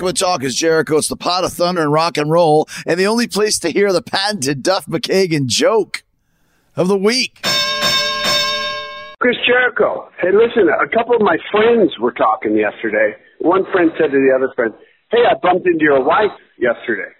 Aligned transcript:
To 0.00 0.12
Talk 0.14 0.42
is 0.42 0.56
Jericho. 0.56 0.96
It's 0.96 1.08
the 1.08 1.16
pot 1.16 1.44
of 1.44 1.52
thunder 1.52 1.82
and 1.82 1.92
rock 1.92 2.16
and 2.16 2.30
roll, 2.30 2.66
and 2.86 2.98
the 2.98 3.06
only 3.06 3.28
place 3.28 3.58
to 3.58 3.70
hear 3.70 3.92
the 3.92 4.00
patented 4.00 4.62
Duff 4.62 4.86
McKagan 4.86 5.44
joke 5.46 6.04
of 6.74 6.88
the 6.88 6.96
week. 6.96 7.40
Chris 9.20 9.36
Jericho. 9.46 10.08
Hey, 10.18 10.32
listen, 10.32 10.68
a 10.70 10.88
couple 10.88 11.14
of 11.14 11.20
my 11.20 11.36
friends 11.52 11.92
were 12.00 12.12
talking 12.12 12.56
yesterday. 12.56 13.14
One 13.40 13.64
friend 13.70 13.90
said 13.98 14.10
to 14.10 14.16
the 14.16 14.32
other 14.34 14.50
friend, 14.56 14.72
Hey, 15.10 15.18
I 15.28 15.34
bumped 15.34 15.66
into 15.66 15.84
your 15.84 16.02
wife 16.02 16.32
yesterday. 16.58 17.12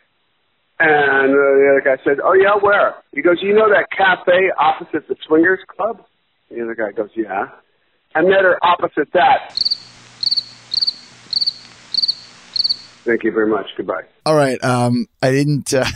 And 0.79 1.31
uh, 1.31 1.37
the 1.37 1.68
other 1.73 1.82
guy 1.85 2.03
said, 2.03 2.17
Oh, 2.25 2.32
yeah, 2.32 2.57
where? 2.62 2.95
He 3.12 3.21
goes, 3.21 3.37
You 3.43 3.53
know 3.53 3.68
that 3.68 3.89
cafe 3.95 4.51
opposite 4.59 5.07
the 5.07 5.17
Swingers 5.26 5.61
Club? 5.68 6.03
The 6.51 6.62
other 6.62 6.75
guy 6.75 6.93
goes, 6.93 7.11
Yeah. 7.15 7.49
I 8.15 8.23
met 8.23 8.40
her 8.43 8.59
opposite 8.65 9.12
that. 9.12 9.53
Thank 13.04 13.25
you 13.25 13.32
very 13.32 13.49
much. 13.49 13.67
Goodbye. 13.77 14.04
All 14.27 14.35
right. 14.35 14.63
Um, 14.63 15.07
I 15.22 15.31
didn't 15.31 15.72
uh, 15.72 15.86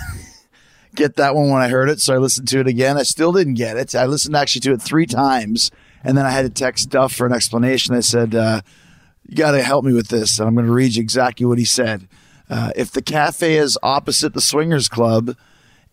get 0.94 1.16
that 1.16 1.34
one 1.34 1.50
when 1.50 1.60
I 1.60 1.68
heard 1.68 1.90
it, 1.90 2.00
so 2.00 2.14
I 2.14 2.18
listened 2.18 2.48
to 2.48 2.60
it 2.60 2.66
again. 2.66 2.96
I 2.96 3.02
still 3.02 3.32
didn't 3.32 3.54
get 3.54 3.76
it. 3.76 3.94
I 3.94 4.06
listened 4.06 4.36
actually 4.36 4.62
to 4.62 4.72
it 4.72 4.82
three 4.82 5.06
times, 5.06 5.70
and 6.02 6.16
then 6.16 6.24
I 6.24 6.30
had 6.30 6.42
to 6.42 6.50
text 6.50 6.90
Duff 6.90 7.12
for 7.12 7.26
an 7.26 7.32
explanation. 7.32 7.94
I 7.94 8.00
said, 8.00 8.34
uh, 8.34 8.62
"You 9.28 9.36
got 9.36 9.52
to 9.52 9.62
help 9.62 9.84
me 9.84 9.92
with 9.92 10.08
this," 10.08 10.38
and 10.38 10.48
I'm 10.48 10.54
going 10.54 10.66
to 10.66 10.72
read 10.72 10.94
you 10.94 11.02
exactly 11.02 11.44
what 11.44 11.58
he 11.58 11.64
said. 11.64 12.08
Uh, 12.48 12.72
if 12.76 12.90
the 12.90 13.02
cafe 13.02 13.56
is 13.56 13.78
opposite 13.82 14.34
the 14.34 14.40
swingers 14.40 14.88
club, 14.88 15.36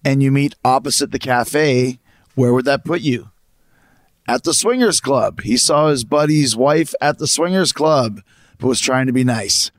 and 0.03 0.23
you 0.23 0.31
meet 0.31 0.55
opposite 0.63 1.11
the 1.11 1.19
cafe, 1.19 1.99
where 2.35 2.53
would 2.53 2.65
that 2.65 2.85
put 2.85 3.01
you? 3.01 3.29
At 4.27 4.43
the 4.43 4.53
swingers 4.53 5.01
club. 5.01 5.41
He 5.41 5.57
saw 5.57 5.89
his 5.89 6.03
buddy's 6.03 6.55
wife 6.55 6.93
at 7.01 7.17
the 7.17 7.27
swingers 7.27 7.71
club, 7.71 8.21
but 8.59 8.67
was 8.67 8.79
trying 8.79 9.07
to 9.07 9.13
be 9.13 9.23
nice. 9.23 9.71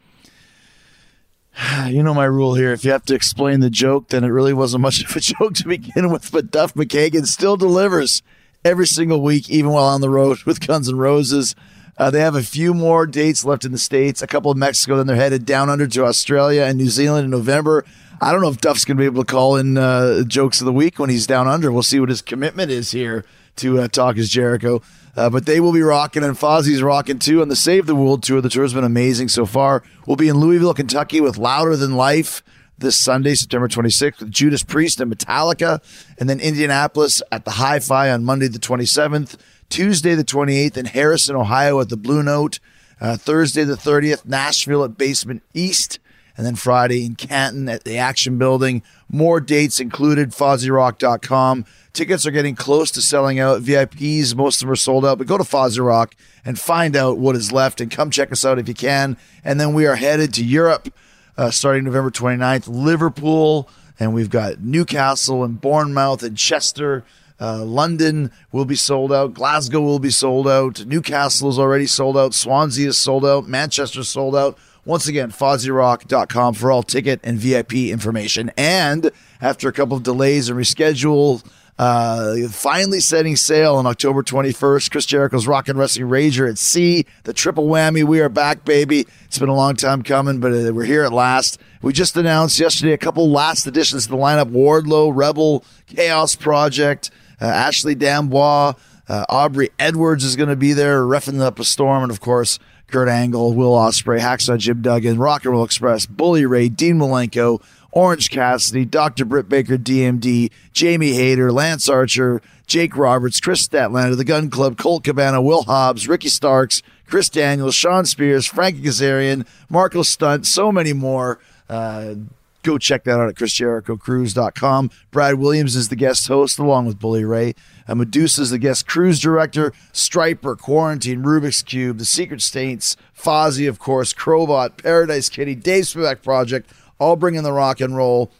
You 1.86 2.02
know 2.02 2.14
my 2.14 2.24
rule 2.24 2.54
here. 2.54 2.72
If 2.72 2.84
you 2.84 2.92
have 2.92 3.04
to 3.06 3.14
explain 3.14 3.60
the 3.60 3.70
joke, 3.70 4.08
then 4.08 4.24
it 4.24 4.28
really 4.28 4.52
wasn't 4.52 4.82
much 4.82 5.04
of 5.08 5.14
a 5.16 5.20
joke 5.20 5.54
to 5.54 5.68
begin 5.68 6.10
with. 6.10 6.30
But 6.32 6.50
Duff 6.50 6.74
McKagan 6.74 7.26
still 7.26 7.56
delivers 7.56 8.22
every 8.64 8.86
single 8.86 9.20
week, 9.22 9.50
even 9.50 9.70
while 9.70 9.84
on 9.84 10.00
the 10.00 10.10
road 10.10 10.38
with 10.46 10.66
Guns 10.66 10.88
N' 10.88 10.96
Roses. 10.96 11.54
Uh, 11.98 12.10
they 12.10 12.20
have 12.20 12.34
a 12.34 12.42
few 12.42 12.72
more 12.72 13.06
dates 13.06 13.44
left 13.44 13.64
in 13.64 13.72
the 13.72 13.78
States, 13.78 14.22
a 14.22 14.26
couple 14.26 14.50
in 14.50 14.58
Mexico, 14.58 14.96
then 14.96 15.06
they're 15.06 15.16
headed 15.16 15.44
down 15.44 15.68
under 15.68 15.86
to 15.86 16.04
Australia 16.04 16.62
and 16.62 16.78
New 16.78 16.88
Zealand 16.88 17.26
in 17.26 17.30
November. 17.30 17.84
I 18.20 18.32
don't 18.32 18.40
know 18.40 18.48
if 18.48 18.60
Duff's 18.60 18.84
going 18.84 18.96
to 18.96 19.00
be 19.00 19.04
able 19.04 19.24
to 19.24 19.30
call 19.30 19.56
in 19.56 19.76
uh, 19.76 20.22
jokes 20.22 20.60
of 20.60 20.64
the 20.64 20.72
week 20.72 20.98
when 20.98 21.10
he's 21.10 21.26
down 21.26 21.48
under. 21.48 21.70
We'll 21.70 21.82
see 21.82 22.00
what 22.00 22.08
his 22.08 22.22
commitment 22.22 22.70
is 22.70 22.92
here 22.92 23.24
to 23.56 23.80
uh, 23.80 23.88
Talk 23.88 24.16
is 24.16 24.30
Jericho. 24.30 24.80
Uh, 25.14 25.28
but 25.28 25.44
they 25.44 25.60
will 25.60 25.72
be 25.72 25.82
rocking, 25.82 26.24
and 26.24 26.36
Fozzy's 26.36 26.82
rocking 26.82 27.18
too. 27.18 27.42
And 27.42 27.50
the 27.50 27.56
Save 27.56 27.86
the 27.86 27.94
World 27.94 28.22
tour, 28.22 28.40
the 28.40 28.48
tour 28.48 28.62
has 28.62 28.72
been 28.72 28.84
amazing 28.84 29.28
so 29.28 29.44
far. 29.44 29.82
We'll 30.06 30.16
be 30.16 30.28
in 30.28 30.38
Louisville, 30.38 30.74
Kentucky 30.74 31.20
with 31.20 31.36
Louder 31.36 31.76
Than 31.76 31.96
Life 31.96 32.42
this 32.78 32.98
Sunday, 32.98 33.34
September 33.34 33.68
26th, 33.68 34.20
with 34.20 34.30
Judas 34.30 34.62
Priest 34.62 35.00
and 35.00 35.12
Metallica. 35.12 35.80
And 36.18 36.28
then 36.28 36.40
Indianapolis 36.40 37.22
at 37.30 37.44
the 37.44 37.52
Hi 37.52 37.78
Fi 37.78 38.10
on 38.10 38.24
Monday, 38.24 38.48
the 38.48 38.58
27th. 38.58 39.36
Tuesday, 39.68 40.14
the 40.14 40.24
28th, 40.24 40.76
in 40.76 40.86
Harrison, 40.86 41.36
Ohio 41.36 41.80
at 41.80 41.88
the 41.88 41.96
Blue 41.96 42.22
Note. 42.22 42.58
Uh, 43.00 43.16
Thursday, 43.16 43.64
the 43.64 43.74
30th, 43.74 44.24
Nashville 44.26 44.84
at 44.84 44.96
Basement 44.96 45.42
East. 45.54 45.98
And 46.36 46.46
then 46.46 46.56
Friday 46.56 47.04
in 47.04 47.14
Canton 47.14 47.68
at 47.68 47.84
the 47.84 47.98
Action 47.98 48.38
Building. 48.38 48.82
More 49.08 49.40
dates 49.40 49.80
included, 49.80 50.30
FozzyRock.com. 50.30 51.66
Tickets 51.92 52.26
are 52.26 52.30
getting 52.30 52.54
close 52.54 52.90
to 52.92 53.02
selling 53.02 53.38
out. 53.38 53.60
VIPs, 53.60 54.34
most 54.34 54.56
of 54.56 54.66
them 54.66 54.72
are 54.72 54.76
sold 54.76 55.04
out. 55.04 55.18
But 55.18 55.26
go 55.26 55.36
to 55.36 55.44
Fozzy 55.44 55.84
Rock 55.84 56.14
and 56.44 56.58
find 56.58 56.96
out 56.96 57.18
what 57.18 57.36
is 57.36 57.52
left 57.52 57.80
and 57.80 57.90
come 57.90 58.10
check 58.10 58.32
us 58.32 58.44
out 58.44 58.58
if 58.58 58.66
you 58.66 58.74
can. 58.74 59.16
And 59.44 59.60
then 59.60 59.74
we 59.74 59.86
are 59.86 59.96
headed 59.96 60.32
to 60.34 60.44
Europe 60.44 60.88
uh, 61.36 61.50
starting 61.50 61.84
November 61.84 62.10
29th, 62.10 62.68
Liverpool, 62.68 63.68
and 63.98 64.14
we've 64.14 64.30
got 64.30 64.60
Newcastle 64.60 65.44
and 65.44 65.60
Bournemouth 65.60 66.22
and 66.22 66.36
Chester. 66.36 67.04
Uh, 67.40 67.64
London 67.64 68.30
will 68.52 68.64
be 68.64 68.76
sold 68.76 69.12
out. 69.12 69.34
Glasgow 69.34 69.80
will 69.80 69.98
be 69.98 70.10
sold 70.10 70.46
out. 70.46 70.84
Newcastle 70.86 71.48
is 71.48 71.58
already 71.58 71.86
sold 71.86 72.16
out. 72.16 72.34
Swansea 72.34 72.88
is 72.88 72.98
sold 72.98 73.26
out. 73.26 73.48
Manchester 73.48 74.00
is 74.00 74.08
sold 74.08 74.36
out. 74.36 74.56
Once 74.84 75.06
again, 75.06 75.30
FozzyRock.com 75.30 76.54
for 76.54 76.72
all 76.72 76.82
ticket 76.82 77.20
and 77.22 77.38
VIP 77.38 77.74
information. 77.74 78.50
And 78.56 79.12
after 79.40 79.68
a 79.68 79.72
couple 79.72 79.96
of 79.96 80.02
delays 80.02 80.48
and 80.48 80.58
reschedule, 80.58 81.44
uh, 81.78 82.48
finally 82.48 82.98
setting 83.00 83.36
sail 83.36 83.76
on 83.76 83.86
October 83.86 84.22
21st. 84.22 84.90
Chris 84.90 85.06
Jericho's 85.06 85.46
Rock 85.46 85.68
and 85.68 85.78
Wrestling 85.78 86.08
Rager 86.08 86.50
at 86.50 86.58
Sea. 86.58 87.06
The 87.22 87.32
triple 87.32 87.68
whammy. 87.68 88.04
We 88.04 88.20
are 88.20 88.28
back, 88.28 88.64
baby. 88.64 89.06
It's 89.24 89.38
been 89.38 89.48
a 89.48 89.54
long 89.54 89.76
time 89.76 90.02
coming, 90.02 90.40
but 90.40 90.52
uh, 90.52 90.72
we're 90.72 90.84
here 90.84 91.04
at 91.04 91.12
last. 91.12 91.60
We 91.80 91.92
just 91.92 92.16
announced 92.16 92.58
yesterday 92.58 92.92
a 92.92 92.98
couple 92.98 93.30
last 93.30 93.66
additions 93.66 94.04
to 94.04 94.10
the 94.10 94.16
lineup 94.16 94.50
Wardlow, 94.50 95.12
Rebel, 95.14 95.64
Chaos 95.86 96.34
Project, 96.34 97.10
uh, 97.40 97.46
Ashley 97.46 97.94
D'Amboise, 97.94 98.74
uh, 99.08 99.24
Aubrey 99.28 99.70
Edwards 99.78 100.24
is 100.24 100.36
going 100.36 100.48
to 100.48 100.56
be 100.56 100.72
there, 100.72 101.04
roughing 101.04 101.40
up 101.40 101.58
a 101.58 101.64
storm, 101.64 102.02
and 102.02 102.12
of 102.12 102.20
course, 102.20 102.58
Kurt 102.92 103.08
Angle, 103.08 103.54
Will 103.54 103.72
Ospreay, 103.72 104.20
Hacksaw 104.20 104.58
Jim 104.58 104.82
Duggan, 104.82 105.18
Rock 105.18 105.44
and 105.44 105.52
Roll 105.52 105.64
Express, 105.64 106.04
Bully 106.04 106.44
Ray, 106.44 106.68
Dean 106.68 106.98
Malenko, 106.98 107.62
Orange 107.90 108.30
Cassidy, 108.30 108.84
Dr. 108.84 109.24
Britt 109.24 109.48
Baker, 109.48 109.78
DMD, 109.78 110.50
Jamie 110.72 111.12
Hayter, 111.12 111.50
Lance 111.50 111.88
Archer, 111.88 112.42
Jake 112.66 112.96
Roberts, 112.96 113.40
Kris 113.40 113.66
Statlander, 113.66 114.16
The 114.16 114.24
Gunn 114.24 114.50
Club, 114.50 114.76
Colt 114.76 115.04
Cabana, 115.04 115.42
Will 115.42 115.62
Hobbs, 115.62 116.06
Ricky 116.06 116.28
Starks, 116.28 116.82
Chris 117.06 117.28
Daniels, 117.28 117.74
Shawn 117.74 118.06
Spears, 118.06 118.46
Frankie 118.46 118.82
Kazarian, 118.82 119.46
Marco 119.68 120.02
Stunt, 120.02 120.46
so 120.46 120.70
many 120.70 120.92
more. 120.92 121.38
Uh, 121.68 122.14
go 122.62 122.78
check 122.78 123.04
that 123.04 123.18
out 123.18 123.28
at 123.28 123.34
chrisjerichocruise.com. 123.34 124.90
Brad 125.10 125.34
Williams 125.34 125.76
is 125.76 125.88
the 125.88 125.96
guest 125.96 126.28
host 126.28 126.58
along 126.58 126.86
with 126.86 126.98
Bully 126.98 127.24
Ray. 127.24 127.54
Uh, 127.88 127.94
Madusa 127.94 128.40
is 128.40 128.50
the 128.50 128.58
guest 128.58 128.86
cruise 128.86 129.20
director. 129.20 129.72
Stryper, 129.92 130.58
Quarantine, 130.58 131.22
Rubik's 131.22 131.62
Cube, 131.62 131.98
The 131.98 132.04
Secret 132.04 132.42
States, 132.42 132.96
Fozzy, 133.16 133.68
of 133.68 133.78
course, 133.78 134.12
Crobot, 134.12 134.82
Paradise 134.82 135.28
Kitty, 135.28 135.54
Dave 135.54 135.84
Spivak 135.84 136.22
Project, 136.22 136.70
all 136.98 137.16
bringing 137.16 137.42
the 137.42 137.52
rock 137.52 137.80
and 137.80 137.96
roll. 137.96 138.30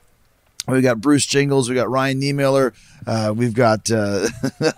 We've 0.68 0.82
got 0.82 1.00
Bruce 1.00 1.26
Jingles, 1.26 1.68
we've 1.68 1.76
got 1.76 1.90
Ryan 1.90 2.20
Niemiller, 2.20 2.72
uh, 3.06 3.32
we've 3.34 3.54
got 3.54 3.90
uh, 3.90 4.28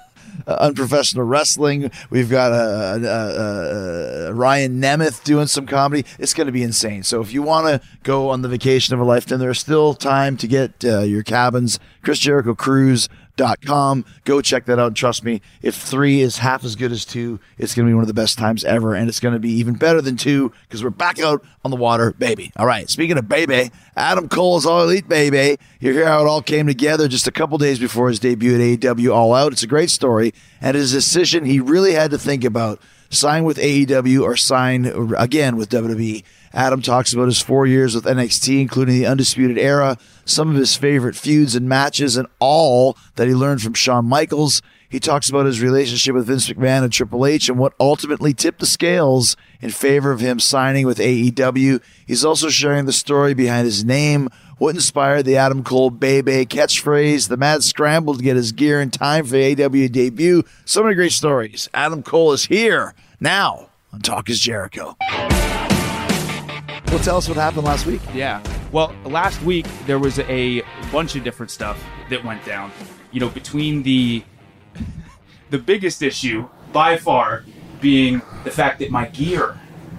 unprofessional 0.47 1.26
wrestling, 1.26 1.91
we've 2.08 2.31
got 2.31 2.52
uh, 2.52 2.98
uh, 3.02 4.28
uh, 4.28 4.32
Ryan 4.32 4.81
Nemeth 4.81 5.22
doing 5.25 5.46
some 5.46 5.66
comedy. 5.66 6.06
It's 6.19 6.32
going 6.32 6.46
to 6.46 6.52
be 6.52 6.62
insane. 6.62 7.02
So 7.02 7.20
if 7.20 7.34
you 7.34 7.42
want 7.42 7.66
to 7.66 7.86
go 8.02 8.31
on 8.31 8.41
the 8.41 8.48
vacation 8.48 8.94
of 8.94 9.00
a 9.00 9.04
lifetime, 9.04 9.41
there's 9.41 9.60
still 9.60 9.92
time 9.92 10.38
to 10.38 10.46
get 10.46 10.84
uh, 10.84 11.00
your 11.00 11.22
cabins. 11.22 11.78
Chris 12.02 12.19
Jericho 12.19 12.54
Cruise 12.54 13.10
com. 13.36 14.04
Go 14.24 14.40
check 14.40 14.66
that 14.66 14.78
out. 14.78 14.94
Trust 14.94 15.24
me, 15.24 15.40
if 15.62 15.74
three 15.74 16.20
is 16.20 16.38
half 16.38 16.64
as 16.64 16.76
good 16.76 16.92
as 16.92 17.04
two, 17.04 17.40
it's 17.58 17.74
going 17.74 17.86
to 17.86 17.90
be 17.90 17.94
one 17.94 18.02
of 18.02 18.08
the 18.08 18.14
best 18.14 18.38
times 18.38 18.64
ever. 18.64 18.94
And 18.94 19.08
it's 19.08 19.20
going 19.20 19.34
to 19.34 19.40
be 19.40 19.50
even 19.52 19.74
better 19.74 20.00
than 20.00 20.16
two 20.16 20.52
because 20.68 20.82
we're 20.82 20.90
back 20.90 21.18
out 21.18 21.44
on 21.64 21.70
the 21.70 21.76
water, 21.76 22.12
baby. 22.12 22.52
All 22.56 22.66
right. 22.66 22.88
Speaking 22.88 23.18
of 23.18 23.28
baby, 23.28 23.70
Adam 23.96 24.28
Cole 24.28 24.56
is 24.56 24.66
all 24.66 24.82
elite, 24.82 25.08
baby. 25.08 25.58
You 25.80 25.92
hear 25.92 26.06
how 26.06 26.24
it 26.24 26.28
all 26.28 26.42
came 26.42 26.66
together 26.66 27.08
just 27.08 27.26
a 27.26 27.32
couple 27.32 27.58
days 27.58 27.78
before 27.78 28.08
his 28.08 28.18
debut 28.20 28.54
at 28.54 28.80
AEW 28.80 29.14
All 29.14 29.34
Out. 29.34 29.52
It's 29.52 29.62
a 29.62 29.68
great 29.68 29.90
story. 29.90 30.32
And 30.60 30.76
his 30.76 30.92
decision 30.92 31.44
he 31.44 31.60
really 31.60 31.92
had 31.92 32.10
to 32.10 32.18
think 32.18 32.44
about 32.44 32.80
sign 33.10 33.44
with 33.44 33.58
AEW 33.58 34.22
or 34.22 34.36
sign 34.36 34.86
again 35.16 35.56
with 35.56 35.70
WWE. 35.70 36.22
Adam 36.54 36.81
talks 36.81 37.12
about 37.12 37.26
his 37.26 37.42
four 37.42 37.66
years 37.66 37.97
with 37.97 38.04
NXT, 38.04 38.60
including 38.60 38.94
the 38.94 39.06
Undisputed 39.06 39.59
Era, 39.59 39.98
some 40.25 40.50
of 40.50 40.56
his 40.56 40.76
favorite 40.76 41.17
feuds 41.17 41.56
and 41.56 41.69
matches, 41.69 42.17
and 42.17 42.28
all 42.38 42.96
that 43.17 43.26
he 43.26 43.34
learned 43.34 43.61
from 43.61 43.75
Shawn 43.75 44.06
Michaels. 44.06 44.62
He 44.88 45.00
talks 45.00 45.28
about 45.28 45.46
his 45.46 45.61
relationship 45.61 46.14
with 46.14 46.28
Vince 46.28 46.49
McMahon 46.49 46.84
and 46.84 46.93
Triple 46.93 47.26
H 47.26 47.49
and 47.49 47.58
what 47.58 47.75
ultimately 47.81 48.32
tipped 48.32 48.61
the 48.61 48.67
scales 48.67 49.37
in 49.61 49.70
favor 49.70 50.12
of 50.12 50.20
him 50.20 50.38
signing 50.38 50.87
with 50.87 50.99
AEW. 50.99 51.82
He's 52.06 52.25
also 52.25 52.49
sharing 52.49 52.84
the 52.84 52.93
story 52.93 53.34
behind 53.34 53.64
his 53.64 53.84
name, 53.84 54.28
what 54.58 54.76
inspired 54.76 55.25
the 55.25 55.37
Adam 55.37 55.64
Cole 55.64 55.90
Bay 55.90 56.20
Bay 56.20 56.46
catchphrase, 56.46 57.28
the 57.28 57.37
mad 57.37 57.64
scramble 57.64 58.14
to 58.14 58.23
get 58.23 58.37
his 58.37 58.52
gear 58.52 58.81
in 58.81 58.93
time 58.93 59.25
for 59.25 59.32
the 59.32 59.56
AEW 59.56 59.90
debut. 59.90 60.44
So 60.64 60.84
many 60.84 60.94
great 60.94 61.11
stories. 61.11 61.69
Adam 61.75 62.05
Cole 62.05 62.31
is 62.32 62.44
here 62.44 62.94
now 63.19 63.70
on 63.93 64.00
Talk 64.00 64.31
is 64.31 64.38
Jericho. 64.38 64.96
Well, 66.94 67.02
tell 67.02 67.17
us 67.17 67.29
what 67.29 67.37
happened 67.37 67.64
last 67.64 67.87
week. 67.87 68.00
Yeah. 68.14 68.41
Well, 68.70 68.94
last 69.02 69.43
week 69.43 69.67
there 69.85 69.99
was 69.99 70.20
a 70.20 70.62
bunch 70.93 71.17
of 71.17 71.25
different 71.25 71.50
stuff 71.50 71.82
that 72.08 72.23
went 72.25 72.44
down. 72.44 72.70
You 73.11 73.19
know, 73.19 73.31
between 73.31 73.82
the 73.82 74.23
the 75.50 75.58
biggest 75.58 76.02
issue 76.02 76.49
by 76.73 76.96
far 76.96 77.46
being 77.81 78.23
the 78.44 78.52
fact 78.52 78.79
that 78.79 78.93
my 78.93 79.08
gear 79.08 79.58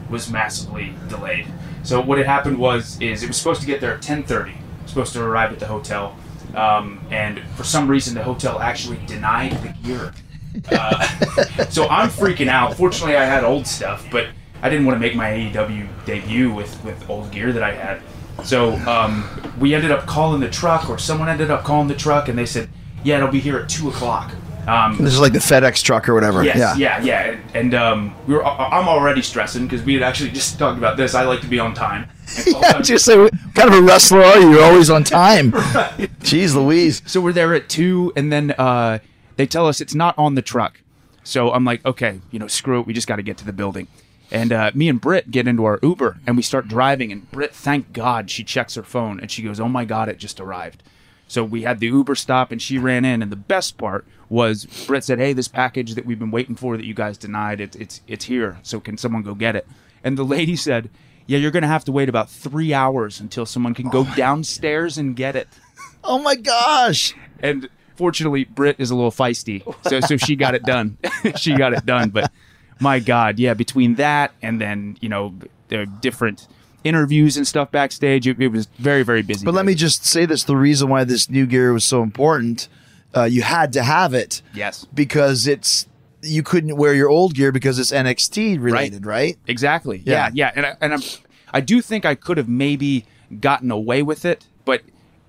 was 0.09 0.31
massively 0.31 0.93
delayed. 1.09 1.47
So 1.83 1.99
what 1.99 2.17
had 2.17 2.27
happened 2.27 2.57
was 2.57 2.97
is 3.01 3.23
it 3.23 3.27
was 3.27 3.35
supposed 3.35 3.59
to 3.59 3.67
get 3.67 3.81
there 3.81 3.95
at 3.95 4.01
10:30. 4.01 4.55
Supposed 4.85 5.11
to 5.11 5.21
arrive 5.21 5.51
at 5.51 5.59
the 5.59 5.67
hotel, 5.67 6.15
um, 6.55 7.05
and 7.11 7.41
for 7.57 7.65
some 7.65 7.89
reason 7.89 8.15
the 8.15 8.23
hotel 8.23 8.61
actually 8.61 9.05
denied 9.05 9.51
the 9.63 9.75
gear. 9.83 10.13
Uh, 10.71 11.05
so 11.69 11.85
I'm 11.89 12.07
freaking 12.07 12.47
out. 12.47 12.77
Fortunately, 12.77 13.17
I 13.17 13.25
had 13.25 13.43
old 13.43 13.67
stuff, 13.67 14.07
but 14.09 14.27
I 14.65 14.69
didn't 14.69 14.85
want 14.87 14.95
to 14.95 14.99
make 14.99 15.15
my 15.15 15.29
AEW 15.29 15.87
debut 16.05 16.51
with 16.51 16.83
with 16.83 17.07
old 17.07 17.29
gear 17.31 17.53
that 17.53 17.61
I 17.61 17.71
had. 17.73 18.01
So 18.43 18.73
um, 18.87 19.23
we 19.59 19.75
ended 19.75 19.91
up 19.91 20.07
calling 20.07 20.41
the 20.41 20.49
truck, 20.49 20.89
or 20.89 20.97
someone 20.97 21.29
ended 21.29 21.51
up 21.51 21.63
calling 21.63 21.87
the 21.87 21.93
truck, 21.93 22.27
and 22.29 22.37
they 22.37 22.47
said, 22.47 22.67
"Yeah, 23.03 23.17
it'll 23.17 23.29
be 23.29 23.39
here 23.39 23.57
at 23.59 23.69
two 23.69 23.89
o'clock." 23.89 24.31
Um, 24.67 24.97
This 24.97 25.13
is 25.13 25.19
like 25.19 25.33
the 25.33 25.37
FedEx 25.39 25.83
truck 25.83 26.09
or 26.09 26.15
whatever. 26.15 26.43
Yes, 26.43 26.57
yeah. 26.57 26.75
yeah, 26.75 27.03
yeah, 27.03 27.21
And, 27.31 27.41
and 27.53 27.73
um, 27.75 28.15
we 28.25 28.33
were. 28.33 28.43
I- 28.43 28.69
I'm 28.79 28.87
already 28.87 29.21
stressing 29.21 29.67
because 29.67 29.83
we 29.83 29.93
had 29.93 30.01
actually 30.01 30.31
just 30.31 30.57
talked 30.57 30.79
about 30.79 30.97
this. 30.97 31.13
I 31.13 31.25
like 31.25 31.41
to 31.41 31.47
be 31.47 31.59
on 31.59 31.75
time. 31.75 32.07
Yeah, 32.47 32.71
time- 32.71 32.83
just 32.83 33.05
say, 33.05 33.15
what 33.19 33.31
kind 33.53 33.69
of 33.71 33.75
a 33.75 33.81
wrestler 33.83 34.23
are 34.23 34.39
you? 34.39 34.49
You're 34.53 34.63
always 34.63 34.89
on 34.89 35.03
time. 35.03 35.51
Jeez 36.25 36.55
Louise. 36.55 37.03
so 37.05 37.21
we're 37.21 37.33
there 37.33 37.53
at 37.53 37.69
two, 37.69 38.11
and 38.15 38.31
then 38.33 38.51
uh, 38.57 38.97
they 39.35 39.45
tell 39.45 39.67
us 39.67 39.79
it's 39.79 39.93
not 39.93 40.17
on 40.17 40.33
the 40.33 40.41
truck. 40.41 40.81
So 41.23 41.51
I'm 41.51 41.63
like, 41.65 41.85
okay, 41.85 42.19
you 42.31 42.39
know, 42.39 42.47
screw 42.47 42.79
it. 42.79 42.87
We 42.87 42.93
just 42.93 43.07
got 43.07 43.17
to 43.17 43.23
get 43.23 43.37
to 43.37 43.45
the 43.45 43.53
building. 43.53 43.87
And 44.31 44.51
uh, 44.51 44.71
me 44.73 44.89
and 44.89 44.99
Britt 44.99 45.31
get 45.31 45.47
into 45.47 45.65
our 45.65 45.79
Uber, 45.83 46.17
and 46.25 46.35
we 46.35 46.41
start 46.43 46.67
driving. 46.67 47.11
And 47.11 47.29
Britt, 47.31 47.53
thank 47.53 47.93
God, 47.93 48.29
she 48.29 48.43
checks 48.43 48.75
her 48.75 48.83
phone, 48.83 49.19
and 49.19 49.29
she 49.29 49.43
goes, 49.43 49.59
"Oh 49.59 49.69
my 49.69 49.85
God, 49.85 50.09
it 50.09 50.17
just 50.17 50.39
arrived." 50.39 50.83
So 51.27 51.43
we 51.43 51.63
had 51.63 51.79
the 51.79 51.87
Uber 51.87 52.15
stop, 52.15 52.51
and 52.51 52.61
she 52.61 52.77
ran 52.77 53.05
in. 53.05 53.21
And 53.21 53.31
the 53.31 53.35
best 53.35 53.77
part 53.77 54.05
was 54.29 54.65
Britt 54.87 55.03
said, 55.03 55.19
"Hey, 55.19 55.33
this 55.33 55.47
package 55.47 55.93
that 55.95 56.05
we've 56.05 56.19
been 56.19 56.31
waiting 56.31 56.55
for 56.55 56.75
that 56.75 56.85
you 56.85 56.93
guys 56.93 57.17
denied, 57.17 57.61
it's 57.61 57.75
it's 57.75 58.01
it's 58.07 58.25
here. 58.25 58.57
So 58.63 58.79
can 58.79 58.97
someone 58.97 59.21
go 59.23 59.35
get 59.35 59.55
it?" 59.55 59.67
And 60.03 60.17
the 60.17 60.25
lady 60.25 60.55
said, 60.55 60.89
"Yeah, 61.27 61.37
you're 61.37 61.51
gonna 61.51 61.67
have 61.67 61.85
to 61.85 61.91
wait 61.91 62.09
about 62.09 62.29
three 62.29 62.73
hours 62.73 63.19
until 63.19 63.45
someone 63.45 63.73
can 63.73 63.89
go 63.89 64.05
downstairs 64.15 64.97
and 64.97 65.15
get 65.15 65.35
it." 65.35 65.47
Oh 66.03 66.19
my 66.19 66.35
gosh. 66.35 67.13
and 67.39 67.69
fortunately 67.95 68.43
Britt 68.43 68.75
is 68.79 68.91
a 68.91 68.95
little 68.95 69.11
feisty, 69.11 69.63
so 69.87 69.99
so 70.01 70.17
she 70.17 70.35
got 70.35 70.55
it 70.55 70.63
done. 70.63 70.97
she 71.37 71.55
got 71.55 71.73
it 71.73 71.85
done. 71.85 72.09
But 72.09 72.31
my 72.79 72.99
God, 72.99 73.39
yeah, 73.39 73.53
between 73.53 73.95
that 73.95 74.31
and 74.41 74.59
then 74.61 74.97
you 75.01 75.09
know 75.09 75.33
the 75.69 75.85
different 76.01 76.47
interviews 76.83 77.35
and 77.37 77.47
stuff 77.47 77.71
backstage, 77.71 78.27
it, 78.27 78.39
it 78.39 78.49
was 78.49 78.67
very 78.77 79.03
very 79.03 79.21
busy. 79.21 79.45
But 79.45 79.53
let 79.53 79.65
me 79.65 79.75
just 79.75 80.05
say 80.05 80.25
this: 80.25 80.43
the 80.43 80.55
reason 80.57 80.89
why 80.89 81.03
this 81.03 81.29
new 81.29 81.45
gear 81.45 81.73
was 81.73 81.83
so 81.85 82.03
important, 82.03 82.67
uh, 83.15 83.23
you 83.23 83.41
had 83.41 83.73
to 83.73 83.83
have 83.83 84.13
it 84.13 84.41
yes, 84.53 84.85
because 84.93 85.47
it's 85.47 85.87
you 86.21 86.41
couldn't 86.43 86.75
wear 86.75 86.93
your 86.93 87.09
old 87.09 87.35
gear 87.35 87.51
because 87.51 87.77
it's 87.79 87.91
NXT 87.91 88.59
related, 88.61 89.05
right? 89.05 89.37
exactly, 89.47 90.01
Yeah. 90.05 90.29
yeah, 90.31 90.31
yeah, 90.33 90.51
and 90.55 90.65
I, 90.65 90.75
and 90.81 90.93
I'm, 90.95 91.01
I 91.53 91.61
do 91.61 91.81
think 91.81 92.03
I 92.03 92.15
could 92.15 92.37
have 92.37 92.49
maybe 92.49 93.05
gotten 93.39 93.69
away 93.69 94.01
with 94.01 94.25
it, 94.25 94.45
but 94.65 94.81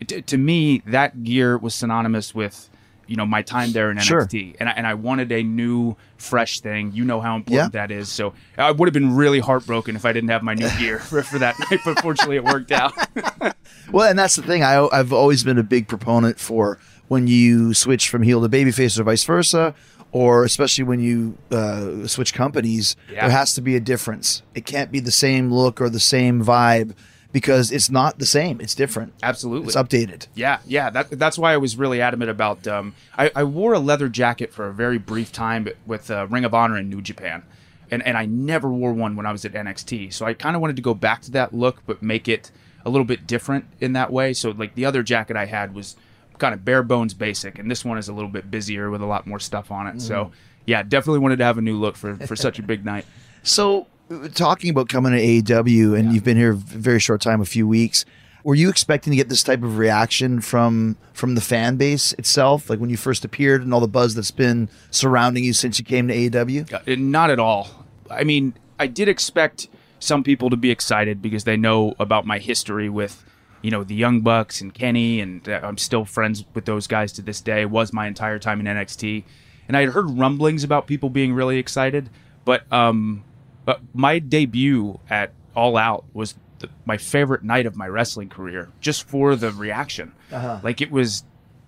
t- 0.06 0.22
to 0.22 0.36
me 0.38 0.82
that 0.86 1.22
gear 1.22 1.58
was 1.58 1.74
synonymous 1.74 2.34
with. 2.34 2.70
You 3.06 3.16
know 3.16 3.26
my 3.26 3.42
time 3.42 3.72
there 3.72 3.90
in 3.90 3.98
Sure. 3.98 4.24
NXT, 4.26 4.56
and 4.60 4.68
I, 4.68 4.72
and 4.72 4.86
I 4.86 4.94
wanted 4.94 5.30
a 5.32 5.42
new, 5.42 5.96
fresh 6.16 6.60
thing. 6.60 6.92
You 6.92 7.04
know 7.04 7.20
how 7.20 7.36
important 7.36 7.74
Yeah. 7.74 7.80
that 7.86 7.90
is. 7.90 8.08
So 8.08 8.34
I 8.58 8.70
would 8.72 8.86
have 8.88 8.92
been 8.94 9.14
really 9.14 9.38
heartbroken 9.40 9.94
if 9.96 10.04
I 10.04 10.12
didn't 10.12 10.30
have 10.30 10.42
my 10.42 10.54
new 10.54 10.68
gear 10.78 10.98
for, 10.98 11.22
for 11.22 11.38
that 11.38 11.54
night. 11.70 11.80
But 11.84 12.00
fortunately, 12.00 12.36
it 12.36 12.44
worked 12.44 12.72
out. 12.72 12.92
Well, 13.92 14.08
and 14.10 14.18
that's 14.18 14.34
the 14.34 14.42
thing. 14.42 14.64
I, 14.64 14.84
I've 14.92 15.12
always 15.12 15.44
been 15.44 15.58
a 15.58 15.62
big 15.62 15.86
proponent 15.86 16.40
for 16.40 16.78
when 17.06 17.28
you 17.28 17.72
switch 17.72 18.08
from 18.08 18.22
heel 18.22 18.42
to 18.42 18.48
babyface 18.48 18.98
or 18.98 19.04
vice 19.04 19.22
versa, 19.22 19.74
or 20.10 20.42
especially 20.44 20.82
when 20.82 20.98
you 20.98 21.38
uh, 21.52 22.06
switch 22.08 22.34
companies, 22.34 22.96
Yeah. 23.12 23.22
there 23.22 23.30
has 23.30 23.54
to 23.54 23.60
be 23.60 23.76
a 23.76 23.80
difference. 23.80 24.42
It 24.56 24.66
can't 24.66 24.90
be 24.90 24.98
the 24.98 25.12
same 25.12 25.52
look 25.52 25.80
or 25.80 25.88
the 25.88 26.00
same 26.00 26.44
vibe 26.44 26.94
because 27.36 27.70
it's 27.70 27.90
not 27.90 28.18
the 28.18 28.24
same. 28.24 28.62
It's 28.62 28.74
different. 28.74 29.12
Absolutely. 29.22 29.66
It's 29.66 29.76
updated. 29.76 30.26
Yeah, 30.34 30.60
yeah. 30.66 30.88
That, 30.88 31.10
that's 31.10 31.36
why 31.36 31.52
I 31.52 31.58
was 31.58 31.76
really 31.76 32.00
adamant 32.00 32.30
about. 32.30 32.66
Um, 32.66 32.94
I, 33.14 33.30
I 33.36 33.44
wore 33.44 33.74
a 33.74 33.78
leather 33.78 34.08
jacket 34.08 34.54
for 34.54 34.68
a 34.68 34.72
very 34.72 34.96
brief 34.96 35.32
time 35.32 35.68
with 35.84 36.10
uh, 36.10 36.26
Ring 36.28 36.46
of 36.46 36.54
Honor 36.54 36.78
in 36.78 36.88
New 36.88 37.02
Japan, 37.02 37.42
and 37.90 38.02
and 38.06 38.16
I 38.16 38.24
never 38.24 38.70
wore 38.70 38.94
one 38.94 39.16
when 39.16 39.26
I 39.26 39.32
was 39.32 39.44
at 39.44 39.52
NXT. 39.52 40.14
So 40.14 40.24
I 40.24 40.32
kind 40.32 40.56
of 40.56 40.62
wanted 40.62 40.76
to 40.76 40.82
go 40.82 40.94
back 40.94 41.20
to 41.22 41.30
that 41.32 41.52
look, 41.52 41.82
but 41.84 42.02
make 42.02 42.26
it 42.26 42.50
a 42.86 42.88
little 42.88 43.04
bit 43.04 43.26
different 43.26 43.66
in 43.80 43.92
that 43.92 44.10
way. 44.10 44.32
So 44.32 44.52
like 44.52 44.74
the 44.74 44.86
other 44.86 45.02
jacket 45.02 45.36
I 45.36 45.44
had 45.44 45.74
was 45.74 45.94
kind 46.38 46.54
of 46.54 46.64
bare 46.64 46.82
bones 46.82 47.12
basic, 47.12 47.58
and 47.58 47.70
this 47.70 47.84
one 47.84 47.98
is 47.98 48.08
a 48.08 48.14
little 48.14 48.30
bit 48.30 48.50
busier 48.50 48.88
with 48.88 49.02
a 49.02 49.06
lot 49.06 49.26
more 49.26 49.40
stuff 49.40 49.70
on 49.70 49.86
it. 49.88 50.00
So 50.00 50.32
yeah, 50.64 50.82
definitely 50.82 51.18
wanted 51.18 51.36
to 51.40 51.44
have 51.44 51.58
a 51.58 51.62
new 51.62 51.76
look 51.76 51.96
for 51.96 52.16
for 52.16 52.34
such 52.34 52.58
a 52.58 52.62
big 52.62 52.82
night. 52.82 53.04
So, 53.42 53.86
talking 54.34 54.70
about 54.70 54.88
coming 54.88 55.12
to 55.12 55.18
AEW, 55.18 55.98
and 55.98 56.12
you've 56.12 56.24
been 56.24 56.36
here 56.36 56.52
a 56.52 56.56
very 56.56 57.00
short 57.00 57.20
time, 57.20 57.40
a 57.40 57.46
few 57.46 57.66
weeks. 57.66 58.04
Were 58.44 58.54
you 58.54 58.68
expecting 58.68 59.10
to 59.10 59.16
get 59.16 59.28
this 59.28 59.42
type 59.42 59.62
of 59.62 59.76
reaction 59.76 60.40
from 60.40 60.96
from 61.12 61.34
the 61.34 61.40
fan 61.40 61.76
base 61.76 62.12
itself, 62.12 62.70
like 62.70 62.78
when 62.78 62.90
you 62.90 62.96
first 62.96 63.24
appeared, 63.24 63.62
and 63.62 63.74
all 63.74 63.80
the 63.80 63.88
buzz 63.88 64.14
that's 64.14 64.30
been 64.30 64.68
surrounding 64.90 65.42
you 65.42 65.52
since 65.52 65.78
you 65.78 65.84
came 65.84 66.06
to 66.08 66.14
AEW? 66.14 66.98
Not 66.98 67.30
at 67.30 67.40
all. 67.40 67.86
I 68.08 68.22
mean, 68.22 68.54
I 68.78 68.86
did 68.86 69.08
expect 69.08 69.68
some 69.98 70.22
people 70.22 70.50
to 70.50 70.56
be 70.56 70.70
excited 70.70 71.20
because 71.20 71.44
they 71.44 71.56
know 71.56 71.94
about 71.98 72.24
my 72.24 72.38
history 72.38 72.88
with, 72.88 73.24
you 73.62 73.70
know, 73.72 73.82
the 73.82 73.94
Young 73.94 74.20
Bucks 74.20 74.60
and 74.60 74.72
Kenny, 74.72 75.20
and 75.20 75.48
uh, 75.48 75.60
I'm 75.64 75.78
still 75.78 76.04
friends 76.04 76.44
with 76.54 76.66
those 76.66 76.86
guys 76.86 77.12
to 77.14 77.22
this 77.22 77.40
day. 77.40 77.64
Was 77.64 77.92
my 77.92 78.06
entire 78.06 78.38
time 78.38 78.60
in 78.60 78.66
NXT, 78.66 79.24
and 79.66 79.76
I 79.76 79.80
had 79.80 79.90
heard 79.90 80.08
rumblings 80.08 80.62
about 80.62 80.86
people 80.86 81.10
being 81.10 81.32
really 81.32 81.58
excited, 81.58 82.10
but 82.44 82.70
um, 82.72 83.24
but 83.66 83.82
my 83.92 84.18
debut 84.18 84.98
at 85.10 85.32
All 85.54 85.76
Out 85.76 86.06
was 86.14 86.36
the, 86.60 86.70
my 86.86 86.96
favorite 86.96 87.42
night 87.42 87.66
of 87.66 87.76
my 87.76 87.86
wrestling 87.86 88.30
career, 88.30 88.70
just 88.80 89.06
for 89.06 89.36
the 89.36 89.50
reaction. 89.50 90.12
Uh-huh. 90.32 90.60
Like 90.62 90.80
it 90.80 90.90
was 90.90 91.24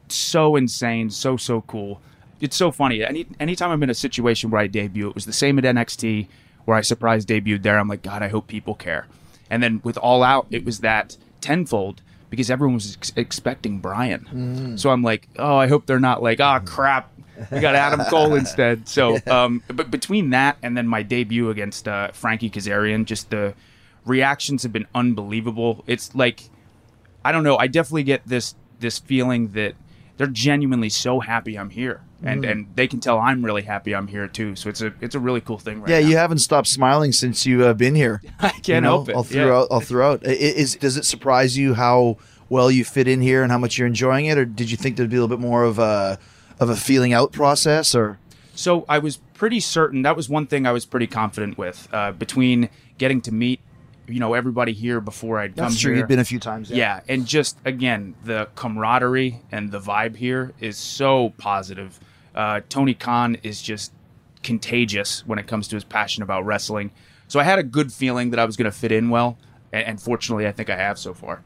so 0.09 0.56
insane, 0.56 1.11
so 1.11 1.37
so 1.37 1.61
cool. 1.62 2.00
It's 2.41 2.56
so 2.56 2.71
funny. 2.71 3.05
Any 3.05 3.27
anytime 3.39 3.71
I'm 3.71 3.83
in 3.83 3.91
a 3.91 3.95
situation 3.95 4.50
where 4.50 4.62
I 4.62 4.69
debut, 4.69 5.09
it 5.09 5.15
was 5.15 5.27
the 5.27 5.33
same 5.35 5.59
at 5.59 5.65
NXT 5.65 6.29
where 6.65 6.77
I 6.77 6.81
surprise 6.83 7.27
debuted 7.27 7.62
there. 7.62 7.79
I'm 7.79 7.89
like, 7.89 8.03
God, 8.03 8.23
I 8.23 8.29
hope 8.29 8.47
people 8.47 8.75
care. 8.75 9.06
And 9.51 9.62
then 9.62 9.81
with 9.83 9.99
All 9.99 10.23
Out, 10.23 10.47
it 10.51 10.65
was 10.65 10.81
that 10.81 11.17
tenfold 11.41 12.03
because 12.31 12.51
everyone 12.51 12.75
was 12.75 12.97
ex- 12.97 13.12
expecting 13.17 13.79
Brian. 13.81 14.29
Mm. 14.33 14.79
So 14.79 14.91
I'm 14.91 15.03
like, 15.03 15.29
oh, 15.39 15.56
I 15.56 15.67
hope 15.67 15.87
they're 15.87 15.99
not 15.99 16.23
like, 16.23 16.41
oh 16.41 16.61
crap, 16.65 17.11
we 17.50 17.61
got 17.61 17.75
Adam 17.75 18.00
Cole 18.06 18.35
instead. 18.35 18.88
So, 18.88 19.19
um, 19.26 19.62
but 19.69 19.90
between 19.90 20.31
that 20.31 20.56
and 20.62 20.76
then 20.76 20.87
my 20.88 21.02
debut 21.02 21.50
against 21.50 21.87
uh, 21.88 22.08
Frankie 22.12 22.50
Kazarian, 22.50 23.05
just 23.05 23.31
the 23.31 23.55
reactions 24.05 24.62
have 24.62 24.73
been 24.73 24.87
unbelievable. 24.94 25.85
It's 25.87 26.14
like 26.14 26.50
I 27.25 27.32
don't 27.32 27.44
know. 27.44 27.56
I 27.56 27.67
definitely 27.67 28.05
get 28.05 28.26
this 28.26 28.55
this 28.81 28.99
feeling 28.99 29.48
that 29.53 29.74
they're 30.17 30.27
genuinely 30.27 30.89
so 30.89 31.20
happy 31.20 31.58
I'm 31.58 31.70
here, 31.70 32.01
and 32.22 32.43
Mm. 32.44 32.51
and 32.51 32.67
they 32.74 32.86
can 32.86 33.01
tell 33.01 33.19
I'm 33.19 33.44
really 33.44 33.63
happy 33.63 33.94
I'm 33.94 34.06
here 34.06 34.27
too. 34.29 34.56
So 34.56 34.69
it's 34.69 34.81
a 34.81 34.93
it's 35.01 35.15
a 35.15 35.20
really 35.20 35.41
cool 35.41 35.58
thing 35.58 35.81
right 35.81 35.91
Yeah, 35.91 36.01
now. 36.01 36.08
you 36.08 36.17
haven't 36.17 36.39
stopped 36.39 36.69
smiling 36.69 37.13
since 37.13 37.44
you 37.46 37.60
have 37.60 37.77
been 37.79 37.94
here. 37.94 38.22
I 38.41 38.48
can't 38.51 38.69
you 38.69 38.81
know, 38.82 38.89
help 39.05 39.08
it. 39.10 39.15
All 39.15 39.27
Yeah. 39.29 39.44
throughout, 39.44 39.69
all 39.70 39.81
throughout. 39.81 40.27
I- 40.27 40.31
Is 40.32 40.77
does 40.77 40.96
it 40.96 41.05
surprise 41.05 41.56
you 41.58 41.74
how 41.74 42.17
well 42.48 42.70
you 42.70 42.84
fit 42.84 43.06
in 43.06 43.20
here 43.20 43.43
and 43.43 43.53
how 43.53 43.58
much 43.58 43.77
you're 43.79 43.86
enjoying 43.86 44.27
it, 44.27 44.39
or 44.39 44.44
did 44.44 44.70
you 44.70 44.77
think 44.77 44.96
there'd 44.96 45.10
be 45.10 45.17
a 45.17 45.20
little 45.20 45.36
bit 45.36 45.43
more 45.43 45.65
of 45.65 45.79
a 45.79 46.19
of 46.60 46.69
a 46.70 46.77
feeling 46.77 47.12
out 47.12 47.32
process? 47.32 47.94
Or 47.94 48.19
So 48.55 48.84
I 48.88 48.98
was 48.98 49.19
pretty 49.34 49.60
certain 49.60 50.03
that 50.03 50.17
was 50.17 50.29
one 50.29 50.46
thing 50.46 50.67
I 50.67 50.72
was 50.72 50.84
pretty 50.86 51.06
confident 51.06 51.56
with. 51.58 51.88
Uh, 51.93 52.12
between 52.12 52.69
getting 52.98 53.20
to 53.22 53.32
meet, 53.32 53.60
you 54.06 54.19
know, 54.20 54.34
everybody 54.34 54.72
here 54.72 55.00
before 55.00 55.38
I'd 55.38 55.55
come 55.56 55.67
that's 55.67 55.81
true. 55.81 55.93
here. 55.93 56.00
You've 56.00 56.08
been 56.08 56.19
a 56.19 56.24
few 56.24 56.38
times. 56.41 56.70
yeah, 56.70 57.00
and 57.08 57.27
just 57.27 57.58
again, 57.65 58.15
the 58.24 58.48
camaraderie 58.55 59.41
and 59.53 59.70
the 59.70 59.81
vibe 59.81 60.17
here 60.17 60.53
is 60.60 60.77
so 60.77 61.31
positive. 61.38 62.00
Uh, 62.34 62.60
Tony 62.69 62.94
Khan 62.94 63.36
is 63.43 63.60
just 63.60 63.93
contagious 64.43 65.27
when 65.27 65.38
it 65.38 65.46
comes 65.46 65.69
to 65.69 65.77
his 65.77 65.84
passion 65.84 66.22
about 66.22 66.44
wrestling. 66.46 66.91
So 67.27 67.38
I 67.41 67.43
had 67.43 67.58
a 67.58 67.62
good 67.62 67.93
feeling 67.93 68.31
that 68.31 68.38
I 68.38 68.44
was 68.44 68.56
going 68.56 68.70
to 68.70 68.77
fit 68.77 68.93
in 68.93 69.10
well, 69.10 69.36
and, 69.72 69.84
and 69.84 70.00
fortunately, 70.00 70.46
I 70.46 70.53
think 70.53 70.70
I 70.70 70.77
have 70.77 70.98
so 70.98 71.12
far. 71.12 71.43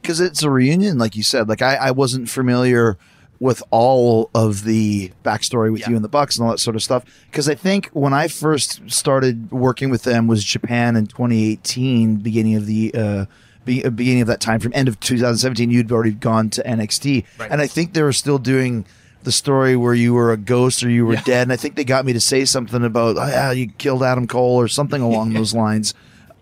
because 0.00 0.20
it's 0.20 0.42
a 0.42 0.48
reunion, 0.50 0.96
like 0.96 1.16
you 1.16 1.22
said. 1.22 1.48
Like 1.48 1.60
I, 1.60 1.74
I 1.74 1.90
wasn't 1.90 2.30
familiar 2.30 2.96
with 3.40 3.62
all 3.70 4.30
of 4.34 4.64
the 4.64 5.12
backstory 5.24 5.70
with 5.70 5.82
Yeah. 5.82 5.90
you 5.90 5.96
and 5.96 6.04
the 6.04 6.08
Bucks 6.08 6.36
and 6.36 6.44
all 6.44 6.50
that 6.50 6.58
sort 6.58 6.74
of 6.74 6.82
stuff. 6.82 7.04
Because 7.30 7.48
I 7.48 7.54
think 7.54 7.88
when 7.92 8.12
I 8.12 8.26
first 8.28 8.80
started 8.90 9.50
working 9.52 9.90
with 9.90 10.02
them 10.02 10.26
was 10.26 10.42
Japan 10.44 10.96
in 10.96 11.06
2018, 11.06 12.16
beginning 12.16 12.56
of 12.56 12.66
the. 12.66 12.92
Uh, 12.94 13.24
be, 13.64 13.84
uh, 13.84 13.90
beginning 13.90 14.22
of 14.22 14.28
that 14.28 14.40
time 14.40 14.60
from 14.60 14.72
end 14.74 14.88
of 14.88 14.98
2017 14.98 15.70
you'd 15.70 15.92
already 15.92 16.12
gone 16.12 16.48
to 16.48 16.62
NXT 16.66 17.24
Right. 17.38 17.50
and 17.50 17.60
I 17.60 17.66
think 17.66 17.92
they 17.92 18.00
were 18.02 18.14
still 18.14 18.38
doing 18.38 18.86
the 19.24 19.32
story 19.32 19.76
where 19.76 19.92
you 19.92 20.14
were 20.14 20.32
a 20.32 20.38
ghost 20.38 20.82
or 20.82 20.88
you 20.88 21.04
were 21.04 21.14
Yeah. 21.14 21.22
dead 21.26 21.42
and 21.42 21.52
I 21.52 21.56
think 21.56 21.74
they 21.76 21.84
got 21.84 22.06
me 22.06 22.14
to 22.14 22.20
say 22.20 22.46
something 22.46 22.82
about 22.82 23.18
oh, 23.18 23.26
yeah 23.26 23.50
you 23.52 23.66
killed 23.76 24.02
Adam 24.02 24.26
Cole 24.26 24.56
or 24.58 24.68
something 24.68 25.02
along 25.08 25.34
those 25.34 25.52
lines 25.54 25.92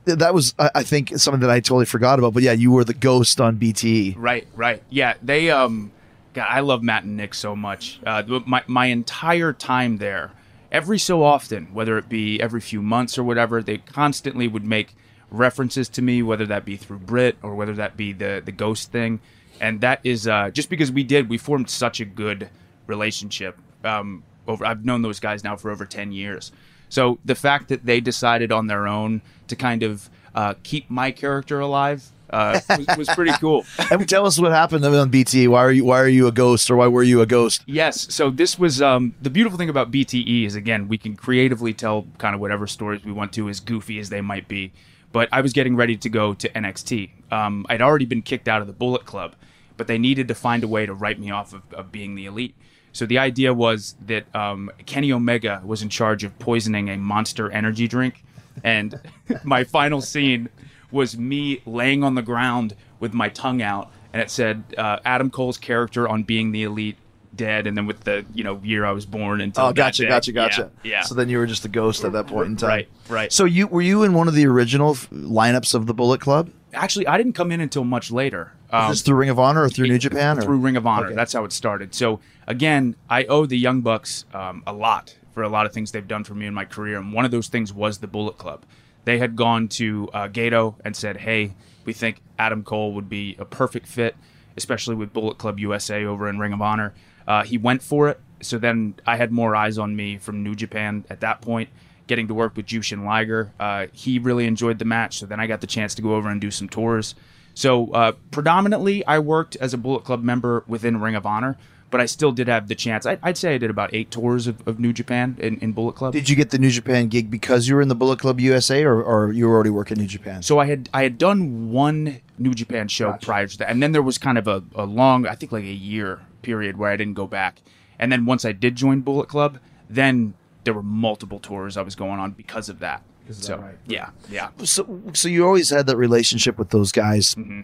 that 0.04 0.34
was 0.34 0.54
I 0.56 0.70
I 0.76 0.82
think 0.84 1.18
something 1.18 1.40
that 1.40 1.50
I 1.50 1.58
totally 1.58 1.86
forgot 1.86 2.20
about 2.20 2.32
but 2.32 2.44
yeah 2.44 2.52
you 2.52 2.70
were 2.70 2.84
the 2.84 2.94
ghost 2.94 3.40
on 3.40 3.56
BTE 3.56 4.14
Right, 4.16 4.46
right. 4.54 4.80
Yeah, 4.88 5.14
they 5.20 5.50
um 5.50 5.90
God, 6.36 6.48
I 6.50 6.60
love 6.60 6.82
Matt 6.82 7.04
and 7.04 7.16
Nick 7.16 7.32
so 7.32 7.56
much. 7.56 7.98
Uh 8.04 8.22
my 8.44 8.62
my 8.66 8.86
entire 8.86 9.54
time 9.54 9.96
there, 9.96 10.32
every 10.70 10.98
so 10.98 11.24
often, 11.24 11.72
whether 11.72 11.96
it 11.96 12.10
be 12.10 12.38
every 12.42 12.60
few 12.60 12.82
months 12.82 13.16
or 13.16 13.24
whatever, 13.24 13.62
they 13.62 13.78
constantly 13.78 14.46
would 14.46 14.64
make 14.64 14.94
references 15.30 15.88
to 15.88 16.02
me, 16.02 16.22
whether 16.22 16.44
that 16.44 16.66
be 16.66 16.76
through 16.76 16.98
Brit 16.98 17.38
or 17.42 17.54
whether 17.54 17.72
that 17.72 17.96
be 17.96 18.12
the 18.12 18.42
the 18.44 18.52
ghost 18.52 18.92
thing. 18.92 19.20
And 19.62 19.80
that 19.80 20.00
is 20.04 20.28
uh 20.28 20.50
just 20.50 20.68
because 20.68 20.92
we 20.92 21.04
did, 21.04 21.30
we 21.30 21.38
formed 21.38 21.70
such 21.70 22.00
a 22.00 22.04
good 22.04 22.50
relationship. 22.86 23.56
Um 23.82 24.22
over 24.46 24.66
I've 24.66 24.84
known 24.84 25.00
those 25.00 25.20
guys 25.20 25.42
now 25.42 25.56
for 25.56 25.70
over 25.70 25.86
10 25.86 26.12
years. 26.12 26.52
So 26.90 27.18
the 27.24 27.34
fact 27.34 27.68
that 27.68 27.86
they 27.86 28.00
decided 28.00 28.52
on 28.52 28.66
their 28.66 28.86
own 28.86 29.22
to 29.48 29.56
kind 29.56 29.82
of 29.82 30.10
uh, 30.34 30.52
keep 30.62 30.90
my 30.90 31.12
character 31.12 31.60
alive 31.60 32.10
uh, 32.30 32.60
was, 32.68 32.96
was 32.98 33.08
pretty 33.10 33.32
cool. 33.40 33.64
And 33.90 34.08
tell 34.08 34.26
us 34.26 34.38
what 34.38 34.52
happened 34.52 34.84
on 34.84 35.10
BTE. 35.10 35.48
Why 35.48 35.60
are 35.64 35.70
you 35.70 35.84
Why 35.84 36.00
are 36.00 36.08
you 36.08 36.26
a 36.26 36.32
ghost, 36.32 36.70
or 36.70 36.76
why 36.76 36.88
were 36.88 37.02
you 37.02 37.20
a 37.20 37.26
ghost? 37.26 37.62
Yes. 37.66 38.12
So 38.12 38.30
this 38.30 38.58
was 38.58 38.82
um, 38.82 39.14
the 39.22 39.30
beautiful 39.30 39.58
thing 39.58 39.68
about 39.70 39.90
BTE 39.90 40.44
is 40.44 40.54
again 40.54 40.88
we 40.88 40.98
can 40.98 41.16
creatively 41.16 41.72
tell 41.72 42.06
kind 42.18 42.34
of 42.34 42.40
whatever 42.40 42.66
stories 42.66 43.04
we 43.04 43.12
want 43.12 43.32
to, 43.34 43.48
as 43.48 43.60
goofy 43.60 43.98
as 43.98 44.08
they 44.08 44.20
might 44.20 44.48
be. 44.48 44.72
But 45.12 45.28
I 45.32 45.40
was 45.40 45.52
getting 45.52 45.76
ready 45.76 45.96
to 45.96 46.08
go 46.08 46.34
to 46.34 46.48
NXT. 46.48 47.32
Um, 47.32 47.64
I'd 47.68 47.80
already 47.80 48.04
been 48.04 48.22
kicked 48.22 48.48
out 48.48 48.60
of 48.60 48.66
the 48.66 48.72
Bullet 48.72 49.06
Club, 49.06 49.34
but 49.76 49.86
they 49.86 49.98
needed 49.98 50.28
to 50.28 50.34
find 50.34 50.64
a 50.64 50.68
way 50.68 50.84
to 50.84 50.92
write 50.92 51.18
me 51.18 51.30
off 51.30 51.52
of, 51.54 51.62
of 51.72 51.92
being 51.92 52.16
the 52.16 52.26
elite. 52.26 52.54
So 52.92 53.06
the 53.06 53.18
idea 53.18 53.52
was 53.52 53.94
that 54.06 54.34
um, 54.34 54.70
Kenny 54.86 55.12
Omega 55.12 55.62
was 55.64 55.82
in 55.82 55.90
charge 55.90 56.24
of 56.24 56.38
poisoning 56.38 56.88
a 56.88 56.96
monster 56.96 57.50
energy 57.50 57.86
drink, 57.88 58.24
and 58.64 58.98
my 59.44 59.64
final 59.64 60.00
scene 60.00 60.48
was 60.90 61.16
me 61.18 61.60
laying 61.66 62.02
on 62.04 62.14
the 62.14 62.22
ground 62.22 62.74
with 63.00 63.12
my 63.12 63.28
tongue 63.28 63.62
out, 63.62 63.90
and 64.12 64.22
it 64.22 64.30
said 64.30 64.64
uh, 64.78 64.98
Adam 65.04 65.30
Cole's 65.30 65.58
character 65.58 66.08
on 66.08 66.22
being 66.22 66.52
the 66.52 66.62
elite 66.62 66.96
dead, 67.34 67.66
and 67.66 67.76
then 67.76 67.86
with 67.86 68.00
the 68.00 68.24
you 68.34 68.42
know 68.44 68.60
year 68.64 68.84
I 68.84 68.92
was 68.92 69.04
born 69.06 69.40
until 69.40 69.66
Oh, 69.66 69.72
gotcha, 69.72 70.06
gotcha, 70.06 70.32
gotcha. 70.32 70.70
Yeah, 70.82 70.90
yeah. 70.90 71.00
So 71.02 71.14
then 71.14 71.28
you 71.28 71.38
were 71.38 71.46
just 71.46 71.64
a 71.64 71.68
ghost 71.68 72.04
at 72.04 72.12
that 72.12 72.26
point 72.26 72.48
in 72.48 72.56
time. 72.56 72.68
Right, 72.68 72.88
right. 73.08 73.32
So 73.32 73.44
you 73.44 73.66
were 73.66 73.82
you 73.82 74.02
in 74.04 74.14
one 74.14 74.28
of 74.28 74.34
the 74.34 74.46
original 74.46 74.92
f- 74.92 75.08
lineups 75.10 75.74
of 75.74 75.86
the 75.86 75.94
Bullet 75.94 76.20
Club? 76.20 76.50
actually, 76.76 77.06
I 77.06 77.16
didn't 77.16 77.32
come 77.32 77.50
in 77.52 77.60
until 77.60 77.84
much 77.84 78.10
later. 78.10 78.52
Um, 78.70 78.90
Is 78.90 78.98
this 78.98 79.02
through 79.02 79.16
Ring 79.16 79.30
of 79.30 79.38
Honor 79.38 79.62
or 79.62 79.68
through 79.70 79.88
New 79.88 79.98
Japan? 79.98 80.38
Or? 80.38 80.42
through 80.42 80.58
Ring 80.58 80.76
of 80.76 80.86
Honor. 80.86 81.06
Okay. 81.06 81.14
That's 81.14 81.32
how 81.32 81.44
it 81.44 81.52
started. 81.52 81.94
So 81.94 82.20
again, 82.46 82.96
I 83.08 83.24
owe 83.24 83.46
the 83.46 83.58
Young 83.58 83.80
Bucks 83.80 84.24
um, 84.34 84.62
a 84.66 84.72
lot 84.72 85.16
for 85.32 85.42
a 85.42 85.48
lot 85.48 85.66
of 85.66 85.72
things 85.72 85.92
they've 85.92 86.06
done 86.06 86.24
for 86.24 86.34
me 86.34 86.46
in 86.46 86.54
my 86.54 86.64
career, 86.64 86.98
and 86.98 87.12
one 87.12 87.24
of 87.24 87.30
those 87.30 87.48
things 87.48 87.72
was 87.72 87.98
the 87.98 88.06
Bullet 88.06 88.38
Club. 88.38 88.64
They 89.06 89.18
had 89.18 89.36
gone 89.36 89.68
to 89.68 90.10
uh, 90.12 90.28
Gedo 90.28 90.74
and 90.84 90.94
said, 90.94 91.16
"Hey, 91.18 91.54
we 91.84 91.94
think 91.94 92.20
Adam 92.38 92.64
Cole 92.64 92.92
would 92.92 93.08
be 93.08 93.36
a 93.38 93.44
perfect 93.44 93.86
fit, 93.86 94.16
especially 94.56 94.96
with 94.96 95.12
Bullet 95.12 95.38
Club 95.38 95.58
USA 95.60 96.04
over 96.04 96.28
in 96.28 96.38
Ring 96.38 96.52
of 96.52 96.60
Honor." 96.60 96.92
Uh, 97.26 97.44
he 97.44 97.56
went 97.56 97.82
for 97.82 98.08
it. 98.08 98.20
So 98.42 98.58
then 98.58 98.94
I 99.06 99.16
had 99.16 99.32
more 99.32 99.56
eyes 99.56 99.78
on 99.78 99.96
me 99.96 100.18
from 100.18 100.42
New 100.42 100.54
Japan 100.54 101.04
at 101.08 101.20
that 101.20 101.40
point. 101.40 101.70
Getting 102.08 102.28
to 102.28 102.34
work 102.34 102.56
with 102.56 102.66
Jushin 102.66 103.04
Liger, 103.04 103.52
uh, 103.58 103.86
he 103.92 104.18
really 104.18 104.46
enjoyed 104.46 104.78
the 104.78 104.84
match. 104.84 105.18
So 105.18 105.26
then 105.26 105.40
I 105.40 105.46
got 105.46 105.60
the 105.60 105.66
chance 105.66 105.94
to 105.96 106.02
go 106.02 106.14
over 106.14 106.28
and 106.28 106.40
do 106.40 106.50
some 106.50 106.68
tours. 106.68 107.14
So 107.54 107.90
uh, 107.92 108.12
predominantly, 108.32 109.04
I 109.06 109.18
worked 109.20 109.56
as 109.56 109.72
a 109.72 109.78
Bullet 109.78 110.04
Club 110.04 110.22
member 110.22 110.62
within 110.66 111.00
Ring 111.00 111.14
of 111.14 111.24
Honor, 111.24 111.56
but 111.96 112.02
I 112.02 112.06
still 112.06 112.30
did 112.30 112.46
have 112.46 112.68
the 112.68 112.74
chance. 112.74 113.06
I, 113.06 113.16
I'd 113.22 113.38
say 113.38 113.54
I 113.54 113.58
did 113.58 113.70
about 113.70 113.88
eight 113.94 114.10
tours 114.10 114.46
of, 114.46 114.68
of 114.68 114.78
New 114.78 114.92
Japan 114.92 115.34
in, 115.40 115.56
in 115.60 115.72
Bullet 115.72 115.94
Club. 115.94 116.12
Did 116.12 116.28
you 116.28 116.36
get 116.36 116.50
the 116.50 116.58
New 116.58 116.68
Japan 116.68 117.08
gig 117.08 117.30
because 117.30 117.68
you 117.68 117.74
were 117.74 117.80
in 117.80 117.88
the 117.88 117.94
Bullet 117.94 118.18
Club 118.18 118.38
USA, 118.38 118.84
or, 118.84 119.02
or 119.02 119.32
you 119.32 119.48
were 119.48 119.54
already 119.54 119.70
working 119.70 119.96
New 119.96 120.06
Japan? 120.06 120.42
so 120.42 120.58
I 120.58 120.66
had 120.66 120.90
I 120.92 121.04
had 121.04 121.16
done 121.16 121.72
one 121.72 122.20
New 122.36 122.52
Japan 122.52 122.88
show 122.88 123.16
prior 123.22 123.46
to 123.46 123.56
that, 123.56 123.70
and 123.70 123.82
then 123.82 123.92
there 123.92 124.02
was 124.02 124.18
kind 124.18 124.36
of 124.36 124.46
a, 124.46 124.62
a 124.74 124.84
long, 124.84 125.26
I 125.26 125.36
think 125.36 125.52
like 125.52 125.64
a 125.64 125.68
year 125.68 126.20
period 126.42 126.76
where 126.76 126.90
I 126.90 126.98
didn't 126.98 127.14
go 127.14 127.26
back. 127.26 127.62
And 127.98 128.12
then 128.12 128.26
once 128.26 128.44
I 128.44 128.52
did 128.52 128.76
join 128.76 129.00
Bullet 129.00 129.26
Club, 129.26 129.58
then 129.88 130.34
there 130.64 130.74
were 130.74 130.82
multiple 130.82 131.38
tours 131.38 131.78
I 131.78 131.82
was 131.82 131.94
going 131.94 132.20
on 132.20 132.32
because 132.32 132.68
of 132.68 132.80
that. 132.80 133.02
so 133.30 133.64
yeah, 133.86 134.10
yeah. 134.28 134.50
so 134.64 135.00
so 135.14 135.28
you 135.28 135.46
always 135.46 135.70
had 135.70 135.86
that 135.86 135.96
relationship 135.96 136.58
with 136.58 136.68
those 136.68 136.92
guys 136.92 137.34
mm-hmm. 137.36 137.62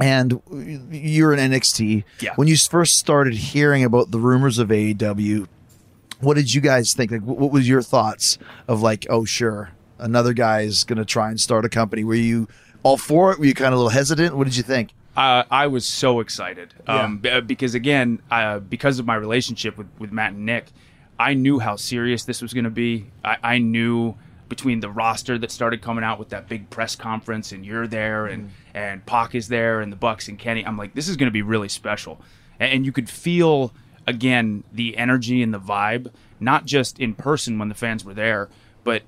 And 0.00 0.40
you're 0.90 1.32
in 1.32 1.50
NXT 1.50 2.04
Yeah. 2.20 2.32
when 2.36 2.48
you 2.48 2.56
first 2.56 2.98
started 2.98 3.34
hearing 3.34 3.84
about 3.84 4.10
the 4.10 4.18
rumors 4.18 4.58
of 4.58 4.68
AEW 4.68 5.46
what 6.20 6.34
did 6.34 6.54
you 6.54 6.60
guys 6.62 6.94
think? 6.94 7.10
Like 7.10 7.20
what 7.22 7.50
was 7.50 7.68
your 7.68 7.82
thoughts 7.82 8.38
of 8.66 8.80
like 8.80 9.06
oh 9.10 9.24
sure 9.24 9.70
another 9.98 10.32
guy 10.32 10.60
is 10.62 10.84
going 10.84 10.96
to 10.98 11.04
try 11.04 11.28
and 11.28 11.38
start 11.40 11.64
a 11.64 11.68
company? 11.68 12.02
Were 12.02 12.14
you 12.14 12.48
all 12.82 12.96
for 12.96 13.32
it? 13.32 13.38
Were 13.38 13.44
you 13.44 13.52
kind 13.54 13.68
of 13.68 13.74
a 13.74 13.76
little 13.76 13.90
hesitant? 13.90 14.34
What 14.36 14.44
did 14.44 14.56
you 14.56 14.62
think? 14.62 14.90
Uh, 15.16 15.44
I 15.50 15.66
was 15.66 15.84
so 15.84 16.20
excited. 16.20 16.72
Um, 16.86 17.18
b- 17.18 17.40
because 17.42 17.74
again, 17.74 18.20
uh, 18.30 18.58
because 18.60 18.98
of 18.98 19.06
my 19.06 19.16
relationship 19.16 19.76
with, 19.76 19.86
with 19.98 20.12
Matt 20.12 20.32
and 20.32 20.46
Nick, 20.46 20.66
I 21.18 21.34
knew 21.34 21.58
how 21.58 21.76
serious 21.76 22.24
this 22.24 22.40
was 22.40 22.54
going 22.54 22.64
to 22.64 22.70
be. 22.70 23.06
I, 23.24 23.36
I 23.42 23.58
knew 23.58 24.14
between 24.48 24.80
the 24.80 24.90
roster 24.90 25.38
that 25.38 25.50
started 25.50 25.82
coming 25.82 26.04
out 26.04 26.18
with 26.18 26.28
that 26.30 26.48
big 26.48 26.70
press 26.70 26.96
conference, 26.96 27.52
and 27.52 27.64
you're 27.64 27.86
there, 27.86 28.26
and 28.26 28.48
mm. 28.48 28.52
and 28.74 29.04
Pac 29.06 29.34
is 29.34 29.48
there, 29.48 29.80
and 29.80 29.90
the 29.90 29.96
Bucks 29.96 30.28
and 30.28 30.38
Kenny. 30.38 30.64
I'm 30.64 30.76
like, 30.76 30.94
this 30.94 31.08
is 31.08 31.16
going 31.16 31.28
to 31.28 31.32
be 31.32 31.42
really 31.42 31.68
special, 31.68 32.20
and, 32.58 32.72
and 32.72 32.86
you 32.86 32.92
could 32.92 33.08
feel 33.08 33.72
again 34.06 34.64
the 34.72 34.96
energy 34.96 35.42
and 35.42 35.52
the 35.52 35.60
vibe, 35.60 36.12
not 36.40 36.66
just 36.66 36.98
in 36.98 37.14
person 37.14 37.58
when 37.58 37.68
the 37.68 37.74
fans 37.74 38.04
were 38.04 38.14
there, 38.14 38.48
but 38.82 39.02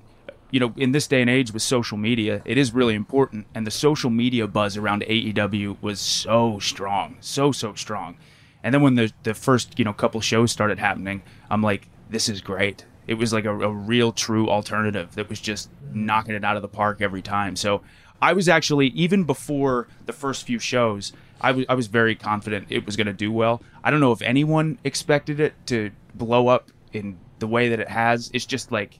you 0.51 0.59
know, 0.59 0.73
in 0.77 0.91
this 0.91 1.07
day 1.07 1.21
and 1.21 1.29
age 1.29 1.51
with 1.51 1.61
social 1.61 1.97
media, 1.97 2.41
it 2.45 2.57
is 2.57 2.73
really 2.73 2.95
important. 2.95 3.47
And 3.53 3.67
the 3.67 3.71
social 3.71 4.09
media 4.09 4.47
buzz 4.47 4.77
around 4.77 5.03
AEW 5.03 5.77
was 5.81 5.99
so 5.99 6.59
strong, 6.59 7.17
so, 7.19 7.51
so 7.51 7.73
strong. 7.73 8.17
And 8.63 8.73
then 8.73 8.81
when 8.81 8.95
the, 8.95 9.11
the 9.23 9.33
first, 9.33 9.77
you 9.77 9.85
know, 9.85 9.93
couple 9.93 10.21
shows 10.21 10.51
started 10.51 10.79
happening, 10.79 11.21
I'm 11.49 11.61
like, 11.61 11.87
this 12.09 12.29
is 12.29 12.41
great. 12.41 12.85
It 13.07 13.15
was 13.15 13.33
like 13.33 13.45
a, 13.45 13.57
a 13.57 13.71
real, 13.71 14.11
true 14.11 14.49
alternative 14.49 15.15
that 15.15 15.29
was 15.29 15.39
just 15.39 15.69
knocking 15.93 16.35
it 16.35 16.43
out 16.43 16.55
of 16.55 16.61
the 16.61 16.67
park 16.67 17.01
every 17.01 17.21
time. 17.21 17.55
So 17.55 17.81
I 18.21 18.33
was 18.33 18.49
actually, 18.49 18.87
even 18.87 19.23
before 19.23 19.87
the 20.05 20.13
first 20.13 20.45
few 20.45 20.59
shows, 20.59 21.13
I 21.39 21.51
was, 21.51 21.65
I 21.69 21.75
was 21.75 21.87
very 21.87 22.15
confident 22.15 22.67
it 22.69 22.85
was 22.85 22.95
going 22.95 23.07
to 23.07 23.13
do 23.13 23.31
well. 23.31 23.61
I 23.83 23.91
don't 23.91 23.99
know 23.99 24.11
if 24.11 24.21
anyone 24.21 24.77
expected 24.83 25.39
it 25.39 25.53
to 25.67 25.91
blow 26.15 26.47
up 26.47 26.71
in 26.93 27.17
the 27.39 27.47
way 27.47 27.69
that 27.69 27.79
it 27.79 27.89
has. 27.89 28.29
It's 28.33 28.45
just 28.45 28.71
like, 28.71 28.99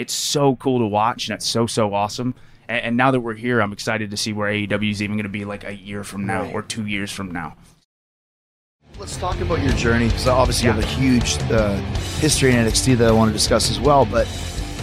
it's 0.00 0.14
so 0.14 0.56
cool 0.56 0.78
to 0.78 0.86
watch 0.86 1.28
and 1.28 1.34
it's 1.36 1.46
so 1.46 1.66
so 1.66 1.92
awesome 1.92 2.34
and, 2.68 2.80
and 2.84 2.96
now 2.96 3.10
that 3.10 3.20
we're 3.20 3.34
here 3.34 3.60
i'm 3.60 3.70
excited 3.70 4.10
to 4.10 4.16
see 4.16 4.32
where 4.32 4.50
aew 4.50 4.90
is 4.90 5.02
even 5.02 5.14
going 5.14 5.24
to 5.24 5.28
be 5.28 5.44
like 5.44 5.62
a 5.62 5.76
year 5.76 6.02
from 6.02 6.24
now 6.24 6.50
or 6.52 6.62
two 6.62 6.86
years 6.86 7.12
from 7.12 7.30
now 7.30 7.54
Let's 9.00 9.16
talk 9.16 9.40
about 9.40 9.62
your 9.62 9.72
journey 9.72 10.08
because 10.08 10.26
obviously 10.26 10.66
you 10.66 10.72
have 10.74 10.84
a 10.84 10.86
huge 10.86 11.38
uh, 11.50 11.74
history 12.18 12.50
in 12.50 12.56
NXT 12.66 12.98
that 12.98 13.08
I 13.08 13.12
want 13.12 13.30
to 13.30 13.32
discuss 13.32 13.70
as 13.70 13.80
well. 13.80 14.04
But 14.04 14.28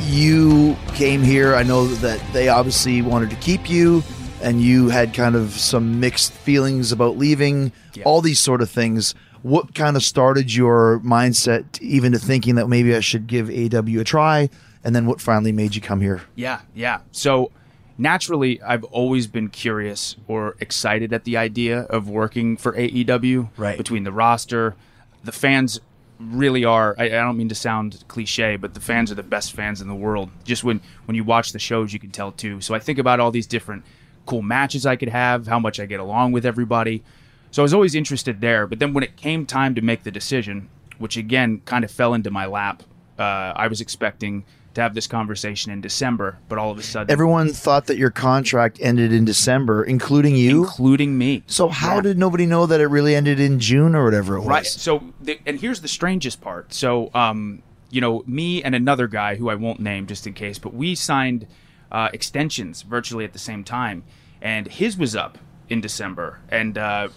you 0.05 0.75
came 0.95 1.21
here. 1.21 1.53
I 1.53 1.61
know 1.61 1.85
that 1.85 2.19
they 2.33 2.49
obviously 2.49 3.03
wanted 3.03 3.29
to 3.29 3.35
keep 3.35 3.69
you, 3.69 4.01
and 4.41 4.59
you 4.59 4.89
had 4.89 5.13
kind 5.13 5.35
of 5.35 5.51
some 5.51 5.99
mixed 5.99 6.33
feelings 6.33 6.91
about 6.91 7.15
leaving. 7.19 7.71
Yeah. 7.93 8.05
All 8.05 8.21
these 8.21 8.39
sort 8.39 8.63
of 8.63 8.71
things. 8.71 9.13
What 9.43 9.75
kind 9.75 9.95
of 9.95 10.01
started 10.01 10.51
your 10.51 10.99
mindset 11.01 11.79
even 11.79 12.13
to 12.13 12.17
thinking 12.17 12.55
that 12.55 12.67
maybe 12.67 12.95
I 12.95 13.01
should 13.01 13.27
give 13.27 13.51
AW 13.51 13.99
a 13.99 14.03
try? 14.03 14.49
And 14.83 14.95
then 14.95 15.05
what 15.05 15.21
finally 15.21 15.51
made 15.51 15.75
you 15.75 15.81
come 15.81 16.01
here? 16.01 16.23
Yeah, 16.33 16.61
yeah. 16.73 17.01
So 17.11 17.51
naturally, 17.97 18.61
I've 18.61 18.83
always 18.85 19.27
been 19.27 19.49
curious 19.49 20.15
or 20.27 20.55
excited 20.59 21.13
at 21.13 21.23
the 21.23 21.37
idea 21.37 21.81
of 21.81 22.09
working 22.09 22.57
for 22.57 22.73
AEW. 22.73 23.49
Right. 23.57 23.77
Between 23.77 24.03
the 24.03 24.11
roster, 24.11 24.75
the 25.23 25.31
fans 25.31 25.79
really 26.19 26.65
are. 26.65 26.95
I, 26.97 27.05
I 27.05 27.09
don't 27.09 27.37
mean 27.37 27.49
to 27.49 27.55
sound 27.55 28.03
cliche, 28.07 28.55
but 28.55 28.73
the 28.73 28.79
fans 28.79 29.11
are 29.11 29.15
the 29.15 29.23
best 29.23 29.53
fans 29.53 29.81
in 29.81 29.87
the 29.87 29.95
world. 29.95 30.29
Just 30.43 30.63
when 30.63 30.81
when 31.05 31.15
you 31.15 31.23
watch 31.23 31.51
the 31.51 31.59
shows, 31.59 31.93
you 31.93 31.99
can 31.99 32.11
tell 32.11 32.31
too. 32.31 32.61
So 32.61 32.73
I 32.73 32.79
think 32.79 32.99
about 32.99 33.19
all 33.19 33.31
these 33.31 33.47
different 33.47 33.83
cool 34.25 34.41
matches 34.41 34.85
I 34.85 34.95
could 34.95 35.09
have, 35.09 35.47
how 35.47 35.59
much 35.59 35.79
I 35.79 35.85
get 35.85 35.99
along 35.99 36.31
with 36.33 36.45
everybody. 36.45 37.03
So 37.51 37.61
I 37.61 37.63
was 37.63 37.73
always 37.73 37.95
interested 37.95 38.41
there. 38.41 38.67
But 38.67 38.79
then 38.79 38.93
when 38.93 39.03
it 39.03 39.15
came 39.15 39.45
time 39.45 39.73
to 39.75 39.81
make 39.81 40.03
the 40.03 40.11
decision, 40.11 40.69
which 40.97 41.17
again 41.17 41.61
kind 41.65 41.83
of 41.85 41.91
fell 41.91 42.13
into 42.13 42.29
my 42.29 42.45
lap, 42.45 42.83
uh, 43.17 43.53
I 43.55 43.67
was 43.67 43.81
expecting 43.81 44.43
to 44.77 44.81
have 44.83 44.93
this 44.93 45.07
conversation 45.07 45.71
in 45.71 45.81
December, 45.81 46.37
but 46.47 46.59
all 46.59 46.69
of 46.71 46.77
a 46.77 46.83
sudden, 46.83 47.11
Everyone 47.11 47.51
thought 47.51 47.87
that 47.87 47.97
your 47.97 48.11
contract 48.11 48.77
ended 48.79 49.11
in 49.11 49.25
December, 49.25 49.83
including 49.83 50.35
you. 50.35 50.59
including 50.65 51.17
me. 51.17 51.43
So 51.47 51.67
how 51.67 51.95
Yeah. 51.95 52.01
did 52.01 52.17
nobody 52.19 52.45
know 52.45 52.67
that 52.67 52.79
it 52.79 52.85
really 52.87 53.15
ended 53.15 53.39
in 53.39 53.59
June 53.59 53.95
or 53.95 54.05
whatever 54.05 54.35
it 54.35 54.41
was? 54.41 54.47
Right. 54.47 54.65
So, 54.67 55.03
the, 55.19 55.39
and 55.47 55.59
here's 55.59 55.81
the 55.81 55.87
strangest 55.87 56.41
part. 56.41 56.73
So, 56.75 57.09
um, 57.15 57.63
you 57.89 58.01
know, 58.01 58.23
me 58.27 58.61
and 58.61 58.75
another 58.75 59.07
guy 59.07 59.35
who 59.35 59.49
I 59.49 59.55
won't 59.55 59.79
name 59.79 60.05
just 60.05 60.27
in 60.27 60.33
case, 60.33 60.59
but 60.59 60.73
we 60.75 60.93
signed 60.93 61.47
uh, 61.91 62.09
extensions 62.13 62.83
virtually 62.83 63.25
at 63.25 63.33
the 63.33 63.39
same 63.39 63.63
time, 63.63 64.03
and 64.41 64.67
his 64.67 64.95
was 64.95 65.15
up 65.15 65.39
in 65.69 65.81
December, 65.81 66.39
and 66.49 66.77
uh, 66.77 67.07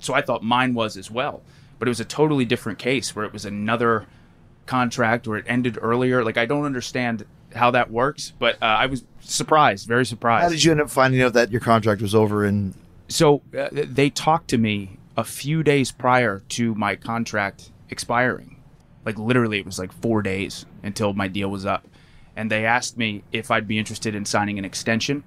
so 0.00 0.12
I 0.12 0.20
thought 0.20 0.42
mine 0.42 0.74
was 0.74 0.96
as 0.98 1.10
well. 1.10 1.42
But 1.78 1.88
it 1.88 1.90
was 1.90 2.00
a 2.00 2.04
totally 2.04 2.44
different 2.44 2.78
case 2.78 3.16
where 3.16 3.24
it 3.24 3.32
was 3.32 3.44
another 3.46 4.06
contract 4.66 5.26
or 5.26 5.36
it 5.38 5.44
ended 5.48 5.78
earlier. 5.80 6.24
Like 6.24 6.36
I 6.36 6.46
don't 6.46 6.64
understand 6.64 7.24
how 7.54 7.70
that 7.70 7.90
works, 7.90 8.32
but 8.38 8.56
uh, 8.62 8.66
I 8.66 8.86
was 8.86 9.04
surprised, 9.20 9.88
very 9.88 10.04
surprised. 10.04 10.42
How 10.44 10.48
did 10.50 10.62
you 10.62 10.72
end 10.72 10.80
up 10.80 10.90
finding 10.90 11.22
out 11.22 11.32
that 11.32 11.50
your 11.50 11.60
contract 11.60 12.02
was 12.02 12.14
over? 12.14 12.44
And 12.44 12.74
so 13.08 13.42
uh, 13.56 13.68
they 13.72 14.10
talked 14.10 14.48
to 14.48 14.58
me 14.58 14.98
a 15.16 15.24
few 15.24 15.62
days 15.62 15.90
prior 15.92 16.42
to 16.50 16.74
my 16.74 16.96
contract 16.96 17.70
expiring. 17.88 18.56
Like 19.04 19.18
literally, 19.18 19.58
it 19.58 19.64
was 19.64 19.78
like 19.78 19.92
four 19.92 20.20
days 20.20 20.66
until 20.82 21.12
my 21.14 21.28
deal 21.28 21.48
was 21.48 21.64
up, 21.64 21.86
and 22.34 22.50
they 22.50 22.66
asked 22.66 22.98
me 22.98 23.22
if 23.32 23.50
I'd 23.50 23.68
be 23.68 23.78
interested 23.78 24.14
in 24.14 24.24
signing 24.24 24.58
an 24.58 24.64
extension, 24.64 25.22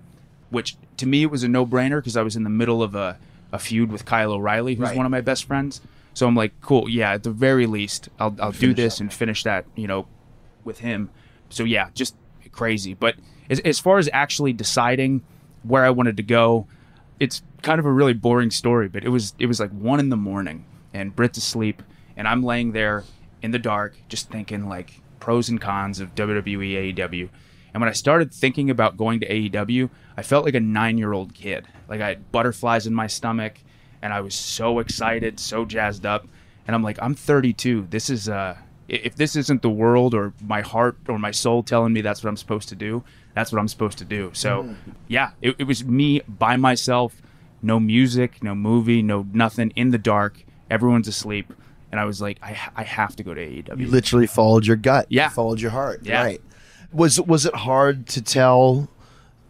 which 0.50 0.76
to 0.98 1.06
me 1.08 1.24
it 1.24 1.32
was 1.32 1.44
a 1.44 1.48
no-brainer 1.48 1.98
because 2.00 2.18
I 2.18 2.22
was 2.22 2.36
in 2.36 2.44
the 2.44 2.50
middle 2.50 2.84
of 2.84 2.94
a, 2.94 3.18
a 3.54 3.58
feud 3.58 3.90
with 3.92 4.04
Kyle 4.06 4.34
O'Reilly, 4.34 4.76
who's 4.76 4.90
Right. 4.90 4.98
one 4.98 5.06
of 5.06 5.12
my 5.12 5.22
best 5.22 5.46
friends. 5.46 5.80
So 6.20 6.28
I'm 6.28 6.36
like, 6.36 6.60
cool, 6.60 6.90
yeah. 6.90 7.14
At 7.14 7.24
the 7.24 7.32
very 7.32 7.66
least, 7.66 8.10
I'll 8.20 8.36
I'll 8.42 8.52
do 8.52 8.74
this 8.74 9.00
and 9.00 9.12
finish 9.12 9.44
that, 9.44 9.64
you 9.78 9.88
know, 9.88 10.06
with 10.66 10.80
him. 10.80 11.12
so 11.48 11.64
yeah, 11.64 11.92
just 11.94 12.14
crazy. 12.52 12.94
But 12.94 13.16
as, 13.50 13.62
as 13.62 13.80
far 13.80 14.00
as 14.00 14.10
actually 14.12 14.52
deciding 14.52 15.24
where 15.64 15.86
I 15.86 15.92
wanted 15.92 16.18
to 16.18 16.24
go, 16.24 16.68
it's 17.22 17.42
kind 17.62 17.80
of 17.80 17.86
a 17.86 17.92
really 17.94 18.12
boring 18.12 18.52
story. 18.52 18.90
But 18.90 19.06
it 19.06 19.08
was 19.08 19.34
it 19.40 19.46
was 19.46 19.62
like 19.62 19.72
one 19.72 20.02
in 20.02 20.10
the 20.10 20.18
morning, 20.18 20.66
and 20.94 21.16
Britt's 21.16 21.38
asleep, 21.38 21.82
and 22.18 22.28
I'm 22.28 22.44
laying 22.44 22.74
there 22.74 23.06
in 23.42 23.52
the 23.52 23.58
dark, 23.58 23.96
just 24.10 24.30
thinking 24.30 24.68
like 24.68 25.00
pros 25.22 25.48
and 25.48 25.62
cons 25.62 26.02
of 26.02 26.16
WWE 26.16 26.94
AEW. 26.96 27.30
And 27.74 27.80
when 27.80 27.90
I 27.90 27.94
started 27.94 28.34
thinking 28.34 28.70
about 28.70 28.98
going 28.98 29.22
to 29.22 29.26
AEW, 29.30 29.90
I 30.18 30.24
felt 30.24 30.44
like 30.44 30.56
a 30.56 30.60
nine 30.60 30.98
year 30.98 31.14
old 31.14 31.34
kid. 31.34 31.66
Like 31.88 32.02
I 32.02 32.10
had 32.10 32.30
butterflies 32.34 32.86
in 32.86 32.94
my 32.94 33.08
stomach, 33.08 33.62
and 34.02 34.14
I 34.14 34.22
was 34.22 34.36
so 34.36 34.80
excited, 34.80 35.40
so 35.40 35.66
jazzed 35.66 36.06
up. 36.06 36.28
And 36.68 36.76
I'm 36.76 36.84
like, 36.84 37.00
I'm 37.02 37.16
32. 37.16 37.88
This 37.90 38.10
is 38.10 38.30
uh, 38.30 38.56
if 38.88 39.16
this 39.16 39.36
isn't 39.36 39.62
the 39.62 39.70
world 39.70 40.14
or 40.14 40.34
my 40.42 40.62
heart 40.62 40.98
or 41.08 41.20
my 41.20 41.32
soul 41.32 41.64
telling 41.64 41.94
me 41.94 42.02
that's 42.02 42.24
what 42.24 42.30
I'm 42.30 42.38
supposed 42.38 42.70
to 42.70 42.76
do, 42.76 43.04
that's 43.36 43.52
what 43.52 43.60
I'm 43.60 43.68
supposed 43.68 44.00
to 44.00 44.06
do. 44.06 44.32
So, 44.34 44.76
yeah, 45.08 45.32
it, 45.42 45.56
it 45.60 45.64
was 45.66 45.86
me 45.86 46.22
by 46.28 46.58
myself, 46.58 47.22
no 47.62 47.80
music, 47.80 48.44
no 48.44 48.56
movie, 48.56 49.02
no 49.02 49.26
nothing, 49.32 49.72
in 49.76 49.92
the 49.92 49.98
dark. 49.98 50.44
Everyone's 50.70 51.08
asleep, 51.08 51.54
and 51.92 52.00
I 52.00 52.06
was 52.06 52.22
like, 52.22 52.40
I, 52.42 52.58
I 52.76 52.84
have 52.84 53.16
to 53.18 53.24
go 53.24 53.34
to 53.34 53.42
AEW. 53.42 53.80
You 53.80 53.88
literally 53.88 54.28
followed 54.28 54.66
your 54.66 54.76
gut. 54.76 55.08
Yeah. 55.10 55.26
You 55.26 55.32
followed 55.32 55.62
your 55.62 55.72
heart. 55.72 56.02
Yeah. 56.04 56.24
Right. 56.24 56.42
Was 56.92 57.22
was 57.22 57.46
it 57.46 57.56
hard 57.56 58.08
to 58.08 58.22
tell? 58.22 58.90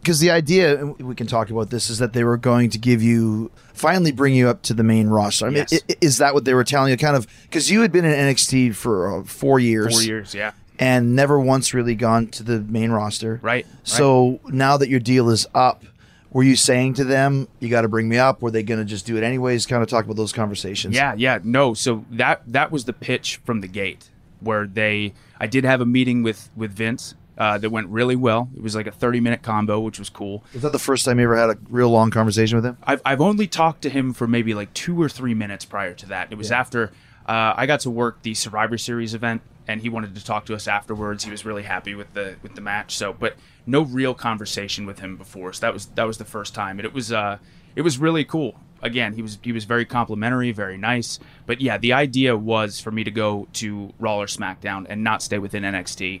Because 0.00 0.18
the 0.20 0.30
idea, 0.30 0.78
and 0.80 0.96
we 0.98 1.14
can 1.14 1.26
talk 1.26 1.50
about 1.50 1.68
this, 1.70 1.90
is 1.90 1.98
that 1.98 2.12
they 2.14 2.24
were 2.24 2.36
going 2.38 2.70
to 2.70 2.78
give 2.78 3.02
you 3.02 3.50
finally 3.74 4.12
bring 4.12 4.34
you 4.34 4.48
up 4.48 4.62
to 4.62 4.74
the 4.74 4.82
main 4.82 5.08
roster. 5.08 5.46
I 5.46 5.50
mean, 5.50 5.66
Yes. 5.70 5.74
i- 5.74 5.92
i- 5.92 5.96
is 6.00 6.18
that 6.18 6.32
what 6.34 6.44
they 6.46 6.54
were 6.54 6.64
telling 6.64 6.90
you? 6.90 6.96
Kind 6.96 7.16
of 7.16 7.26
because 7.42 7.70
you 7.70 7.82
had 7.82 7.92
been 7.92 8.04
in 8.04 8.12
NXT 8.12 8.70
for 8.74 9.20
uh, 9.20 9.24
four 9.24 9.60
years, 9.60 9.94
Four 9.94 10.02
years, 10.02 10.34
yeah, 10.34 10.52
and 10.78 11.14
never 11.14 11.38
once 11.38 11.74
really 11.74 11.94
gone 11.94 12.28
to 12.28 12.42
the 12.42 12.60
main 12.60 12.90
roster. 12.90 13.40
right. 13.42 13.66
right. 13.66 13.66
So 13.84 14.40
now 14.48 14.76
that 14.78 14.88
your 14.88 15.00
deal 15.00 15.28
is 15.28 15.46
up, 15.54 15.84
were 16.32 16.44
you 16.44 16.56
saying 16.56 16.94
to 16.94 17.04
them, 17.04 17.46
"You 17.58 17.68
got 17.68 17.82
to 17.82 17.88
bring 17.88 18.08
me 18.08 18.16
up"? 18.16 18.40
Were 18.40 18.50
they 18.50 18.62
going 18.62 18.80
to 18.80 18.86
just 18.86 19.04
do 19.04 19.16
it 19.18 19.22
anyways? 19.22 19.66
Kind 19.66 19.82
of 19.82 19.88
talk 19.90 20.04
about 20.06 20.16
those 20.16 20.32
conversations. 20.32 20.94
Yeah, 20.94 21.12
yeah, 21.16 21.38
no. 21.44 21.74
So 21.74 22.04
that 22.12 22.42
that 22.46 22.72
was 22.72 22.84
the 22.86 22.92
pitch 22.94 23.40
from 23.44 23.60
the 23.60 23.68
gate, 23.68 24.08
where 24.40 24.66
they. 24.66 25.12
I 25.38 25.46
did 25.46 25.64
have 25.64 25.80
a 25.82 25.86
meeting 25.86 26.22
with 26.22 26.48
with 26.56 26.72
Vince 26.72 27.14
uh, 27.40 27.56
that 27.56 27.70
went 27.70 27.88
really 27.88 28.16
well. 28.16 28.50
It 28.54 28.62
was 28.62 28.76
like 28.76 28.86
a 28.86 28.90
thirty 28.92 29.18
minute 29.18 29.40
combo, 29.40 29.80
which 29.80 29.98
was 29.98 30.10
cool. 30.10 30.44
Was 30.52 30.60
that 30.60 30.72
the 30.72 30.78
first 30.78 31.06
time 31.06 31.18
you 31.18 31.24
ever 31.24 31.36
had 31.36 31.48
a 31.48 31.58
real 31.70 31.88
long 31.88 32.10
conversation 32.10 32.56
with 32.56 32.66
him? 32.66 32.76
I've 32.84 33.00
I've 33.02 33.22
only 33.22 33.46
talked 33.46 33.80
to 33.82 33.88
him 33.88 34.12
for 34.12 34.26
maybe 34.26 34.52
like 34.52 34.74
two 34.74 35.00
or 35.00 35.08
three 35.08 35.32
minutes 35.32 35.64
prior 35.64 35.94
to 35.94 36.06
that. 36.08 36.30
It 36.30 36.36
was 36.36 36.52
after 36.52 36.92
uh, 37.24 37.54
I 37.56 37.64
got 37.64 37.80
to 37.80 37.90
work 37.90 38.20
the 38.22 38.34
Survivor 38.34 38.76
Series 38.76 39.14
event, 39.14 39.40
and 39.66 39.80
he 39.80 39.88
wanted 39.88 40.14
to 40.16 40.24
talk 40.24 40.44
to 40.46 40.54
us 40.54 40.68
afterwards. 40.68 41.24
He 41.24 41.30
was 41.30 41.46
really 41.46 41.62
happy 41.62 41.94
with 41.94 42.12
the 42.12 42.36
with 42.42 42.56
the 42.56 42.60
match. 42.60 42.94
So, 42.94 43.14
but 43.14 43.36
no 43.66 43.82
real 43.82 44.12
conversation 44.12 44.84
with 44.84 44.98
him 44.98 45.16
before. 45.16 45.54
So 45.54 45.60
that 45.62 45.72
was 45.72 45.86
that 45.86 46.06
was 46.06 46.18
the 46.18 46.26
first 46.26 46.54
time, 46.54 46.78
and 46.78 46.84
it 46.84 46.92
was 46.92 47.10
uh 47.10 47.38
it 47.74 47.80
was 47.80 47.96
really 47.96 48.24
cool. 48.24 48.60
Again, 48.82 49.14
he 49.14 49.22
was 49.22 49.38
he 49.42 49.52
was 49.52 49.64
very 49.64 49.86
complimentary, 49.86 50.52
very 50.52 50.76
nice. 50.76 51.18
But 51.46 51.62
yeah, 51.62 51.78
the 51.78 51.94
idea 51.94 52.36
was 52.36 52.80
for 52.80 52.90
me 52.90 53.02
to 53.04 53.10
go 53.10 53.48
to 53.54 53.94
Raw 53.98 54.18
or 54.18 54.26
SmackDown 54.26 54.84
and 54.90 55.02
not 55.02 55.22
stay 55.22 55.38
within 55.38 55.62
NXT 55.62 56.20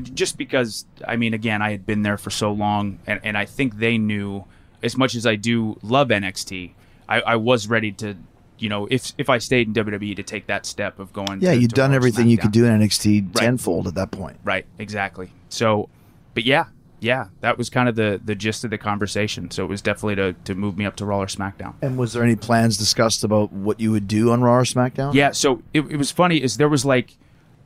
just 0.00 0.38
because 0.38 0.86
I 1.06 1.16
mean, 1.16 1.34
again, 1.34 1.62
I 1.62 1.70
had 1.70 1.86
been 1.86 2.02
there 2.02 2.16
for 2.16 2.30
so 2.30 2.52
long, 2.52 2.98
and, 3.06 3.20
and 3.22 3.38
I 3.38 3.44
think 3.44 3.78
they 3.78 3.98
knew 3.98 4.44
as 4.82 4.96
much 4.96 5.14
as 5.14 5.26
I 5.26 5.36
do 5.36 5.78
love 5.82 6.08
NXT, 6.08 6.72
I, 7.08 7.20
I 7.20 7.36
was 7.36 7.68
ready 7.68 7.92
to, 7.92 8.16
you 8.58 8.68
know, 8.68 8.86
if 8.90 9.12
if 9.18 9.28
I 9.28 9.38
stayed 9.38 9.68
in 9.68 9.74
WWE 9.74 10.16
to 10.16 10.22
take 10.22 10.46
that 10.46 10.66
step 10.66 10.98
of 10.98 11.12
going. 11.12 11.40
Yeah, 11.40 11.52
to, 11.52 11.60
you'd 11.60 11.70
to 11.70 11.76
done 11.76 11.94
everything 11.94 12.28
you 12.28 12.38
could 12.38 12.52
do 12.52 12.64
in 12.64 12.80
NXT 12.80 13.34
Right. 13.34 13.44
tenfold 13.44 13.86
at 13.86 13.94
that 13.94 14.10
point. 14.10 14.38
Right, 14.44 14.66
exactly. 14.78 15.30
So, 15.48 15.88
but 16.34 16.44
yeah, 16.44 16.66
yeah, 17.00 17.26
that 17.40 17.58
was 17.58 17.70
kind 17.70 17.88
of 17.88 17.94
the 17.96 18.20
the 18.24 18.34
gist 18.34 18.64
of 18.64 18.70
the 18.70 18.78
conversation. 18.78 19.50
So 19.50 19.64
it 19.64 19.68
was 19.68 19.82
definitely 19.82 20.16
to 20.16 20.32
to 20.44 20.54
move 20.54 20.78
me 20.78 20.86
up 20.86 20.96
to 20.96 21.04
Raw 21.06 21.20
or 21.20 21.26
SmackDown. 21.26 21.74
And 21.82 21.98
was 21.98 22.12
there 22.12 22.22
any 22.22 22.36
plans 22.36 22.76
discussed 22.76 23.24
about 23.24 23.52
what 23.52 23.80
you 23.80 23.92
would 23.92 24.08
do 24.08 24.32
on 24.32 24.42
Raw 24.42 24.56
or 24.56 24.64
SmackDown? 24.64 25.14
Yeah, 25.14 25.32
so 25.32 25.62
it, 25.74 25.80
it 25.82 25.96
was 25.96 26.10
funny 26.10 26.42
is 26.42 26.56
there 26.56 26.68
was 26.68 26.84
like 26.84 27.16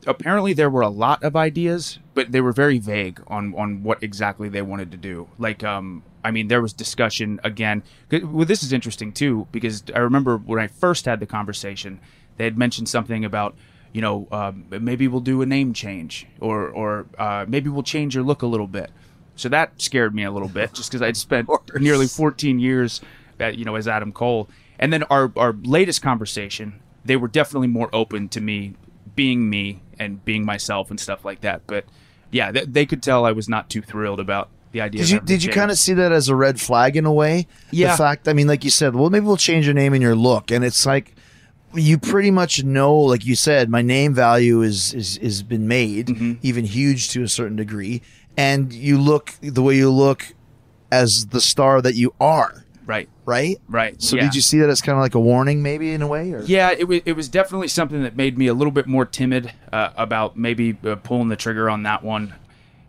apparently 0.06 0.52
there 0.52 0.70
were 0.70 0.82
a 0.82 0.88
lot 0.88 1.22
of 1.22 1.36
ideas, 1.36 1.98
but 2.14 2.32
they 2.32 2.40
were 2.40 2.52
very 2.52 2.78
vague 2.78 3.22
on 3.26 3.54
on 3.54 3.82
what 3.82 4.02
exactly 4.02 4.48
they 4.48 4.62
wanted 4.62 4.90
to 4.90 4.96
do. 4.96 5.28
Like 5.38 5.62
um 5.64 6.02
I 6.24 6.30
mean 6.30 6.48
there 6.48 6.62
was 6.62 6.72
discussion 6.72 7.40
again. 7.44 7.82
Well 8.10 8.46
this 8.46 8.62
is 8.62 8.72
interesting 8.72 9.12
too 9.12 9.46
because 9.52 9.84
I 9.94 9.98
remember 9.98 10.36
when 10.36 10.60
I 10.60 10.66
first 10.66 11.06
had 11.06 11.20
the 11.20 11.26
conversation, 11.26 12.00
they 12.36 12.44
had 12.44 12.58
mentioned 12.58 12.88
something 12.88 13.24
about 13.24 13.56
you 13.92 14.00
know, 14.00 14.28
um, 14.30 14.66
maybe 14.70 15.08
we'll 15.08 15.20
do 15.20 15.42
a 15.42 15.46
name 15.46 15.72
change, 15.72 16.26
or 16.38 16.68
or 16.68 17.06
uh, 17.18 17.44
maybe 17.48 17.68
we'll 17.68 17.82
change 17.82 18.14
your 18.14 18.24
look 18.24 18.42
a 18.42 18.46
little 18.46 18.68
bit. 18.68 18.90
So 19.36 19.48
that 19.48 19.80
scared 19.80 20.14
me 20.14 20.22
a 20.22 20.30
little 20.30 20.48
bit, 20.48 20.72
just 20.74 20.90
because 20.90 21.02
I'd 21.02 21.16
spent 21.16 21.48
nearly 21.74 22.06
14 22.06 22.58
years, 22.58 23.00
at, 23.40 23.56
you 23.56 23.64
know, 23.64 23.74
as 23.74 23.88
Adam 23.88 24.12
Cole. 24.12 24.48
And 24.78 24.92
then 24.92 25.02
our 25.04 25.32
our 25.36 25.52
latest 25.52 26.02
conversation, 26.02 26.80
they 27.04 27.16
were 27.16 27.28
definitely 27.28 27.68
more 27.68 27.88
open 27.92 28.28
to 28.30 28.40
me 28.40 28.74
being 29.20 29.50
me 29.50 29.66
and 29.98 30.24
being 30.24 30.44
myself 30.46 30.88
and 30.90 30.98
stuff 30.98 31.24
like 31.26 31.40
that. 31.42 31.60
But 31.66 31.84
yeah, 32.30 32.50
th- 32.52 32.68
they 32.70 32.86
could 32.86 33.02
tell 33.02 33.26
I 33.26 33.32
was 33.32 33.48
not 33.50 33.68
too 33.68 33.82
thrilled 33.82 34.18
about 34.20 34.48
the 34.72 34.80
idea. 34.80 35.00
Did 35.02 35.10
you 35.10 35.20
did 35.20 35.44
you 35.44 35.52
kind 35.52 35.70
of 35.70 35.76
see 35.78 35.92
that 35.94 36.10
as 36.10 36.28
a 36.30 36.34
red 36.34 36.58
flag 36.58 36.96
in 36.96 37.04
a 37.04 37.12
way? 37.12 37.46
Yeah. 37.70 37.90
The 37.92 37.96
fact, 37.98 38.28
I 38.28 38.32
mean, 38.32 38.46
like 38.46 38.64
you 38.64 38.70
said, 38.70 38.94
well, 38.94 39.10
maybe 39.10 39.26
we'll 39.26 39.36
change 39.50 39.66
your 39.66 39.74
name 39.74 39.92
and 39.92 40.02
your 40.02 40.16
look, 40.16 40.50
and 40.50 40.64
it's 40.64 40.86
like 40.86 41.14
you 41.74 41.98
pretty 41.98 42.30
much 42.30 42.64
know, 42.64 42.96
like 42.96 43.24
you 43.26 43.36
said, 43.36 43.68
my 43.68 43.82
name 43.82 44.14
value 44.14 44.62
is 44.62 44.94
is 44.94 45.18
is 45.18 45.42
been 45.42 45.68
made, 45.68 46.06
Mm-hmm. 46.06 46.32
even 46.42 46.64
huge 46.64 47.10
to 47.10 47.22
a 47.22 47.28
certain 47.28 47.56
degree, 47.56 48.00
and 48.38 48.72
you 48.72 48.96
look 48.98 49.34
the 49.42 49.62
way 49.62 49.76
you 49.76 49.90
look 49.90 50.34
as 50.90 51.26
the 51.26 51.40
star 51.40 51.82
that 51.82 51.94
you 51.94 52.14
are, 52.18 52.64
right, 52.90 53.08
right? 53.24 53.60
right? 53.68 54.02
So 54.02 54.16
yeah. 54.16 54.22
did 54.24 54.34
you 54.34 54.40
see 54.40 54.58
that 54.58 54.68
as 54.68 54.80
kind 54.82 54.98
of 54.98 55.02
like 55.02 55.14
a 55.14 55.20
warning, 55.20 55.62
maybe 55.62 55.92
in 55.92 56.02
a 56.02 56.06
way? 56.08 56.32
Or? 56.32 56.42
Yeah, 56.42 56.72
it 56.72 56.88
was 56.88 57.00
it 57.06 57.14
was 57.14 57.28
definitely 57.28 57.68
something 57.68 58.02
that 58.02 58.16
made 58.16 58.36
me 58.36 58.46
a 58.48 58.54
little 58.54 58.72
bit 58.72 58.86
more 58.86 59.06
timid 59.06 59.52
uh, 59.72 59.90
about 59.96 60.36
maybe 60.36 60.76
uh, 60.84 60.96
pulling 60.96 61.28
the 61.28 61.36
trigger 61.36 61.70
on 61.70 61.84
that 61.84 62.02
one. 62.02 62.34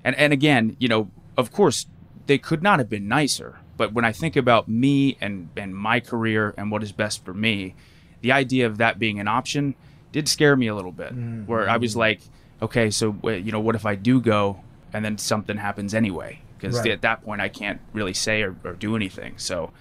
And 0.04 0.16
and 0.18 0.34
again, 0.34 0.76
you 0.80 0.88
know, 0.88 1.12
of 1.38 1.52
course, 1.52 1.86
they 2.26 2.38
could 2.38 2.64
not 2.64 2.80
have 2.80 2.90
been 2.90 3.08
nicer. 3.08 3.60
But 3.78 3.94
when 3.94 4.06
I 4.06 4.12
think 4.12 4.36
about 4.36 4.68
me 4.68 5.18
and 5.22 5.50
and 5.56 5.76
my 5.76 6.00
career 6.00 6.54
and 6.58 6.72
what 6.72 6.84
is 6.84 6.92
best 6.92 7.24
for 7.24 7.34
me, 7.34 7.76
the 8.22 8.32
idea 8.32 8.66
of 8.66 8.78
that 8.78 9.00
being 9.00 9.20
an 9.20 9.28
option 9.28 9.76
did 10.12 10.28
scare 10.28 10.56
me 10.56 10.68
a 10.68 10.76
little 10.76 10.92
bit. 10.92 11.12
Where 11.46 11.70
I 11.70 11.78
was 11.78 11.96
like, 11.96 12.22
okay, 12.62 12.90
so 12.92 13.16
uh, 13.24 13.30
you 13.32 13.52
know, 13.52 13.60
what 13.60 13.76
if 13.76 13.86
I 13.86 13.96
do 13.96 14.20
go 14.22 14.62
and 14.94 15.06
then 15.06 15.18
something 15.18 15.58
happens 15.58 15.94
anyway? 15.94 16.42
Because 16.58 16.78
Right. 16.78 16.92
at 16.92 17.02
that 17.02 17.24
point, 17.24 17.42
I 17.42 17.50
can't 17.50 17.80
really 17.94 18.14
say 18.14 18.44
or, 18.44 18.56
or 18.64 18.74
do 18.74 18.96
anything. 18.96 19.34
So. 19.38 19.72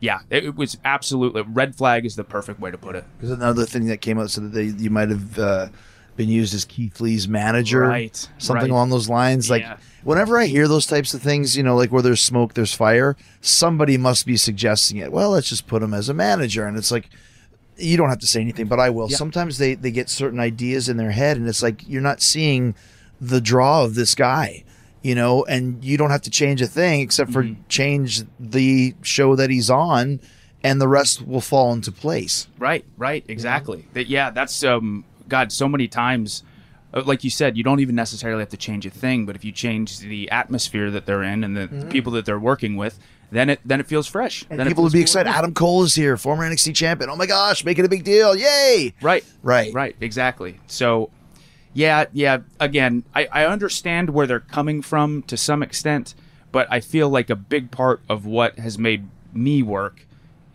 Yeah, 0.00 0.20
it, 0.30 0.44
it 0.44 0.56
was 0.56 0.78
absolutely 0.84 1.42
red 1.42 1.74
flag 1.74 2.06
is 2.06 2.14
the 2.16 2.24
perfect 2.24 2.60
way 2.60 2.70
to 2.70 2.78
put 2.78 2.94
it. 2.96 3.04
Because 3.16 3.30
another 3.32 3.64
thing 3.66 3.86
that 3.86 4.00
came 4.00 4.18
out 4.18 4.30
said 4.30 4.44
that 4.44 4.48
they, 4.50 4.64
you 4.64 4.90
might 4.90 5.08
have 5.08 5.38
uh, 5.38 5.68
been 6.16 6.28
used 6.28 6.54
as 6.54 6.64
Keith 6.64 7.00
Lee's 7.00 7.26
manager, 7.28 7.80
Right, 7.80 8.28
Something 8.38 8.62
right. 8.64 8.70
along 8.70 8.90
those 8.90 9.08
lines. 9.08 9.50
Like 9.50 9.62
Yeah. 9.62 9.76
whenever 10.04 10.38
I 10.38 10.46
hear 10.46 10.68
those 10.68 10.86
types 10.86 11.14
of 11.14 11.22
things, 11.22 11.56
you 11.56 11.62
know, 11.64 11.76
like 11.76 11.90
where 11.90 12.02
there's 12.02 12.20
smoke, 12.20 12.54
there's 12.54 12.72
fire. 12.74 13.16
Somebody 13.40 13.96
must 13.96 14.24
be 14.26 14.36
suggesting 14.36 14.98
it. 14.98 15.10
Well, 15.10 15.30
let's 15.30 15.48
just 15.48 15.66
put 15.66 15.82
him 15.82 15.92
as 15.94 16.08
a 16.08 16.14
manager, 16.14 16.64
and 16.66 16.76
it's 16.76 16.92
like 16.92 17.08
you 17.76 17.96
don't 17.96 18.08
have 18.08 18.18
to 18.18 18.26
say 18.26 18.40
anything, 18.40 18.66
but 18.66 18.80
I 18.80 18.90
will. 18.90 19.08
Yeah. 19.10 19.16
Sometimes 19.16 19.58
they 19.58 19.74
they 19.74 19.90
get 19.90 20.08
certain 20.10 20.40
ideas 20.40 20.88
in 20.88 20.96
their 20.96 21.12
head, 21.12 21.36
and 21.36 21.48
it's 21.48 21.62
like 21.62 21.88
you're 21.88 22.02
not 22.02 22.20
seeing 22.22 22.74
the 23.20 23.40
draw 23.40 23.84
of 23.84 23.94
this 23.96 24.14
guy. 24.14 24.64
You 25.02 25.14
know, 25.14 25.44
and 25.44 25.84
you 25.84 25.96
don't 25.96 26.10
have 26.10 26.22
to 26.22 26.30
change 26.30 26.60
a 26.60 26.66
thing 26.66 27.00
except 27.00 27.30
for 27.32 27.44
Mm-hmm. 27.44 27.62
change 27.68 28.22
the 28.40 28.94
show 29.02 29.36
that 29.36 29.48
he's 29.50 29.70
on, 29.70 30.20
and 30.64 30.80
the 30.80 30.88
rest 30.88 31.26
will 31.26 31.40
fall 31.40 31.72
into 31.72 31.92
place. 31.92 32.48
Right, 32.58 32.84
right, 32.96 33.24
exactly. 33.28 33.86
That 33.92 34.08
yeah, 34.08 34.30
that's 34.30 34.64
um 34.64 35.04
God, 35.28 35.52
so 35.52 35.68
many 35.68 35.86
times 35.88 36.42
uh, 36.94 37.02
like 37.04 37.22
you 37.22 37.30
said, 37.30 37.56
you 37.56 37.62
don't 37.62 37.80
even 37.80 37.94
necessarily 37.94 38.40
have 38.40 38.48
to 38.48 38.56
change 38.56 38.86
a 38.86 38.90
thing, 38.90 39.26
but 39.26 39.36
if 39.36 39.44
you 39.44 39.52
change 39.52 39.98
the 40.00 40.30
atmosphere 40.30 40.90
that 40.90 41.04
they're 41.04 41.22
in 41.22 41.44
and 41.44 41.54
the, 41.56 41.66
the 41.66 41.86
people 41.86 42.12
that 42.12 42.24
they're 42.24 42.38
working 42.40 42.76
with, 42.76 42.98
then 43.30 43.50
it 43.50 43.60
then 43.64 43.78
it 43.78 43.86
feels 43.86 44.06
fresh. 44.08 44.44
And 44.48 44.58
then 44.58 44.66
people 44.66 44.82
would 44.84 44.92
be 44.92 44.98
cool 45.00 45.02
excited. 45.02 45.28
Adam 45.30 45.52
Cole 45.54 45.82
is 45.84 45.94
here, 45.94 46.16
former 46.16 46.48
NXT 46.48 46.74
champion. 46.74 47.10
Oh 47.10 47.16
my 47.16 47.26
gosh, 47.26 47.62
making 47.64 47.84
a 47.84 47.88
big 47.88 48.04
deal. 48.04 48.34
Yay! 48.34 48.94
Right. 49.02 49.22
Right. 49.42 49.72
Right, 49.74 49.96
exactly. 50.00 50.58
So 50.66 51.10
yeah, 51.78 52.06
yeah, 52.12 52.38
again, 52.58 53.04
I, 53.14 53.28
I 53.30 53.46
understand 53.46 54.10
where 54.10 54.26
they're 54.26 54.40
coming 54.40 54.82
from 54.82 55.22
to 55.22 55.36
some 55.36 55.62
extent, 55.62 56.16
but 56.50 56.66
I 56.72 56.80
feel 56.80 57.08
like 57.08 57.30
a 57.30 57.36
big 57.36 57.70
part 57.70 58.00
of 58.08 58.26
what 58.26 58.58
has 58.58 58.80
made 58.80 59.08
me 59.32 59.62
work 59.62 60.04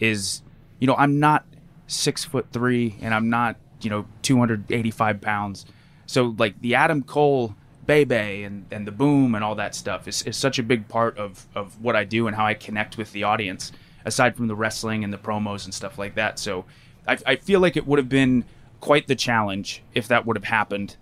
is, 0.01 0.41
you 0.79 0.87
know, 0.87 0.95
I'm 0.97 1.21
not 1.21 1.45
six 1.87 2.25
foot 2.25 2.47
three 2.51 2.97
and 3.01 3.13
I'm 3.13 3.29
not, 3.29 3.55
you 3.79 3.89
know, 3.89 4.05
285 4.23 5.21
pounds. 5.21 5.65
So 6.07 6.35
like 6.37 6.59
the 6.59 6.75
Adam 6.75 7.03
Cole 7.03 7.55
Bay 7.85 8.03
Bay 8.03 8.43
and, 8.43 8.65
and 8.69 8.85
the 8.85 8.91
boom 8.91 9.33
and 9.33 9.45
all 9.45 9.55
that 9.55 9.75
stuff 9.75 10.09
is, 10.09 10.23
is 10.23 10.35
such 10.35 10.59
a 10.59 10.63
big 10.63 10.89
part 10.89 11.17
of, 11.17 11.47
of 11.55 11.81
what 11.81 11.95
I 11.95 12.03
do 12.03 12.27
and 12.27 12.35
how 12.35 12.45
I 12.45 12.53
connect 12.53 12.97
with 12.97 13.13
the 13.13 13.23
audience, 13.23 13.71
aside 14.03 14.35
from 14.35 14.47
the 14.47 14.55
wrestling 14.55 15.05
and 15.05 15.13
the 15.13 15.17
promos 15.17 15.63
and 15.63 15.73
stuff 15.73 15.97
like 15.97 16.15
that. 16.15 16.37
So 16.37 16.65
I, 17.07 17.17
I 17.25 17.35
feel 17.37 17.61
like 17.61 17.77
it 17.77 17.87
would 17.87 17.99
have 17.99 18.09
been 18.09 18.43
quite 18.81 19.07
the 19.07 19.15
challenge 19.15 19.81
if 19.93 20.09
that 20.09 20.25
would 20.25 20.35
have 20.35 20.43
happened 20.43 20.97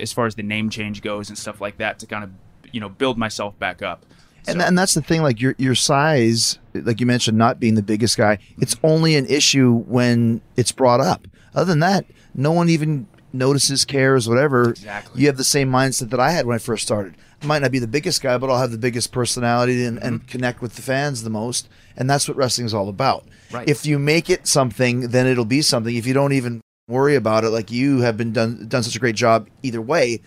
as 0.00 0.12
far 0.12 0.26
as 0.26 0.34
the 0.34 0.42
name 0.42 0.70
change 0.70 1.02
goes 1.02 1.28
and 1.28 1.36
stuff 1.36 1.60
like 1.60 1.78
that 1.78 1.98
to 2.00 2.06
kind 2.06 2.24
of 2.24 2.30
you 2.72 2.80
know 2.80 2.88
build 2.88 3.18
myself 3.18 3.58
back 3.58 3.82
up. 3.82 4.04
And, 4.46 4.60
So- 4.60 4.66
and 4.66 4.78
that's 4.78 4.94
the 4.94 5.02
thing, 5.02 5.22
like 5.22 5.40
your 5.40 5.54
your 5.58 5.74
size, 5.74 6.58
like 6.74 7.00
you 7.00 7.06
mentioned, 7.06 7.36
not 7.36 7.60
being 7.60 7.74
the 7.74 7.82
biggest 7.82 8.16
guy, 8.16 8.38
it's 8.58 8.76
only 8.82 9.16
an 9.16 9.26
issue 9.26 9.72
when 9.86 10.40
it's 10.56 10.72
brought 10.72 11.00
up. 11.00 11.26
Other 11.54 11.66
than 11.66 11.80
that, 11.80 12.06
no 12.34 12.52
one 12.52 12.68
even 12.68 13.06
notices, 13.32 13.84
cares, 13.84 14.28
whatever. 14.28 14.70
Exactly. 14.70 15.20
You 15.20 15.26
have 15.28 15.36
the 15.36 15.44
same 15.44 15.70
mindset 15.70 16.10
that 16.10 16.20
I 16.20 16.30
had 16.30 16.46
when 16.46 16.54
I 16.54 16.58
first 16.58 16.84
started. 16.84 17.16
I 17.42 17.46
might 17.46 17.62
not 17.62 17.70
be 17.70 17.78
the 17.78 17.86
biggest 17.86 18.22
guy, 18.22 18.36
but 18.38 18.50
I'll 18.50 18.58
have 18.58 18.70
the 18.70 18.78
biggest 18.78 19.12
personality 19.12 19.84
and, 19.84 19.98
and 20.02 20.20
mm-hmm. 20.20 20.28
connect 20.28 20.60
with 20.60 20.74
the 20.74 20.82
fans 20.82 21.22
the 21.22 21.30
most. 21.30 21.68
And 21.96 22.08
that's 22.08 22.28
what 22.28 22.36
wrestling 22.36 22.66
is 22.66 22.74
all 22.74 22.88
about. 22.88 23.26
Right. 23.50 23.68
If 23.68 23.86
you 23.86 23.98
make 23.98 24.28
it 24.28 24.46
something, 24.46 25.08
then 25.08 25.26
it'll 25.26 25.44
be 25.44 25.62
something. 25.62 25.94
If 25.94 26.06
you 26.06 26.14
don't 26.14 26.32
even 26.32 26.60
worry 26.90 27.16
about 27.16 27.44
it, 27.44 27.50
like 27.50 27.70
you 27.70 28.00
have 28.00 28.16
been 28.16 28.32
done 28.32 28.68
done 28.68 28.82
such 28.82 28.96
a 28.96 28.98
great 28.98 29.16
job 29.16 29.48
either 29.62 29.80
way, 29.80 30.20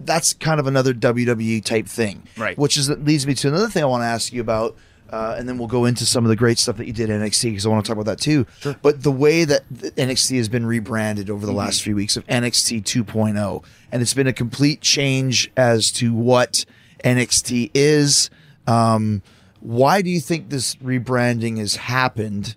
that's 0.00 0.32
kind 0.34 0.60
of 0.60 0.66
another 0.66 0.92
WWE 0.92 1.64
type 1.64 1.86
thing. 1.86 2.22
Right. 2.36 2.56
Which 2.58 2.76
is 2.76 2.88
that 2.88 3.04
leads 3.04 3.26
me 3.26 3.34
to 3.34 3.48
another 3.48 3.68
thing 3.68 3.82
I 3.82 3.86
want 3.86 4.02
to 4.02 4.06
ask 4.06 4.32
you 4.32 4.40
about, 4.40 4.76
uh, 5.10 5.36
and 5.38 5.48
then 5.48 5.58
we'll 5.58 5.68
go 5.68 5.84
into 5.84 6.06
some 6.06 6.24
of 6.24 6.28
the 6.28 6.36
great 6.36 6.58
stuff 6.58 6.76
that 6.76 6.86
you 6.86 6.92
did 6.92 7.10
at 7.10 7.20
NXT 7.20 7.50
because 7.50 7.66
I 7.66 7.68
want 7.68 7.84
to 7.84 7.88
talk 7.88 8.00
about 8.00 8.10
that 8.10 8.20
too. 8.20 8.46
Sure. 8.60 8.76
But 8.82 9.02
the 9.02 9.12
way 9.12 9.44
that 9.44 9.68
NXT 9.70 10.36
has 10.36 10.48
been 10.48 10.66
rebranded 10.66 11.30
over 11.30 11.46
the 11.46 11.52
last 11.52 11.82
few 11.82 11.94
weeks 11.94 12.16
of 12.16 12.26
NXT 12.26 12.82
2.0, 12.82 13.64
and 13.92 14.02
it's 14.02 14.14
been 14.14 14.26
a 14.26 14.32
complete 14.32 14.80
change 14.80 15.50
as 15.56 15.90
to 15.92 16.14
what 16.14 16.64
NXT 17.04 17.70
is. 17.74 18.30
Um, 18.66 19.22
why 19.60 20.00
do 20.00 20.10
you 20.10 20.20
think 20.20 20.48
this 20.48 20.76
rebranding 20.76 21.58
has 21.58 21.76
happened? 21.76 22.56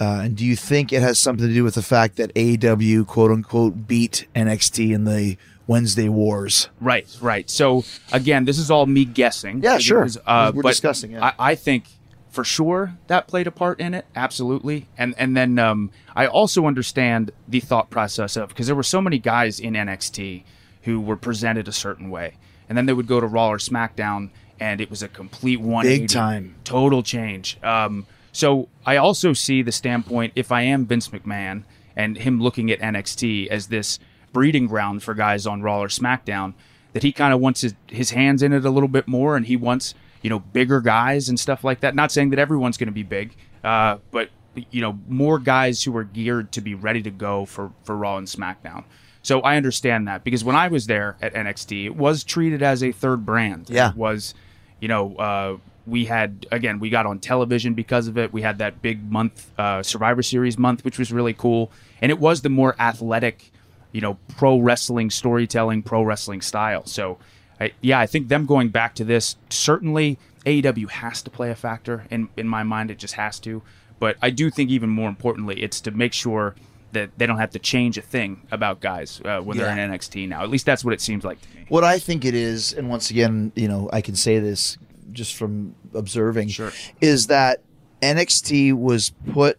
Uh, 0.00 0.22
and 0.24 0.36
do 0.36 0.44
you 0.44 0.56
think 0.56 0.92
it 0.92 1.02
has 1.02 1.18
something 1.18 1.46
to 1.46 1.52
do 1.52 1.64
with 1.64 1.74
the 1.74 1.82
fact 1.82 2.16
that 2.16 2.34
AEW 2.34 3.06
quote 3.06 3.30
unquote 3.30 3.86
beat 3.86 4.26
NXT 4.34 4.92
in 4.94 5.04
the 5.04 5.36
Wednesday 5.66 6.08
Wars? 6.08 6.68
Right, 6.80 7.06
right. 7.20 7.48
So 7.50 7.84
again, 8.12 8.44
this 8.46 8.58
is 8.58 8.70
all 8.70 8.86
me 8.86 9.04
guessing. 9.04 9.62
Yeah, 9.62 9.78
sure. 9.78 10.00
Because, 10.00 10.18
uh, 10.26 10.52
We're 10.54 10.62
discussing, 10.62 11.12
yeah. 11.12 11.32
I, 11.38 11.50
I 11.50 11.54
think 11.54 11.84
for 12.30 12.42
sure 12.44 12.96
that 13.08 13.28
played 13.28 13.46
a 13.46 13.50
part 13.50 13.78
in 13.78 13.92
it. 13.92 14.06
Absolutely. 14.16 14.88
And 14.96 15.14
and 15.18 15.36
then 15.36 15.58
um, 15.58 15.90
I 16.16 16.26
also 16.26 16.66
understand 16.66 17.30
the 17.46 17.60
thought 17.60 17.90
process 17.90 18.36
of 18.36 18.48
because 18.48 18.66
there 18.66 18.76
were 18.76 18.82
so 18.82 19.02
many 19.02 19.18
guys 19.18 19.60
in 19.60 19.74
NXT 19.74 20.44
who 20.84 21.00
were 21.00 21.16
presented 21.16 21.68
a 21.68 21.72
certain 21.72 22.08
way, 22.10 22.36
and 22.68 22.76
then 22.76 22.86
they 22.86 22.92
would 22.94 23.06
go 23.06 23.20
to 23.20 23.26
Raw 23.26 23.50
or 23.50 23.58
SmackDown, 23.58 24.30
and 24.58 24.80
it 24.80 24.88
was 24.90 25.02
a 25.02 25.08
complete 25.08 25.60
one 25.60 25.84
Big 25.84 26.08
time. 26.08 26.54
total 26.64 27.02
change. 27.02 27.58
Um, 27.62 28.06
so 28.32 28.68
I 28.84 28.96
also 28.96 29.34
see 29.34 29.62
the 29.62 29.72
standpoint 29.72 30.32
if 30.34 30.50
I 30.50 30.62
am 30.62 30.86
Vince 30.86 31.08
McMahon 31.08 31.64
and 31.94 32.16
him 32.16 32.40
looking 32.40 32.70
at 32.70 32.80
NXT 32.80 33.48
as 33.48 33.68
this 33.68 33.98
breeding 34.32 34.66
ground 34.66 35.02
for 35.02 35.12
guys 35.12 35.46
on 35.46 35.62
Raw 35.62 35.80
or 35.82 35.88
SmackDown, 35.88 36.54
that 36.94 37.02
he 37.02 37.12
kind 37.12 37.34
of 37.34 37.40
wants 37.40 37.60
his, 37.60 37.74
his 37.86 38.10
hands 38.10 38.42
in 38.42 38.52
it 38.54 38.64
a 38.64 38.70
little 38.70 38.88
bit 38.88 39.06
more, 39.06 39.36
and 39.36 39.46
he 39.46 39.56
wants 39.56 39.94
you 40.22 40.30
know 40.30 40.38
bigger 40.38 40.80
guys 40.80 41.28
and 41.28 41.38
stuff 41.38 41.62
like 41.62 41.80
that. 41.80 41.94
Not 41.94 42.10
saying 42.10 42.30
that 42.30 42.38
everyone's 42.38 42.78
going 42.78 42.88
to 42.88 42.92
be 42.92 43.02
big, 43.02 43.34
uh, 43.62 43.98
but 44.10 44.30
you 44.70 44.80
know 44.80 44.98
more 45.08 45.38
guys 45.38 45.82
who 45.82 45.94
are 45.96 46.04
geared 46.04 46.52
to 46.52 46.60
be 46.60 46.74
ready 46.74 47.02
to 47.02 47.10
go 47.10 47.44
for 47.44 47.70
for 47.84 47.96
Raw 47.96 48.16
and 48.16 48.26
SmackDown. 48.26 48.84
So 49.22 49.40
I 49.40 49.56
understand 49.56 50.08
that 50.08 50.24
because 50.24 50.42
when 50.42 50.56
I 50.56 50.68
was 50.68 50.86
there 50.86 51.16
at 51.20 51.34
NXT, 51.34 51.84
it 51.84 51.96
was 51.96 52.24
treated 52.24 52.62
as 52.62 52.82
a 52.82 52.90
third 52.92 53.24
brand. 53.24 53.70
Yeah. 53.70 53.90
It 53.90 53.96
was 53.96 54.34
you 54.82 54.88
know, 54.88 55.14
uh, 55.14 55.56
we 55.86 56.04
had 56.06 56.46
again, 56.50 56.78
we 56.78 56.90
got 56.90 57.06
on 57.06 57.18
television 57.18 57.74
because 57.74 58.08
of 58.08 58.16
it. 58.18 58.32
We 58.32 58.42
had 58.42 58.58
that 58.58 58.82
big 58.82 59.10
month, 59.10 59.50
uh, 59.58 59.82
Survivor 59.82 60.22
Series 60.22 60.58
month, 60.58 60.84
which 60.84 60.98
was 60.98 61.12
really 61.12 61.34
cool, 61.34 61.70
and 62.00 62.10
it 62.10 62.18
was 62.18 62.42
the 62.42 62.48
more 62.48 62.74
athletic, 62.78 63.50
you 63.92 64.00
know, 64.00 64.18
pro 64.36 64.58
wrestling 64.58 65.10
storytelling, 65.10 65.82
pro 65.82 66.02
wrestling 66.02 66.40
style. 66.40 66.86
So, 66.86 67.18
I, 67.60 67.72
yeah, 67.80 67.98
I 67.98 68.06
think 68.06 68.28
them 68.28 68.46
going 68.46 68.68
back 68.68 68.94
to 68.96 69.04
this 69.04 69.36
certainly 69.50 70.18
AEW 70.46 70.88
has 70.90 71.22
to 71.22 71.30
play 71.30 71.50
a 71.50 71.54
factor 71.54 72.04
in 72.10 72.28
in 72.36 72.46
my 72.48 72.62
mind. 72.62 72.90
It 72.90 72.98
just 72.98 73.14
has 73.14 73.38
to. 73.40 73.62
But 73.98 74.16
I 74.20 74.30
do 74.30 74.50
think 74.50 74.70
even 74.70 74.90
more 74.90 75.08
importantly, 75.08 75.62
it's 75.62 75.80
to 75.82 75.90
make 75.92 76.12
sure 76.12 76.54
that 76.90 77.10
they 77.16 77.24
don't 77.26 77.38
have 77.38 77.50
to 77.52 77.58
change 77.58 77.96
a 77.96 78.02
thing 78.02 78.42
about 78.50 78.80
guys 78.80 79.20
uh, 79.24 79.40
when 79.40 79.56
Yeah. 79.56 79.64
they're 79.74 79.78
in 79.78 79.90
NXT 79.92 80.28
now. 80.28 80.42
At 80.42 80.50
least 80.50 80.66
that's 80.66 80.84
what 80.84 80.92
it 80.92 81.00
seems 81.00 81.24
like 81.24 81.40
to 81.40 81.48
me. 81.56 81.64
What 81.68 81.84
I 81.84 81.98
think 81.98 82.24
it 82.24 82.34
is, 82.34 82.72
and 82.74 82.90
once 82.90 83.10
again, 83.10 83.50
you 83.54 83.66
know, 83.68 83.88
I 83.92 84.00
can 84.02 84.14
say 84.16 84.38
this 84.40 84.76
just 85.12 85.34
from 85.34 85.74
observing, 85.94 86.48
Sure. 86.48 86.72
is 87.00 87.26
that 87.28 87.60
NXT 88.00 88.72
was 88.74 89.10
put 89.32 89.58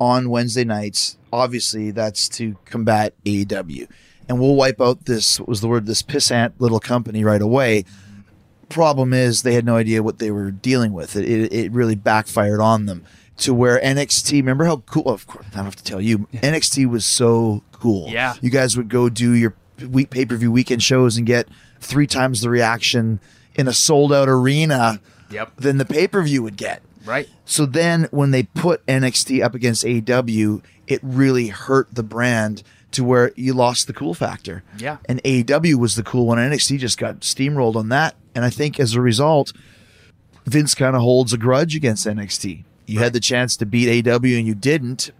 on 0.00 0.28
Wednesday 0.28 0.64
nights. 0.64 1.16
Obviously, 1.32 1.90
that's 1.90 2.28
to 2.30 2.56
combat 2.64 3.14
AEW. 3.24 3.88
And 4.28 4.40
we'll 4.40 4.54
wipe 4.54 4.80
out 4.80 5.04
this, 5.06 5.38
what 5.38 5.48
was 5.48 5.60
the 5.60 5.68
word, 5.68 5.86
this 5.86 6.02
pissant 6.02 6.52
little 6.58 6.80
company 6.80 7.24
right 7.24 7.42
away. 7.42 7.84
Problem 8.68 9.12
is, 9.12 9.42
they 9.42 9.54
had 9.54 9.64
no 9.66 9.76
idea 9.76 10.02
what 10.02 10.18
they 10.18 10.30
were 10.30 10.50
dealing 10.50 10.92
with. 10.92 11.16
It, 11.16 11.28
it, 11.28 11.52
it 11.52 11.72
really 11.72 11.94
backfired 11.94 12.60
on 12.60 12.86
them 12.86 13.04
to 13.38 13.52
where 13.52 13.78
NXT, 13.80 14.32
remember 14.32 14.64
how 14.64 14.78
cool, 14.86 15.08
of 15.08 15.26
course, 15.26 15.46
I 15.52 15.56
don't 15.56 15.64
have 15.66 15.76
to 15.76 15.84
tell 15.84 16.00
you, 16.00 16.20
NXT 16.34 16.88
was 16.88 17.04
so 17.04 17.62
cool. 17.72 18.08
Yeah. 18.08 18.34
You 18.40 18.50
guys 18.50 18.76
would 18.76 18.88
go 18.88 19.08
do 19.08 19.32
your 19.32 19.54
week 19.90 20.10
pay 20.10 20.24
per 20.24 20.36
view 20.36 20.50
weekend 20.52 20.82
shows 20.82 21.16
and 21.16 21.26
get 21.26 21.48
three 21.80 22.06
times 22.06 22.40
the 22.40 22.48
reaction 22.48 23.20
in 23.54 23.68
a 23.68 23.72
sold 23.72 24.12
out 24.12 24.28
arena 24.28 25.00
Yep. 25.30 25.56
than 25.56 25.78
the 25.78 25.84
pay 25.84 26.06
per 26.06 26.22
view 26.22 26.42
would 26.42 26.56
get. 26.56 26.82
Right. 27.04 27.28
So 27.44 27.66
then 27.66 28.08
when 28.10 28.30
they 28.30 28.44
put 28.44 28.84
NXT 28.86 29.42
up 29.42 29.54
against 29.54 29.84
AEW, 29.84 30.62
it 30.86 31.00
really 31.02 31.48
hurt 31.48 31.88
the 31.94 32.02
brand 32.02 32.62
to 32.92 33.02
where 33.04 33.32
you 33.36 33.52
lost 33.54 33.86
the 33.86 33.92
cool 33.92 34.14
factor. 34.14 34.62
Yeah. 34.78 34.98
And 35.06 35.20
AEW 35.24 35.74
was 35.74 35.96
the 35.96 36.02
cool 36.02 36.26
one. 36.26 36.38
NXT 36.38 36.78
just 36.78 36.96
got 36.98 37.20
steamrolled 37.20 37.74
on 37.76 37.88
that. 37.88 38.14
And 38.34 38.44
I 38.44 38.50
think 38.50 38.78
as 38.78 38.94
a 38.94 39.00
result, 39.00 39.52
Vince 40.46 40.74
kind 40.74 40.94
of 40.94 41.02
holds 41.02 41.32
a 41.32 41.38
grudge 41.38 41.74
against 41.74 42.06
NXT. 42.06 42.64
You 42.86 42.98
had 43.00 43.12
the 43.12 43.20
chance 43.20 43.56
to 43.56 43.66
beat 43.66 44.04
AEW 44.04 44.38
and 44.38 44.46
you 44.46 44.54
didn't. 44.54 45.10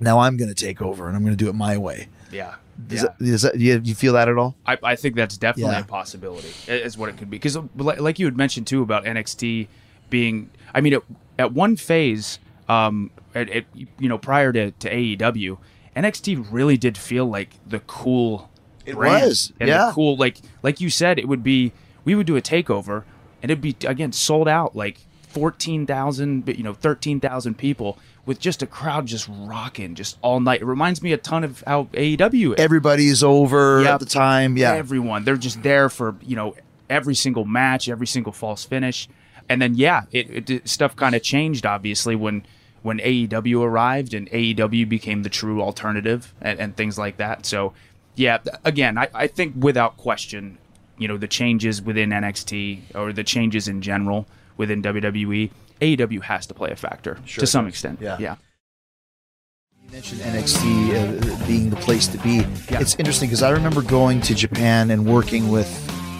Now 0.00 0.20
I'm 0.20 0.36
going 0.36 0.52
to 0.52 0.54
take 0.54 0.82
over 0.82 1.06
and 1.06 1.16
I'm 1.16 1.22
going 1.22 1.36
to 1.36 1.42
do 1.44 1.48
it 1.50 1.54
my 1.54 1.76
way. 1.76 2.08
Yeah. 2.30 2.54
Is 2.90 3.02
yeah. 3.02 3.08
that, 3.18 3.26
is 3.26 3.42
that, 3.42 3.58
do 3.58 3.64
you, 3.64 3.80
you 3.84 3.94
feel 3.94 4.14
that 4.14 4.28
at 4.28 4.36
all? 4.38 4.56
I, 4.66 4.78
I 4.82 4.96
think 4.96 5.14
that's 5.14 5.36
definitely 5.36 5.74
Yeah. 5.74 5.80
a 5.80 5.84
possibility. 5.84 6.48
Is 6.66 6.96
what 6.96 7.08
it 7.08 7.16
could 7.16 7.30
be 7.30 7.36
because, 7.36 7.56
like 7.76 8.18
you 8.18 8.26
had 8.26 8.36
mentioned 8.36 8.66
too 8.66 8.82
about 8.82 9.04
NXT 9.04 9.68
being. 10.10 10.50
I 10.74 10.80
mean, 10.80 10.94
at, 10.94 11.02
at 11.38 11.52
one 11.52 11.76
phase, 11.76 12.38
um, 12.68 13.10
at, 13.34 13.50
at, 13.50 13.64
you 13.74 14.08
know, 14.08 14.18
prior 14.18 14.52
to, 14.52 14.70
to 14.70 14.90
AEW, 14.90 15.58
NXT 15.96 16.46
really 16.50 16.76
did 16.76 16.96
feel 16.96 17.26
like 17.26 17.50
the 17.66 17.80
cool. 17.80 18.50
It 18.84 18.94
brand 18.94 19.26
was, 19.26 19.52
and 19.60 19.68
yeah. 19.68 19.86
The 19.86 19.92
cool, 19.92 20.16
like 20.16 20.38
like 20.62 20.80
you 20.80 20.90
said, 20.90 21.18
it 21.18 21.28
would 21.28 21.42
be. 21.44 21.72
We 22.04 22.16
would 22.16 22.26
do 22.26 22.36
a 22.36 22.42
takeover, 22.42 23.04
and 23.40 23.50
it'd 23.50 23.60
be 23.62 23.76
again 23.86 24.10
sold 24.12 24.48
out, 24.48 24.74
like 24.74 24.98
fourteen 25.28 25.86
thousand, 25.86 26.48
you 26.48 26.64
know, 26.64 26.74
thirteen 26.74 27.20
thousand 27.20 27.58
people 27.58 27.96
with 28.24 28.38
just 28.38 28.62
a 28.62 28.66
crowd 28.66 29.06
just 29.06 29.28
rocking 29.30 29.94
just 29.94 30.16
all 30.22 30.38
night. 30.40 30.60
It 30.62 30.66
reminds 30.66 31.02
me 31.02 31.12
a 31.12 31.16
ton 31.16 31.42
of 31.44 31.62
how 31.66 31.84
AEW 31.92 32.54
is 32.54 32.60
Everybody's 32.60 33.22
over 33.22 33.82
Yep. 33.82 33.94
at 33.94 34.00
the 34.00 34.06
time. 34.06 34.56
Yeah. 34.56 34.74
everyone. 34.74 35.24
They're 35.24 35.36
just 35.36 35.62
there 35.62 35.88
for 35.88 36.14
you 36.22 36.36
know 36.36 36.54
every 36.90 37.14
single 37.14 37.44
match, 37.44 37.88
every 37.88 38.06
single 38.06 38.32
false 38.32 38.64
finish, 38.64 39.08
and 39.48 39.60
then 39.60 39.74
yeah, 39.74 40.02
it, 40.12 40.50
it- 40.50 40.68
stuff 40.68 40.94
kind 40.94 41.14
of 41.14 41.22
changed 41.22 41.66
obviously 41.66 42.14
when 42.16 42.44
when 42.82 42.98
AEW 42.98 43.62
arrived 43.62 44.12
and 44.12 44.28
AEW 44.30 44.88
became 44.88 45.22
the 45.22 45.28
true 45.30 45.62
alternative 45.62 46.34
and, 46.40 46.58
and 46.58 46.76
things 46.76 46.98
like 46.98 47.16
that. 47.18 47.46
So 47.46 47.72
yeah, 48.16 48.38
again, 48.64 48.98
I, 48.98 49.08
I 49.14 49.26
think 49.28 49.54
without 49.58 49.96
question, 49.96 50.58
you 50.98 51.08
know 51.08 51.16
the 51.16 51.28
changes 51.28 51.80
within 51.82 52.10
NXT 52.10 52.94
or 52.94 53.12
the 53.12 53.24
changes 53.24 53.66
in 53.68 53.82
general 53.82 54.26
within 54.56 54.82
WWE. 54.82 55.50
AEW 55.82 56.22
has 56.22 56.46
to 56.46 56.54
play 56.54 56.70
a 56.70 56.76
factor 56.76 57.18
to 57.36 57.46
some 57.46 57.66
extent. 57.66 57.98
Yeah. 58.00 58.16
yeah. 58.20 58.36
You 59.84 59.90
mentioned 59.90 60.20
NXT 60.20 60.62
uh, 61.42 61.46
being 61.46 61.70
the 61.70 61.76
place 61.76 62.06
to 62.08 62.18
be. 62.18 62.36
Yeah. 62.70 62.80
It's 62.80 62.94
interesting 62.96 63.28
because 63.28 63.42
I 63.42 63.50
remember 63.50 63.82
going 63.82 64.20
to 64.22 64.34
Japan 64.34 64.90
and 64.90 65.04
working 65.06 65.48
with, 65.48 65.68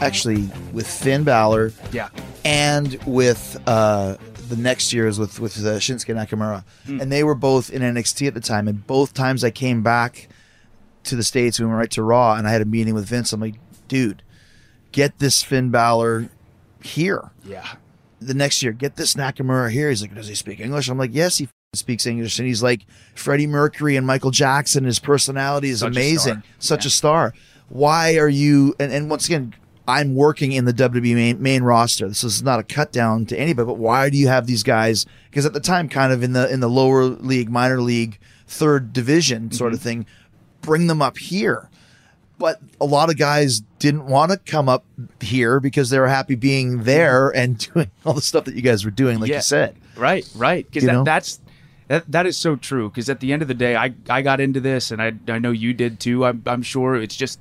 actually, 0.03 0.49
with 0.73 0.87
Finn 0.87 1.25
Balor 1.25 1.73
Yeah. 1.93 2.09
and 2.45 2.99
with 3.07 3.57
uh, 3.67 4.17
the 4.49 4.57
next 4.57 4.93
years 4.93 5.19
with 5.19 5.41
with 5.41 5.57
uh, 5.65 5.79
Shinsuke 5.79 6.15
Nakamura, 6.15 6.65
and 6.87 7.11
they 7.11 7.25
were 7.25 7.35
both 7.37 7.71
in 7.71 7.81
NXT 7.83 8.27
at 8.27 8.35
the 8.35 8.41
time. 8.41 8.69
And 8.69 8.87
both 8.87 9.15
times 9.15 9.45
I 9.45 9.51
came 9.51 9.83
back 9.83 10.29
to 11.05 11.17
the 11.17 11.23
states, 11.23 11.59
we 11.59 11.67
went 11.67 11.79
right 11.79 11.91
to 11.93 12.03
Raw, 12.03 12.35
and 12.35 12.47
I 12.47 12.51
had 12.51 12.61
a 12.63 12.67
meeting 12.67 12.95
with 12.95 13.07
Vince. 13.07 13.33
I'm 13.33 13.41
like, 13.41 13.55
dude, 13.89 14.23
get 14.93 15.19
this 15.21 15.43
Finn 15.43 15.71
Balor 15.71 16.29
here 16.83 17.31
Yeah. 17.45 17.67
The 18.27 18.35
next 18.35 18.63
year, 18.63 18.73
get 18.73 18.97
this 18.97 19.15
Nakamura 19.15 19.71
here. 19.71 19.89
He's 19.91 20.03
like, 20.03 20.15
does 20.15 20.29
he 20.29 20.35
speak 20.35 20.61
English? 20.61 20.89
I'm 20.89 20.99
like, 20.99 21.11
yes, 21.15 21.39
he 21.39 21.49
speaks 21.75 22.07
English. 22.07 22.39
And 22.39 22.47
he's 22.49 22.63
like, 22.63 22.87
Freddie 23.15 23.47
Mercury 23.47 23.97
and 23.97 24.07
Michael 24.07 24.31
Jackson. 24.31 24.85
His 24.85 24.99
personality 24.99 25.69
is 25.71 25.81
Such 25.81 25.93
amazing, 25.93 26.35
star. 26.35 26.43
such 26.59 26.85
Yeah. 26.85 26.89
a 26.89 26.91
star. 26.91 27.35
Why 27.69 28.17
are 28.19 28.29
you? 28.29 28.75
And, 28.79 28.93
and 28.93 29.09
once 29.11 29.27
again, 29.27 29.55
I'm 29.89 30.15
working 30.15 30.53
in 30.53 30.65
the 30.65 30.73
WWE 30.73 31.15
main, 31.15 31.43
main 31.43 31.63
roster. 31.63 32.07
This 32.09 32.23
is 32.23 32.43
not 32.43 32.61
a 32.61 32.63
cut 32.63 32.93
down 32.93 33.27
to 33.27 33.37
anybody, 33.39 33.67
but 33.67 33.79
why 33.79 34.11
do 34.11 34.17
you 34.17 34.29
have 34.29 34.47
these 34.47 34.63
guys? 34.63 35.07
Because 35.31 35.45
at 35.47 35.55
the 35.55 35.61
time, 35.61 35.89
kind 35.89 36.13
of 36.13 36.23
in 36.23 36.35
the 36.35 36.49
in 36.53 36.61
the 36.61 36.69
lower 36.69 37.05
league, 37.05 37.51
minor 37.51 37.81
league, 37.81 38.19
third 38.47 38.93
division 38.93 39.51
sort 39.51 39.73
of 39.73 39.81
Mm-hmm. 39.81 39.89
thing, 39.89 40.07
bring 40.61 40.87
them 40.87 41.03
up 41.03 41.19
here 41.19 41.69
but 42.43 42.61
a 42.81 42.85
lot 42.85 43.09
of 43.09 43.17
guys 43.17 43.61
didn't 43.79 44.05
want 44.07 44.33
to 44.33 44.37
come 44.37 44.69
up 44.69 44.85
here 45.21 45.61
because 45.61 45.89
they 45.91 45.99
were 45.99 46.09
happy 46.09 46.35
being 46.35 46.83
there 46.83 47.31
and 47.31 47.57
doing 47.73 47.91
all 48.05 48.13
the 48.13 48.21
stuff 48.21 48.45
that 48.45 48.55
you 48.55 48.61
guys 48.63 48.85
were 48.85 48.91
doing, 48.91 49.19
like 49.21 49.31
Yeah. 49.31 49.37
you 49.37 49.43
said. 49.43 49.77
Right, 49.97 50.29
right. 50.35 50.67
Because 50.71 50.85
that, 50.85 51.05
that's 51.05 51.41
that, 51.89 52.11
that 52.11 52.27
is 52.27 52.37
so 52.37 52.57
true. 52.57 52.89
Because 52.91 53.09
at 53.09 53.21
the 53.21 53.33
end 53.33 53.43
of 53.43 53.49
the 53.49 53.55
day, 53.55 53.77
I 53.77 53.95
I 54.11 54.23
got 54.23 54.41
into 54.41 54.61
this, 54.61 54.91
and 54.91 55.01
I 55.01 55.13
I 55.29 55.39
know 55.39 55.51
you 55.53 55.73
did 55.73 56.01
too. 56.01 56.25
I'm 56.25 56.43
I'm 56.47 56.63
sure 56.63 56.97
it's 56.97 57.17
just 57.17 57.41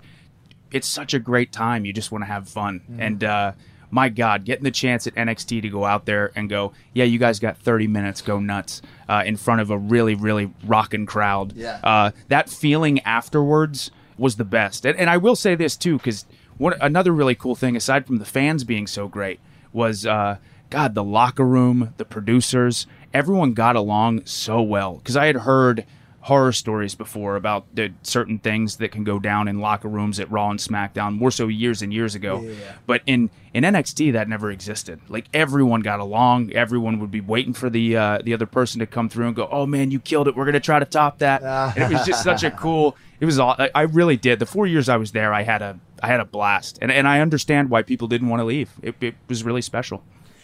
it's 0.72 0.88
such 0.88 1.14
a 1.14 1.20
great 1.20 1.52
time. 1.52 1.84
You 1.86 1.94
just 1.94 2.12
want 2.12 2.22
to 2.22 2.28
have 2.28 2.48
fun, 2.48 2.80
Mm-hmm. 2.82 3.02
and 3.02 3.24
uh, 3.24 3.52
my 3.94 4.08
God, 4.10 4.46
getting 4.46 4.64
the 4.64 4.72
chance 4.72 5.06
at 5.08 5.16
NXT 5.16 5.64
to 5.64 5.70
go 5.70 5.84
out 5.84 6.06
there 6.06 6.32
and 6.36 6.50
go, 6.50 6.72
yeah, 6.94 7.04
you 7.04 7.20
guys 7.20 7.40
got 7.40 7.58
30 7.58 7.88
minutes, 7.88 8.22
go 8.22 8.40
nuts, 8.40 8.82
uh, 9.10 9.22
in 9.26 9.36
front 9.36 9.60
of 9.60 9.70
a 9.70 9.78
really 9.78 10.16
really 10.16 10.54
rocking 10.66 11.06
crowd. 11.06 11.54
Yeah. 11.58 11.80
Uh, 11.84 12.12
that 12.30 12.50
feeling 12.50 13.00
afterwards 13.02 13.92
was 14.22 14.36
the 14.36 14.46
best. 14.46 14.86
And, 14.86 14.98
and 14.98 15.10
I 15.10 15.18
will 15.18 15.36
say 15.36 15.56
this 15.56 15.76
too, 15.76 15.98
because 15.98 16.26
another 16.60 17.12
really 17.12 17.36
cool 17.36 17.56
thing, 17.56 17.76
aside 17.76 18.06
from 18.06 18.18
the 18.18 18.26
fans 18.26 18.64
being 18.64 18.86
so 18.88 19.08
great, 19.08 19.40
was 19.74 20.06
uh, 20.06 20.38
God, 20.70 20.94
the 20.94 21.04
locker 21.04 21.46
room, 21.46 21.94
the 21.98 22.06
producers, 22.06 22.86
everyone 23.14 23.54
got 23.54 23.76
along 23.76 24.26
so 24.26 24.62
well. 24.62 24.98
Because 24.98 25.18
I 25.18 25.26
had 25.26 25.38
heard 25.38 25.86
horror 26.22 26.52
stories 26.52 26.94
before 26.94 27.36
about 27.36 27.66
the 27.74 27.92
certain 28.04 28.38
things 28.38 28.78
that 28.78 28.92
can 28.92 29.04
go 29.04 29.18
down 29.18 29.48
in 29.48 29.60
locker 29.60 29.88
rooms 29.88 30.20
at 30.20 30.30
Raw 30.32 30.52
and 30.52 30.60
SmackDown, 30.60 31.18
more 31.18 31.32
so 31.32 31.48
years 31.48 31.82
and 31.82 31.92
years 31.92 32.14
ago. 32.16 32.42
But 32.86 33.02
in 33.08 33.30
in 33.54 33.64
NXT, 33.64 34.14
that 34.14 34.30
never 34.30 34.52
existed. 34.52 35.02
Like 35.10 35.26
everyone 35.34 35.82
got 35.82 36.00
along. 36.00 36.54
Everyone 36.54 37.00
would 37.00 37.10
be 37.12 37.22
waiting 37.22 37.54
for 37.54 37.70
the 37.70 37.98
uh, 37.98 38.20
the 38.24 38.34
other 38.34 38.46
person 38.46 38.80
to 38.80 38.86
come 38.86 39.10
through 39.10 39.28
and 39.28 39.36
go, 39.36 39.48
"Oh 39.52 39.66
man, 39.66 39.90
you 39.92 40.00
killed 40.00 40.28
it. 40.28 40.36
We're 40.36 40.46
gonna 40.46 40.60
try 40.60 40.78
to 40.80 40.86
top 40.86 41.18
that." 41.20 41.42
And 41.76 41.84
it 41.92 41.96
was 41.98 42.06
just 42.06 42.24
such 42.24 42.44
a 42.44 42.52
cool. 42.52 42.96
It 43.20 43.26
was 43.26 43.40
all. 43.40 43.56
I- 43.58 43.72
I 43.74 43.82
really 43.84 44.18
did. 44.18 44.40
The 44.40 44.46
four 44.46 44.68
years 44.68 44.90
I 44.90 44.98
was 44.98 45.12
there, 45.12 45.34
I 45.34 45.42
had 45.42 45.62
a 45.62 45.80
I 46.04 46.08
had 46.08 46.20
a 46.20 46.26
blast, 46.26 46.78
and 46.82 46.92
and 46.92 47.08
I 47.08 47.20
understand 47.20 47.70
why 47.72 47.82
people 47.82 48.08
didn't 48.08 48.30
want 48.30 48.42
to 48.42 48.46
leave. 48.46 48.70
It, 48.84 48.96
it 49.02 49.16
was 49.28 49.44
really 49.44 49.62
special. 49.62 50.04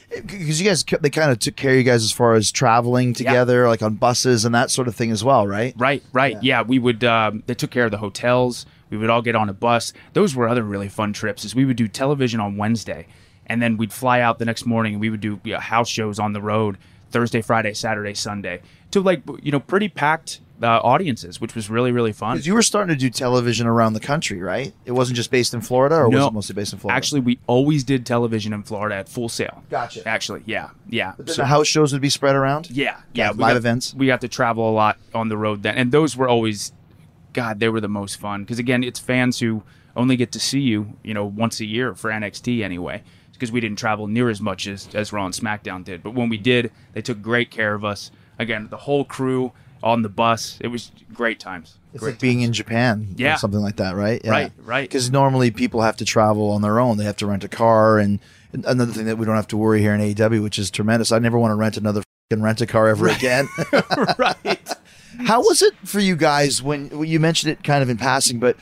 Because 0.10 0.62
you 0.62 0.67
guys, 0.67 0.84
they 0.84 1.10
kind 1.10 1.32
of 1.32 1.39
took 1.39 1.56
care 1.56 1.72
of 1.72 1.78
you 1.78 1.84
guys 1.84 2.04
as 2.04 2.12
far 2.12 2.34
as 2.34 2.52
traveling 2.52 3.13
together, 3.13 3.67
like 3.67 3.82
on 3.82 3.96
buses 3.96 4.46
and 4.46 4.56
that 4.56 4.72
sort 4.72 4.88
of 4.88 4.96
thing 4.96 5.12
as 5.12 5.24
well, 5.24 5.46
right? 5.46 5.74
Right, 5.78 6.02
right. 6.13 6.41
Yeah, 6.41 6.62
we 6.62 6.80
would. 6.80 7.04
Um, 7.04 7.43
they 7.46 7.54
took 7.54 7.72
care 7.72 7.86
of 7.86 7.91
the 7.91 7.98
hotels. 7.98 8.65
We 8.89 8.98
would 8.98 9.10
all 9.10 9.22
get 9.22 9.36
on 9.36 9.50
a 9.50 9.54
bus. 9.54 9.91
Those 10.13 10.34
were 10.34 10.48
other 10.48 10.63
really 10.63 10.88
fun 10.88 11.12
trips. 11.12 11.43
Is 11.43 11.54
we 11.54 11.65
would 11.65 11.78
do 11.78 11.88
television 11.88 12.39
on 12.39 12.56
Wednesday, 12.56 13.08
and 13.48 13.62
then 13.62 13.76
we'd 13.76 13.91
fly 13.91 14.22
out 14.22 14.39
the 14.39 14.46
next 14.46 14.65
morning, 14.65 14.93
and 14.93 15.02
we 15.02 15.10
would 15.10 15.22
do 15.22 15.41
yeah, 15.43 15.60
house 15.60 15.89
shows 15.89 16.20
on 16.20 16.32
the 16.34 16.41
road 16.41 16.78
Thursday, 17.12 17.41
Friday, 17.41 17.74
Saturday, 17.74 18.13
Sunday 18.13 18.62
to 18.91 19.02
like 19.02 19.22
you 19.41 19.52
know 19.52 19.60
pretty 19.60 19.89
packed 19.89 20.39
uh, 20.63 20.80
audiences, 20.84 21.39
which 21.39 21.54
was 21.56 21.70
really 21.70 21.91
really 21.91 22.12
fun. 22.12 22.36
'Cause 22.38 22.48
you 22.48 22.54
were 22.54 22.62
starting 22.62 22.96
to 22.96 23.00
do 23.00 23.10
television 23.10 23.67
around 23.67 23.93
the 23.93 24.00
country, 24.00 24.41
right? 24.41 24.74
It 24.86 24.91
wasn't 24.93 25.15
just 25.15 25.30
based 25.32 25.54
in 25.54 25.62
Florida, 25.62 25.96
or 25.96 26.10
was 26.10 26.20
No. 26.20 26.28
it 26.28 26.34
mostly 26.34 26.54
based 26.56 26.74
in 26.74 26.80
Florida? 26.80 26.98
Actually, 26.98 27.22
we 27.22 27.39
always 27.48 27.84
did 27.84 28.06
television 28.06 28.54
in 28.54 28.63
Florida 28.63 28.96
at 28.96 29.08
Full 29.10 29.30
Sail. 29.30 29.63
Gotcha. 29.70 30.08
Actually, 30.08 30.41
yeah, 30.46 30.70
yeah. 30.89 31.13
Then 31.17 31.36
the 31.36 31.46
house 31.46 31.67
shows 31.67 31.93
would 31.93 32.02
be 32.02 32.10
spread 32.10 32.36
around. 32.36 32.70
Yeah, 32.72 32.98
yeah. 33.13 33.32
We 33.32 33.38
live 33.38 33.50
got- 33.50 33.58
events? 33.58 33.93
We 33.93 34.08
got 34.08 34.22
to 34.22 34.28
travel 34.28 34.70
a 34.70 34.74
lot 34.74 34.98
on 35.13 35.30
the 35.30 35.38
road 35.38 35.63
then, 35.63 35.76
and 35.76 35.91
those 35.91 36.17
were 36.17 36.28
always, 36.28 36.72
God, 37.34 37.60
they 37.60 37.70
were 37.70 37.82
the 37.82 37.88
most 37.88 38.15
fun 38.20 38.41
because 38.43 38.58
again, 38.60 38.84
it's 38.84 39.00
fans 39.00 39.39
who 39.39 39.63
only 39.96 40.15
get 40.15 40.32
to 40.32 40.39
see 40.39 40.60
you, 40.60 40.93
you 41.04 41.13
know, 41.13 41.26
once 41.26 41.60
a 41.60 41.65
year 41.65 41.93
for 41.96 42.10
NXT 42.12 42.63
anyway, 42.63 43.04
because 43.34 43.52
we 43.52 43.60
didn't 43.60 43.78
travel 43.78 44.08
near 44.08 44.30
as 44.30 44.41
much 44.41 44.65
as 44.67 44.89
as 44.96 45.13
Raw 45.13 45.26
and 45.26 45.34
SmackDown 45.36 45.84
did. 45.84 46.02
But 46.02 46.15
when 46.15 46.30
we 46.30 46.38
did, 46.38 46.72
they 46.93 47.02
took 47.02 47.22
great 47.22 47.52
care 47.52 47.76
of 47.76 47.86
us. 47.86 48.10
Again, 48.39 48.67
the 48.70 48.78
whole 48.78 49.04
crew 49.06 49.52
on 49.83 50.01
the 50.01 50.09
bus. 50.09 50.57
It 50.61 50.67
was 50.67 50.91
great 51.13 51.39
times. 51.39 51.77
It's 51.93 52.01
great 52.03 52.11
like 52.13 52.19
being 52.19 52.41
in 52.41 52.53
Japan, 52.53 53.07
Yeah. 53.15 53.35
or 53.35 53.37
something 53.37 53.59
like 53.61 53.77
that, 53.77 53.95
right? 53.95 54.21
Right, 54.25 54.51
right. 54.63 54.87
Because 54.87 55.09
normally 55.11 55.51
people 55.51 55.81
have 55.81 55.97
to 55.97 56.05
travel 56.05 56.51
on 56.51 56.61
their 56.61 56.79
own; 56.79 56.97
they 56.97 57.05
have 57.05 57.17
to 57.17 57.25
rent 57.27 57.43
a 57.43 57.47
car, 57.47 57.97
and 57.99 58.19
another 58.53 58.91
thing 58.91 59.05
that 59.05 59.17
we 59.17 59.25
don't 59.25 59.35
have 59.35 59.47
to 59.47 59.57
worry 59.57 59.81
here 59.81 59.93
in 59.93 60.01
AEW, 60.01 60.41
which 60.43 60.59
is 60.59 60.69
tremendous. 60.71 61.11
I 61.11 61.19
never 61.19 61.37
want 61.39 61.51
to 61.51 61.55
rent 61.55 61.77
another 61.77 62.03
fucking 62.29 62.43
rent 62.43 62.61
a 62.61 62.67
car 62.67 62.87
ever 62.87 63.07
again. 63.07 63.47
right. 64.17 64.73
How 65.25 65.39
was 65.41 65.61
it 65.61 65.73
for 65.85 65.99
you 65.99 66.15
guys 66.15 66.61
when 66.61 66.89
when 66.89 67.09
you 67.09 67.19
mentioned 67.19 67.51
it 67.51 67.63
kind 67.63 67.81
of 67.81 67.89
in 67.89 67.97
passing, 67.97 68.39
but 68.39 68.57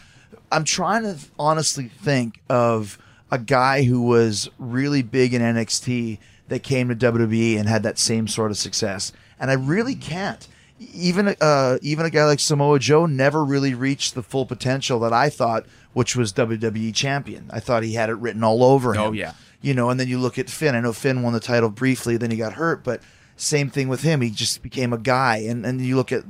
I'm 0.52 0.64
trying 0.64 1.04
to 1.04 1.18
honestly 1.38 1.90
think 1.90 2.40
of 2.50 2.98
a 3.32 3.38
guy 3.40 3.84
who 3.84 4.02
was 4.04 4.50
really 4.60 5.02
big 5.02 5.34
in 5.34 5.42
NXT 5.42 6.20
that 6.48 6.62
came 6.64 6.88
to 6.90 6.96
WWE 6.96 7.58
and 7.60 7.68
had 7.68 7.84
that 7.84 7.98
same 7.98 8.28
sort 8.28 8.52
of 8.52 8.58
success, 8.58 9.12
and 9.40 9.50
I 9.52 9.56
really 9.56 9.96
can't. 9.96 10.48
Even 10.80 11.36
uh, 11.40 11.78
even 11.82 12.06
a 12.06 12.10
guy 12.10 12.26
like 12.26 12.40
Samoa 12.42 12.80
Joe 12.80 13.06
never 13.06 13.46
really 13.46 13.74
reached 13.74 14.14
the 14.14 14.22
full 14.24 14.46
potential 14.46 15.00
that 15.00 15.14
I 15.14 15.30
thought, 15.30 15.66
which 15.94 16.16
was 16.18 16.34
WWE 16.34 16.94
champion. 16.94 17.50
I 17.50 17.62
thought 17.62 17.84
he 17.84 17.94
had 17.94 18.10
it 18.10 18.16
written 18.16 18.44
all 18.44 18.62
over 18.64 18.94
him. 18.94 19.02
Oh, 19.02 19.12
yeah. 19.14 19.34
you 19.62 19.74
know. 19.74 19.90
And 19.90 19.98
then 19.98 20.10
you 20.10 20.20
look 20.20 20.38
at 20.38 20.50
Finn. 20.50 20.76
I 20.76 20.82
know 20.82 20.92
Finn 20.92 21.22
won 21.24 21.32
the 21.32 21.40
title 21.40 21.70
briefly, 21.70 22.18
then 22.18 22.30
he 22.30 22.36
got 22.36 22.54
hurt, 22.54 22.84
but 22.84 23.02
same 23.38 23.70
thing 23.70 23.88
with 23.88 24.02
him. 24.02 24.20
He 24.20 24.30
just 24.30 24.62
became 24.62 24.92
a 24.92 24.98
guy. 24.98 25.38
And 25.38 25.66
and 25.66 25.80
you 25.80 25.96
look 25.96 26.12
at 26.12 26.24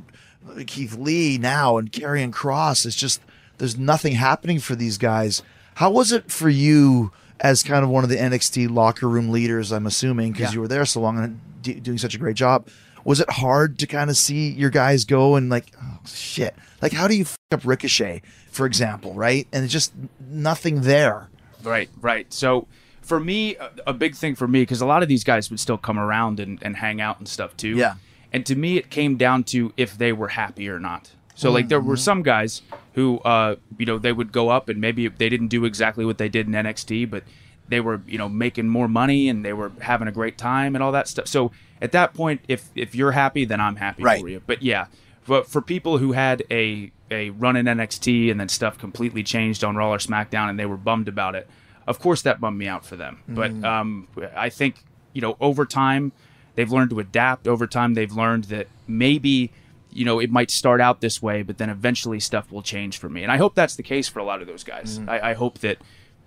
Keith 0.68 0.96
Lee 0.96 1.40
now 1.40 1.78
and 1.78 1.92
Karrion 1.92 2.32
Kross. 2.32 2.86
It's 2.86 2.96
just 2.96 3.22
there's 3.58 3.78
nothing 3.80 4.14
happening 4.14 4.60
for 4.60 4.76
these 4.76 5.00
guys. 5.00 5.42
How 5.76 5.90
was 5.90 6.12
it 6.12 6.32
for 6.32 6.50
you 6.50 7.12
as 7.40 7.64
kind 7.64 7.84
of 7.84 7.90
one 7.90 8.04
of 8.04 8.12
the 8.12 8.18
NXT 8.18 8.70
locker 8.70 9.10
room 9.10 9.30
leaders? 9.32 9.72
I'm 9.72 9.88
assuming 9.88 10.34
because 10.34 10.50
Yeah. 10.52 10.56
you 10.56 10.62
were 10.62 10.68
there 10.68 10.86
so 10.86 11.02
long 11.02 11.18
and 11.18 11.40
d- 11.64 11.80
doing 11.80 11.98
such 11.98 12.14
a 12.14 12.20
great 12.20 12.36
job. 12.36 12.68
Was 13.06 13.22
it 13.22 13.30
hard 13.30 13.80
to 13.80 13.88
kind 13.88 14.10
of 14.10 14.18
see 14.18 14.50
your 14.50 14.70
guys 14.70 15.06
go 15.06 15.36
and 15.36 15.50
like, 15.50 15.72
oh 15.82 16.00
shit, 16.06 16.56
like 16.82 16.92
how 16.92 17.08
do 17.08 17.16
you 17.16 17.24
f- 17.24 17.38
up 17.52 17.62
Ricochet, 17.64 18.22
for 18.52 18.66
example, 18.66 19.14
right? 19.14 19.48
And 19.54 19.64
it's 19.64 19.72
just 19.72 19.94
nothing 20.20 20.82
there. 20.82 21.30
Right, 21.64 21.90
right. 22.02 22.32
So 22.34 22.68
for 23.02 23.20
me, 23.20 23.56
a, 23.56 23.70
a 23.88 23.94
big 23.94 24.16
thing 24.16 24.36
for 24.36 24.48
me, 24.48 24.64
because 24.64 24.82
a 24.82 24.86
lot 24.86 25.04
of 25.04 25.08
these 25.08 25.24
guys 25.24 25.50
would 25.50 25.60
still 25.60 25.78
come 25.78 25.98
around 25.98 26.40
and, 26.40 26.60
and 26.62 26.76
hang 26.78 27.00
out 27.00 27.20
and 27.20 27.28
stuff 27.28 27.56
too. 27.56 27.78
Yeah. 27.78 27.96
And 28.34 28.46
to 28.48 28.56
me, 28.56 28.78
it 28.78 28.90
came 28.90 29.16
down 29.16 29.46
to 29.46 29.72
if 29.78 29.98
they 29.98 30.12
were 30.12 30.30
happy 30.30 30.68
or 30.68 30.80
not. 30.80 31.12
So 31.36 31.52
like 31.52 31.68
there 31.68 31.82
were 31.82 31.98
some 31.98 32.24
guys 32.24 32.62
who, 32.94 33.20
uh, 33.20 33.58
you 33.78 33.86
know, 33.86 33.98
they 33.98 34.14
would 34.14 34.32
go 34.32 34.50
up 34.50 34.70
and 34.70 34.80
maybe 34.80 35.08
they 35.10 35.28
didn't 35.28 35.50
do 35.50 35.66
exactly 35.66 36.06
what 36.06 36.18
they 36.18 36.30
did 36.30 36.48
in 36.48 36.54
NXT, 36.54 37.10
but 37.10 37.24
they 37.68 37.82
were, 37.82 38.02
you 38.08 38.18
know, 38.18 38.30
making 38.30 38.70
more 38.70 38.88
money 38.88 39.28
and 39.28 39.44
they 39.44 39.52
were 39.54 39.72
having 39.82 40.08
a 40.08 40.12
great 40.12 40.38
time 40.38 40.76
and 40.76 40.84
all 40.84 40.94
that 40.94 41.08
stuff. 41.08 41.28
So 41.28 41.52
at 41.82 41.92
that 41.94 42.14
point, 42.14 42.42
if 42.48 42.70
if 42.76 42.96
you're 42.96 43.12
happy, 43.12 43.46
then 43.46 43.60
I'm 43.62 43.76
happy 43.76 44.04
Right. 44.04 44.22
for 44.22 44.30
you. 44.30 44.42
But 44.46 44.62
yeah, 44.64 44.86
but 45.28 45.48
for 45.48 45.62
people 45.62 45.98
who 45.98 46.12
had 46.14 46.44
a 46.52 46.92
a 47.12 47.30
run 47.32 47.56
in 47.56 47.66
NXT 47.68 48.32
and 48.32 48.40
then 48.40 48.50
stuff 48.50 48.78
completely 48.78 49.22
changed 49.24 49.64
on 49.64 49.76
Raw 49.76 49.92
or 49.94 49.98
SmackDown 50.00 50.50
and 50.50 50.58
they 50.60 50.66
were 50.66 50.78
bummed 50.78 51.08
about 51.08 51.36
it, 51.36 51.48
of 51.86 52.00
course 52.00 52.22
that 52.24 52.40
bummed 52.42 52.58
me 52.58 52.68
out 52.68 52.86
for 52.86 52.96
them. 52.96 53.20
But 53.28 53.52
um, 53.64 54.08
I 54.36 54.50
think 54.50 54.84
you 55.14 55.22
know 55.22 55.38
over 55.40 55.66
time 55.66 56.12
they've 56.56 56.72
learned 56.72 56.90
to 56.92 57.00
adapt. 57.00 57.48
Over 57.48 57.68
time 57.68 57.94
they've 57.94 58.12
learned 58.12 58.46
that 58.46 58.68
maybe 58.88 59.52
you 59.92 60.06
know 60.06 60.20
it 60.20 60.32
might 60.32 60.50
start 60.52 60.82
out 60.82 61.02
this 61.02 61.22
way, 61.22 61.44
but 61.44 61.58
then 61.58 61.70
eventually 61.70 62.20
stuff 62.20 62.52
will 62.52 62.62
change 62.64 62.98
for 62.98 63.10
me. 63.10 63.22
And 63.24 63.32
I 63.32 63.38
hope 63.38 63.54
that's 63.56 63.76
the 63.76 63.84
case 63.84 64.08
for 64.08 64.20
a 64.20 64.24
lot 64.24 64.42
of 64.42 64.48
those 64.48 64.64
guys. 64.64 65.00
I, 65.08 65.32
I 65.32 65.34
hope 65.34 65.60
that 65.60 65.78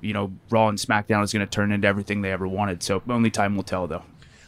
you 0.00 0.12
know 0.12 0.32
Raw 0.50 0.68
and 0.68 0.78
SmackDown 0.78 1.24
is 1.24 1.32
going 1.32 1.44
to 1.44 1.50
turn 1.50 1.72
into 1.72 1.88
everything 1.88 2.22
they 2.22 2.30
ever 2.32 2.46
wanted. 2.46 2.82
So 2.82 3.02
only 3.08 3.30
time 3.30 3.56
will 3.56 3.62
tell, 3.64 3.87
though. 3.88 4.04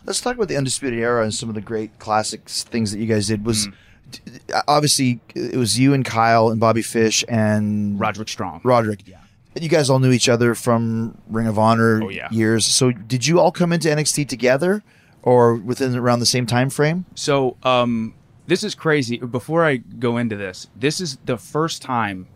Let's 0.07 0.21
talk 0.21 0.35
about 0.37 0.49
the 0.49 0.57
Undisputed 0.57 0.99
Era 0.99 1.23
and 1.23 1.33
some 1.35 1.49
of 1.49 1.55
the 1.55 1.61
great 1.61 1.99
classic 1.99 2.49
things 2.49 2.93
that 2.93 2.99
you 2.99 3.07
guys 3.07 3.27
did. 3.29 3.45
Was 3.45 3.69
d- 4.11 4.21
obviously 4.67 5.21
it 5.35 5.57
was 5.57 5.79
you 5.79 5.95
and 5.95 6.05
Kyle 6.05 6.49
and 6.51 6.59
Bobby 6.61 6.83
Fish 6.83 7.25
and 7.29 7.99
Roderick 8.01 8.29
Strong. 8.29 8.61
Roderick. 8.65 9.01
Yeah. 9.07 9.19
You 9.61 9.69
guys 9.69 9.91
all 9.91 9.99
knew 9.99 10.13
each 10.13 10.29
other 10.29 10.55
from 10.55 11.19
Ring 11.29 11.47
of 11.49 11.59
Honor 11.59 12.01
Oh, 12.05 12.09
yeah. 12.09 12.29
years. 12.31 12.65
So 12.67 12.93
did 12.93 13.27
you 13.27 13.41
all 13.41 13.51
come 13.53 13.73
into 13.73 13.89
NXT 13.89 14.29
together, 14.29 14.83
or 15.23 15.55
within 15.57 15.97
around 15.97 16.21
the 16.21 16.27
same 16.27 16.47
time 16.47 16.71
frame? 16.71 17.05
So, 17.17 17.57
um, 17.65 18.15
this 18.47 18.63
is 18.65 18.75
crazy. 18.77 19.19
Before 19.19 19.65
I 19.65 19.77
go 19.79 20.17
into 20.17 20.37
this, 20.37 20.69
this 20.77 21.01
is 21.01 21.19
the 21.27 21.37
first 21.37 21.83
time 21.83 22.27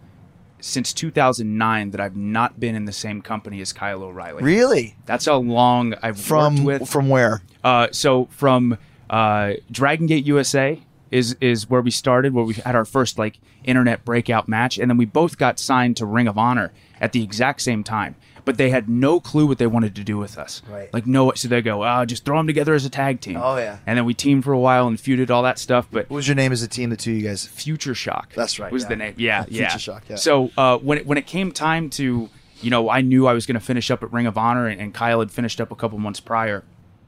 since 0.65 0.95
2009 0.95 1.91
that 1.91 2.01
I've 2.01 2.17
not 2.17 2.59
been 2.59 2.75
in 2.75 2.87
the 2.87 2.93
same 2.93 3.21
company 3.21 3.61
as 3.61 3.73
Kyle 3.75 4.03
O'Reilly. 4.03 4.43
Really? 4.43 4.97
That's 5.05 5.27
how 5.27 5.37
long 5.37 5.95
I've 6.03 6.19
From 6.19 6.65
worked 6.65 6.81
with. 6.81 6.91
from 6.91 7.11
where? 7.11 7.43
Uh, 7.63 7.89
so 7.93 8.27
from 8.31 8.79
uh, 9.11 9.53
Dragon 9.71 10.07
Gate 10.07 10.25
USA 10.25 10.81
is 11.11 11.37
is 11.43 11.69
where 11.69 11.83
we 11.83 11.91
started, 11.91 12.33
where 12.33 12.45
we 12.47 12.55
had 12.55 12.75
our 12.75 12.87
first 12.87 13.19
like 13.19 13.39
internet 13.63 14.07
breakout 14.07 14.49
match, 14.49 14.79
and 14.79 14.91
then 14.91 14.97
we 14.97 15.05
both 15.05 15.37
got 15.37 15.59
signed 15.59 15.99
to 15.99 16.07
Ring 16.07 16.27
of 16.27 16.39
Honor 16.39 16.73
at 16.99 17.13
the 17.13 17.23
exact 17.23 17.61
same 17.61 17.85
time. 17.85 18.17
But 18.45 18.59
they 18.59 18.69
had 18.69 18.89
no 18.91 19.21
clue 19.21 19.47
what 19.47 19.57
they 19.57 19.67
wanted 19.67 19.95
to 19.97 20.05
do 20.05 20.19
with 20.19 20.37
us. 20.37 20.61
Right. 20.69 20.93
Like 20.93 21.07
no, 21.07 21.33
so 21.33 21.49
they 21.49 21.63
go, 21.63 21.83
oh, 21.83 22.05
just 22.05 22.27
throw 22.27 22.37
them 22.37 22.47
together 22.47 22.75
as 22.75 22.85
a 22.85 22.91
tag 22.91 23.21
team. 23.21 23.39
Oh, 23.39 23.57
yeah. 23.57 23.79
And 23.87 23.97
then 23.97 24.05
we 24.05 24.13
teamed 24.13 24.45
for 24.45 24.53
a 24.53 24.59
while 24.59 24.87
and 24.87 24.99
feuded 24.99 25.31
all 25.31 25.43
that 25.45 25.59
stuff. 25.59 25.89
But 25.91 26.11
What 26.11 26.17
was 26.17 26.29
your 26.29 26.35
name 26.35 26.53
as 26.53 26.63
a 26.63 26.69
team? 26.69 26.91
The 26.91 26.97
two 26.97 27.13
of 27.13 27.17
you 27.17 27.23
guys. 27.23 27.47
Future 27.47 27.95
Shock. 27.95 28.35
That's 28.35 28.59
right, 28.59 28.71
Was 28.71 28.83
yeah. 28.83 28.89
the 28.91 28.97
name? 28.97 29.15
Yeah, 29.17 29.45
yeah. 29.49 29.69
Future. 29.71 29.79
Shock, 29.79 30.05
yeah. 30.11 30.17
So 30.17 30.51
uh, 30.59 30.77
when 30.79 30.99
it, 30.99 31.07
when 31.07 31.17
it 31.17 31.27
came 31.27 31.53
time 31.53 31.89
to, 31.91 32.29
you 32.61 32.71
know, 32.71 32.91
I 32.91 33.01
knew 33.01 33.27
I 33.27 33.33
was 33.33 33.47
going 33.47 33.59
to 33.59 33.65
finish 33.65 33.91
up 33.91 34.03
at 34.03 34.13
Ring 34.13 34.27
of 34.27 34.37
Honor, 34.37 34.67
and, 34.67 34.79
and 34.81 34.93
Kyle 34.93 35.21
had 35.21 35.31
finished 35.31 35.59
up 35.61 35.71
a 35.71 35.77
couple 35.77 35.99
months 35.99 36.21
prior. 36.21 36.65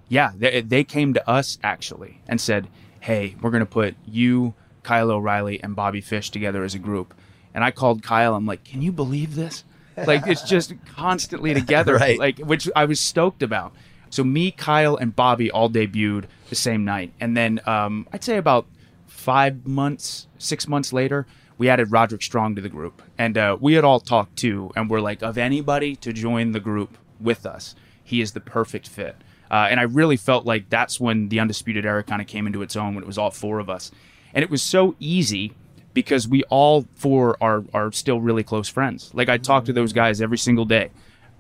Yeah, 0.09 0.33
they, 0.35 0.63
they 0.63 0.85
came 0.85 1.13
to 1.15 1.29
us 1.29 1.59
actually 1.63 2.23
and 2.27 2.41
said, 2.41 2.69
"Hey, 3.01 3.35
we're 3.43 3.51
going 3.51 3.61
to 3.61 3.67
put 3.67 3.95
you, 4.07 4.55
Kyle 4.85 5.11
O'Reilly, 5.11 5.63
and 5.63 5.77
Bobby 5.77 6.01
Fish 6.01 6.31
together 6.31 6.65
as 6.65 6.75
a 6.75 6.79
group." 6.79 7.13
And 7.53 7.65
I 7.65 7.71
called 7.71 8.03
Kyle. 8.03 8.35
I'm 8.35 8.45
like, 8.47 8.65
can 8.65 8.83
you 8.83 8.93
believe 8.93 9.35
this? 9.35 9.65
Like 9.97 10.27
it's 10.27 10.43
just 10.43 10.75
constantly 10.95 11.55
together. 11.55 11.97
Right. 12.07 12.19
Like 12.19 12.39
which 12.39 12.69
I 12.77 12.85
was 12.85 13.01
stoked 13.01 13.43
about. 13.43 13.73
So 14.11 14.23
me, 14.23 14.51
Kyle, 14.51 14.97
and 14.97 15.15
Bobby 15.15 15.51
all 15.51 15.71
debuted 15.71 16.25
the 16.49 16.55
same 16.55 16.85
night, 16.85 17.13
and 17.21 17.37
then 17.37 17.61
um, 17.67 18.07
I'd 18.13 18.23
say 18.23 18.37
about 18.37 18.67
five 19.07 19.67
months, 19.67 20.29
six 20.39 20.69
months 20.69 20.93
later, 20.93 21.27
we 21.59 21.69
added 21.69 21.91
Roderick 21.91 22.23
Strong 22.23 22.55
to 22.57 22.63
the 22.63 22.69
group, 22.69 23.03
and 23.19 23.37
uh, 23.37 23.57
we 23.61 23.75
had 23.75 23.85
all 23.85 23.99
talked 23.99 24.37
too, 24.37 24.71
and 24.77 24.89
we're 24.89 25.01
like, 25.01 25.23
of 25.23 25.39
anybody 25.39 25.97
to 25.97 26.13
join 26.13 26.53
the 26.53 26.61
group 26.61 26.97
with 27.19 27.47
us, 27.47 27.75
he 28.05 28.21
is 28.21 28.33
the 28.33 28.41
perfect 28.41 28.89
fit. 28.89 29.17
Uh, 29.51 29.67
and 29.71 29.81
I 29.81 29.85
really 29.85 30.17
felt 30.17 30.45
like 30.45 30.69
that's 30.71 31.01
when 31.01 31.29
the 31.29 31.41
Undisputed 31.41 31.87
Era 31.87 32.03
kind 32.03 32.21
of 32.21 32.29
came 32.29 32.47
into 32.47 32.63
its 32.63 32.77
own 32.77 32.95
when 32.95 33.03
it 33.03 33.07
was 33.07 33.19
all 33.19 33.31
four 33.31 33.59
of 33.59 33.71
us, 33.71 33.91
and 34.35 34.43
it 34.43 34.51
was 34.51 34.63
so 34.63 34.95
easy 35.01 35.53
because 35.97 36.29
we 36.29 36.43
all 36.51 36.87
four 36.95 37.39
are 37.41 37.65
are 37.73 37.91
still 37.91 38.21
really 38.21 38.43
close 38.43 38.69
friends. 38.69 39.11
Like 39.15 39.31
I 39.31 39.39
talk 39.39 39.65
to 39.65 39.73
those 39.73 39.93
mm-hmm. 39.93 40.01
guys 40.01 40.21
every 40.21 40.37
single 40.37 40.67
day. 40.67 40.91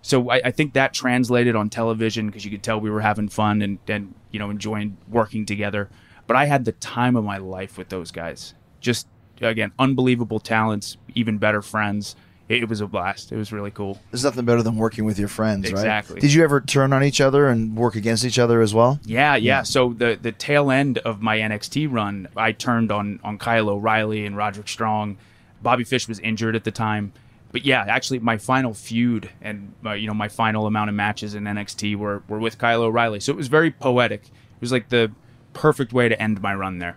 So 0.01 0.31
I, 0.31 0.40
I 0.47 0.51
think 0.51 0.73
that 0.73 0.95
translated 0.95 1.55
on 1.55 1.69
television 1.69 2.27
because 2.27 2.42
you 2.42 2.51
could 2.51 2.62
tell 2.62 2.81
we 2.81 2.88
were 2.88 3.03
having 3.03 3.29
fun 3.29 3.61
and, 3.61 3.79
and 3.87 4.14
you 4.31 4.38
know 4.38 4.49
enjoying 4.49 4.97
working 5.11 5.45
together. 5.45 5.90
But 6.27 6.38
I 6.38 6.47
had 6.47 6.64
the 6.64 6.73
time 6.73 7.16
of 7.16 7.23
my 7.25 7.37
life 7.37 7.77
with 7.77 7.90
those 7.90 8.11
guys. 8.11 8.55
Just 8.81 9.07
again, 9.42 9.73
unbelievable 9.79 10.40
talents, 10.40 10.97
even 11.14 11.37
better 11.37 11.61
friends. 11.61 12.16
It, 12.48 12.68
was 12.68 12.80
a 12.80 12.87
blast. 12.87 13.32
It 13.32 13.37
was 13.37 13.52
really 13.52 13.70
cool. 13.70 13.98
There's 14.11 14.24
nothing 14.24 14.44
better 14.44 14.62
than 14.62 14.76
working 14.76 15.04
with 15.04 15.18
your 15.18 15.28
friends, 15.28 15.64
right? 15.64 15.72
Exactly. 15.72 16.20
Did 16.20 16.32
you 16.32 16.44
ever 16.44 16.61
turn 16.61 16.92
on 16.92 17.02
each 17.02 17.20
other 17.20 17.48
and 17.48 17.76
work 17.76 17.96
against 17.96 18.24
each 18.24 18.38
other 18.38 18.61
as 18.61 18.72
well? 18.72 19.00
Yeah, 19.04 19.37
yeah. 19.37 19.62
So 19.62 19.92
the 19.92 20.18
the 20.20 20.32
tail 20.32 20.70
end 20.70 20.98
of 20.98 21.20
my 21.20 21.38
NXT 21.38 21.92
run, 21.92 22.28
I 22.37 22.52
turned 22.52 22.92
on 22.92 23.20
on 23.24 23.38
Kyle 23.38 23.68
O'Reilly 23.68 24.26
and 24.26 24.37
Roderick 24.37 24.68
Strong. 24.68 25.16
Bobby 25.62 25.85
Fish 25.85 26.06
was 26.06 26.20
injured 26.20 26.54
at 26.54 26.64
the 26.64 26.70
time, 26.70 27.12
but 27.50 27.64
yeah, 27.64 27.85
actually, 27.88 28.18
my 28.18 28.38
final 28.38 28.74
feud 28.74 29.30
and 29.40 29.72
uh, 29.85 29.92
you 29.92 30.06
know 30.06 30.14
my 30.14 30.28
final 30.28 30.66
amount 30.66 30.90
of 30.90 30.94
matches 30.94 31.35
in 31.35 31.44
NXT 31.44 31.96
were 31.96 32.22
were 32.28 32.38
with 32.38 32.59
Kyle 32.59 32.82
O'Reilly. 32.82 33.18
So 33.20 33.32
it 33.32 33.37
was 33.37 33.48
very 33.48 33.70
poetic. 33.70 34.24
It 34.24 34.61
was 34.61 34.72
like 34.72 34.90
the 34.90 35.11
perfect 35.52 35.92
way 35.92 36.09
to 36.09 36.20
end 36.20 36.40
my 36.42 36.54
run 36.54 36.78
there. 36.78 36.96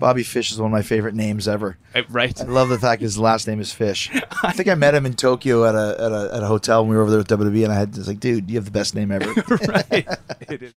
Bobby 0.00 0.22
Fish 0.22 0.50
is 0.50 0.58
one 0.58 0.70
of 0.70 0.72
my 0.72 0.82
favorite 0.82 1.14
names 1.14 1.46
ever. 1.46 1.76
Right? 2.08 2.38
I 2.40 2.44
love 2.44 2.68
the 2.70 2.78
fact 2.78 3.02
his 3.02 3.18
last 3.18 3.46
name 3.46 3.60
is 3.60 3.72
Fish. 3.72 4.10
I 4.42 4.52
think 4.52 4.68
I 4.68 4.74
met 4.74 4.94
him 4.94 5.06
in 5.06 5.14
Tokyo 5.14 5.64
at 5.64 5.74
a 5.74 5.96
at 6.02 6.12
a, 6.12 6.30
at 6.36 6.42
a 6.42 6.46
hotel 6.46 6.82
when 6.82 6.90
we 6.90 6.96
were 6.96 7.02
over 7.02 7.10
there 7.10 7.18
with 7.18 7.28
WWE, 7.28 7.64
and 7.64 7.72
I 7.72 7.76
had 7.76 7.96
was 7.96 8.08
like, 8.08 8.18
dude, 8.18 8.50
you 8.50 8.56
have 8.56 8.64
the 8.64 8.70
best 8.70 8.94
name 8.94 9.12
ever. 9.12 9.32
right. 9.68 10.08
It 10.48 10.62
is. 10.62 10.74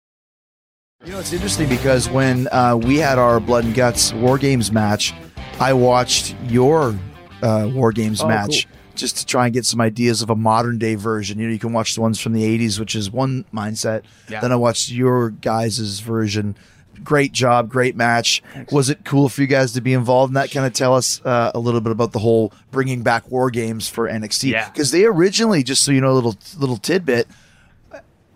You 1.04 1.12
know, 1.12 1.18
it's 1.18 1.32
interesting 1.32 1.68
because 1.68 2.08
when 2.08 2.48
uh, 2.48 2.76
we 2.76 2.96
had 2.96 3.18
our 3.18 3.40
Blood 3.40 3.64
and 3.64 3.74
Guts 3.74 4.12
War 4.14 4.38
Games 4.38 4.70
match, 4.72 5.12
I 5.58 5.72
watched 5.72 6.34
your 6.44 6.96
uh, 7.42 7.68
War 7.74 7.92
Games 7.92 8.22
Oh, 8.22 8.28
match 8.28 8.66
just 8.94 9.18
to 9.18 9.26
try 9.26 9.46
and 9.46 9.54
get 9.54 9.66
some 9.66 9.80
ideas 9.80 10.22
of 10.22 10.30
a 10.30 10.36
modern 10.36 10.78
day 10.78 10.94
version. 10.94 11.38
You 11.38 11.46
know, 11.46 11.52
you 11.52 11.58
can 11.58 11.72
watch 11.72 11.94
the 11.94 12.00
ones 12.00 12.20
from 12.20 12.32
the 12.32 12.42
80s, 12.42 12.78
which 12.78 12.94
is 12.94 13.10
one 13.10 13.44
mindset. 13.52 14.02
Yeah. 14.28 14.40
Then 14.40 14.52
I 14.52 14.56
watched 14.56 14.90
your 14.90 15.30
guys' 15.30 16.00
version. 16.00 16.56
Great 17.02 17.32
job, 17.32 17.68
great 17.68 17.96
match. 17.96 18.42
Was 18.70 18.90
it 18.90 19.04
cool 19.04 19.28
for 19.28 19.40
you 19.40 19.46
guys 19.46 19.72
to 19.72 19.80
be 19.80 19.92
involved 19.92 20.30
in 20.30 20.34
that? 20.34 20.50
Kind 20.50 20.66
of 20.66 20.72
tell 20.72 20.94
us 20.94 21.20
uh, 21.24 21.50
a 21.54 21.58
little 21.58 21.80
bit 21.80 21.92
about 21.92 22.12
the 22.12 22.18
whole 22.18 22.52
bringing 22.70 23.02
back 23.02 23.30
War 23.30 23.50
Games 23.50 23.88
for 23.88 24.08
NXT. 24.08 24.50
Yeah. 24.50 24.68
Because 24.70 24.90
they 24.90 25.04
originally, 25.04 25.62
just 25.62 25.82
so 25.84 25.92
you 25.92 26.00
know, 26.00 26.12
a 26.12 26.14
little 26.14 26.36
little 26.58 26.76
tidbit, 26.76 27.26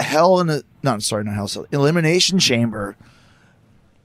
Hell 0.00 0.40
in 0.40 0.48
a 0.48 0.62
no, 0.82 0.92
I'm 0.92 1.00
sorry, 1.00 1.24
not 1.24 1.34
Hell 1.34 1.48
Cell. 1.48 1.66
Elimination 1.72 2.38
Chamber 2.38 2.96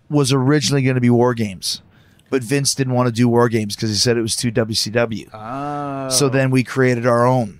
was 0.09 0.33
originally 0.33 0.81
going 0.81 0.95
to 0.95 1.01
be 1.01 1.09
War 1.09 1.33
Games, 1.33 1.81
but 2.29 2.43
Vince 2.43 2.73
didn't 2.75 2.93
want 2.93 3.07
to 3.07 3.13
do 3.13 3.27
War 3.27 3.49
Games 3.49 3.75
because 3.75 3.89
he 3.89 3.95
said 3.95 4.17
it 4.17 4.21
was 4.21 4.35
too 4.35 4.51
WCW. 4.51 5.29
Oh. 5.33 6.09
So 6.09 6.29
then 6.29 6.51
we 6.51 6.63
created 6.63 7.05
our 7.05 7.25
own. 7.25 7.59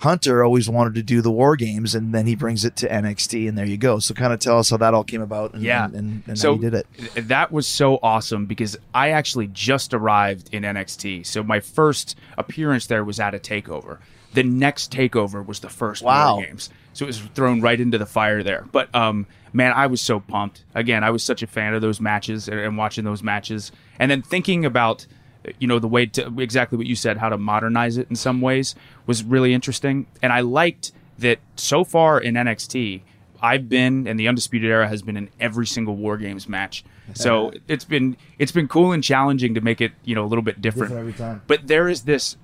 Hunter 0.00 0.44
always 0.44 0.68
wanted 0.68 0.94
to 0.96 1.02
do 1.02 1.20
the 1.22 1.30
War 1.30 1.56
Games, 1.56 1.94
and 1.94 2.14
then 2.14 2.26
he 2.26 2.34
brings 2.34 2.64
it 2.64 2.76
to 2.76 2.88
NXT, 2.88 3.48
and 3.48 3.56
there 3.56 3.64
you 3.66 3.76
go. 3.78 3.98
So 3.98 4.12
kind 4.14 4.32
of 4.32 4.38
tell 4.40 4.58
us 4.58 4.70
how 4.70 4.76
that 4.76 4.92
all 4.94 5.04
came 5.04 5.22
about, 5.22 5.54
and, 5.54 5.62
Yeah. 5.62 5.86
and, 5.86 5.94
and, 5.94 6.22
and 6.26 6.38
so 6.38 6.54
how 6.54 6.60
you 6.62 6.70
did 6.70 6.74
it. 7.14 7.28
That 7.28 7.50
was 7.50 7.66
so 7.66 7.98
awesome 8.02 8.46
because 8.46 8.76
I 8.94 9.10
actually 9.10 9.46
just 9.48 9.94
arrived 9.94 10.50
in 10.52 10.62
NXT. 10.64 11.24
So 11.26 11.42
my 11.42 11.60
first 11.60 12.16
appearance 12.36 12.86
there 12.86 13.04
was 13.04 13.18
at 13.20 13.34
a 13.34 13.38
takeover. 13.38 13.98
The 14.34 14.42
next 14.42 14.92
takeover 14.92 15.44
was 15.44 15.60
the 15.60 15.70
first 15.70 16.02
Wow. 16.02 16.36
War 16.36 16.44
Games. 16.44 16.68
So 16.92 17.04
it 17.04 17.08
was 17.08 17.18
thrown 17.20 17.60
right 17.62 17.80
into 17.80 17.96
the 17.98 18.06
fire 18.06 18.42
there. 18.42 18.66
But 18.72 18.94
um, 18.94 19.26
man, 19.52 19.72
I 19.72 19.86
was 19.86 20.00
so 20.02 20.20
pumped. 20.20 20.62
Again, 20.74 21.04
I 21.04 21.10
was 21.10 21.22
such 21.22 21.42
a 21.42 21.46
fan 21.46 21.72
of 21.74 21.80
those 21.80 22.00
matches 22.00 22.48
and, 22.48 22.58
and 22.60 22.76
watching 22.76 23.04
those 23.04 23.22
matches, 23.22 23.72
and 23.98 24.10
then 24.10 24.20
thinking 24.22 24.64
about 24.66 25.06
you 25.58 25.66
know 25.66 25.78
the 25.78 25.88
way 25.88 26.06
to 26.06 26.40
exactly 26.40 26.78
what 26.78 26.86
you 26.86 26.96
said, 26.96 27.18
how 27.18 27.28
to 27.28 27.38
modernize 27.38 27.96
it 27.96 28.08
in 28.10 28.16
some 28.16 28.40
ways 28.40 28.74
was 29.06 29.22
really 29.22 29.54
interesting. 29.54 30.06
And 30.22 30.32
I 30.32 30.40
liked 30.40 30.92
that 31.18 31.38
so 31.56 31.84
far 31.84 32.20
in 32.20 32.34
NXT. 32.34 33.02
I've 33.40 33.68
been 33.68 34.06
and 34.06 34.18
the 34.18 34.28
Undisputed 34.28 34.70
Era 34.70 34.88
has 34.88 35.02
been 35.02 35.16
in 35.16 35.28
every 35.38 35.66
single 35.66 35.96
War 35.96 36.16
Games 36.16 36.48
match. 36.48 36.84
So 37.14 37.52
it's 37.68 37.84
been 37.84 38.16
it's 38.38 38.52
been 38.52 38.66
cool 38.66 38.92
and 38.92 39.04
challenging 39.04 39.54
to 39.54 39.60
make 39.60 39.80
it, 39.80 39.92
you 40.04 40.14
know, 40.14 40.24
a 40.24 40.26
little 40.26 40.42
bit 40.42 40.60
different. 40.60 40.90
Different 40.90 41.08
every 41.08 41.12
time. 41.12 41.42
But 41.46 41.66
there 41.66 41.88
is 41.88 42.02
this 42.02 42.36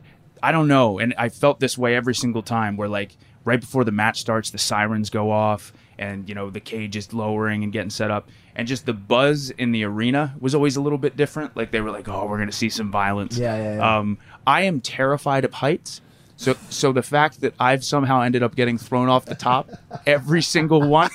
I 0.42 0.50
don't 0.50 0.68
know, 0.68 0.98
and 0.98 1.14
I 1.16 1.28
felt 1.28 1.60
this 1.60 1.78
way 1.78 1.94
every 1.94 2.14
single 2.14 2.42
time 2.42 2.76
where 2.76 2.88
like 2.88 3.16
right 3.44 3.60
before 3.60 3.84
the 3.84 3.92
match 3.92 4.20
starts 4.20 4.50
the 4.50 4.58
sirens 4.58 5.10
go 5.10 5.30
off 5.30 5.72
and 5.98 6.28
you 6.28 6.34
know 6.34 6.50
the 6.50 6.60
cage 6.60 6.96
is 6.96 7.12
lowering 7.12 7.62
and 7.62 7.72
getting 7.72 7.90
set 7.90 8.10
up 8.10 8.28
and 8.54 8.68
just 8.68 8.86
the 8.86 8.92
buzz 8.92 9.50
in 9.50 9.72
the 9.72 9.84
arena 9.84 10.34
was 10.40 10.54
always 10.54 10.76
a 10.76 10.80
little 10.80 10.98
bit 10.98 11.16
different. 11.16 11.56
Like 11.56 11.70
they 11.70 11.80
were 11.80 11.90
like, 11.90 12.08
"Oh, 12.08 12.26
we're 12.26 12.38
going 12.38 12.50
to 12.50 12.56
see 12.56 12.68
some 12.68 12.90
violence." 12.90 13.36
Yeah, 13.38 13.56
yeah, 13.56 13.76
yeah. 13.76 13.98
Um 13.98 14.18
I 14.46 14.62
am 14.62 14.80
terrified 14.80 15.44
of 15.44 15.54
heights. 15.54 16.00
So, 16.36 16.54
so 16.70 16.90
the 16.92 17.02
fact 17.02 17.40
that 17.42 17.54
I've 17.60 17.84
somehow 17.84 18.22
ended 18.22 18.42
up 18.42 18.56
getting 18.56 18.76
thrown 18.76 19.08
off 19.08 19.26
the 19.26 19.36
top 19.36 19.70
every 20.06 20.42
single 20.42 20.82
one 20.88 21.10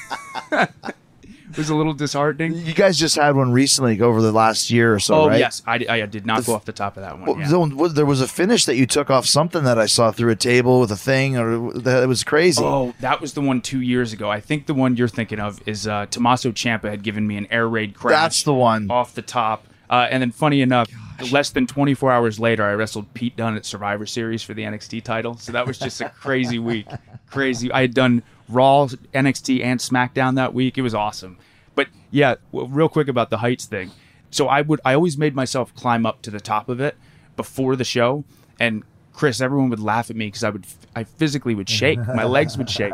was 1.58 1.70
a 1.70 1.76
little 1.76 1.94
disheartening. 1.94 2.54
You 2.54 2.74
guys 2.74 2.98
just 2.98 3.16
had 3.16 3.36
one 3.36 3.52
recently 3.52 4.00
over 4.00 4.22
the 4.22 4.32
last 4.32 4.70
year 4.70 4.94
or 4.94 5.00
so, 5.00 5.16
Oh 5.16 5.28
right? 5.28 5.40
yes, 5.40 5.62
I, 5.66 5.86
I 5.90 6.06
did 6.06 6.26
not 6.26 6.46
go 6.46 6.54
off 6.54 6.66
the 6.66 6.72
top 6.72 6.98
of 6.98 7.04
that 7.04 7.18
one. 7.20 7.26
Well, 7.26 7.40
yeah. 7.40 7.48
the 7.48 7.92
there 7.94 8.06
was 8.06 8.22
a 8.22 8.28
finish 8.28 8.66
that 8.66 8.76
you 8.76 8.86
took 8.86 9.10
off 9.10 9.26
something 9.26 9.64
that 9.64 9.78
I 9.80 9.86
saw 9.86 10.12
through 10.12 10.32
a 10.32 10.36
table 10.36 10.80
with 10.80 10.92
a 10.92 10.98
thing, 10.98 11.38
or 11.38 11.74
that 11.74 12.04
it 12.04 12.08
was 12.08 12.24
crazy. 12.24 12.62
Oh, 12.64 12.94
that 13.00 13.20
was 13.22 13.34
the 13.34 13.42
one 13.42 13.62
two 13.62 13.82
years 13.82 14.14
ago. 14.14 14.30
I 14.30 14.40
think 14.40 14.66
the 14.68 14.74
one 14.74 14.96
you're 14.96 15.08
thinking 15.08 15.40
of 15.40 15.60
is 15.68 15.88
uh, 15.88 16.06
Tommaso 16.10 16.52
Ciampa 16.52 16.90
had 16.90 17.04
given 17.04 17.28
me 17.28 17.38
an 17.38 17.48
air 17.52 17.68
raid 17.68 17.96
crash. 17.96 18.12
That's 18.12 18.44
the 18.44 18.54
one. 18.54 18.90
off 18.90 19.16
the 19.16 19.22
top. 19.22 19.66
Uh, 19.90 20.08
and 20.12 20.22
then, 20.22 20.32
funny 20.32 20.62
enough, 20.62 20.90
less 21.32 21.50
than 21.52 21.66
24 21.66 22.12
hours 22.12 22.40
later, 22.40 22.64
I 22.66 22.74
wrestled 22.74 23.14
Pete 23.14 23.38
Dunne 23.38 23.56
at 23.56 23.66
Survivor 23.66 24.06
Series 24.06 24.44
for 24.44 24.54
the 24.54 24.64
NXT 24.64 25.04
title. 25.04 25.38
So 25.38 25.54
that 25.54 25.66
was 25.66 25.80
just 25.80 26.02
a 26.02 26.10
crazy 26.10 26.60
week. 26.60 26.88
Crazy. 27.30 27.72
I 27.72 27.82
had 27.82 27.94
done 27.94 28.24
Raw, 28.50 28.88
NXT, 29.14 29.64
and 29.64 29.80
SmackDown 29.80 30.36
that 30.36 30.54
week. 30.54 30.78
It 30.78 30.82
was 30.82 30.94
awesome. 30.94 31.38
But 31.78 31.88
yeah, 32.12 32.36
w- 32.52 32.68
real 32.74 32.90
quick 32.90 33.08
about 33.08 33.30
the 33.30 33.38
heights 33.38 33.66
thing. 33.66 33.92
So 34.32 34.48
I 34.50 34.62
would, 34.62 34.82
I 34.84 34.94
always 34.96 35.18
made 35.18 35.34
myself 35.36 35.74
climb 35.76 36.06
up 36.06 36.22
to 36.24 36.30
the 36.32 36.42
top 36.42 36.68
of 36.68 36.82
it 36.82 36.98
before 37.38 37.78
the 37.78 37.86
show, 37.86 38.26
and 38.60 38.84
Chris, 39.14 39.40
everyone 39.40 39.70
would 39.70 39.80
laugh 39.80 40.10
at 40.10 40.16
me 40.18 40.28
because 40.28 40.44
I 40.44 40.50
would, 40.50 40.66
I 40.96 41.04
physically 41.06 41.56
would 41.56 41.70
shake. 41.70 42.00
My 42.00 42.26
legs 42.38 42.58
would 42.58 42.70
shake. 42.70 42.94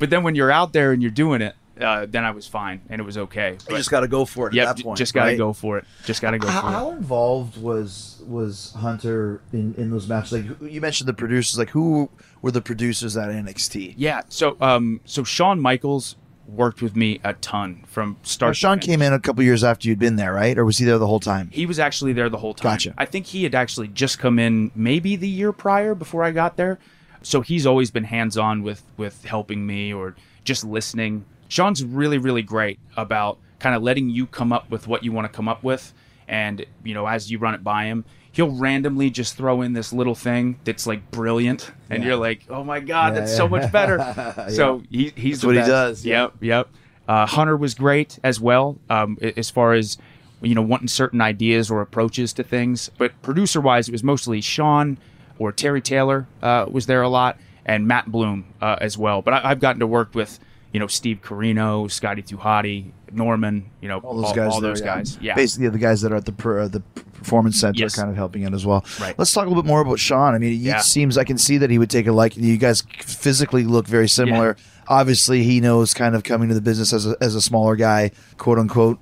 But 0.00 0.10
then 0.10 0.22
when 0.24 0.34
you're 0.34 0.50
out 0.50 0.72
there 0.72 0.92
and 0.92 1.00
you're 1.00 1.10
doing 1.12 1.40
it, 1.40 1.54
uh, 1.80 2.06
then 2.08 2.24
I 2.24 2.30
was 2.30 2.46
fine 2.46 2.80
and 2.88 3.00
it 3.00 3.04
was 3.04 3.18
okay. 3.18 3.58
you 3.68 3.76
just 3.76 3.90
got 3.90 4.00
to 4.00 4.08
go 4.08 4.24
for 4.24 4.48
it 4.48 4.54
Yep, 4.54 4.62
at 4.62 4.68
that 4.68 4.76
j- 4.78 4.82
point. 4.84 4.96
just 4.98 5.12
gotta 5.14 5.26
right? 5.32 5.38
go 5.38 5.52
for 5.52 5.76
it. 5.78 5.84
Just 6.06 6.22
gotta 6.22 6.38
go 6.38 6.48
How, 6.48 6.60
for 6.62 6.68
it. 6.68 6.72
how 6.72 6.90
involved 6.92 7.60
was 7.62 8.22
was 8.26 8.72
Hunter 8.78 9.42
in, 9.52 9.74
in 9.76 9.90
those 9.90 10.08
matches? 10.08 10.32
Like 10.32 10.72
you 10.72 10.80
mentioned 10.80 11.06
the 11.06 11.12
producers. 11.14 11.58
Like 11.58 11.68
who 11.70 12.08
were 12.40 12.50
the 12.50 12.62
producers 12.62 13.14
at 13.18 13.28
NXT? 13.28 13.92
Yeah. 13.98 14.22
So, 14.30 14.56
um, 14.62 15.00
so 15.04 15.22
Shawn 15.22 15.60
Michaels 15.60 16.16
worked 16.48 16.82
with 16.82 16.96
me 16.96 17.20
a 17.24 17.34
ton 17.34 17.82
from 17.86 18.16
start. 18.22 18.50
Now, 18.50 18.52
Shawn 18.54 18.78
came 18.78 19.02
in 19.02 19.12
a 19.12 19.20
couple 19.20 19.42
years 19.42 19.64
after 19.64 19.88
you'd 19.88 19.98
been 19.98 20.16
there, 20.16 20.32
right? 20.32 20.56
Or 20.56 20.64
was 20.64 20.78
he 20.78 20.84
there 20.84 20.98
the 20.98 21.06
whole 21.06 21.20
time? 21.20 21.50
He 21.52 21.66
was 21.66 21.78
actually 21.78 22.12
there 22.12 22.28
the 22.28 22.38
whole 22.38 22.54
time. 22.54 22.72
Gotcha. 22.72 22.94
I 22.96 23.04
think 23.04 23.26
he 23.26 23.42
had 23.42 23.54
actually 23.54 23.88
just 23.88 24.18
come 24.18 24.38
in 24.38 24.70
maybe 24.74 25.16
the 25.16 25.28
year 25.28 25.52
prior 25.52 25.94
before 25.94 26.22
I 26.22 26.30
got 26.30 26.56
there. 26.56 26.78
So 27.22 27.40
he's 27.40 27.66
always 27.66 27.90
been 27.90 28.04
hands 28.04 28.36
on 28.38 28.62
with 28.62 28.82
with 28.96 29.24
helping 29.24 29.66
me 29.66 29.92
or 29.92 30.14
just 30.44 30.64
listening. 30.64 31.24
Shawn's 31.48 31.84
really 31.84 32.18
really 32.18 32.42
great 32.42 32.78
about 32.96 33.38
kind 33.58 33.74
of 33.74 33.82
letting 33.82 34.10
you 34.10 34.26
come 34.26 34.52
up 34.52 34.70
with 34.70 34.86
what 34.86 35.02
you 35.02 35.12
want 35.12 35.30
to 35.30 35.34
come 35.34 35.48
up 35.48 35.64
with, 35.64 35.92
and 36.28 36.64
you 36.84 36.94
know 36.94 37.06
as 37.06 37.30
you 37.30 37.38
run 37.38 37.54
it 37.54 37.64
by 37.64 37.86
him, 37.86 38.04
he'll 38.36 38.50
randomly 38.50 39.08
just 39.08 39.34
throw 39.34 39.62
in 39.62 39.72
this 39.72 39.94
little 39.94 40.14
thing 40.14 40.60
that's 40.64 40.86
like 40.86 41.10
brilliant, 41.10 41.70
and 41.88 42.04
you're 42.04 42.16
like, 42.16 42.42
oh 42.50 42.62
my 42.62 42.80
god, 42.80 43.14
Yeah, 43.14 43.20
that's 43.20 43.32
yeah. 43.32 43.36
so 43.38 43.48
much 43.48 43.72
better. 43.72 43.96
So 44.50 44.82
he, 44.90 45.10
he's 45.16 45.44
what 45.44 45.56
he 45.56 45.62
does, 45.62 46.04
yeah. 46.04 46.22
Yep, 46.24 46.32
yep. 46.40 46.68
Uh, 47.08 47.24
Hunter 47.26 47.56
was 47.56 47.74
great 47.74 48.18
as 48.22 48.38
well, 48.38 48.78
um, 48.90 49.16
as 49.36 49.48
far 49.48 49.72
as 49.72 49.96
you 50.42 50.54
know, 50.54 50.60
wanting 50.62 50.88
certain 50.88 51.22
ideas 51.22 51.70
or 51.70 51.80
approaches 51.80 52.34
to 52.34 52.42
things. 52.42 52.90
But 52.98 53.20
producer 53.22 53.60
wise, 53.60 53.88
it 53.88 53.92
was 53.92 54.04
mostly 54.04 54.42
Shawn 54.42 54.98
or 55.38 55.50
Terry 55.50 55.80
Taylor 55.80 56.26
uh, 56.42 56.66
was 56.70 56.84
there 56.86 57.00
a 57.00 57.08
lot, 57.08 57.38
and 57.64 57.88
Matt 57.88 58.12
Bloom 58.12 58.44
uh, 58.60 58.76
as 58.80 58.98
well. 58.98 59.22
But 59.22 59.32
I, 59.34 59.50
I've 59.50 59.60
gotten 59.60 59.80
to 59.80 59.86
work 59.86 60.14
with 60.14 60.38
you 60.76 60.80
know, 60.80 60.86
Steve 60.88 61.22
Corino, 61.22 61.90
Scotty 61.90 62.20
2 62.20 62.36
Hotty, 62.36 62.90
Norman, 63.10 63.70
you 63.80 63.88
know, 63.88 63.98
all 64.00 64.20
those 64.20 64.34
guys. 64.34 64.52
all 64.52 64.60
there, 64.60 64.72
those 64.72 64.82
guys. 64.82 65.18
Yeah. 65.22 65.34
Basically, 65.34 65.70
the 65.70 65.78
guys 65.78 66.02
that 66.02 66.12
are 66.12 66.16
at 66.16 66.26
the 66.26 66.32
per, 66.32 66.60
uh, 66.60 66.68
the 66.68 66.80
performance 67.14 67.58
center 67.58 67.78
Yes. 67.78 67.96
kind 67.96 68.10
of 68.10 68.16
helping 68.16 68.44
out 68.44 68.52
as 68.52 68.66
well. 68.66 68.84
Right. 69.00 69.18
Let's 69.18 69.32
talk 69.32 69.46
a 69.46 69.48
little 69.48 69.62
bit 69.62 69.66
more 69.66 69.80
about 69.80 69.98
Shawn. 69.98 70.34
I 70.34 70.38
mean, 70.38 70.52
it 70.52 70.56
Yeah. 70.56 70.80
seems 70.80 71.16
I 71.16 71.24
can 71.24 71.38
see 71.38 71.56
that 71.56 71.70
he 71.70 71.78
would 71.78 71.88
take 71.88 72.06
a 72.06 72.12
liking. 72.12 72.44
You 72.44 72.58
guys 72.58 72.82
physically 72.98 73.64
look 73.64 73.86
very 73.86 74.06
similar. 74.06 74.58
Yeah. 74.58 74.64
Obviously, 74.86 75.44
he 75.44 75.62
knows 75.62 75.94
kind 75.94 76.14
of 76.14 76.24
coming 76.24 76.50
to 76.50 76.54
the 76.54 76.60
business 76.60 76.92
as 76.92 77.06
a, 77.06 77.16
as 77.22 77.34
a 77.34 77.40
smaller 77.40 77.74
guy, 77.74 78.10
quote 78.36 78.58
unquote. 78.58 78.98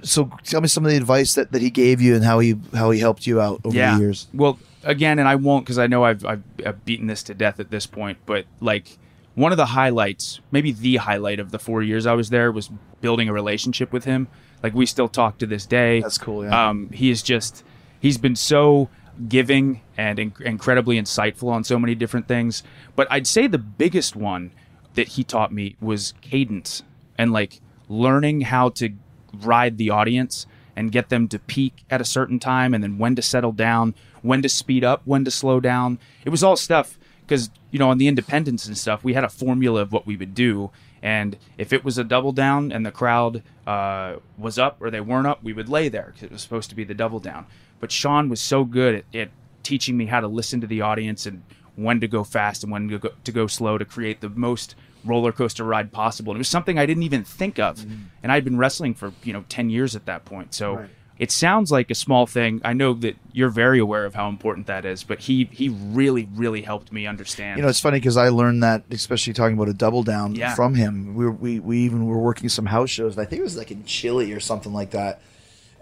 So, 0.00 0.30
tell 0.44 0.62
me 0.62 0.68
some 0.68 0.86
of 0.86 0.90
the 0.90 0.96
advice 0.96 1.34
that, 1.34 1.52
that 1.52 1.60
he 1.60 1.68
gave 1.68 2.00
you 2.00 2.14
and 2.14 2.24
how 2.24 2.38
he 2.38 2.54
how 2.72 2.90
he 2.90 3.00
helped 3.00 3.26
you 3.26 3.38
out 3.38 3.60
over 3.64 3.76
yeah. 3.76 3.96
the 3.96 4.00
years. 4.00 4.28
Well, 4.32 4.58
again, 4.82 5.18
and 5.18 5.28
I 5.28 5.34
won't 5.34 5.66
because 5.66 5.76
I 5.78 5.88
know 5.88 6.04
I've, 6.04 6.24
I've 6.24 6.42
I've 6.64 6.86
beaten 6.86 7.06
this 7.06 7.22
to 7.24 7.34
death 7.34 7.60
at 7.60 7.70
this 7.70 7.84
point. 7.84 8.16
But 8.24 8.46
like 8.60 8.96
one 9.38 9.52
of 9.52 9.56
the 9.56 9.66
highlights, 9.66 10.40
maybe 10.50 10.72
the 10.72 10.96
highlight 10.96 11.38
of 11.38 11.52
the 11.52 11.60
four 11.60 11.80
years 11.80 12.06
I 12.06 12.14
was 12.14 12.30
there, 12.30 12.50
was 12.50 12.70
building 13.00 13.28
a 13.28 13.32
relationship 13.32 13.92
with 13.92 14.04
him. 14.04 14.26
Like 14.64 14.74
we 14.74 14.84
still 14.84 15.08
talk 15.08 15.38
to 15.38 15.46
this 15.46 15.64
day. 15.64 16.00
That's 16.00 16.18
cool, 16.18 16.44
yeah. 16.44 16.68
Um, 16.68 16.90
he 16.90 17.08
is 17.08 17.22
just 17.22 17.62
he's 18.00 18.18
been 18.18 18.34
so 18.34 18.88
giving 19.28 19.80
and 19.96 20.18
inc- 20.18 20.40
incredibly 20.40 21.00
insightful 21.00 21.50
on 21.50 21.62
so 21.62 21.78
many 21.78 21.94
different 21.94 22.26
things. 22.26 22.64
But 22.96 23.06
I'd 23.12 23.28
say 23.28 23.46
the 23.46 23.58
biggest 23.58 24.16
one 24.16 24.50
that 24.94 25.08
he 25.08 25.22
taught 25.22 25.52
me 25.52 25.76
was 25.80 26.14
cadence 26.20 26.82
and 27.16 27.32
like 27.32 27.60
learning 27.88 28.40
how 28.42 28.70
to 28.70 28.90
ride 29.32 29.78
the 29.78 29.90
audience 29.90 30.46
and 30.74 30.90
get 30.90 31.10
them 31.10 31.28
to 31.28 31.38
peak 31.38 31.84
at 31.90 32.00
a 32.00 32.04
certain 32.04 32.40
time 32.40 32.74
and 32.74 32.82
then 32.82 32.98
when 32.98 33.14
to 33.14 33.22
settle 33.22 33.52
down, 33.52 33.94
when 34.22 34.42
to 34.42 34.48
speed 34.48 34.82
up, 34.82 35.02
when 35.04 35.24
to 35.24 35.30
slow 35.30 35.60
down. 35.60 36.00
It 36.24 36.30
was 36.30 36.42
all 36.42 36.56
stuff 36.56 36.98
because, 37.28 37.50
you 37.70 37.78
know, 37.78 37.90
on 37.90 37.98
the 37.98 38.08
independents 38.08 38.66
and 38.66 38.76
stuff, 38.76 39.04
we 39.04 39.12
had 39.12 39.22
a 39.24 39.28
formula 39.28 39.82
of 39.82 39.92
what 39.92 40.06
we 40.06 40.16
would 40.16 40.34
do. 40.34 40.70
And 41.02 41.36
if 41.58 41.72
it 41.72 41.84
was 41.84 41.98
a 41.98 42.04
double 42.04 42.32
down 42.32 42.72
and 42.72 42.84
the 42.84 42.90
crowd 42.90 43.42
uh, 43.66 44.16
was 44.38 44.58
up 44.58 44.78
or 44.80 44.90
they 44.90 45.00
weren't 45.00 45.26
up, 45.26 45.42
we 45.44 45.52
would 45.52 45.68
lay 45.68 45.88
there 45.88 46.06
because 46.06 46.22
it 46.22 46.32
was 46.32 46.42
supposed 46.42 46.70
to 46.70 46.76
be 46.76 46.84
the 46.84 46.94
double 46.94 47.20
down. 47.20 47.46
But 47.80 47.92
Shawn 47.92 48.28
was 48.28 48.40
so 48.40 48.64
good 48.64 48.94
at, 48.94 49.14
at 49.14 49.28
teaching 49.62 49.96
me 49.96 50.06
how 50.06 50.20
to 50.20 50.26
listen 50.26 50.60
to 50.62 50.66
the 50.66 50.80
audience 50.80 51.26
and 51.26 51.42
when 51.76 52.00
to 52.00 52.08
go 52.08 52.24
fast 52.24 52.64
and 52.64 52.72
when 52.72 52.88
to 52.88 52.98
go, 52.98 53.10
to 53.22 53.32
go 53.32 53.46
slow 53.46 53.78
to 53.78 53.84
create 53.84 54.20
the 54.20 54.30
most 54.30 54.74
roller 55.04 55.30
coaster 55.30 55.62
ride 55.62 55.92
possible. 55.92 56.32
And 56.32 56.38
it 56.38 56.40
was 56.40 56.48
something 56.48 56.78
I 56.78 56.86
didn't 56.86 57.04
even 57.04 57.22
think 57.22 57.58
of, 57.60 57.86
and 58.22 58.32
I'd 58.32 58.44
been 58.44 58.58
wrestling 58.58 58.94
for 58.94 59.12
you 59.22 59.32
know 59.32 59.44
ten 59.48 59.70
years 59.70 59.94
at 59.94 60.06
that 60.06 60.24
point. 60.24 60.54
So 60.54 60.74
Right. 60.76 60.90
It 61.18 61.30
sounds 61.32 61.72
like 61.72 61.90
a 61.90 61.94
small 61.94 62.26
thing. 62.26 62.60
I 62.64 62.72
know 62.74 62.92
that 62.94 63.16
you're 63.32 63.48
very 63.48 63.78
aware 63.80 64.04
of 64.04 64.14
how 64.14 64.28
important 64.28 64.66
that 64.68 64.84
is, 64.84 65.02
but 65.02 65.18
he 65.20 65.48
he 65.52 65.68
really 65.68 66.28
really 66.34 66.62
helped 66.62 66.92
me 66.92 67.06
understand. 67.06 67.56
You 67.58 67.62
know, 67.62 67.68
it's 67.68 67.80
funny 67.80 67.98
because 67.98 68.16
I 68.16 68.28
learned 68.28 68.62
that, 68.62 68.84
especially 68.90 69.32
talking 69.32 69.56
about 69.56 69.68
a 69.68 69.74
double 69.74 70.02
down 70.02 70.34
Yeah. 70.34 70.54
from 70.54 70.74
him. 70.74 71.14
We, 71.14 71.24
were, 71.24 71.32
we 71.32 71.58
we 71.60 71.78
even 71.80 72.06
were 72.06 72.18
working 72.18 72.48
some 72.48 72.66
house 72.66 72.90
shows. 72.90 73.16
And 73.16 73.26
I 73.26 73.28
think 73.28 73.40
it 73.40 73.44
was 73.44 73.56
like 73.56 73.70
in 73.70 73.84
Chile 73.84 74.32
or 74.32 74.40
something 74.40 74.72
like 74.72 74.90
that. 74.90 75.20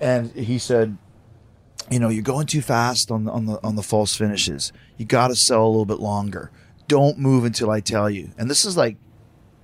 And 0.01 0.31
he 0.33 0.59
said, 0.59 0.97
you 1.91 1.99
know, 1.99 2.09
you're 2.09 2.23
going 2.23 2.47
too 2.47 2.63
fast 2.63 3.11
on 3.11 3.25
the 3.25 3.31
on 3.33 3.47
the 3.47 3.63
on 3.63 3.77
the 3.77 3.83
false 3.83 4.17
finishes. 4.17 4.73
You 4.97 5.05
got 5.05 5.29
to 5.29 5.37
sell 5.37 5.65
a 5.67 5.69
little 5.69 5.85
bit 5.87 6.01
longer. 6.01 6.51
Don't 6.89 7.19
move 7.19 7.45
until 7.45 7.71
I 7.71 7.81
tell 7.81 8.09
you. 8.09 8.31
And 8.39 8.49
this 8.49 8.65
is 8.65 8.77
like 8.77 8.97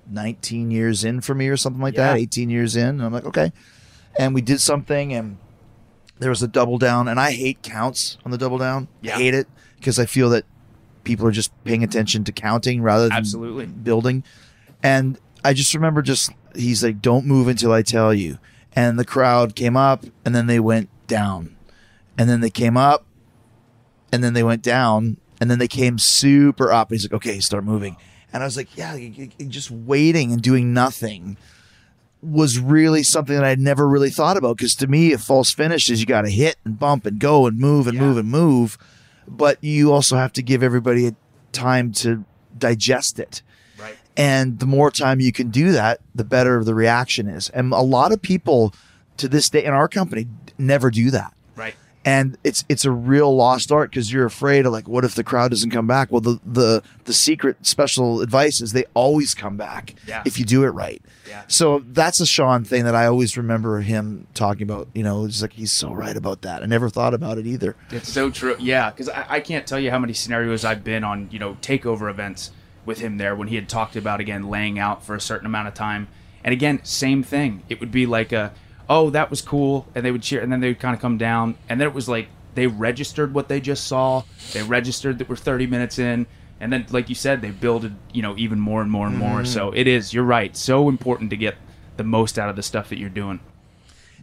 19 0.09 0.71
years 0.71 1.03
in 1.03 1.21
for 1.21 1.33
me 1.33 1.47
or 1.47 1.57
something 1.57 1.81
like 1.81 1.95
that. 1.95 2.17
18 2.17 2.49
years 2.49 2.75
in. 2.75 2.87
And 2.89 3.03
I'm 3.03 3.13
like, 3.13 3.25
okay. 3.25 3.51
And 4.19 4.33
we 4.35 4.41
did 4.41 4.59
something 4.61 5.13
and 5.13 5.37
there 6.23 6.29
was 6.29 6.41
a 6.41 6.47
double 6.47 6.77
down 6.77 7.09
and 7.09 7.19
I 7.19 7.33
hate 7.33 7.61
counts 7.61 8.17
on 8.23 8.31
the 8.31 8.37
double 8.37 8.57
down. 8.57 8.87
Yeah. 9.01 9.17
Hate 9.17 9.33
it 9.33 9.47
because 9.77 9.99
I 9.99 10.05
feel 10.05 10.29
that 10.29 10.45
people 11.03 11.27
are 11.27 11.31
just 11.31 11.51
paying 11.65 11.83
attention 11.83 12.23
to 12.23 12.31
counting 12.31 12.81
rather 12.81 13.09
than 13.09 13.17
Absolutely. 13.17 13.65
building. 13.65 14.23
And 14.81 15.19
I 15.43 15.53
just 15.53 15.73
remember 15.73 16.01
just 16.01 16.31
he's 16.55 16.81
like, 16.81 17.01
"Don't 17.01 17.25
move 17.25 17.49
until 17.49 17.73
I 17.73 17.81
tell 17.81 18.13
you." 18.13 18.39
And 18.75 18.97
the 18.97 19.05
crowd 19.05 19.53
came 19.55 19.75
up, 19.75 20.05
and 20.23 20.33
then 20.33 20.47
they 20.47 20.59
went 20.59 20.89
down, 21.07 21.55
and 22.17 22.29
then 22.29 22.39
they 22.39 22.49
came 22.49 22.77
up, 22.77 23.05
and 24.11 24.23
then 24.23 24.33
they 24.33 24.43
went 24.43 24.61
down, 24.61 25.17
and 25.41 25.51
then 25.51 25.59
they 25.59 25.67
came 25.67 25.99
super 25.99 26.71
up. 26.71 26.89
And 26.89 26.95
he's 26.95 27.03
like, 27.05 27.13
"Okay, 27.13 27.39
start 27.39 27.65
moving." 27.65 27.97
And 28.31 28.41
I 28.41 28.45
was 28.45 28.55
like, 28.55 28.75
"Yeah, 28.77 28.97
just 29.47 29.69
waiting 29.69 30.31
and 30.31 30.41
doing 30.41 30.73
nothing." 30.73 31.37
Was 32.23 32.57
really 32.57 33.03
something 33.03 33.35
that 33.35 33.43
I'd 33.43 33.59
never 33.59 33.87
really 33.87 34.09
thought 34.09 34.37
about 34.37 34.55
because 34.57 34.75
to 34.77 34.87
me, 34.87 35.11
a 35.11 35.17
false 35.17 35.51
finish 35.51 35.89
is 35.89 35.99
you 35.99 36.05
got 36.05 36.21
to 36.21 36.29
hit 36.29 36.55
and 36.63 36.79
bump 36.79 37.05
and 37.05 37.19
go 37.19 37.45
and 37.47 37.59
move 37.59 37.85
and 37.85 37.95
Yeah. 37.95 38.01
move 38.01 38.17
and 38.17 38.29
move, 38.29 38.77
but 39.27 39.61
you 39.61 39.91
also 39.91 40.15
have 40.15 40.31
to 40.33 40.41
give 40.41 40.63
everybody 40.63 41.07
a 41.07 41.15
time 41.51 41.91
to 41.91 42.23
digest 42.57 43.19
it. 43.19 43.41
right. 43.79 43.95
And 44.15 44.59
the 44.59 44.65
more 44.65 44.89
time 44.89 45.19
you 45.19 45.31
can 45.33 45.49
do 45.49 45.71
that, 45.73 45.99
the 46.15 46.23
better 46.23 46.63
the 46.63 46.73
reaction 46.75 47.27
is. 47.27 47.49
And 47.49 47.73
a 47.73 47.81
lot 47.81 48.11
of 48.13 48.21
people 48.21 48.73
to 49.17 49.27
this 49.27 49.49
day 49.49 49.63
in 49.65 49.73
our 49.73 49.87
company 49.89 50.27
never 50.57 50.89
do 50.89 51.11
that. 51.11 51.33
And 52.05 52.37
it's 52.43 52.65
it's 52.67 52.83
a 52.83 52.91
real 52.91 53.33
lost 53.33 53.71
art 53.71 53.89
because 53.89 54.11
you're 54.11 54.25
afraid 54.25 54.65
of 54.65 54.73
like, 54.73 54.89
what 54.89 55.05
if 55.05 55.15
the 55.15 55.23
crowd 55.23 55.51
doesn't 55.51 55.69
come 55.69 55.87
back? 55.87 56.11
Well, 56.11 56.19
the 56.19 56.39
the 56.45 56.83
the 57.05 57.13
secret 57.13 57.65
special 57.65 58.19
advice 58.21 58.59
is 58.59 58.73
they 58.73 58.83
always 58.93 59.33
come 59.33 59.55
back 59.55 59.95
Yeah. 60.05 60.21
if 60.25 60.37
you 60.37 60.43
do 60.43 60.65
it 60.65 60.71
right. 60.71 61.01
Yeah. 61.29 61.43
So 61.47 61.81
that's 61.87 62.19
a 62.19 62.25
Shawn 62.25 62.65
thing 62.65 62.83
that 62.83 62.93
I 62.93 63.05
always 63.05 63.37
remember 63.37 63.79
him 63.79 64.27
talking 64.33 64.63
about. 64.63 64.89
You 64.93 65.03
know, 65.03 65.23
it's 65.23 65.41
like 65.41 65.53
he's 65.53 65.71
so 65.71 65.93
right 65.93 66.17
about 66.17 66.41
that. 66.41 66.61
I 66.61 66.65
never 66.65 66.89
thought 66.89 67.13
about 67.13 67.37
it 67.37 67.47
either. 67.47 67.75
It's 67.89 68.11
so 68.11 68.29
true. 68.29 68.57
Yeah, 68.59 68.89
because 68.89 69.07
I, 69.07 69.25
I 69.29 69.39
can't 69.39 69.65
tell 69.65 69.79
you 69.79 69.89
how 69.89 69.99
many 69.99 70.11
scenarios 70.11 70.65
I've 70.65 70.83
been 70.83 71.05
on, 71.05 71.29
you 71.31 71.39
know, 71.39 71.55
takeover 71.61 72.09
events 72.09 72.51
with 72.85 72.99
him 72.99 73.17
there 73.17 73.33
when 73.33 73.47
he 73.47 73.55
had 73.55 73.69
talked 73.69 73.95
about 73.95 74.19
again 74.19 74.49
laying 74.49 74.77
out 74.77 75.05
for 75.05 75.15
a 75.15 75.21
certain 75.21 75.45
amount 75.45 75.69
of 75.69 75.73
time. 75.73 76.09
And 76.43 76.51
again, 76.51 76.81
same 76.83 77.23
thing. 77.23 77.63
It 77.69 77.79
would 77.79 77.91
be 77.93 78.05
like 78.05 78.33
a, 78.33 78.51
oh, 78.89 79.09
that 79.11 79.29
was 79.29 79.41
cool, 79.41 79.87
and 79.95 80.05
they 80.05 80.11
would 80.11 80.21
cheer, 80.21 80.41
and 80.41 80.51
then 80.51 80.59
they 80.59 80.69
would 80.69 80.79
kind 80.79 80.95
of 80.95 81.01
come 81.01 81.17
down, 81.17 81.55
and 81.69 81.79
then 81.79 81.87
it 81.87 81.93
was 81.93 82.09
like 82.09 82.27
they 82.55 82.67
registered 82.67 83.33
what 83.33 83.47
they 83.47 83.59
just 83.59 83.87
saw. 83.87 84.23
They 84.51 84.63
registered 84.63 85.19
that 85.19 85.29
we're 85.29 85.35
30 85.35 85.67
minutes 85.67 85.99
in, 85.99 86.27
and 86.59 86.71
then, 86.71 86.85
like 86.91 87.09
you 87.09 87.15
said, 87.15 87.41
they 87.41 87.51
builded, 87.51 87.95
you 88.13 88.21
know, 88.21 88.37
even 88.37 88.59
more 88.59 88.81
and 88.81 88.89
more 88.89 89.07
and 89.07 89.17
more. 89.17 89.43
So 89.45 89.71
it 89.71 89.87
is. 89.87 90.13
You're 90.13 90.23
right. 90.23 90.55
So 90.55 90.87
important 90.87 91.29
to 91.31 91.37
get 91.37 91.55
the 91.97 92.03
most 92.03 92.39
out 92.39 92.49
of 92.49 92.55
the 92.55 92.63
stuff 92.63 92.89
that 92.89 92.97
you're 92.97 93.09
doing. 93.09 93.39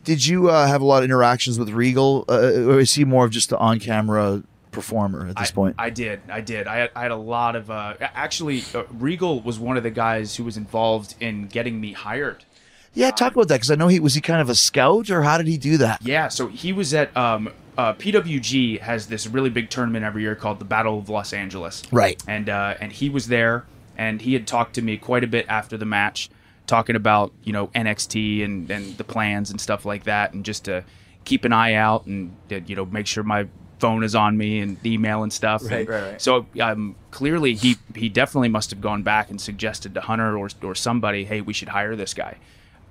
Did 0.05 0.27
you 0.27 0.49
uh, 0.49 0.67
have 0.67 0.81
a 0.81 0.85
lot 0.85 0.99
of 0.99 1.05
interactions 1.05 1.59
with 1.59 1.69
Regal, 1.71 2.25
uh, 2.29 2.39
or 2.67 2.81
is 2.81 2.95
he 2.95 3.05
more 3.05 3.27
of 3.27 3.31
just 3.31 3.51
the 3.51 3.59
on-camera 3.59 4.43
performer 4.71 5.27
at 5.27 5.37
this 5.37 5.51
I, 5.51 5.53
point? 5.53 5.77
I 5.79 5.91
did. 5.91 6.21
I 6.31 6.41
did. 6.41 6.67
I 6.67 6.77
had, 6.77 6.91
I 6.97 7.03
had 7.03 7.11
a 7.11 7.17
lot 7.17 7.57
of. 7.57 7.71
Uh, 7.71 7.95
actually, 8.01 8.65
uh, 8.75 8.85
Regal 8.91 9.41
was 9.43 9.59
one 9.59 9.77
of 9.77 9.83
the 9.83 9.91
guys 9.91 10.37
who 10.37 10.45
was 10.45 10.57
involved 10.57 11.17
in 11.21 11.47
getting 11.47 11.79
me 11.81 11.93
hired. 11.93 12.45
Yeah, 12.95 13.11
talk 13.11 13.33
about 13.33 13.49
that 13.49 13.57
because 13.57 13.71
I 13.71 13.77
know 13.77 13.89
he 13.89 14.01
was 14.01 14.15
he 14.15 14.21
kind 14.21 14.41
of 14.41 14.49
a 14.49 14.55
scout, 14.55 15.11
or 15.11 15.23
how 15.23 15.39
did 15.39 15.47
he 15.47 15.57
do 15.57 15.77
that? 15.79 16.03
Yeah, 16.03 16.29
so 16.29 16.49
he 16.49 16.73
was 16.73 16.93
at 16.93 17.17
um, 17.17 17.51
uh, 17.79 17.95
PWG 17.95 18.81
has 18.81 19.07
this 19.07 19.27
really 19.27 19.51
big 19.51 19.71
tournament 19.71 20.05
every 20.05 20.23
year 20.23 20.35
called 20.35 20.59
the 20.59 20.65
Battle 20.65 20.99
of 20.99 21.09
Los 21.09 21.33
Angeles. 21.33 21.83
Right. 21.91 22.23
And 22.27 22.49
uh, 22.49 22.75
and 22.81 22.93
he 22.93 23.09
was 23.09 23.29
there, 23.29 23.65
and 23.97 24.21
he 24.21 24.33
had 24.35 24.47
talked 24.47 24.75
to 24.75 24.83
me 24.83 24.97
quite 24.97 25.25
a 25.25 25.27
bit 25.27 25.47
after 25.49 25.77
the 25.77 25.87
match, 25.87 26.31
talking 26.67 26.97
about 26.97 27.33
you 27.45 27.53
know 27.53 27.69
NXT 27.69 28.45
and 28.45 28.71
and 28.71 28.97
the 28.99 29.05
plans 29.05 29.51
and 29.51 29.61
stuff 29.61 29.87
like 29.87 30.05
that, 30.05 30.33
and 30.33 30.45
just 30.45 30.65
to 30.67 30.85
keep 31.25 31.45
an 31.45 31.53
eye 31.53 31.75
out 31.75 32.07
and 32.07 32.37
uh, 32.51 32.57
you 32.67 32.75
know 32.75 32.85
make 32.87 33.07
sure 33.07 33.23
my 33.23 33.47
phone 33.79 34.05
is 34.05 34.15
on 34.15 34.37
me 34.37 34.61
and 34.61 34.79
the 34.83 34.93
email 34.93 35.23
and 35.23 35.33
stuff. 35.33 35.63
Right, 35.63 35.81
And 35.81 35.89
right, 35.89 36.03
right. 36.03 36.21
So 36.21 36.47
um, 36.61 36.97
clearly 37.13 37.55
he 37.55 37.77
he 37.95 38.09
definitely 38.09 38.49
must 38.49 38.71
have 38.71 38.81
gone 38.81 39.03
back 39.03 39.31
and 39.31 39.41
suggested 39.41 39.95
to 39.95 40.01
Hunter 40.01 40.37
or 40.37 40.51
or 40.63 40.75
somebody, 40.75 41.25
hey, 41.25 41.41
we 41.41 41.53
should 41.53 41.69
hire 41.69 41.97
this 41.97 42.15
guy. 42.15 42.37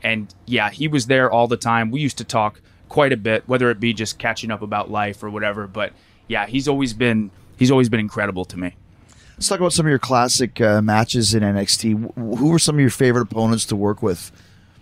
And 0.03 0.33
yeah, 0.45 0.69
he 0.69 0.87
was 0.87 1.07
there 1.07 1.29
all 1.31 1.47
the 1.47 1.57
time. 1.57 1.91
We 1.91 1.99
used 2.01 2.17
to 2.19 2.23
talk 2.23 2.61
quite 2.87 3.11
a 3.13 3.17
bit, 3.17 3.43
whether 3.47 3.69
it 3.69 3.79
be 3.79 3.93
just 3.93 4.17
catching 4.17 4.51
up 4.51 4.61
about 4.61 4.89
life 4.89 5.23
or 5.23 5.29
whatever. 5.29 5.67
But 5.67 5.93
yeah, 6.27 6.45
he's 6.47 6.67
always 6.67 6.93
been 6.93 7.31
he's 7.57 7.71
always 7.71 7.89
been 7.89 7.99
incredible 7.99 8.45
to 8.45 8.57
me. 8.57 8.75
Let's 9.35 9.47
talk 9.47 9.59
about 9.59 9.73
some 9.73 9.85
of 9.85 9.89
your 9.89 9.99
classic 9.99 10.59
uh, 10.59 10.81
matches 10.81 11.33
in 11.33 11.43
NXT. 11.43 12.11
Wh- 12.13 12.37
Who 12.39 12.47
were 12.49 12.59
some 12.59 12.75
of 12.75 12.81
your 12.81 12.89
favorite 12.89 13.23
opponents 13.23 13.65
to 13.65 13.75
work 13.75 14.01
with? 14.01 14.31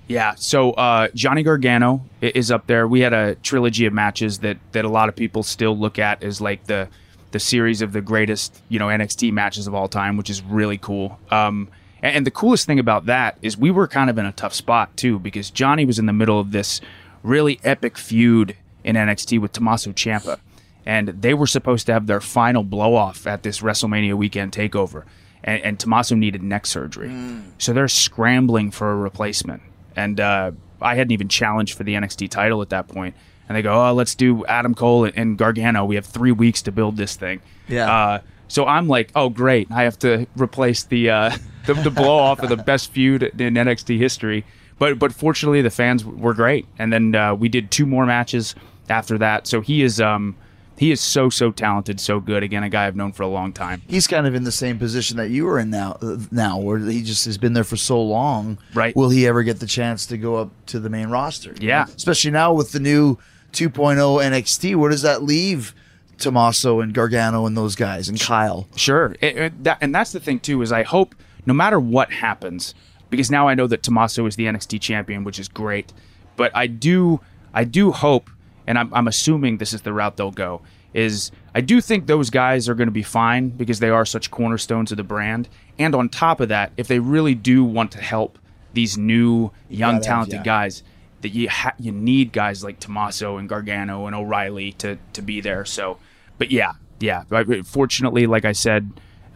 Yeah, 0.08 0.36
so 0.36 0.72
uh, 0.72 1.10
Johnny 1.14 1.44
Gargano 1.44 2.06
is 2.22 2.50
up 2.50 2.66
there. 2.68 2.88
We 2.88 3.02
had 3.02 3.12
a 3.14 3.36
trilogy 3.36 3.86
of 3.86 3.94
matches 3.94 4.40
that 4.40 4.58
that 4.72 4.86
a 4.86 4.90
lot 4.90 5.10
of 5.10 5.16
people 5.16 5.44
still 5.44 5.78
look 5.78 6.00
at 6.00 6.24
as 6.24 6.40
like 6.40 6.64
the 6.66 6.88
the 7.32 7.40
series 7.40 7.82
of 7.82 7.92
the 7.92 8.00
greatest 8.02 8.62
you 8.70 8.80
know 8.80 8.88
NXT 8.88 9.34
matches 9.34 9.68
of 9.68 9.76
all 9.76 9.90
time, 9.90 10.16
which 10.16 10.30
is 10.30 10.42
really 10.42 10.78
cool. 10.78 11.20
Um, 11.30 11.68
and, 12.02 12.18
and 12.18 12.26
the 12.26 12.32
coolest 12.32 12.66
thing 12.66 12.80
about 12.80 13.06
that 13.06 13.38
is 13.42 13.58
we 13.58 13.72
were 13.72 13.88
kind 13.88 14.10
of 14.10 14.18
in 14.18 14.26
a 14.26 14.32
tough 14.32 14.54
spot 14.54 14.96
too 14.98 15.20
because 15.20 15.50
Johnny 15.50 15.86
was 15.86 16.00
in 16.00 16.06
the 16.06 16.14
middle 16.14 16.40
of 16.40 16.52
this 16.52 16.82
really 17.24 17.60
epic 17.64 17.98
feud 17.98 18.56
in 18.84 18.96
NXT 18.96 19.40
with 19.42 19.52
Tommaso 19.52 19.92
Ciampa, 19.92 20.40
and 20.86 21.10
they 21.10 21.34
were 21.34 21.48
supposed 21.48 21.86
to 21.88 21.94
have 21.94 22.08
their 22.08 22.22
final 22.22 22.64
blow 22.64 22.96
off 22.96 23.28
at 23.28 23.44
this 23.44 23.62
WrestleMania 23.62 24.14
weekend 24.14 24.52
takeover. 24.52 25.04
And, 25.44 25.62
and 25.64 25.80
Tommaso 25.80 26.16
needed 26.16 26.42
neck 26.44 26.66
surgery, 26.66 27.12
so 27.58 27.74
they're 27.74 27.88
scrambling 27.88 28.72
for 28.72 28.92
a 28.92 28.96
replacement 28.96 29.62
and 29.98 30.20
uh, 30.20 30.52
I 30.82 30.96
hadn't 30.96 31.12
even 31.12 31.28
challenged 31.28 31.76
for 31.76 31.84
the 31.84 31.96
NXT 31.96 32.30
title 32.30 32.62
at 32.62 32.70
that 32.70 32.88
point. 32.88 33.16
And 33.50 33.58
they 33.58 33.62
go, 33.62 33.74
"Oh, 33.74 33.94
let's 33.94 34.14
do 34.16 34.46
Adam 34.46 34.76
Cole 34.76 35.06
and, 35.06 35.18
and 35.18 35.38
Gargano. 35.38 35.86
We 35.86 35.96
have 35.96 36.06
three 36.06 36.32
weeks 36.32 36.62
to 36.64 36.72
build 36.72 36.98
this 36.98 37.16
thing." 37.16 37.42
Yeah. 37.68 37.92
Uh, 37.92 38.20
so 38.48 38.66
I'm 38.66 38.88
like, 38.88 39.12
"Oh, 39.16 39.30
great! 39.30 39.70
I 39.72 39.84
have 39.84 39.98
to 40.00 40.28
replace 40.38 40.84
the 40.84 41.10
uh, 41.10 41.32
the, 41.68 41.74
the 41.76 41.92
blow 41.92 42.18
off 42.18 42.40
of 42.42 42.50
the 42.50 42.58
best 42.58 42.92
feud 42.92 43.24
in 43.24 43.54
NXT 43.54 43.98
history. 44.00 44.44
But 44.80 44.98
but 45.00 45.12
fortunately, 45.14 45.62
the 45.62 45.70
fans 45.70 46.04
were 46.04 46.34
great, 46.34 46.66
and 46.80 46.92
then 46.92 47.14
uh, 47.16 47.36
we 47.36 47.50
did 47.50 47.70
two 47.72 47.86
more 47.86 48.06
matches 48.06 48.56
after 48.90 49.18
that. 49.20 49.46
So 49.48 49.62
he 49.62 49.82
is 49.84 50.00
um 50.02 50.36
he 50.78 50.92
is 50.92 51.02
so 51.02 51.30
so 51.30 51.50
talented, 51.52 52.00
so 52.00 52.20
good. 52.20 52.44
Again, 52.44 52.62
a 52.64 52.70
guy 52.70 52.86
I've 52.86 52.96
known 52.96 53.12
for 53.12 53.24
a 53.24 53.28
long 53.28 53.54
time. 53.54 53.82
He's 53.88 54.06
kind 54.06 54.28
of 54.28 54.36
in 54.36 54.44
the 54.44 54.52
same 54.52 54.78
position 54.78 55.18
that 55.18 55.30
you 55.32 55.48
are 55.50 55.58
in 55.58 55.72
now. 55.72 55.98
Uh, 56.02 56.18
now, 56.32 56.60
where 56.60 56.78
he 56.78 57.02
just 57.02 57.26
has 57.26 57.38
been 57.40 57.54
there 57.54 57.64
for 57.64 57.78
so 57.78 58.00
long. 58.02 58.60
Right. 58.76 58.96
Will 58.96 59.10
he 59.10 59.26
ever 59.26 59.42
get 59.42 59.60
the 59.60 59.66
chance 59.66 60.06
to 60.08 60.18
go 60.18 60.36
up 60.36 60.52
to 60.68 60.80
the 60.80 60.90
main 60.90 61.10
roster? 61.10 61.56
you 61.60 61.70
Yeah. 61.70 61.86
know? 61.86 61.94
Especially 61.96 62.30
now 62.32 62.54
with 62.54 62.72
the 62.72 62.80
new 62.80 63.18
2.0 63.54 63.96
NXT, 64.24 64.76
where 64.76 64.92
does 64.92 65.02
that 65.02 65.24
leave 65.24 65.74
Tommaso 66.20 66.80
and 66.82 66.94
Gargano 66.94 67.46
and 67.48 67.58
those 67.58 67.76
guys 67.76 68.10
and 68.10 68.20
Kyle? 68.20 68.68
Sure, 68.76 69.16
It- 69.22 69.38
it- 69.38 69.64
that, 69.64 69.78
and 69.82 69.94
that's 69.96 70.12
the 70.12 70.20
thing 70.20 70.40
too. 70.40 70.62
Is 70.62 70.72
I 70.72 70.84
hope 70.84 71.16
no 71.48 71.54
matter 71.54 71.80
what 71.80 72.12
happens, 72.12 72.76
because 73.10 73.32
now 73.32 73.48
I 73.48 73.56
know 73.56 73.68
that 73.68 73.82
Tommaso 73.82 74.26
is 74.26 74.36
the 74.36 74.46
NXT 74.46 74.82
champion, 74.82 75.24
which 75.24 75.40
is 75.40 75.48
great. 75.48 75.94
But 76.36 76.56
I 76.56 76.68
do, 76.68 77.22
I 77.54 77.64
do 77.64 77.92
hope, 77.92 78.30
and 78.68 78.78
I'm, 78.78 78.94
I'm 78.94 79.08
assuming 79.08 79.58
this 79.58 79.74
is 79.74 79.82
the 79.82 79.94
route 79.94 80.18
they'll 80.18 80.30
go. 80.30 80.62
Is 80.94 81.32
I 81.56 81.62
do 81.62 81.80
think 81.80 82.08
those 82.08 82.30
guys 82.30 82.68
are 82.68 82.76
going 82.76 82.88
to 82.88 82.94
be 82.94 83.04
fine 83.04 83.50
because 83.50 83.80
they 83.80 83.90
are 83.90 84.06
such 84.06 84.30
cornerstones 84.30 84.92
of 84.92 84.98
the 84.98 85.04
brand. 85.04 85.48
And 85.80 85.96
on 85.96 86.10
top 86.10 86.40
of 86.42 86.50
that, 86.50 86.72
if 86.76 86.88
they 86.88 87.00
really 87.00 87.36
do 87.36 87.64
want 87.64 87.92
to 87.94 88.02
help 88.02 88.40
these 88.74 88.98
new 88.98 89.52
young 89.70 90.02
talented 90.02 90.40
yeah. 90.40 90.44
guys, 90.44 90.84
that 91.22 91.30
you 91.30 91.50
ha- 91.50 91.74
you 91.80 91.92
need 91.92 92.32
guys 92.32 92.64
like 92.64 92.80
Tommaso 92.80 93.38
and 93.38 93.50
Gargano 93.50 94.06
and 94.06 94.16
O'Reilly 94.16 94.74
to 94.74 94.98
to 95.14 95.22
be 95.22 95.42
there. 95.42 95.66
So, 95.66 95.98
but 96.38 96.52
yeah, 96.52 96.74
yeah. 97.00 97.24
Fortunately, 97.64 98.28
like 98.28 98.46
I 98.46 98.52
said, 98.52 98.92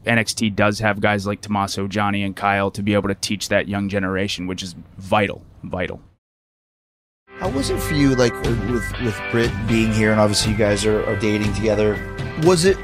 NXT 0.05 0.55
does 0.55 0.79
have 0.79 0.99
guys 0.99 1.27
like 1.27 1.41
Tommaso, 1.41 1.87
Johnny, 1.87 2.23
and 2.23 2.35
Kyle 2.35 2.71
to 2.71 2.81
be 2.81 2.93
able 2.93 3.09
to 3.09 3.15
teach 3.15 3.49
that 3.49 3.67
young 3.67 3.89
generation, 3.89 4.47
which 4.47 4.63
is 4.63 4.75
vital, 4.97 5.43
vital. 5.63 6.01
How 7.37 7.49
was 7.49 7.69
it 7.69 7.79
for 7.79 7.93
you, 7.93 8.15
like 8.15 8.33
uh, 8.33 8.55
with 8.71 9.01
with 9.01 9.19
Britt 9.31 9.51
being 9.67 9.91
here, 9.91 10.11
and 10.11 10.19
obviously 10.19 10.51
you 10.51 10.57
guys 10.57 10.85
are, 10.85 11.03
are 11.05 11.15
dating 11.15 11.53
together? 11.53 11.99
Was 12.43 12.65
it 12.65 12.77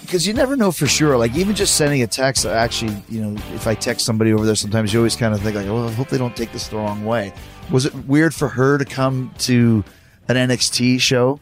because 0.00 0.26
you 0.26 0.32
never 0.32 0.56
know 0.56 0.70
for 0.70 0.86
sure? 0.86 1.16
Like 1.18 1.34
even 1.34 1.54
just 1.54 1.76
sending 1.76 2.02
a 2.02 2.06
text, 2.06 2.46
actually, 2.46 2.96
you 3.08 3.20
know, 3.20 3.34
if 3.54 3.66
I 3.66 3.74
text 3.74 4.06
somebody 4.06 4.32
over 4.32 4.46
there, 4.46 4.54
sometimes 4.54 4.92
you 4.92 5.00
always 5.00 5.16
kind 5.16 5.34
of 5.34 5.40
think 5.42 5.56
like, 5.56 5.66
"Oh, 5.66 5.86
I 5.86 5.92
hope 5.92 6.08
they 6.08 6.18
don't 6.18 6.36
take 6.36 6.52
this 6.52 6.68
the 6.68 6.76
wrong 6.76 7.04
way." 7.04 7.32
Was 7.70 7.84
it 7.86 7.94
weird 8.06 8.34
for 8.34 8.48
her 8.48 8.78
to 8.78 8.84
come 8.84 9.34
to 9.40 9.84
an 10.28 10.36
NXT 10.36 11.00
show? 11.00 11.40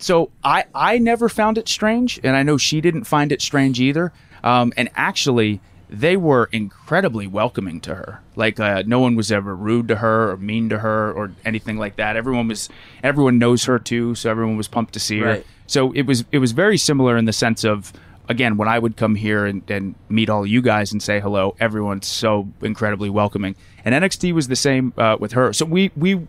So 0.00 0.30
I 0.42 0.64
I 0.74 0.98
never 0.98 1.28
found 1.28 1.58
it 1.58 1.68
strange, 1.68 2.18
and 2.24 2.34
I 2.34 2.42
know 2.42 2.56
she 2.56 2.80
didn't 2.80 3.04
find 3.04 3.30
it 3.32 3.42
strange 3.42 3.80
either. 3.80 4.12
Um, 4.42 4.72
and 4.76 4.88
actually, 4.96 5.60
they 5.90 6.16
were 6.16 6.48
incredibly 6.52 7.26
welcoming 7.26 7.80
to 7.82 7.94
her. 7.94 8.22
Like 8.34 8.58
uh, 8.58 8.82
no 8.86 9.00
one 9.00 9.14
was 9.14 9.30
ever 9.30 9.54
rude 9.54 9.88
to 9.88 9.96
her 9.96 10.30
or 10.30 10.36
mean 10.38 10.70
to 10.70 10.78
her 10.78 11.12
or 11.12 11.32
anything 11.44 11.76
like 11.76 11.96
that. 11.96 12.16
Everyone 12.16 12.48
was 12.48 12.68
everyone 13.02 13.38
knows 13.38 13.64
her 13.64 13.78
too, 13.78 14.14
so 14.14 14.30
everyone 14.30 14.56
was 14.56 14.68
pumped 14.68 14.94
to 14.94 15.00
see 15.00 15.18
her. 15.18 15.26
Right. 15.26 15.46
So 15.66 15.92
it 15.92 16.02
was 16.02 16.24
it 16.32 16.38
was 16.38 16.52
very 16.52 16.78
similar 16.78 17.16
in 17.16 17.26
the 17.26 17.32
sense 17.32 17.64
of 17.64 17.92
again 18.28 18.56
when 18.56 18.68
I 18.68 18.78
would 18.78 18.96
come 18.96 19.16
here 19.16 19.44
and, 19.44 19.68
and 19.70 19.94
meet 20.08 20.30
all 20.30 20.46
you 20.46 20.62
guys 20.62 20.92
and 20.92 21.02
say 21.02 21.20
hello, 21.20 21.56
everyone's 21.60 22.06
so 22.06 22.48
incredibly 22.62 23.10
welcoming. 23.10 23.54
And 23.84 23.94
NXT 23.94 24.32
was 24.32 24.48
the 24.48 24.56
same 24.56 24.94
uh, 24.96 25.18
with 25.20 25.32
her. 25.32 25.52
So 25.52 25.66
we 25.66 25.90
we 25.94 26.26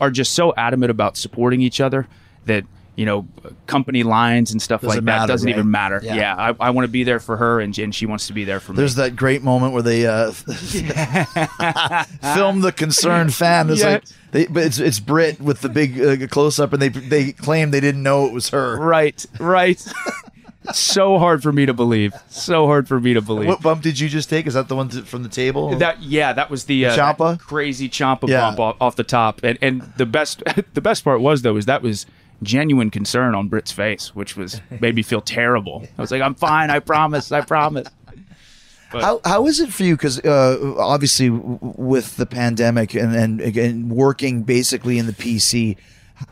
are 0.00 0.10
just 0.10 0.34
so 0.34 0.52
adamant 0.56 0.90
about 0.90 1.16
supporting 1.16 1.62
each 1.62 1.80
other 1.80 2.06
that 2.44 2.64
you 2.96 3.04
know 3.04 3.28
company 3.66 4.02
lines 4.02 4.52
and 4.52 4.60
stuff 4.60 4.80
Doesn't 4.80 4.88
like 4.88 4.96
that 4.96 5.02
matter, 5.04 5.32
doesn't 5.32 5.46
right? 5.46 5.56
even 5.56 5.70
matter. 5.70 6.00
Yeah. 6.02 6.14
Yeah, 6.14 6.34
I, 6.34 6.54
I 6.58 6.70
want 6.70 6.86
to 6.86 6.90
be 6.90 7.04
there 7.04 7.20
for 7.20 7.36
her 7.36 7.60
and, 7.60 7.76
and 7.78 7.94
she 7.94 8.06
wants 8.06 8.26
to 8.28 8.32
be 8.32 8.44
there 8.44 8.58
for 8.58 8.72
me. 8.72 8.78
There's 8.78 8.94
that 8.96 9.14
great 9.14 9.42
moment 9.42 9.74
where 9.74 9.82
they 9.82 10.06
uh, 10.06 10.32
film 12.34 12.62
the 12.62 12.72
concerned 12.74 13.34
fan. 13.34 13.70
It's 13.70 13.82
like, 13.82 14.04
they, 14.32 14.46
but 14.46 14.64
it's 14.64 14.78
it's 14.78 15.00
Britt 15.00 15.40
with 15.40 15.60
the 15.60 15.68
big 15.68 16.00
uh, 16.00 16.26
close 16.28 16.58
up, 16.58 16.72
and 16.72 16.80
they 16.80 16.88
they 16.88 17.32
claim 17.32 17.70
they 17.70 17.80
didn't 17.80 18.02
know 18.02 18.26
it 18.26 18.32
was 18.32 18.50
her. 18.50 18.78
right, 18.78 19.24
right. 19.38 19.84
so 20.72 21.18
hard 21.18 21.42
for 21.42 21.52
me 21.52 21.66
to 21.66 21.74
believe. 21.74 22.12
So 22.28 22.66
hard 22.66 22.88
for 22.88 22.98
me 22.98 23.14
to 23.14 23.20
believe. 23.20 23.48
What 23.48 23.62
bump 23.62 23.82
did 23.82 24.00
you 24.00 24.08
just 24.08 24.28
take? 24.28 24.46
Is 24.46 24.54
that 24.54 24.68
the 24.68 24.76
one 24.76 24.88
to, 24.90 25.02
from 25.02 25.22
the 25.22 25.28
table? 25.28 25.76
That 25.76 26.02
yeah, 26.02 26.32
that 26.32 26.50
was 26.50 26.64
the, 26.64 26.86
uh, 26.86 26.96
Ciampa? 26.96 27.38
that 27.38 27.40
crazy 27.40 27.88
Ciampa 27.88 28.28
Yeah. 28.28 28.40
bump 28.40 28.60
off, 28.60 28.76
off 28.80 28.96
the 28.96 29.04
top, 29.04 29.40
and 29.42 29.58
and 29.62 29.82
the 29.96 30.06
best 30.06 30.42
the 30.74 30.80
best 30.80 31.04
part 31.04 31.20
was 31.20 31.42
though 31.42 31.56
is 31.56 31.66
that 31.66 31.82
was 31.82 32.06
genuine 32.42 32.90
concern 32.90 33.34
on 33.34 33.48
Britt's 33.48 33.72
face, 33.72 34.14
which 34.14 34.36
was 34.36 34.60
made 34.80 34.94
me 34.94 35.02
feel 35.02 35.20
terrible. 35.20 35.86
I 35.98 36.00
was 36.00 36.10
like, 36.10 36.22
I'm 36.22 36.34
fine, 36.34 36.70
I 36.70 36.80
promise, 36.80 37.32
I 37.32 37.40
promise. 37.40 37.88
How 38.92 39.20
how 39.24 39.46
is 39.46 39.60
it 39.60 39.72
for 39.72 39.82
you? 39.82 39.96
Because 39.96 40.20
uh, 40.20 40.74
obviously, 40.78 41.28
w- 41.28 41.58
with 41.60 42.16
the 42.16 42.24
pandemic 42.26 42.94
and 42.94 43.14
and 43.14 43.40
again 43.40 43.88
working 43.88 44.42
basically 44.44 44.98
in 44.98 45.06
the 45.06 45.12
PC, 45.12 45.76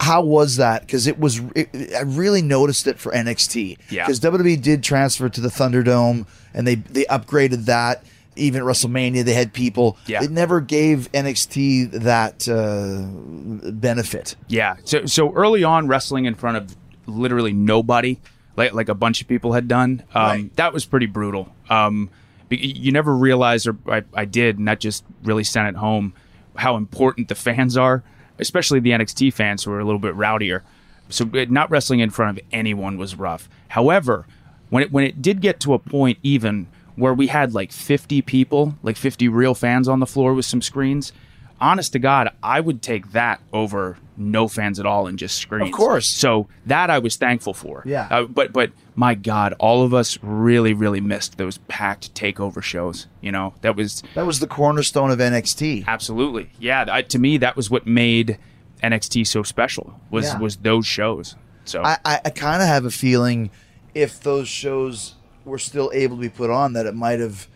how 0.00 0.22
was 0.22 0.56
that? 0.56 0.82
Because 0.82 1.06
it 1.06 1.18
was 1.18 1.40
it, 1.54 1.68
I 1.94 2.02
really 2.02 2.42
noticed 2.42 2.86
it 2.86 2.98
for 2.98 3.12
NXT. 3.12 3.78
Yeah. 3.90 4.04
Because 4.06 4.20
WWE 4.20 4.62
did 4.62 4.82
transfer 4.82 5.28
to 5.28 5.40
the 5.40 5.48
Thunderdome 5.48 6.26
and 6.54 6.66
they 6.66 6.76
they 6.76 7.04
upgraded 7.06 7.66
that. 7.66 8.04
Even 8.36 8.62
at 8.62 8.66
WrestleMania, 8.66 9.24
they 9.24 9.34
had 9.34 9.52
people. 9.52 9.96
Yeah. 10.06 10.22
It 10.22 10.30
never 10.30 10.60
gave 10.60 11.10
NXT 11.12 11.92
that 12.02 12.48
uh, 12.48 13.70
benefit. 13.70 14.36
Yeah. 14.48 14.76
So 14.84 15.06
so 15.06 15.32
early 15.32 15.64
on, 15.64 15.88
wrestling 15.88 16.24
in 16.24 16.34
front 16.34 16.56
of 16.56 16.76
literally 17.06 17.52
nobody, 17.52 18.20
like 18.56 18.72
like 18.72 18.88
a 18.88 18.94
bunch 18.94 19.20
of 19.22 19.28
people 19.28 19.52
had 19.52 19.68
done. 19.68 20.02
Um, 20.14 20.22
Right. 20.22 20.56
That 20.56 20.72
was 20.72 20.84
pretty 20.84 21.06
brutal. 21.06 21.54
Um, 21.70 22.10
you 22.50 22.92
never 22.92 23.16
realize, 23.16 23.66
or 23.66 23.76
I, 23.88 24.04
I 24.12 24.24
did, 24.26 24.58
and 24.58 24.68
that 24.68 24.78
just 24.78 25.04
really 25.24 25.44
sent 25.44 25.68
it 25.68 25.76
home, 25.76 26.14
how 26.54 26.76
important 26.76 27.28
the 27.28 27.34
fans 27.34 27.76
are, 27.76 28.04
especially 28.38 28.80
the 28.80 28.90
NXT 28.90 29.32
fans 29.32 29.64
who 29.64 29.72
are 29.72 29.80
a 29.80 29.84
little 29.84 29.98
bit 29.98 30.14
rowdier. 30.14 30.60
So 31.08 31.24
not 31.24 31.70
wrestling 31.70 32.00
in 32.00 32.10
front 32.10 32.38
of 32.38 32.44
anyone 32.52 32.96
was 32.96 33.16
rough. 33.16 33.48
However, 33.68 34.26
when 34.70 34.82
it 34.84 34.92
when 34.92 35.04
it 35.04 35.20
did 35.20 35.40
get 35.40 35.60
to 35.60 35.74
a 35.74 35.78
point 35.78 36.18
even 36.22 36.66
where 36.96 37.14
we 37.14 37.26
had 37.28 37.54
like 37.54 37.72
50 37.72 38.22
people, 38.22 38.74
like 38.82 38.96
50 38.96 39.28
real 39.28 39.54
fans 39.54 39.88
on 39.88 40.00
the 40.00 40.06
floor 40.06 40.34
with 40.34 40.46
some 40.46 40.62
screens, 40.62 41.12
honest 41.60 41.92
to 41.92 41.98
God, 41.98 42.28
I 42.42 42.60
would 42.60 42.82
take 42.82 43.12
that 43.12 43.40
over 43.52 43.96
no 44.16 44.46
fans 44.46 44.78
at 44.78 44.86
all 44.86 45.06
and 45.08 45.18
just 45.18 45.38
screens. 45.38 45.68
Of 45.70 45.74
course. 45.74 46.06
So 46.06 46.46
that 46.66 46.88
I 46.90 47.00
was 47.00 47.16
thankful 47.16 47.52
for. 47.54 47.82
Yeah. 47.84 48.06
Uh, 48.10 48.24
but 48.24 48.52
but 48.52 48.70
my 48.94 49.14
God, 49.16 49.54
all 49.58 49.82
of 49.82 49.92
us 49.92 50.18
really 50.22 50.72
really 50.72 51.00
missed 51.00 51.36
those 51.36 51.58
packed 51.66 52.14
takeover 52.14 52.62
shows. 52.62 53.08
You 53.20 53.32
know 53.32 53.54
that 53.62 53.74
was 53.76 54.02
That 54.14 54.24
was 54.26 54.38
the 54.38 54.46
cornerstone 54.46 55.10
of 55.10 55.18
NXT. 55.18 55.86
absolutely 55.88 56.50
yeah. 56.60 56.84
I, 56.88 57.02
to 57.02 57.18
me, 57.18 57.38
that 57.38 57.56
was 57.56 57.70
what 57.70 57.86
made 57.88 58.38
NXT 58.84 59.26
so 59.26 59.42
special. 59.42 59.98
Was 60.10 60.26
Yeah. 60.26 60.38
was 60.38 60.56
those 60.58 60.86
shows. 60.86 61.34
So 61.64 61.82
I, 61.82 61.98
I, 62.04 62.20
I 62.26 62.30
kind 62.30 62.62
of 62.62 62.68
have 62.68 62.84
a 62.84 62.90
feeling 62.90 63.50
if 63.94 64.20
those 64.20 64.46
shows 64.48 65.14
were 65.44 65.58
still 65.58 65.90
able 65.94 66.16
to 66.16 66.20
be 66.22 66.28
put 66.28 66.50
on, 66.50 66.72
that 66.74 66.86
it 66.86 66.94
might 66.94 67.20
have 67.20 67.48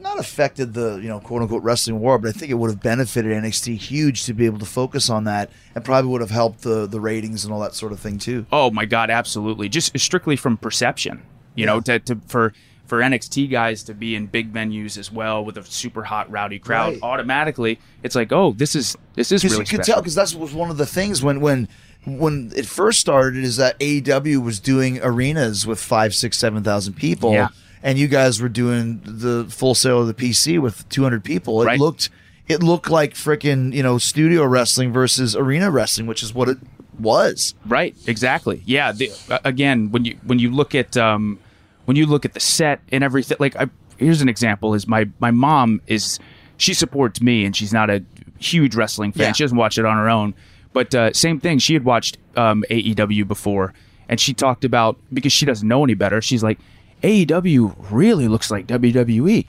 not 0.00 0.18
affected 0.18 0.74
the 0.74 0.96
you 0.96 1.08
know 1.08 1.18
quote 1.20 1.40
unquote 1.42 1.62
wrestling 1.62 1.98
war, 2.00 2.18
but 2.18 2.28
I 2.28 2.32
think 2.32 2.50
it 2.50 2.54
would 2.54 2.70
have 2.70 2.80
benefited 2.82 3.32
NXT 3.32 3.76
huge 3.78 4.24
to 4.24 4.34
be 4.34 4.44
able 4.46 4.58
to 4.58 4.66
focus 4.66 5.08
on 5.08 5.24
that, 5.24 5.50
and 5.74 5.84
probably 5.84 6.10
would 6.10 6.20
have 6.20 6.30
helped 6.30 6.62
the 6.62 6.86
the 6.86 7.00
ratings 7.00 7.44
and 7.44 7.52
all 7.54 7.60
that 7.60 7.74
sort 7.74 7.92
of 7.92 8.00
thing 8.00 8.18
too. 8.18 8.44
Oh 8.52 8.70
my 8.70 8.84
God, 8.84 9.08
absolutely. 9.10 9.68
Just 9.68 9.98
strictly 9.98 10.36
from 10.36 10.56
perception, 10.56 11.22
you 11.54 11.64
know, 11.66 11.80
to, 11.80 11.98
to 12.00 12.16
for 12.26 12.52
for 12.86 13.00
NXT 13.00 13.50
guys 13.50 13.82
to 13.84 13.94
be 13.94 14.14
in 14.14 14.26
big 14.26 14.52
venues 14.52 14.98
as 14.98 15.10
well 15.10 15.42
with 15.42 15.56
a 15.56 15.64
super 15.64 16.04
hot 16.04 16.30
rowdy 16.30 16.58
crowd, 16.58 16.92
Right. 16.94 17.02
automatically 17.02 17.78
it's 18.02 18.14
like, 18.14 18.30
oh, 18.30 18.52
this 18.52 18.76
is 18.76 18.94
this 19.14 19.32
is 19.32 19.42
really 19.42 19.54
you 19.54 19.60
could 19.60 19.66
special. 19.68 19.84
tell, 19.94 20.02
because 20.02 20.16
that 20.16 20.34
was 20.38 20.52
one 20.52 20.68
of 20.70 20.76
the 20.76 20.84
things 20.86 21.22
when 21.22 21.40
when 21.40 21.66
when 22.06 22.52
it 22.56 22.66
first 22.66 23.00
started 23.00 23.44
is 23.44 23.56
that 23.56 23.78
AEW 23.78 24.42
was 24.42 24.60
doing 24.60 25.00
arenas 25.02 25.66
with 25.66 25.80
five, 25.80 26.14
six, 26.14 26.36
seven 26.38 26.62
thousand 26.62 26.94
people, 26.94 27.32
Yeah. 27.32 27.48
and 27.82 27.98
you 27.98 28.08
guys 28.08 28.40
were 28.40 28.48
doing 28.48 29.00
the 29.04 29.46
Full 29.48 29.74
Sail 29.74 30.00
of 30.02 30.06
the 30.06 30.14
PC 30.14 30.58
with 30.58 30.88
two 30.88 31.02
hundred 31.02 31.24
people. 31.24 31.62
It 31.62 31.66
Right. 31.66 31.78
looked 31.80 32.10
it 32.48 32.62
looked 32.62 32.90
like 32.90 33.14
freaking 33.14 33.72
you 33.72 33.82
know 33.82 33.98
studio 33.98 34.44
wrestling 34.44 34.92
versus 34.92 35.34
arena 35.34 35.70
wrestling, 35.70 36.06
which 36.06 36.22
is 36.22 36.34
what 36.34 36.48
it 36.48 36.58
was. 36.98 37.54
Right, 37.66 37.96
exactly. 38.06 38.62
Yeah. 38.66 38.92
The, 38.92 39.10
again, 39.44 39.90
when 39.90 40.04
you 40.04 40.18
when 40.24 40.38
you 40.38 40.50
look 40.50 40.74
at 40.74 40.96
um, 40.96 41.38
when 41.86 41.96
you 41.96 42.06
look 42.06 42.24
at 42.24 42.34
the 42.34 42.40
set 42.40 42.80
and 42.92 43.02
everything, 43.02 43.36
like 43.40 43.56
I, 43.56 43.68
here's 43.96 44.20
an 44.20 44.28
example: 44.28 44.74
is 44.74 44.86
my 44.86 45.08
my 45.20 45.30
mom 45.30 45.80
is 45.86 46.18
she 46.56 46.74
supports 46.74 47.20
me 47.20 47.44
and 47.44 47.56
she's 47.56 47.72
not 47.72 47.88
a 47.90 48.04
huge 48.38 48.74
wrestling 48.76 49.10
fan. 49.12 49.28
Yeah. 49.28 49.32
She 49.32 49.42
doesn't 49.44 49.56
watch 49.58 49.78
it 49.78 49.84
on 49.84 49.96
her 49.96 50.08
own. 50.10 50.34
But 50.74 50.94
uh, 50.94 51.12
same 51.14 51.40
thing. 51.40 51.58
She 51.60 51.72
had 51.72 51.84
watched 51.84 52.18
um, 52.36 52.64
AEW 52.68 53.26
before, 53.26 53.72
and 54.08 54.20
she 54.20 54.34
talked 54.34 54.64
about 54.64 54.98
because 55.12 55.32
she 55.32 55.46
doesn't 55.46 55.66
know 55.66 55.84
any 55.84 55.94
better. 55.94 56.20
She's 56.20 56.42
like, 56.42 56.58
AEW 57.02 57.76
really 57.90 58.28
looks 58.28 58.50
like 58.50 58.66
WWE, 58.66 59.46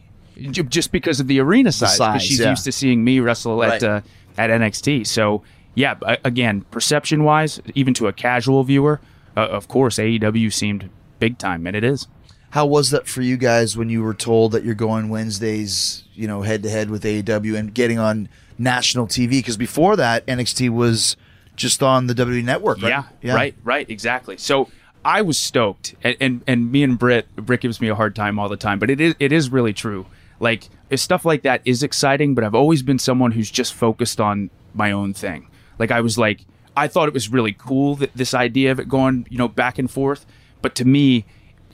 just 0.51 0.91
because 0.91 1.19
of 1.19 1.27
the 1.27 1.39
arena 1.41 1.71
size. 1.71 1.97
size, 1.97 2.23
she's 2.23 2.39
yeah. 2.39 2.51
used 2.51 2.63
to 2.65 2.71
seeing 2.71 3.03
me 3.03 3.19
wrestle 3.19 3.63
at 3.63 3.83
uh, 3.83 4.01
at 4.37 4.49
NXT. 4.51 5.07
So 5.07 5.41
yeah, 5.73 5.95
again, 6.23 6.61
perception 6.71 7.23
wise, 7.23 7.59
even 7.73 7.93
to 7.95 8.07
a 8.07 8.13
casual 8.13 8.63
viewer, 8.63 9.01
uh, 9.35 9.41
of 9.41 9.67
course, 9.67 9.97
AEW 9.97 10.53
seemed 10.53 10.89
big 11.19 11.37
time, 11.39 11.65
and 11.65 11.75
it 11.75 11.83
is. 11.83 12.07
How 12.51 12.65
was 12.65 12.91
that 12.91 13.07
for 13.07 13.21
you 13.21 13.35
guys 13.35 13.75
when 13.75 13.89
you 13.89 14.03
were 14.03 14.13
told 14.13 14.53
that 14.53 14.63
you're 14.63 14.75
going 14.75 15.09
Wednesdays, 15.09 16.05
you 16.13 16.27
know, 16.27 16.43
head 16.43 16.63
to 16.63 16.69
head 16.69 16.89
with 16.89 17.03
AEW 17.03 17.57
and 17.57 17.73
getting 17.73 17.99
on 17.99 18.29
national 18.57 19.07
TV? 19.07 19.31
Because 19.31 19.57
before 19.57 19.95
that, 19.95 20.25
NXT 20.27 20.69
was 20.69 21.17
just 21.55 21.81
on 21.81 22.07
the 22.07 22.13
WWE 22.13 22.43
network, 22.43 22.81
right? 22.81 23.03
Yeah, 23.21 23.33
right, 23.33 23.55
right, 23.63 23.89
exactly. 23.89 24.37
So 24.37 24.69
I 25.03 25.21
was 25.21 25.37
stoked, 25.37 25.95
and, 26.03 26.17
and 26.19 26.43
and 26.47 26.71
me 26.71 26.83
and 26.83 26.97
Britt, 26.97 27.33
Britt 27.35 27.61
gives 27.61 27.79
me 27.79 27.87
a 27.89 27.95
hard 27.95 28.15
time 28.15 28.39
all 28.39 28.49
the 28.49 28.57
time, 28.57 28.79
but 28.79 28.89
it 28.89 28.99
is 28.99 29.15
it 29.19 29.31
is 29.31 29.49
really 29.49 29.73
true. 29.73 30.05
Like 30.39 30.69
if 30.89 30.99
stuff 30.99 31.25
like 31.25 31.43
that 31.43 31.61
is 31.65 31.83
exciting, 31.83 32.35
but 32.35 32.43
I've 32.43 32.55
always 32.55 32.83
been 32.83 32.99
someone 32.99 33.31
who's 33.31 33.49
just 33.49 33.73
focused 33.73 34.19
on 34.19 34.49
my 34.73 34.91
own 34.91 35.13
thing. 35.13 35.47
Like 35.79 35.91
I 35.91 36.01
was 36.01 36.17
like, 36.17 36.41
I 36.75 36.87
thought 36.87 37.07
it 37.07 37.13
was 37.13 37.29
really 37.29 37.53
cool 37.53 37.95
that 37.97 38.11
this 38.15 38.33
idea 38.33 38.71
of 38.71 38.79
it 38.79 38.89
going, 38.89 39.27
you 39.29 39.37
know, 39.37 39.47
back 39.47 39.79
and 39.79 39.89
forth, 39.89 40.25
but 40.61 40.75
to 40.75 40.85
me, 40.85 41.25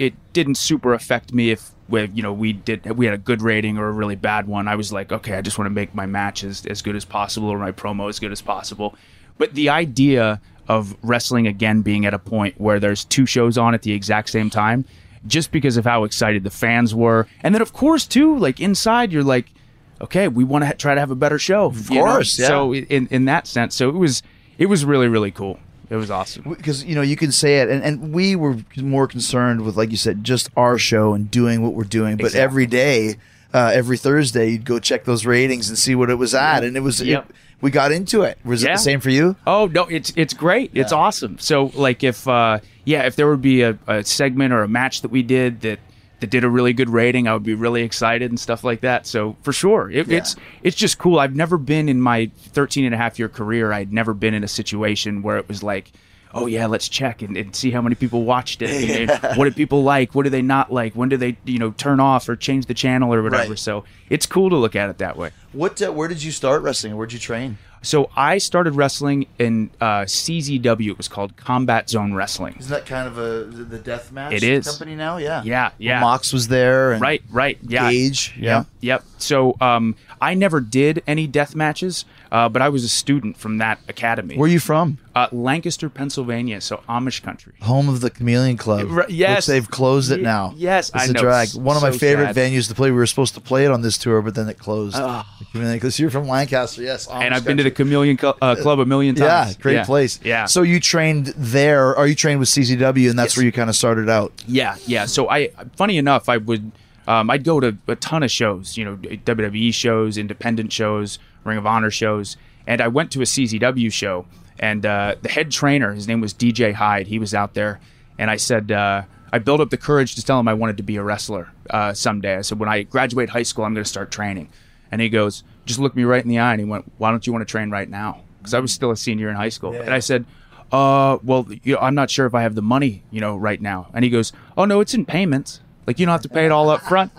it 0.02 0.16
didn't 0.34 0.56
super 0.56 0.96
affect 0.96 1.32
me 1.32 1.52
if 1.52 1.70
we, 1.88 2.08
you 2.08 2.24
know, 2.24 2.34
we 2.34 2.54
did 2.54 2.98
we 2.98 3.06
had 3.06 3.14
a 3.14 3.20
good 3.20 3.44
rating 3.44 3.78
or 3.78 3.88
a 3.88 3.92
really 3.92 4.16
bad 4.16 4.48
one. 4.48 4.68
I 4.68 4.76
was 4.76 4.92
like, 4.92 5.12
okay, 5.12 5.36
I 5.36 5.42
just 5.42 5.60
want 5.60 5.68
to 5.68 5.74
make 5.74 5.94
my 5.94 6.08
match 6.08 6.44
as, 6.44 6.66
as 6.66 6.82
good 6.82 6.96
as 6.96 7.06
possible 7.06 7.50
or 7.50 7.60
my 7.60 7.72
promo 7.72 8.10
as 8.10 8.18
good 8.18 8.32
as 8.32 8.42
possible. 8.42 8.96
But 9.38 9.54
the 9.54 9.70
idea 9.70 10.42
of 10.68 10.98
wrestling 11.04 11.46
again 11.46 11.84
being 11.84 12.08
at 12.08 12.16
a 12.16 12.20
point 12.20 12.60
where 12.60 12.80
there's 12.80 13.06
two 13.06 13.28
shows 13.28 13.60
on 13.60 13.76
at 13.76 13.84
the 13.84 13.92
exact 13.92 14.32
same 14.32 14.50
time, 14.50 14.86
just 15.28 15.52
because 15.52 15.78
of 15.78 15.86
how 15.86 16.04
excited 16.04 16.44
the 16.44 16.50
fans 16.50 16.96
were, 16.96 17.28
and 17.44 17.54
then 17.54 17.62
of 17.62 17.72
course 17.72 18.08
too, 18.08 18.40
like 18.40 18.60
inside 18.60 19.12
you're 19.14 19.24
like, 19.24 19.52
okay, 20.00 20.28
we 20.28 20.44
want 20.44 20.64
to 20.64 20.68
ha- 20.68 20.74
try 20.74 20.96
to 20.96 21.00
have 21.00 21.12
a 21.12 21.16
better 21.16 21.38
show, 21.38 21.66
of 21.66 21.88
course, 21.88 22.40
yeah. 22.40 22.48
So 22.48 22.74
in 22.74 23.08
in 23.12 23.26
that 23.26 23.46
sense, 23.46 23.76
so 23.76 23.90
it 23.90 23.96
was 23.96 24.24
it 24.58 24.66
was 24.66 24.84
really 24.84 25.08
really 25.08 25.32
cool. 25.32 25.60
It 25.92 25.96
was 25.98 26.10
awesome. 26.10 26.44
because 26.58 26.84
you 26.86 26.96
know 26.96 27.02
you 27.02 27.16
can 27.18 27.32
say 27.32 27.60
it 27.60 27.70
and, 27.70 27.84
and 27.84 28.14
we 28.14 28.36
were 28.36 28.56
more 28.78 29.08
concerned 29.08 29.62
with 29.62 29.76
like 29.76 29.92
you 29.92 29.98
said 29.98 30.24
just 30.24 30.50
our 30.56 30.78
show 30.78 31.14
and 31.14 31.30
doing 31.30 31.62
what 31.62 31.74
we're 31.74 31.84
doing 31.84 32.16
but 32.18 32.28
Exactly. 32.28 32.42
every 32.42 32.66
day 32.66 33.16
uh, 33.54 33.72
every 33.74 33.98
thursday 33.98 34.52
you'd 34.52 34.64
go 34.64 34.80
check 34.80 35.04
those 35.04 35.26
ratings 35.26 35.68
and 35.68 35.78
see 35.78 35.94
what 35.94 36.10
it 36.10 36.16
was 36.16 36.34
at 36.34 36.64
and 36.64 36.78
it 36.78 36.80
was 36.80 37.02
Yep. 37.02 37.30
it, 37.30 37.36
we 37.60 37.72
got 37.72 37.92
into 37.92 38.22
it 38.24 38.38
was 38.46 38.64
it 38.64 38.68
the 38.72 38.78
same 38.78 39.02
for 39.02 39.10
you 39.10 39.36
Oh 39.46 39.68
no, 39.68 39.84
it's 39.84 40.14
it's 40.16 40.34
great. 40.34 40.72
It's 40.74 40.94
awesome. 40.94 41.38
So 41.40 41.66
like 41.76 42.04
if 42.06 42.26
uh 42.28 42.60
yeah, 42.86 43.04
if 43.06 43.16
there 43.18 43.28
would 43.30 43.42
be 43.42 43.62
a, 43.62 43.78
a 43.86 44.04
segment 44.04 44.54
or 44.54 44.64
a 44.64 44.68
match 44.70 45.02
that 45.02 45.12
we 45.12 45.22
did 45.24 45.62
that 45.62 45.80
that 46.22 46.30
did 46.30 46.44
a 46.46 46.50
really 46.50 46.72
good 46.74 46.90
rating, 46.90 47.28
I 47.28 47.34
would 47.34 47.44
be 47.44 47.54
really 47.54 47.82
excited 47.84 48.32
and 48.32 48.40
stuff 48.40 48.64
like 48.64 48.82
that. 48.82 49.06
So 49.06 49.36
for 49.42 49.52
sure. 49.52 49.90
It, 49.92 50.08
Yeah. 50.08 50.20
it's 50.20 50.36
it's 50.64 50.78
just 50.78 50.98
cool. 50.98 51.20
I've 51.20 51.36
never 51.36 51.58
been 51.58 51.90
in 51.90 52.00
my 52.00 52.32
13 52.54 52.86
and 52.86 52.96
a 52.96 52.98
half 52.98 53.20
year 53.20 53.28
career, 53.30 53.74
I'd 53.74 53.92
never 53.92 54.14
been 54.14 54.34
in 54.34 54.44
a 54.44 54.48
situation 54.48 55.22
where 55.22 55.38
it 55.38 55.48
was 55.50 55.62
like 55.62 55.92
Oh 56.34 56.46
yeah, 56.46 56.66
let's 56.68 56.88
check 56.88 57.22
and, 57.22 57.36
and 57.36 57.54
see 57.54 57.72
how 57.72 57.82
many 57.82 57.94
people 57.96 58.24
watched 58.24 58.62
it. 58.62 59.10
and 59.12 59.36
what 59.38 59.44
did 59.44 59.56
people 59.58 59.84
like? 59.84 60.16
What 60.16 60.24
do 60.24 60.30
they 60.30 60.42
not 60.42 60.72
like? 60.72 60.94
When 60.94 61.10
do 61.10 61.18
they, 61.18 61.36
you 61.44 61.60
know, 61.60 61.72
turn 61.72 62.00
off 62.00 62.30
or 62.30 62.38
change 62.38 62.68
the 62.68 62.74
channel 62.74 63.14
or 63.14 63.22
whatever? 63.22 63.50
Right. 63.50 63.60
So 63.60 63.84
it's 64.10 64.26
cool 64.26 64.50
to 64.50 64.56
look 64.56 64.74
at 64.74 64.90
it 64.90 64.98
that 65.00 65.18
way. 65.18 65.32
what 65.52 65.82
uh, 65.82 65.92
where 65.92 66.08
did 66.08 66.24
you 66.24 66.32
start 66.32 66.62
wrestling 66.62 66.96
where'd 66.96 67.12
you 67.12 67.20
train 67.20 67.58
So 67.84 68.10
I 68.16 68.38
started 68.38 68.76
wrestling 68.76 69.26
in 69.40 69.72
uh, 69.82 70.02
CZW. 70.02 70.90
It 70.92 70.98
was 70.98 71.08
called 71.08 71.36
Combat 71.36 71.90
Zone 71.90 72.14
Wrestling. 72.14 72.56
isn't 72.60 72.70
that 72.72 72.86
kind 72.86 73.08
of 73.08 73.18
a 73.18 73.44
the 73.46 73.80
death 73.80 74.12
match 74.12 74.34
It 74.34 74.44
is. 74.44 74.68
company 74.68 74.96
now 74.96 75.18
yeah 75.18 75.42
Yeah, 75.44 75.72
yeah. 75.78 76.00
mox 76.00 76.32
was 76.32 76.48
there 76.48 76.92
and 76.92 77.02
Right, 77.02 77.24
right. 77.32 77.58
Yeah. 77.68 77.90
Gage, 77.92 78.34
yeah. 78.38 78.58
Yep. 78.60 78.68
Yep. 78.82 79.04
So 79.18 79.56
um, 79.60 79.96
I 80.20 80.34
never 80.36 80.60
did 80.62 81.02
any 81.08 81.26
death 81.28 81.56
matches, 81.56 82.06
uh, 82.32 82.48
but 82.50 82.62
I 82.62 82.70
was 82.70 82.84
a 82.84 82.90
student 82.90 83.38
from 83.38 83.58
that 83.58 83.80
academy. 83.90 84.38
where 84.38 84.48
are 84.50 84.52
you 84.52 84.60
from 84.60 84.98
uh, 85.14 85.28
Lancaster, 85.32 85.90
Pennsylvania, 85.90 86.62
so 86.62 86.82
Amish 86.88 87.22
country. 87.22 87.54
home 87.62 87.90
of 87.90 88.00
the 88.02 88.10
Chameleon 88.10 88.56
Club. 88.58 88.88
Right, 88.90 89.10
yes. 89.10 89.46
they've 89.46 89.70
closed 89.70 90.12
it 90.12 90.22
now. 90.22 90.54
yes, 90.56 90.90
it's 90.96 91.04
I 91.04 91.06
a 91.06 91.12
know. 91.12 91.20
drag. 91.22 91.50
One 91.56 91.76
of 91.76 91.82
my 91.82 91.92
favorite 91.92 92.34
sad. 92.34 92.52
venues 92.52 92.70
to 92.70 92.76
play. 92.76 92.90
We 92.92 92.96
were 92.98 93.06
supposed 93.06 93.34
to 93.34 93.42
play 93.42 93.66
it 93.66 93.72
on 93.72 93.82
this 93.82 93.98
tour, 93.98 94.22
but 94.22 94.36
then 94.36 94.48
it 94.48 94.58
closed. 94.58 94.96
Oh. 95.00 95.24
Because 95.54 96.00
you're 96.00 96.10
from 96.10 96.28
Lancaster, 96.30 96.82
yes. 96.82 97.08
and 97.12 97.34
I've 97.34 97.44
been 97.44 97.58
to 97.58 97.64
the 97.64 97.72
Chameleon 97.72 98.18
Cl- 98.18 98.38
uh, 98.42 98.56
Club 98.56 98.80
a 98.80 98.86
million 98.86 99.16
times. 99.16 99.56
yeah, 99.56 99.62
great 99.62 99.86
place. 99.86 100.20
Yeah. 100.24 100.46
So 100.46 100.62
you 100.62 100.80
trained 100.80 101.28
there, 101.36 101.94
or 101.96 102.08
you 102.08 102.16
trained 102.16 102.40
with 102.40 102.48
CZW, 102.48 103.10
and 103.10 103.20
that's 103.20 103.34
Yes. 103.34 103.38
where 103.38 103.46
you 103.46 103.52
kind 103.52 103.70
of 103.70 103.76
started 103.76 104.10
out. 104.10 104.32
Yeah, 104.48 104.78
yeah. 104.88 105.06
So 105.08 105.30
I, 105.30 105.50
funny 105.76 105.98
enough, 105.98 106.30
I 106.30 106.38
would, 106.38 106.72
um, 107.08 107.30
I'd 107.30 107.44
go 107.44 107.60
to 107.60 107.78
a 107.90 107.96
ton 107.98 108.24
of 108.24 108.32
shows, 108.32 108.78
you 108.78 108.86
know, 108.86 108.96
WWE 108.96 109.74
shows, 109.74 110.18
independent 110.18 110.72
shows, 110.72 111.20
Ring 111.44 111.58
of 111.58 111.66
Honor 111.66 111.92
shows, 111.92 112.38
and 112.68 112.82
I 112.82 112.88
went 112.88 113.12
to 113.12 113.22
a 113.22 113.26
CZW 113.26 113.92
show, 113.92 114.26
and 114.60 114.86
uh, 114.86 115.16
the 115.22 115.30
head 115.30 115.52
trainer, 115.52 115.94
his 115.94 116.08
name 116.08 116.22
was 116.22 116.34
DJ 116.34 116.74
Hyde, 116.74 117.08
he 117.08 117.20
was 117.20 117.34
out 117.34 117.54
there, 117.54 117.80
and 118.18 118.30
I 118.30 118.38
said, 118.38 118.72
uh, 118.72 119.04
I 119.34 119.40
built 119.40 119.62
up 119.62 119.70
the 119.70 119.78
courage 119.78 120.16
to 120.16 120.24
tell 120.24 120.40
him 120.40 120.48
I 120.48 120.54
wanted 120.54 120.78
to 120.78 120.84
be 120.84 120.98
a 120.98 121.04
wrestler 121.04 121.50
uh, 121.70 121.94
someday. 121.94 122.36
I 122.38 122.42
said, 122.42 122.60
when 122.60 122.70
I 122.70 122.84
graduate 122.84 123.30
high 123.30 123.44
school, 123.44 123.66
I'm 123.66 123.74
going 123.74 123.84
to 123.84 123.90
start 123.90 124.12
training, 124.12 124.50
and 124.92 125.02
he 125.02 125.10
goes, 125.10 125.44
just 125.66 125.80
looked 125.80 125.96
me 125.96 126.04
right 126.04 126.24
in 126.24 126.30
the 126.30 126.40
eye, 126.40 126.52
and 126.52 126.60
he 126.60 126.66
went, 126.66 126.92
why 126.98 127.12
don't 127.12 127.26
you 127.26 127.34
want 127.34 127.48
to 127.48 127.52
train 127.52 127.70
right 127.70 127.90
now? 127.90 128.22
Because 128.40 128.54
I 128.54 128.60
was 128.60 128.74
still 128.74 128.92
a 128.92 128.98
senior 128.98 129.30
in 129.30 129.36
high 129.36 129.50
school, 129.50 129.74
and 129.74 129.94
I 129.94 130.00
said 130.00 130.26
uh, 130.72 131.18
well, 131.24 131.48
you 131.64 131.74
know, 131.74 131.80
I'm 131.80 131.96
not 131.96 132.10
sure 132.10 132.26
if 132.26 132.34
I 132.34 132.44
have 132.44 132.56
the 132.56 132.62
money, 132.62 133.04
you 133.12 133.20
know, 133.20 133.36
right 133.36 133.62
now. 133.62 133.90
And 133.94 134.04
he 134.04 134.10
goes, 134.10 134.32
oh 134.58 134.66
no, 134.66 134.80
it's 134.80 134.94
in 134.94 135.06
payments. 135.06 135.60
Like 135.86 136.00
you 136.00 136.06
don't 136.06 136.14
have 136.14 136.22
to 136.22 136.30
pay 136.30 136.46
it 136.46 136.52
all 136.52 136.70
up 136.70 136.82
front. 136.82 137.12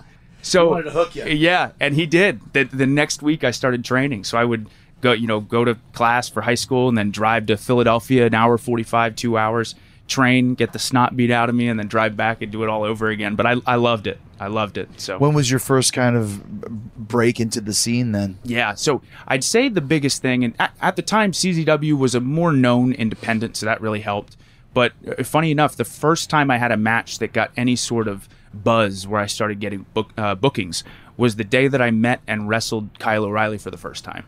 So 0.43 0.70
wanted 0.70 0.84
to 0.84 0.90
hook 0.90 1.14
you. 1.16 1.24
yeah, 1.24 1.70
and 1.80 1.95
he 1.95 2.05
did. 2.07 2.40
The, 2.53 2.64
the 2.64 2.86
next 2.86 3.22
week 3.22 3.45
I 3.45 3.51
started 3.53 3.84
training, 3.84 4.24
so 4.24 4.36
I 4.38 4.45
would 4.45 4.68
go, 5.01 5.12
you 5.12 5.26
know, 5.26 5.40
go 5.40 5.64
to 5.64 5.76
class 5.93 6.28
for 6.28 6.43
high 6.43 6.55
school 6.57 6.88
and 6.88 6.99
then 6.99 7.11
drive 7.11 7.47
to 7.47 7.57
Philadelphia, 7.57 8.26
an 8.26 8.34
hour 8.34 8.59
forty-five, 8.59 9.16
two 9.16 9.38
hours, 9.38 9.74
train, 10.09 10.55
get 10.55 10.72
the 10.72 10.78
snot 10.78 11.16
beat 11.16 11.30
out 11.30 11.49
of 11.49 11.55
me, 11.55 11.68
and 11.68 11.78
then 11.78 11.86
drive 11.88 12.16
back 12.16 12.43
and 12.43 12.51
do 12.53 12.62
it 12.62 12.68
all 12.68 12.82
over 12.84 13.09
again. 13.09 13.34
But 13.36 13.47
I, 13.47 13.55
I 13.66 13.76
loved 13.76 14.07
it. 14.07 14.18
I 14.40 14.49
loved 14.49 14.76
it. 14.76 14.88
So 15.01 15.18
When 15.18 15.34
was 15.34 15.49
your 15.49 15.61
first 15.61 15.93
kind 15.93 16.16
of 16.16 16.45
break 16.97 17.38
into 17.38 17.61
the 17.61 17.72
scene 17.72 18.11
then? 18.11 18.38
yeah, 18.43 18.74
so 18.74 19.01
I'd 19.28 19.45
say 19.45 19.68
the 19.68 19.80
biggest 19.80 20.20
thing, 20.22 20.43
and 20.45 20.55
at, 20.59 20.72
at 20.80 20.97
the 20.97 21.03
time, 21.03 21.30
CZW 21.30 21.97
was 21.97 22.14
a 22.16 22.20
more 22.20 22.53
known 22.53 22.93
independent, 22.93 23.57
so 23.57 23.66
that 23.66 23.80
really 23.80 24.01
helped. 24.01 24.36
But 24.74 24.93
uh, 25.07 25.22
funny 25.22 25.51
enough, 25.53 25.76
the 25.76 25.84
first 25.84 26.28
time 26.30 26.51
I 26.51 26.59
had 26.59 26.72
a 26.72 26.76
match 26.76 27.18
that 27.18 27.32
got 27.32 27.53
any 27.57 27.76
sort 27.76 28.09
of 28.09 28.28
buzz 28.55 29.07
where 29.07 29.20
I 29.20 29.26
started 29.26 29.61
getting 29.61 29.86
book, 29.94 30.11
uh, 30.16 30.34
bookings 30.34 30.84
was 31.16 31.36
the 31.36 31.44
day 31.44 31.68
that 31.68 31.80
I 31.82 31.90
met 31.90 32.20
and 32.26 32.48
wrestled 32.48 32.98
Kyle 32.98 33.24
O'Reilly 33.24 33.59
for 33.59 33.70
the 33.70 33.76
first 33.76 34.05
time. 34.05 34.24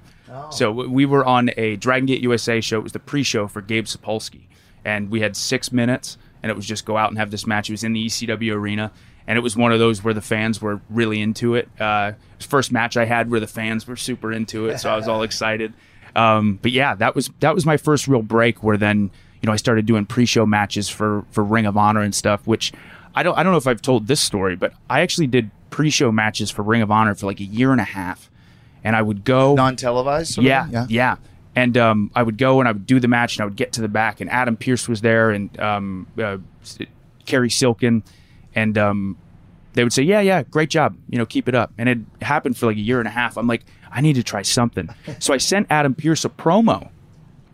So 0.51 0.73
we 0.73 1.07
were 1.07 1.25
on 1.25 1.51
a 1.57 1.77
Dragon 1.77 2.07
Gate 2.07 2.21
USA 2.21 2.61
show. 2.61 2.79
It 2.79 2.83
was 2.83 2.93
the 2.93 2.99
pre-show 2.99 3.47
for 3.47 3.61
Gabe 3.61 3.85
Sapolsky, 3.85 4.43
and 4.85 5.09
we 5.11 5.21
had 5.21 5.37
six 5.37 5.71
minutes, 5.71 6.19
and 6.43 6.51
it 6.51 6.57
was 6.57 6.67
just 6.67 6.85
go 6.85 6.97
out 6.97 7.11
and 7.11 7.19
have 7.19 7.31
this 7.31 7.47
match. 7.47 7.71
It 7.71 7.73
was 7.73 7.85
in 7.85 7.93
the 7.93 8.07
ECW 8.07 8.53
arena, 8.53 8.91
and 9.29 9.39
it 9.39 9.43
was 9.43 9.57
one 9.57 9.73
of 9.73 9.79
those 9.79 10.03
where 10.03 10.15
the 10.15 10.21
fans 10.21 10.61
were 10.61 10.81
really 10.91 11.21
into 11.21 11.55
it. 11.55 11.69
Uh, 11.81 12.13
it 12.15 12.39
was 12.39 12.47
first 12.47 12.73
match 12.73 12.97
I 12.97 13.05
had 13.05 13.31
where 13.31 13.39
the 13.39 13.47
fans 13.47 13.87
were 13.87 13.97
super 13.97 14.33
into 14.33 14.67
it, 14.69 14.79
so 14.79 14.91
I 14.91 14.97
was 14.97 15.07
all 15.07 15.23
excited. 15.31 15.73
Um, 16.17 16.59
but 16.61 16.73
yeah, 16.73 16.95
that 16.97 17.15
was 17.15 17.31
that 17.41 17.55
was 17.55 17.65
my 17.65 17.77
first 17.77 18.09
real 18.09 18.23
break. 18.23 18.63
Where 18.63 18.77
then 18.77 19.11
you 19.41 19.47
know 19.47 19.53
I 19.53 19.57
started 19.57 19.87
doing 19.87 20.05
pre-show 20.05 20.47
matches 20.47 20.89
for 20.89 21.25
for 21.31 21.45
Ring 21.45 21.67
of 21.67 21.77
Honor 21.77 22.01
and 22.01 22.15
stuff. 22.15 22.45
Which 22.47 22.73
I 23.15 23.23
don't 23.23 23.37
I 23.39 23.43
don't 23.43 23.53
know 23.53 23.59
if 23.59 23.67
I've 23.67 23.83
told 23.83 24.07
this 24.07 24.21
story, 24.21 24.57
but 24.57 24.73
I 24.91 25.01
actually 25.01 25.27
did 25.27 25.51
pre-show 25.71 26.13
matches 26.13 26.51
for 26.51 26.63
Ring 26.63 26.83
of 26.83 26.91
Honor 26.91 27.15
for 27.15 27.27
like 27.27 27.41
a 27.41 27.45
year 27.45 27.73
and 27.73 27.81
a 27.81 27.85
half, 27.85 28.31
and 28.83 28.95
I 28.97 29.03
would 29.03 29.25
go 29.25 29.55
Non 29.55 29.77
televised? 29.77 30.35
sort 30.35 30.45
of 30.45 30.49
yeah, 30.49 30.87
yeah, 30.89 31.17
And 31.57 31.77
um, 31.77 32.11
I 32.15 32.23
would 32.23 32.39
go 32.39 32.61
and 32.61 32.69
I 32.69 32.73
would 32.73 32.87
do 32.87 33.01
the 33.01 33.09
match, 33.09 33.37
and 33.37 33.43
I 33.43 33.45
would 33.47 33.57
get 33.57 33.73
to 33.75 33.81
the 33.81 33.89
back, 33.89 34.21
and 34.21 34.31
Adam 34.31 34.57
Pearce 34.57 34.89
was 34.89 35.01
there, 35.01 35.31
and 35.31 35.59
um, 35.61 36.07
uh, 36.21 36.39
Cary 37.27 37.51
Silkin, 37.51 38.03
and 38.55 38.77
um, 38.79 39.17
they 39.75 39.85
would 39.85 39.93
say, 39.93 40.03
"Yeah, 40.03 40.21
yeah, 40.21 40.43
great 40.43 40.71
job, 40.71 40.97
you 41.09 41.19
know, 41.19 41.27
keep 41.27 41.49
it 41.49 41.55
up." 41.55 41.73
And 41.79 41.89
it 41.89 41.99
happened 42.23 42.57
for 42.57 42.67
like 42.67 42.77
a 42.77 42.81
year 42.81 42.99
and 42.99 43.09
a 43.09 43.13
half. 43.13 43.37
I'm 43.37 43.47
like, 43.47 43.65
I 43.91 44.01
need 44.01 44.15
to 44.15 44.23
try 44.23 44.43
something. 44.43 44.89
so 45.21 45.33
I 45.33 45.39
sent 45.39 45.69
Adam 45.71 45.95
Pearce 45.95 46.25
a 46.25 46.29
promo, 46.29 46.89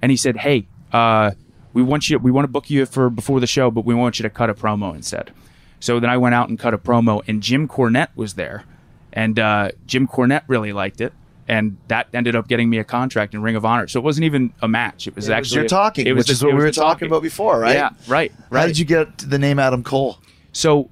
and 0.00 0.11
he 0.11 0.16
said, 0.16 0.38
"Hey, 0.38 0.66
uh, 0.92 1.32
we 1.72 1.82
want 1.82 2.08
you, 2.08 2.18
we 2.18 2.30
want 2.30 2.44
to 2.44 2.50
book 2.50 2.70
you 2.70 2.86
for 2.86 3.11
before 3.11 3.40
the 3.40 3.46
show, 3.46 3.70
but 3.70 3.84
we 3.84 3.94
want 3.94 4.18
you 4.18 4.22
to 4.22 4.30
cut 4.30 4.48
a 4.48 4.54
promo 4.54 4.94
instead." 4.94 5.32
So 5.81 5.99
then 5.99 6.11
I 6.11 6.16
went 6.16 6.35
out 6.35 6.49
and 6.49 6.59
cut 6.59 6.74
a 6.74 6.78
promo, 6.78 7.22
and 7.26 7.43
Jim 7.43 7.66
Cornette 7.66 8.11
was 8.14 8.35
there, 8.35 8.64
and 9.12 9.39
uh, 9.39 9.70
Jim 9.87 10.07
Cornette 10.07 10.43
really 10.47 10.72
liked 10.72 11.01
it, 11.01 11.12
and 11.49 11.78
that 11.89 12.09
ended 12.12 12.37
up 12.37 12.49
getting 12.49 12.68
me 12.70 12.78
a 12.78 12.85
contract 12.85 13.35
in 13.35 13.43
Ring 13.43 13.57
of 13.57 13.64
Honor. 13.64 13.89
So 13.89 13.99
it 13.99 14.05
wasn't 14.05 14.24
even 14.24 14.53
a 14.61 14.68
match; 14.68 15.07
it 15.07 15.16
was 15.16 15.26
It 15.26 15.31
was 15.31 15.39
actually 15.39 15.61
your 15.61 15.68
talking, 15.68 16.07
It 16.07 16.12
was 16.12 16.26
which 16.26 16.33
is 16.33 16.45
what 16.45 16.53
we 16.53 16.59
were 16.59 16.66
the 16.66 16.72
talking 16.72 17.09
about 17.09 17.22
before, 17.22 17.59
right? 17.59 17.74
Yeah, 17.74 17.91
right, 18.07 18.33
right. 18.51 18.61
How 18.61 18.66
did 18.66 18.78
you 18.78 18.85
get 18.85 19.18
the 19.18 19.39
name 19.39 19.59
Adam 19.59 19.83
Cole? 19.83 20.18
So 20.53 20.91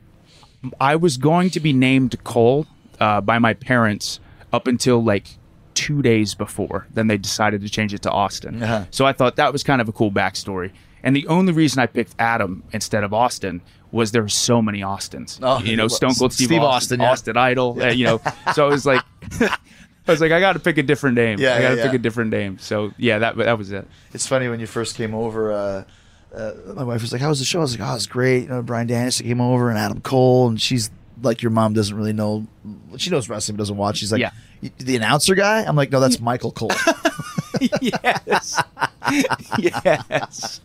I 0.81 0.97
was 0.97 1.17
going 1.17 1.51
to 1.51 1.61
be 1.61 1.73
named 1.73 2.23
Cole 2.25 2.67
uh, 2.99 3.21
by 3.21 3.39
my 3.39 3.55
parents 3.55 4.21
up 4.53 4.67
until 4.67 5.03
like 5.05 5.27
two 5.75 6.03
days 6.03 6.35
before. 6.35 6.87
Then 6.93 7.07
they 7.07 7.19
decided 7.19 7.61
to 7.61 7.69
change 7.69 7.95
it 7.95 8.03
to 8.03 8.11
Austin. 8.11 8.63
Uh-huh. 8.63 8.87
So 8.91 9.07
I 9.07 9.13
thought 9.13 9.37
that 9.37 9.53
was 9.53 9.63
kind 9.63 9.81
of 9.81 9.89
a 9.89 9.93
cool 9.93 10.11
backstory. 10.11 10.73
And 11.03 11.15
the 11.15 11.27
only 11.29 11.53
reason 11.53 11.81
I 11.81 11.87
picked 11.87 12.15
Adam 12.19 12.65
instead 12.73 13.05
of 13.05 13.15
Austin 13.15 13.63
was 13.93 14.13
there 14.13 14.23
were 14.23 14.29
so 14.29 14.61
many 14.61 14.83
Austins. 14.83 15.39
Oh, 15.43 15.61
you 15.61 15.77
know, 15.77 15.89
Stone 15.89 16.15
Cold 16.15 16.33
Steve, 16.33 16.49
Steve 16.49 16.63
Austin, 16.63 17.01
Austin, 17.01 17.37
yeah. 17.37 17.43
Idol. 17.43 17.83
uh, 17.83 17.89
you 17.89 18.05
know, 18.05 18.21
so 18.55 18.67
I 18.67 18.71
was 18.71 18.87
like. 18.87 19.03
I 20.07 20.13
was 20.13 20.23
like, 20.23 20.33
I 20.33 20.41
got 20.41 20.55
to 20.55 20.59
pick 20.59 20.79
a 20.79 20.83
different 20.83 21.17
name. 21.17 21.39
Yeah, 21.39 21.55
I 21.55 21.61
got 21.61 21.69
to 21.69 21.77
yeah, 21.77 21.83
pick 21.83 21.93
yeah. 21.93 21.97
a 21.97 22.03
different 22.03 22.31
name. 22.31 22.59
So 22.59 22.93
yeah, 22.97 23.19
that 23.19 23.37
that 23.37 23.59
was 23.59 23.71
it. 23.73 23.87
It's 24.15 24.27
funny 24.27 24.49
when 24.49 24.59
you 24.59 24.67
first 24.67 24.97
came 24.97 25.15
over. 25.15 25.53
Uh, 25.53 25.85
uh, 26.35 26.53
my 26.75 26.85
wife 26.85 27.03
was 27.03 27.13
like, 27.13 27.21
"How 27.21 27.29
was 27.29 27.39
the 27.41 27.45
show?" 27.45 27.59
I 27.59 27.63
was 27.63 27.79
like, 27.79 27.87
"Oh, 27.87 27.95
it's 27.95 28.07
great." 28.07 28.45
You 28.45 28.49
know, 28.49 28.63
Bryan 28.63 28.87
Danielson 28.87 29.27
came 29.27 29.41
over 29.41 29.69
and 29.69 29.79
Adam 29.79 30.01
Cole, 30.01 30.49
and 30.49 30.61
she's 30.61 30.91
like, 31.23 31.43
"Your 31.43 31.51
mom 31.51 31.75
doesn't 31.75 31.95
really 31.95 32.15
know. 32.15 32.47
She 32.97 33.11
knows 33.11 33.29
wrestling, 33.29 33.57
but 33.57 33.61
doesn't 33.61 33.77
watch." 33.77 33.99
She's 33.99 34.11
like, 34.11 34.21
Yeah. 34.21 34.31
"The 34.79 34.97
announcer 34.97 35.35
guy?" 35.35 35.63
I'm 35.63 35.77
like, 35.77 35.91
"No, 35.91 36.01
that's 36.01 36.21
Michael 36.23 36.53
Cole." 36.53 36.71
yes. 37.83 38.63
yes. 39.59 40.61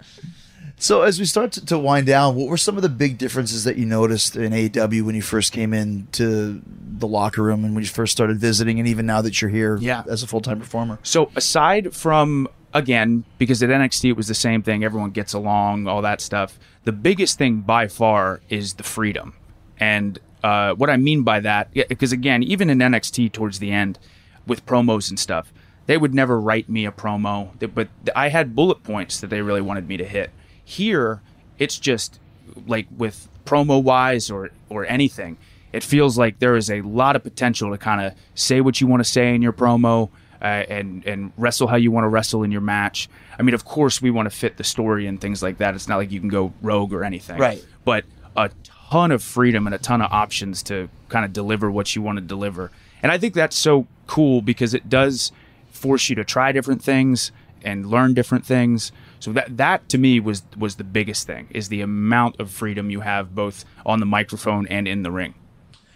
So 0.83 1.01
as 1.03 1.17
we 1.19 1.25
start 1.25 1.53
to, 1.53 1.65
to 1.65 1.79
wind 1.79 2.05
down, 2.07 2.35
what 2.35 2.49
were 2.49 2.57
some 2.57 2.75
of 2.75 2.83
the 2.83 2.89
big 2.89 3.17
differences 3.17 3.63
that 3.63 3.77
you 3.77 3.85
noticed 3.85 4.35
in 4.35 4.51
AEW 4.51 5.03
when 5.03 5.15
you 5.15 5.21
first 5.21 5.53
came 5.53 5.73
into 5.73 6.61
the 6.97 7.07
locker 7.07 7.41
room 7.41 7.63
and 7.63 7.73
when 7.73 7.83
you 7.83 7.89
first 7.89 8.11
started 8.11 8.37
visiting, 8.37 8.79
and 8.79 8.87
even 8.87 9.05
now 9.05 9.21
that 9.21 9.41
you're 9.41 9.49
here 9.49 9.77
Yeah. 9.79 10.03
as 10.09 10.23
a 10.23 10.27
full 10.27 10.41
time 10.41 10.59
performer? 10.59 10.99
So 11.03 11.31
aside 11.35 11.93
from 11.95 12.47
again, 12.73 13.23
because 13.37 13.61
at 13.63 13.69
NXT 13.69 14.09
it 14.09 14.17
was 14.17 14.27
the 14.27 14.33
same 14.35 14.61
thing, 14.61 14.83
everyone 14.83 15.11
gets 15.11 15.33
along, 15.33 15.87
all 15.87 16.01
that 16.01 16.19
stuff. 16.21 16.59
The 16.83 16.91
biggest 16.91 17.37
thing 17.37 17.61
by 17.61 17.87
far 17.87 18.41
is 18.49 18.73
the 18.73 18.83
freedom, 18.83 19.33
and 19.79 20.19
uh, 20.43 20.73
what 20.73 20.89
I 20.89 20.97
mean 20.97 21.23
by 21.23 21.39
that, 21.39 21.71
because 21.87 22.11
again, 22.11 22.43
even 22.43 22.69
in 22.69 22.79
NXT 22.79 23.31
towards 23.31 23.59
the 23.59 23.71
end, 23.71 23.99
with 24.45 24.65
promos 24.65 25.09
and 25.09 25.17
stuff, 25.17 25.53
they 25.85 25.97
would 25.97 26.13
never 26.13 26.37
write 26.39 26.67
me 26.69 26.85
a 26.85 26.91
promo, 26.91 27.49
but 27.73 27.87
I 28.15 28.27
had 28.29 28.53
bullet 28.55 28.83
points 28.83 29.21
that 29.21 29.29
they 29.29 29.41
really 29.41 29.61
wanted 29.61 29.87
me 29.87 29.95
to 29.97 30.03
hit. 30.05 30.31
Here, 30.65 31.21
it's 31.59 31.77
just 31.79 32.19
like 32.67 32.87
with 32.95 33.27
promo 33.45 33.81
wise 33.81 34.31
or 34.31 34.51
or 34.69 34.85
anything, 34.85 35.37
it 35.71 35.83
feels 35.83 36.17
like 36.17 36.39
there 36.39 36.55
is 36.55 36.69
a 36.69 36.81
lot 36.81 37.15
of 37.15 37.23
potential 37.23 37.71
to 37.71 37.77
kind 37.77 38.01
of 38.01 38.13
say 38.35 38.61
what 38.61 38.79
you 38.79 38.87
want 38.87 39.03
to 39.03 39.09
say 39.09 39.33
in 39.33 39.41
your 39.41 39.53
promo 39.53 40.09
uh, 40.41 40.45
and 40.45 41.05
and 41.05 41.31
wrestle 41.37 41.67
how 41.67 41.75
you 41.75 41.91
want 41.91 42.05
to 42.05 42.09
wrestle 42.09 42.43
in 42.43 42.51
your 42.51 42.61
match. 42.61 43.09
I 43.37 43.41
mean, 43.41 43.55
of 43.55 43.65
course, 43.65 44.01
we 44.01 44.11
want 44.11 44.29
to 44.29 44.35
fit 44.35 44.57
the 44.57 44.63
story 44.63 45.07
and 45.07 45.19
things 45.19 45.41
like 45.41 45.57
that. 45.57 45.73
It's 45.75 45.87
not 45.87 45.97
like 45.97 46.11
you 46.11 46.19
can 46.19 46.29
go 46.29 46.53
rogue 46.61 46.93
or 46.93 47.03
anything, 47.03 47.39
Right. 47.39 47.65
But 47.85 48.05
a 48.35 48.51
ton 48.89 49.11
of 49.11 49.23
freedom 49.23 49.65
and 49.67 49.73
a 49.73 49.79
ton 49.79 50.01
of 50.01 50.11
options 50.11 50.63
to 50.63 50.89
kind 51.09 51.25
of 51.25 51.33
deliver 51.33 51.71
what 51.71 51.95
you 51.95 52.01
want 52.01 52.17
to 52.17 52.21
deliver, 52.23 52.71
and 53.01 53.11
I 53.11 53.17
think 53.17 53.33
that's 53.33 53.55
so 53.55 53.87
cool 54.07 54.41
because 54.41 54.73
it 54.73 54.89
does 54.89 55.31
force 55.71 56.09
you 56.09 56.15
to 56.15 56.23
try 56.23 56.51
different 56.51 56.81
things 56.83 57.31
and 57.63 57.85
learn 57.85 58.13
different 58.13 58.45
things. 58.45 58.91
So 59.23 59.31
that 59.31 59.55
that 59.55 59.87
to 59.87 59.97
me 59.97 60.19
was 60.19 60.43
was 60.57 60.75
the 60.75 60.83
biggest 60.83 61.25
thing 61.25 61.47
is 61.51 61.69
the 61.69 61.79
amount 61.79 62.41
of 62.41 62.51
freedom 62.51 62.89
you 62.89 62.99
have 62.99 63.33
both 63.33 63.63
on 63.85 64.01
the 64.01 64.05
microphone 64.05 64.67
and 64.67 64.85
in 64.85 65.03
the 65.03 65.11
ring. 65.11 65.33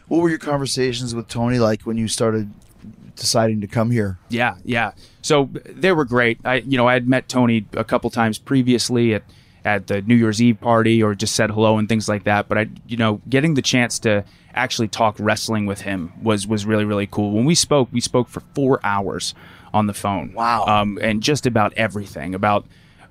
What 0.08 0.22
were 0.22 0.30
your 0.30 0.38
conversations 0.38 1.14
with 1.14 1.28
Tony 1.28 1.60
like 1.60 1.82
when 1.82 1.98
you 1.98 2.08
started 2.08 2.50
deciding 3.18 3.60
to 3.60 3.68
come 3.68 3.92
here? 3.92 4.18
Yeah, 4.30 4.56
yeah. 4.64 4.94
So 5.22 5.50
they 5.66 5.92
were 5.92 6.06
great. 6.06 6.40
I, 6.46 6.56
you 6.60 6.78
know, 6.78 6.88
I 6.88 6.94
had 6.94 7.10
met 7.10 7.28
Tony 7.28 7.66
a 7.74 7.84
couple 7.84 8.10
times 8.10 8.38
previously 8.38 9.14
at 9.14 9.24
at 9.66 9.88
the 9.88 10.02
New 10.04 10.16
Year's 10.16 10.42
Eve 10.42 10.62
party, 10.62 11.04
or 11.04 11.14
just 11.14 11.36
said 11.36 11.52
hello 11.52 11.78
and 11.78 11.90
things 11.90 12.08
like 12.08 12.24
that. 12.24 12.48
But 12.48 12.58
I, 12.58 12.68
you 12.88 12.96
know, 12.96 13.20
getting 13.28 13.56
the 13.56 13.62
chance 13.62 14.00
to 14.00 14.24
actually 14.54 14.88
talk 14.88 15.18
wrestling 15.20 15.66
with 15.66 15.82
him 15.82 16.14
was 16.24 16.48
was 16.48 16.66
really 16.66 16.86
really 16.86 17.08
cool. 17.08 17.34
When 17.34 17.44
we 17.44 17.56
spoke, 17.56 17.90
we 17.92 18.00
spoke 18.00 18.30
for 18.30 18.40
four 18.56 18.80
hours 18.86 19.36
on 19.74 19.88
the 19.88 19.94
phone. 19.94 20.32
Wow. 20.32 20.64
Um, 20.64 20.98
and 21.02 21.22
just 21.22 21.46
about 21.46 21.74
everything 21.74 22.34
about 22.34 22.66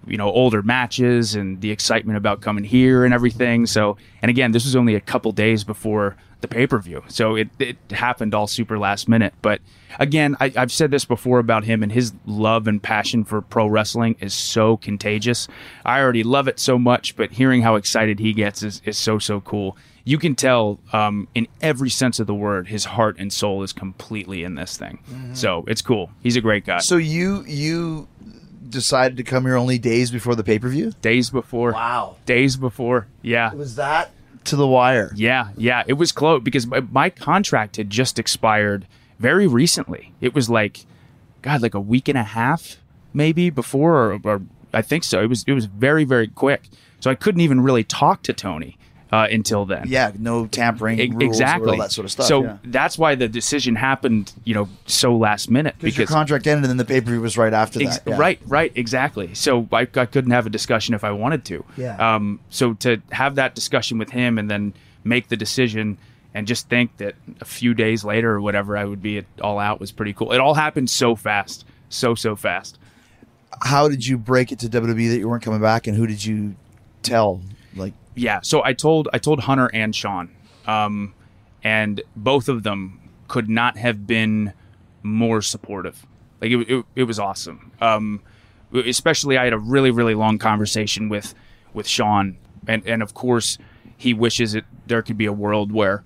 you 0.07 0.17
know 0.17 0.31
older 0.31 0.63
matches 0.63 1.35
and 1.35 1.61
the 1.61 1.71
excitement 1.71 2.17
about 2.17 2.41
coming 2.41 2.65
here 2.65 3.05
and 3.05 3.13
everything. 3.13 3.67
So, 3.67 3.97
and 4.23 4.31
again, 4.31 4.53
this 4.53 4.65
was 4.65 4.77
only 4.77 4.95
a 4.95 5.01
couple 5.01 5.33
days 5.33 5.65
before 5.65 6.17
the 6.41 6.49
pay 6.49 6.67
per 6.67 6.79
view, 6.79 7.03
so 7.09 7.35
it 7.35 7.49
it 7.59 7.77
happened 7.91 8.35
all 8.35 8.47
super 8.47 8.79
last 8.79 9.09
minute. 9.09 9.35
But 9.43 9.61
again, 9.99 10.37
I, 10.41 10.53
I've 10.57 10.73
said 10.73 10.91
this 10.91 11.05
before 11.05 11.39
about 11.39 11.65
him 11.65 11.83
and 11.83 11.91
his 11.91 12.13
love 12.27 12.69
and 12.69 12.83
passion 12.83 13.25
for 13.25 13.41
pro 13.41 13.67
wrestling 13.67 14.17
is 14.21 14.35
so 14.35 14.77
contagious. 14.77 15.49
I 15.85 16.01
already 16.01 16.23
love 16.23 16.49
it 16.49 16.59
so 16.59 16.79
much, 16.79 17.17
but 17.17 17.33
hearing 17.33 17.63
how 17.63 17.77
excited 17.77 18.19
he 18.19 18.33
gets 18.33 18.63
is, 18.63 18.83
is 18.85 18.97
so 18.99 19.19
so 19.19 19.41
cool. 19.41 19.77
You 20.05 20.19
can 20.19 20.37
tell 20.37 20.79
um, 20.93 21.27
in 21.35 21.49
every 21.61 21.91
sense 21.91 22.21
of 22.21 22.29
the 22.29 22.35
word, 22.35 22.69
his 22.69 22.85
heart 22.85 23.17
and 23.19 23.33
soul 23.33 23.65
is 23.65 23.73
completely 23.73 24.45
in 24.45 24.55
this 24.55 24.77
thing. 24.77 25.01
So 25.35 25.65
it's 25.67 25.83
cool. 25.83 26.11
He's 26.23 26.37
a 26.37 26.41
great 26.41 26.65
guy. 26.65 26.79
So 26.79 26.97
you 26.97 27.45
you 27.45 28.07
decided 28.71 29.17
to 29.17 29.23
come 29.23 29.45
here 29.45 29.57
only 29.57 29.79
days 29.79 30.11
before 30.11 30.35
the 30.35 30.45
pay 30.45 30.59
per 30.59 30.69
view? 30.69 30.93
days 31.03 31.31
before. 31.31 31.73
Wow. 31.73 32.17
Days 32.27 32.57
before. 32.57 33.07
Yeah. 33.23 33.53
Was 33.55 33.77
that 33.77 34.11
to 34.45 34.57
the 34.57 34.67
wire? 34.67 35.13
Yeah, 35.15 35.49
yeah, 35.57 35.85
it 35.87 35.95
was 35.95 36.13
close 36.13 36.43
because 36.43 36.67
my, 36.67 36.81
my 36.81 37.11
contract 37.11 37.77
had 37.77 37.91
just 37.91 38.19
expired 38.19 38.87
very 39.19 39.47
recently. 39.47 40.13
It 40.21 40.35
was 40.35 40.49
like, 40.49 40.87
God, 41.43 41.63
like 41.63 41.75
a 41.75 41.81
week 41.81 42.09
and 42.09 42.19
a 42.19 42.23
half 42.23 42.77
maybe 43.13 43.51
before, 43.51 44.13
or, 44.13 44.21
or 44.25 44.43
I 44.73 44.83
think 44.83 45.05
so. 45.05 45.23
It 45.23 45.29
was 45.29 45.45
it 45.47 45.53
was 45.53 45.67
very 45.67 46.05
very 46.05 46.29
quick, 46.29 46.69
so 47.01 47.11
I 47.11 47.15
couldn't 47.15 47.41
even 47.41 47.61
really 47.61 47.85
talk 47.85 48.23
to 48.25 48.33
Tony 48.33 48.77
uh, 49.13 49.29
until 49.31 49.65
then. 49.65 49.85
Yeah, 49.87 50.13
no 50.19 50.47
tampering 50.47 50.99
E- 50.99 51.11
rules 51.11 51.37
exactly. 51.37 51.69
or 51.69 51.73
all 51.73 51.81
that 51.81 51.93
sort 51.93 52.05
of 52.05 52.11
stuff. 52.13 52.27
So 52.27 52.43
yeah. 52.43 52.59
that's 52.65 52.99
why 52.99 53.15
the 53.15 53.29
decision 53.29 53.77
happened, 53.77 54.33
you 54.45 54.55
know, 54.55 54.69
so 54.87 55.17
last 55.17 55.51
minute 55.51 55.77
because 55.81 55.99
your 55.99 56.07
contract 56.07 56.47
ended 56.47 56.65
and 56.65 56.71
then 56.71 56.77
the 56.77 56.85
pay 56.85 57.01
per 57.01 57.11
view 57.11 57.21
was 57.21 57.39
right 57.39 57.53
after 57.53 57.81
Ex- 57.83 57.99
that. 58.01 58.11
yeah. 58.11 58.19
Right, 58.19 58.41
right, 58.47 58.73
exactly. 58.75 59.35
So 59.35 59.69
I, 59.73 59.83
I 59.83 60.07
couldn't 60.07 60.33
have 60.33 60.47
a 60.47 60.51
discussion 60.51 60.95
if 60.95 61.05
I 61.05 61.13
wanted 61.13 61.45
to. 61.47 61.65
Yeah. 61.77 62.15
Um. 62.15 62.41
So 62.51 62.75
to 62.75 63.01
have 63.13 63.37
that 63.37 63.55
discussion 63.55 63.99
with 63.99 64.11
him 64.11 64.39
and 64.39 64.51
then 64.51 64.75
make 65.05 65.29
the 65.29 65.37
decision 65.37 65.99
and 66.35 66.47
just 66.47 66.69
think 66.69 66.97
that 66.99 67.15
a 67.41 67.45
few 67.45 67.73
days 67.73 68.05
later 68.05 68.33
or 68.33 68.41
whatever 68.41 68.77
I 68.77 68.85
would 68.85 69.01
be 69.01 69.19
at 69.19 69.25
All 69.41 69.59
Out 69.59 69.81
was 69.81 69.93
pretty 69.93 70.13
cool. 70.13 70.33
It 70.33 70.39
all 70.39 70.55
happened 70.55 70.91
so 70.91 71.17
fast, 71.17 71.65
so 71.89 72.15
so 72.15 72.37
fast. 72.37 72.79
How 73.63 73.89
did 73.89 74.07
you 74.07 74.19
break 74.19 74.53
it 74.53 74.59
to 74.59 74.69
WWE 74.69 75.11
that 75.11 75.19
you 75.19 75.29
weren't 75.29 75.43
coming 75.43 75.63
back, 75.63 75.87
and 75.87 75.97
who 75.97 76.07
did 76.07 76.23
you 76.23 76.57
tell? 77.03 77.41
Like, 77.77 77.95
Yeah. 78.15 78.41
So 78.43 78.65
I 78.65 78.73
told 78.73 79.09
I 79.13 79.19
told 79.19 79.41
Hunter 79.41 79.71
and 79.73 79.95
Shawn, 79.95 80.35
um, 80.67 81.15
and 81.63 82.03
both 82.15 82.49
of 82.49 82.63
them 82.63 83.01
could 83.29 83.49
not 83.49 83.77
have 83.77 84.07
been 84.07 84.53
more 85.03 85.43
supportive. 85.43 86.07
Like 86.41 86.51
it, 86.51 86.71
it, 86.71 86.85
it 86.95 87.05
was 87.05 87.19
awesome. 87.19 87.73
Um, 87.81 88.23
especially 88.73 89.39
I 89.39 89.45
had 89.45 89.53
a 89.53 89.59
really 89.59 89.91
really 89.91 90.15
long 90.15 90.39
conversation 90.39 91.09
with 91.09 91.35
with 91.73 91.87
Shawn, 91.87 92.39
and 92.67 92.87
and 92.87 93.03
of 93.03 93.15
course 93.15 93.59
he 93.97 94.13
wishes 94.13 94.55
it 94.55 94.65
there 94.87 95.03
could 95.03 95.17
be 95.17 95.27
a 95.27 95.33
world 95.33 95.73
where 95.73 96.05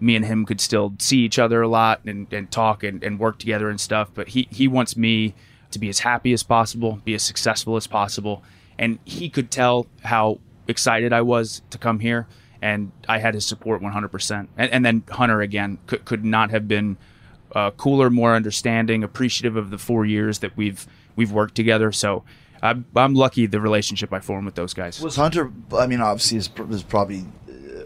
me 0.00 0.16
and 0.16 0.24
him 0.24 0.44
could 0.44 0.60
still 0.60 0.94
see 0.98 1.18
each 1.18 1.38
other 1.38 1.62
a 1.62 1.68
lot 1.68 2.00
and, 2.04 2.32
and 2.32 2.50
talk 2.50 2.82
and, 2.82 3.04
and 3.04 3.18
work 3.18 3.38
together 3.38 3.70
and 3.70 3.80
stuff. 3.80 4.10
But 4.12 4.28
he 4.28 4.48
he 4.50 4.68
wants 4.68 4.96
me 4.96 5.34
to 5.70 5.78
be 5.78 5.88
as 5.88 6.00
happy 6.00 6.32
as 6.32 6.42
possible, 6.42 7.00
be 7.04 7.14
as 7.14 7.22
successful 7.22 7.76
as 7.76 7.86
possible, 7.86 8.42
and 8.78 8.98
he 9.04 9.28
could 9.28 9.50
tell 9.50 9.86
how 10.02 10.38
excited 10.72 11.12
I 11.12 11.22
was 11.22 11.62
to 11.70 11.78
come 11.78 12.00
here, 12.00 12.26
and 12.60 12.90
I 13.08 13.18
had 13.18 13.34
his 13.34 13.46
support 13.46 13.80
100%. 13.80 14.48
And, 14.56 14.72
and 14.72 14.84
then 14.84 15.04
Hunter 15.08 15.40
again 15.40 15.78
could, 15.86 16.04
could 16.04 16.24
not 16.24 16.50
have 16.50 16.66
been 16.66 16.96
uh, 17.54 17.70
cooler, 17.72 18.10
more 18.10 18.34
understanding, 18.34 19.04
appreciative 19.04 19.56
of 19.56 19.70
the 19.70 19.78
four 19.78 20.04
years 20.04 20.40
that 20.40 20.56
we've 20.56 20.86
we've 21.14 21.30
worked 21.30 21.54
together. 21.54 21.92
So 21.92 22.24
I'm, 22.62 22.86
I'm 22.96 23.14
lucky 23.14 23.46
the 23.46 23.60
relationship 23.60 24.12
I 24.12 24.20
formed 24.20 24.46
with 24.46 24.54
those 24.54 24.74
guys. 24.74 25.00
was 25.00 25.16
Hunter? 25.16 25.52
I 25.76 25.86
mean, 25.86 26.00
obviously, 26.00 26.38
this 26.38 26.48
this 26.48 26.76
is 26.76 26.82
probably 26.82 27.24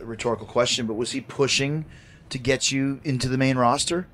a 0.01 0.05
rhetorical 0.05 0.47
question, 0.47 0.87
but 0.87 0.95
was 0.95 1.13
he 1.13 1.21
pushing 1.21 1.85
to 2.29 2.39
get 2.39 2.71
you 2.71 3.01
into 3.05 3.29
the 3.29 3.39
main 3.39 3.59
roster? 3.59 4.07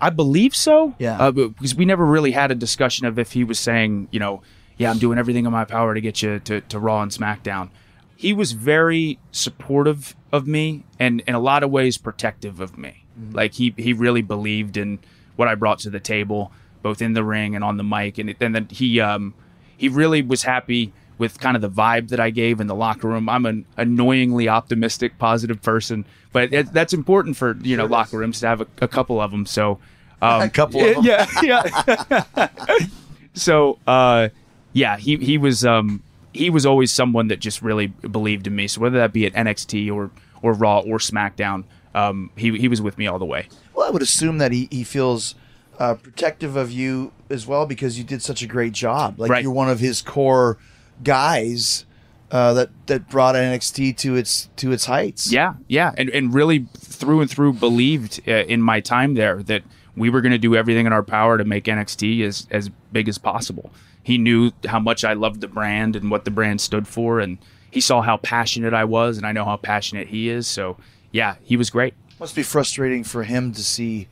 I 0.00 0.10
believe 0.10 0.54
so. 0.54 0.94
Yeah. 0.98 1.18
Uh, 1.18 1.30
because 1.30 1.74
we 1.74 1.84
never 1.84 2.04
really 2.04 2.32
had 2.32 2.50
a 2.50 2.54
discussion 2.54 3.06
of 3.06 3.18
if 3.18 3.32
he 3.32 3.44
was 3.44 3.58
saying, 3.58 4.08
you 4.10 4.20
know, 4.20 4.42
yeah, 4.76 4.90
I'm 4.90 4.98
doing 4.98 5.18
everything 5.18 5.46
in 5.46 5.52
my 5.52 5.64
power 5.64 5.94
to 5.94 6.00
get 6.00 6.22
you 6.22 6.38
to, 6.40 6.60
to 6.60 6.78
Raw 6.78 7.02
and 7.02 7.10
SmackDown. 7.10 7.70
He 8.16 8.32
was 8.32 8.52
very 8.52 9.18
supportive 9.30 10.16
of 10.32 10.46
me 10.46 10.84
and 10.98 11.22
in 11.26 11.34
a 11.34 11.38
lot 11.40 11.62
of 11.62 11.70
ways 11.70 11.98
protective 11.98 12.60
of 12.60 12.76
me. 12.78 13.04
Like 13.32 13.54
he 13.54 13.74
he 13.76 13.92
really 13.92 14.22
believed 14.22 14.76
in 14.76 14.98
what 15.36 15.48
I 15.48 15.54
brought 15.54 15.78
to 15.80 15.90
the 15.90 16.00
table, 16.00 16.50
both 16.82 17.00
in 17.02 17.12
the 17.12 17.22
ring 17.24 17.54
and 17.54 17.62
on 17.62 17.76
the 17.76 17.84
mic. 17.84 18.18
And, 18.18 18.34
and 18.40 18.54
then 18.54 18.68
he 18.70 19.00
um 19.00 19.34
he 19.76 19.88
really 19.88 20.22
was 20.22 20.42
happy 20.42 20.92
with 21.18 21.40
kind 21.40 21.56
of 21.56 21.62
the 21.62 21.70
vibe 21.70 22.08
that 22.08 22.20
I 22.20 22.28
gave 22.30 22.60
in 22.60 22.66
the 22.66 22.74
locker 22.74 23.08
room. 23.08 23.28
I'm 23.28 23.46
an 23.46 23.64
annoyingly 23.78 24.48
optimistic, 24.48 25.18
positive 25.18 25.62
person, 25.62 26.04
but 26.32 26.52
it, 26.52 26.72
that's 26.72 26.92
important 26.92 27.36
for 27.36 27.56
you 27.62 27.76
know 27.76 27.86
locker 27.86 28.18
rooms 28.18 28.40
to 28.40 28.46
have 28.48 28.60
a, 28.60 28.66
a 28.82 28.88
couple 28.88 29.20
of 29.20 29.30
them. 29.30 29.46
So 29.46 29.78
um, 30.22 30.42
A 30.42 30.48
couple 30.50 30.82
of 30.82 30.96
'em. 30.98 31.04
yeah, 31.04 31.26
yeah. 31.42 32.48
so 33.34 33.78
uh, 33.86 34.28
yeah, 34.72 34.96
he 34.96 35.16
he 35.16 35.38
was 35.38 35.64
um, 35.64 36.02
he 36.36 36.50
was 36.50 36.64
always 36.64 36.92
someone 36.92 37.28
that 37.28 37.40
just 37.40 37.62
really 37.62 37.86
believed 37.88 38.46
in 38.46 38.54
me. 38.54 38.68
So 38.68 38.80
whether 38.80 38.98
that 38.98 39.12
be 39.12 39.26
at 39.26 39.32
NXT 39.32 39.92
or 39.92 40.10
or 40.42 40.52
Raw 40.52 40.80
or 40.80 40.98
SmackDown, 40.98 41.64
um, 41.94 42.30
he 42.36 42.56
he 42.58 42.68
was 42.68 42.80
with 42.80 42.98
me 42.98 43.06
all 43.06 43.18
the 43.18 43.24
way. 43.24 43.48
Well, 43.74 43.86
I 43.86 43.90
would 43.90 44.02
assume 44.02 44.38
that 44.38 44.52
he, 44.52 44.68
he 44.70 44.84
feels 44.84 45.34
uh, 45.78 45.94
protective 45.94 46.56
of 46.56 46.70
you 46.70 47.12
as 47.28 47.46
well 47.46 47.66
because 47.66 47.98
you 47.98 48.04
did 48.04 48.22
such 48.22 48.42
a 48.42 48.46
great 48.46 48.72
job. 48.72 49.18
Like 49.18 49.30
Right. 49.30 49.42
you're 49.42 49.52
one 49.52 49.68
of 49.68 49.80
his 49.80 50.00
core 50.02 50.58
guys 51.02 51.84
uh, 52.30 52.52
that 52.54 52.70
that 52.86 53.08
brought 53.08 53.34
NXT 53.34 53.96
to 53.98 54.16
its 54.16 54.48
to 54.56 54.72
its 54.72 54.86
heights. 54.86 55.30
Yeah, 55.32 55.54
yeah, 55.68 55.92
and 55.96 56.08
and 56.10 56.34
really 56.34 56.66
through 56.76 57.20
and 57.20 57.30
through 57.30 57.54
believed 57.54 58.20
uh, 58.26 58.32
in 58.32 58.60
my 58.62 58.80
time 58.80 59.14
there 59.14 59.42
that 59.44 59.62
we 59.96 60.10
were 60.10 60.20
going 60.20 60.32
to 60.32 60.38
do 60.38 60.54
everything 60.56 60.86
in 60.86 60.92
our 60.92 61.02
power 61.02 61.38
to 61.38 61.44
make 61.44 61.64
NXT 61.64 62.22
as 62.24 62.46
as 62.50 62.68
big 62.92 63.08
as 63.08 63.18
possible. 63.18 63.70
He 64.06 64.18
knew 64.18 64.52
how 64.68 64.78
much 64.78 65.02
I 65.04 65.14
loved 65.14 65.40
the 65.40 65.48
brand 65.48 65.96
and 65.96 66.12
what 66.12 66.24
the 66.24 66.30
brand 66.30 66.60
stood 66.60 66.86
for, 66.86 67.18
and 67.18 67.38
he 67.72 67.80
saw 67.80 68.02
how 68.02 68.18
passionate 68.18 68.72
I 68.72 68.84
was, 68.84 69.16
and 69.18 69.26
I 69.26 69.32
know 69.32 69.44
how 69.44 69.56
passionate 69.56 70.06
he 70.06 70.28
is. 70.28 70.46
So 70.46 70.76
yeah, 71.10 71.34
he 71.42 71.56
was 71.56 71.70
great. 71.70 71.94
Must 72.20 72.36
be 72.36 72.44
frustrating 72.44 73.02
for 73.02 73.24
him 73.24 73.52
to 73.52 73.62
see. 73.64 74.06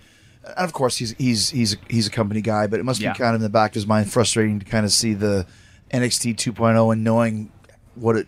And 0.45 0.65
of 0.65 0.73
course, 0.73 0.97
he's 0.97 1.13
he's 1.17 1.51
he's 1.51 1.77
he's 1.89 2.07
a 2.09 2.11
company 2.11 2.41
guy, 2.43 2.67
but 2.67 2.81
it 2.81 2.83
must 2.83 3.01
Yeah. 3.01 3.13
be 3.13 3.19
kind 3.21 3.31
of 3.37 3.41
in 3.41 3.43
the 3.43 3.49
back 3.49 3.71
of 3.71 3.75
his 3.77 3.87
mind 3.87 4.11
frustrating 4.13 4.59
to 4.59 4.65
kind 4.67 4.85
of 4.85 4.91
see 4.93 5.15
the 5.15 5.47
NXT 5.93 6.35
2.0 6.35 6.93
and 6.93 7.05
knowing 7.05 7.53
what 7.95 8.17
it 8.17 8.27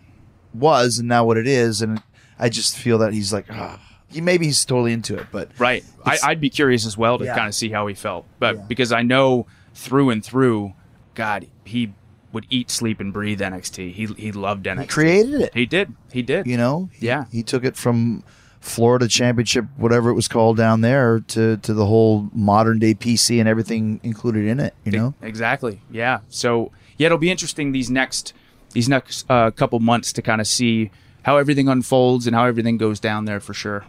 was 0.53 0.99
and 0.99 1.07
now 1.09 1.25
what 1.25 1.35
it 1.37 1.47
is, 1.47 1.81
and 1.81 2.01
I 2.39 2.47
just 2.49 2.77
feel 2.77 2.97
that 2.99 3.13
he's 3.13 3.33
like, 3.33 3.45
ah. 3.51 3.77
he 4.07 4.21
maybe 4.21 4.45
he's 4.45 4.63
totally 4.63 4.93
into 4.93 5.17
it, 5.19 5.27
but 5.33 5.51
Right. 5.59 5.83
I, 6.05 6.17
I'd 6.23 6.39
be 6.39 6.49
curious 6.49 6.85
as 6.85 6.97
well 6.97 7.17
to 7.19 7.25
Yeah. 7.25 7.35
kind 7.35 7.47
of 7.49 7.53
see 7.55 7.69
how 7.69 7.85
he 7.87 7.93
felt, 7.93 8.25
but 8.39 8.55
Yeah. 8.55 8.61
because 8.63 8.91
I 8.93 9.01
know 9.03 9.45
through 9.75 10.09
and 10.11 10.23
through, 10.23 10.73
God, 11.13 11.45
he 11.67 11.93
would 12.33 12.45
eat, 12.49 12.69
sleep, 12.69 12.99
and 12.99 13.13
breathe 13.13 13.41
NXT. 13.41 13.93
He 13.93 14.05
he 14.05 14.31
loved 14.31 14.65
NXT. 14.65 14.81
he 14.81 14.87
created 14.87 15.41
it. 15.41 15.53
He 15.53 15.65
did. 15.65 15.93
He 16.11 16.21
did. 16.21 16.45
You 16.47 16.57
know, 16.57 16.89
He- 16.93 17.07
Yeah. 17.07 17.25
he 17.31 17.43
took 17.43 17.63
it 17.63 17.75
from 17.77 18.23
Florida 18.59 19.07
Championship, 19.07 19.65
whatever 19.77 20.09
it 20.09 20.13
was 20.13 20.27
called 20.27 20.57
down 20.57 20.81
there, 20.81 21.19
to 21.19 21.57
to 21.57 21.73
the 21.73 21.85
whole 21.85 22.29
modern 22.33 22.79
day 22.79 22.93
PC 22.93 23.39
and 23.39 23.47
everything 23.47 23.99
included 24.03 24.45
in 24.45 24.59
it. 24.59 24.73
You 24.83 24.91
know, 24.91 25.13
Exactly. 25.21 25.81
Yeah. 25.91 26.19
So 26.29 26.71
yeah, 26.97 27.05
it'll 27.05 27.17
be 27.17 27.31
interesting 27.31 27.71
these 27.71 27.89
next 27.89 28.33
these 28.73 28.89
next 28.89 29.25
uh, 29.29 29.51
couple 29.51 29.79
months 29.79 30.11
to 30.13 30.21
kind 30.21 30.41
of 30.41 30.47
see 30.47 30.91
how 31.23 31.37
everything 31.37 31.67
unfolds 31.69 32.27
and 32.27 32.35
how 32.35 32.45
everything 32.45 32.77
goes 32.77 32.99
down 32.99 33.25
there 33.25 33.39
for 33.39 33.53
sure. 33.53 33.85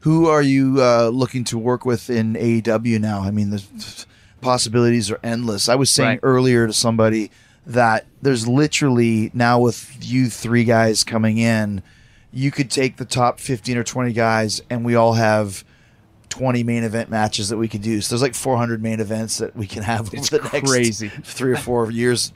who 0.00 0.26
are 0.26 0.42
you 0.42 0.76
uh, 0.80 1.08
looking 1.12 1.44
to 1.44 1.58
work 1.58 1.84
with 1.84 2.08
in 2.08 2.32
AEW 2.34 2.98
now? 3.00 3.20
I 3.22 3.30
mean, 3.30 3.50
the 3.50 3.62
possibilities 4.40 5.10
are 5.10 5.20
endless. 5.22 5.68
I 5.68 5.74
was 5.74 5.90
saying 5.90 6.08
Right. 6.08 6.20
earlier 6.22 6.66
to 6.66 6.72
somebody 6.72 7.30
that 7.66 8.06
there's 8.22 8.48
literally 8.48 9.30
now 9.34 9.60
with 9.60 9.96
you 10.00 10.28
three 10.30 10.64
guys 10.64 11.04
coming 11.04 11.38
in, 11.38 11.82
you 12.32 12.50
could 12.50 12.70
take 12.70 12.96
the 12.96 13.04
top 13.04 13.38
15 13.40 13.76
or 13.76 13.84
20 13.84 14.12
guys 14.12 14.62
and 14.70 14.84
we 14.84 14.94
all 14.94 15.14
have 15.14 15.64
20 16.30 16.62
main 16.62 16.84
event 16.84 17.10
matches 17.10 17.48
that 17.48 17.56
we 17.56 17.66
could 17.68 17.82
do. 17.82 18.00
So 18.00 18.14
there's 18.14 18.22
like 18.22 18.34
400 18.34 18.82
main 18.82 19.00
events 19.00 19.38
that 19.38 19.56
we 19.56 19.66
can 19.66 19.82
have 19.82 20.00
over 20.08 20.16
It's 20.16 20.30
the 20.30 20.38
next 20.52 20.70
crazy. 20.70 21.08
three 21.08 21.52
or 21.52 21.56
four 21.56 21.90
years 21.90 22.32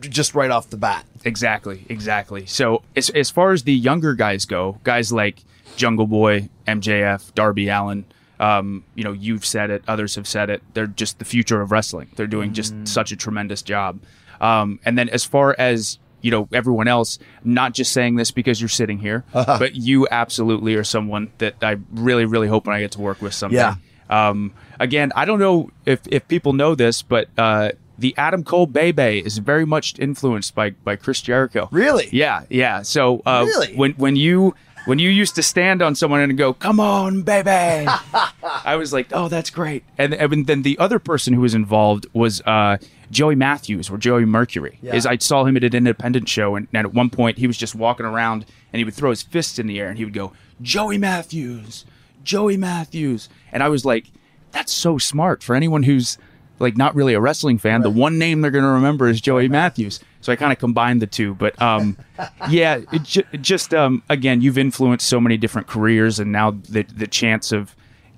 just 0.00 0.34
right 0.34 0.50
off 0.50 0.70
the 0.70 0.76
bat. 0.76 1.04
Exactly, 1.24 1.84
exactly. 1.88 2.46
So 2.46 2.82
as 2.94 3.10
as 3.10 3.30
far 3.30 3.52
as 3.52 3.64
the 3.64 3.72
younger 3.74 4.14
guys 4.14 4.44
go, 4.44 4.78
guys 4.84 5.12
like 5.12 5.42
Jungle 5.76 6.06
Boy, 6.06 6.48
MJF, 6.68 7.34
Darby 7.34 7.68
Allin, 7.68 8.04
um, 8.40 8.84
you 8.94 9.04
know, 9.04 9.12
you've 9.12 9.44
said 9.44 9.70
it, 9.70 9.82
others 9.88 10.14
have 10.14 10.26
said 10.28 10.50
it. 10.50 10.62
They're 10.74 10.86
just 10.86 11.18
the 11.18 11.24
future 11.24 11.60
of 11.60 11.72
wrestling. 11.72 12.10
They're 12.16 12.26
doing 12.26 12.52
just 12.52 12.74
such 12.86 13.12
a 13.12 13.16
tremendous 13.16 13.62
job. 13.62 14.00
Um, 14.40 14.78
and 14.84 14.96
then 14.96 15.08
as 15.08 15.24
far 15.24 15.54
as 15.58 15.98
you 16.20 16.32
know, 16.32 16.48
everyone 16.52 16.88
else, 16.88 17.18
not 17.44 17.74
just 17.74 17.92
saying 17.92 18.16
this 18.16 18.32
because 18.32 18.60
you're 18.60 18.68
sitting 18.68 18.98
here, 18.98 19.24
but 19.32 19.76
you 19.76 20.08
absolutely 20.10 20.74
are 20.74 20.82
someone 20.84 21.30
that 21.38 21.54
I 21.62 21.76
really, 21.92 22.24
really 22.24 22.48
hope 22.48 22.66
when 22.66 22.74
I 22.74 22.80
get 22.80 22.92
to 22.92 23.00
work 23.00 23.22
with 23.22 23.34
someday. 23.34 23.56
Yeah. 23.58 23.74
Um, 24.10 24.52
again, 24.80 25.12
I 25.14 25.24
don't 25.24 25.38
know 25.38 25.70
if, 25.86 26.00
if 26.08 26.26
people 26.26 26.54
know 26.54 26.74
this, 26.74 27.02
but 27.02 27.28
uh, 27.38 27.70
the 27.98 28.14
Adam 28.16 28.42
Cole 28.42 28.66
Bay 28.66 28.90
Bay 28.90 29.18
is 29.18 29.38
very 29.38 29.64
much 29.64 29.98
influenced 29.98 30.54
by 30.54 30.70
by 30.70 30.96
Chris 30.96 31.20
Jericho. 31.20 31.68
Really? 31.70 32.08
Yeah, 32.10 32.44
yeah. 32.48 32.82
So 32.82 33.22
uh, 33.26 33.44
Really? 33.46 33.74
when 33.74 33.92
when 33.92 34.16
you 34.16 34.54
when 34.84 34.98
you 34.98 35.10
used 35.10 35.34
to 35.36 35.42
stand 35.42 35.82
on 35.82 35.94
someone 35.94 36.20
and 36.20 36.36
go, 36.36 36.52
"Come 36.52 36.80
on, 36.80 37.22
baby," 37.22 37.50
I 38.42 38.76
was 38.76 38.92
like, 38.92 39.08
"Oh, 39.12 39.28
that's 39.28 39.50
great." 39.50 39.84
And, 39.96 40.14
and 40.14 40.46
then 40.46 40.62
the 40.62 40.78
other 40.78 40.98
person 40.98 41.34
who 41.34 41.40
was 41.40 41.54
involved 41.54 42.06
was 42.12 42.40
uh, 42.42 42.78
Joey 43.10 43.34
Matthews 43.34 43.90
or 43.90 43.98
Joey 43.98 44.24
Mercury. 44.24 44.78
Yeah. 44.82 44.94
Is 44.94 45.06
I 45.06 45.18
saw 45.18 45.44
him 45.44 45.56
at 45.56 45.64
an 45.64 45.74
independent 45.74 46.28
show, 46.28 46.56
and, 46.56 46.68
and 46.72 46.86
at 46.86 46.94
one 46.94 47.10
point 47.10 47.38
he 47.38 47.46
was 47.46 47.56
just 47.56 47.74
walking 47.74 48.06
around 48.06 48.44
and 48.72 48.78
he 48.78 48.84
would 48.84 48.94
throw 48.94 49.10
his 49.10 49.22
fists 49.22 49.58
in 49.58 49.66
the 49.66 49.80
air 49.80 49.88
and 49.88 49.98
he 49.98 50.04
would 50.04 50.14
go, 50.14 50.32
"Joey 50.62 50.98
Matthews, 50.98 51.84
Joey 52.24 52.56
Matthews," 52.56 53.28
and 53.52 53.62
I 53.62 53.68
was 53.68 53.84
like, 53.84 54.06
"That's 54.52 54.72
so 54.72 54.98
smart 54.98 55.42
for 55.42 55.54
anyone 55.54 55.84
who's." 55.84 56.18
Like 56.60 56.76
not 56.76 56.96
really 56.96 57.14
a 57.14 57.20
wrestling 57.20 57.58
fan. 57.58 57.82
The 57.82 57.90
one 57.90 58.18
name 58.18 58.40
they're 58.40 58.50
going 58.50 58.64
to 58.64 58.70
remember 58.70 59.06
is 59.06 59.20
Joey 59.20 59.46
Matthews. 59.46 60.00
So 60.28 60.32
I 60.32 60.36
kind 60.36 60.52
of 60.52 60.58
combined 60.58 61.00
the 61.00 61.06
two. 61.06 61.32
But 61.36 61.60
um, 61.62 61.96
yeah, 62.50 62.80
it, 62.92 63.02
ju- 63.02 63.22
just 63.40 63.72
um, 63.72 64.02
again, 64.10 64.42
you've 64.42 64.58
influenced 64.58 65.08
so 65.08 65.18
many 65.22 65.38
different 65.38 65.68
careers, 65.68 66.18
and 66.20 66.30
now 66.30 66.50
the 66.68 66.82
the 66.82 67.06
chance 67.06 67.50
of 67.50 67.74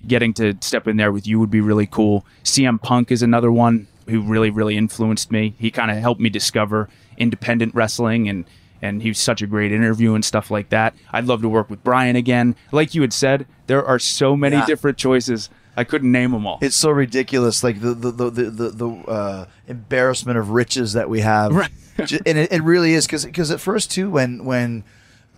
getting 0.08 0.34
to 0.34 0.56
step 0.60 0.88
in 0.88 0.96
there 0.96 1.12
with 1.12 1.24
you 1.24 1.38
would 1.38 1.52
be 1.52 1.60
really 1.60 1.86
cool. 1.86 2.26
CM 2.42 2.82
Punk 2.82 3.12
is 3.12 3.22
another 3.22 3.52
one 3.52 3.86
who 4.08 4.22
really 4.22 4.50
really 4.50 4.76
influenced 4.76 5.30
me. 5.30 5.54
He 5.60 5.70
kind 5.70 5.88
of 5.88 5.98
helped 5.98 6.20
me 6.20 6.30
discover 6.30 6.88
independent 7.16 7.76
wrestling 7.76 8.28
and. 8.28 8.44
And 8.82 9.02
he 9.02 9.10
was 9.10 9.18
such 9.18 9.42
a 9.42 9.46
great 9.46 9.72
interview 9.72 10.14
and 10.14 10.24
stuff 10.24 10.50
like 10.50 10.70
that. 10.70 10.94
I'd 11.12 11.26
love 11.26 11.42
to 11.42 11.50
work 11.50 11.68
with 11.68 11.84
Bryan 11.84 12.16
again. 12.16 12.56
Like 12.72 12.94
you 12.94 13.02
had 13.02 13.12
said, 13.12 13.44
there 13.66 13.84
are 13.84 13.98
so 13.98 14.34
many 14.34 14.56
Yeah. 14.56 14.64
different 14.64 14.96
choices. 14.96 15.50
I 15.80 15.84
couldn't 15.84 16.12
name 16.12 16.32
them 16.32 16.46
all. 16.46 16.58
It's 16.60 16.76
so 16.76 16.90
ridiculous, 16.90 17.64
like 17.64 17.80
the 17.80 17.94
the 17.94 18.10
the 18.12 18.30
the, 18.30 18.70
the, 18.70 18.88
uh, 18.88 19.46
embarrassment 19.66 20.36
of 20.38 20.50
riches 20.50 20.92
that 20.92 21.08
we 21.08 21.20
have, 21.20 21.54
Right. 21.54 21.70
And 21.98 22.38
it, 22.38 22.52
it 22.52 22.62
really 22.62 22.92
is 22.94 23.06
because 23.06 23.24
because 23.24 23.50
at 23.50 23.60
first 23.60 23.90
too, 23.90 24.10
when 24.10 24.44
when 24.44 24.84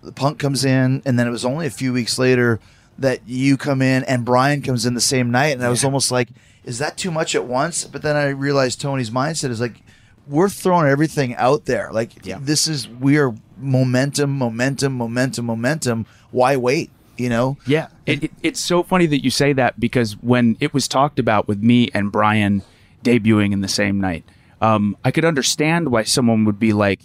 the 0.01 0.11
punk 0.11 0.39
comes 0.39 0.65
in, 0.65 1.01
and 1.05 1.17
then 1.17 1.27
it 1.27 1.31
was 1.31 1.45
only 1.45 1.65
a 1.65 1.69
few 1.71 1.93
weeks 1.93 2.19
later 2.19 2.59
that 2.99 3.19
you 3.25 3.57
come 3.57 3.81
in 3.81 4.03
and 4.03 4.23
Bryan 4.25 4.61
comes 4.61 4.85
in 4.85 4.93
the 4.93 5.01
same 5.01 5.31
night, 5.31 5.53
and 5.55 5.63
I 5.63 5.69
was 5.69 5.83
almost 5.83 6.11
like, 6.11 6.29
is 6.63 6.77
that 6.79 6.97
too 6.97 7.09
much 7.09 7.35
at 7.35 7.45
once? 7.45 7.85
But 7.85 8.01
then 8.01 8.15
I 8.15 8.27
realized 8.29 8.79
Tony's 8.81 9.09
mindset 9.09 9.49
is 9.49 9.59
like, 9.59 9.81
we're 10.27 10.49
throwing 10.49 10.87
everything 10.87 11.35
out 11.35 11.65
there. 11.65 11.89
Like 11.91 12.25
Yeah. 12.25 12.37
this 12.41 12.67
is 12.67 12.87
we 12.87 13.17
are 13.17 13.33
momentum, 13.57 14.31
momentum, 14.37 14.93
momentum, 14.93 15.45
momentum. 15.45 16.05
Why 16.31 16.55
wait? 16.55 16.91
You 17.17 17.29
know? 17.29 17.57
Yeah, 17.67 17.87
it, 18.05 18.23
it, 18.23 18.31
it's 18.41 18.59
so 18.59 18.83
funny 18.83 19.05
that 19.05 19.23
you 19.23 19.29
say 19.29 19.53
that 19.53 19.79
because 19.79 20.13
when 20.21 20.57
it 20.59 20.73
was 20.73 20.87
talked 20.87 21.19
about 21.19 21.47
with 21.47 21.61
me 21.61 21.89
and 21.93 22.11
Bryan 22.11 22.63
debuting 23.03 23.53
in 23.53 23.61
the 23.61 23.67
same 23.67 24.01
night, 24.01 24.23
um, 24.61 24.97
I 25.03 25.11
could 25.11 25.25
understand 25.25 25.89
why 25.89 26.03
someone 26.03 26.45
would 26.45 26.59
be 26.59 26.73
like, 26.73 27.01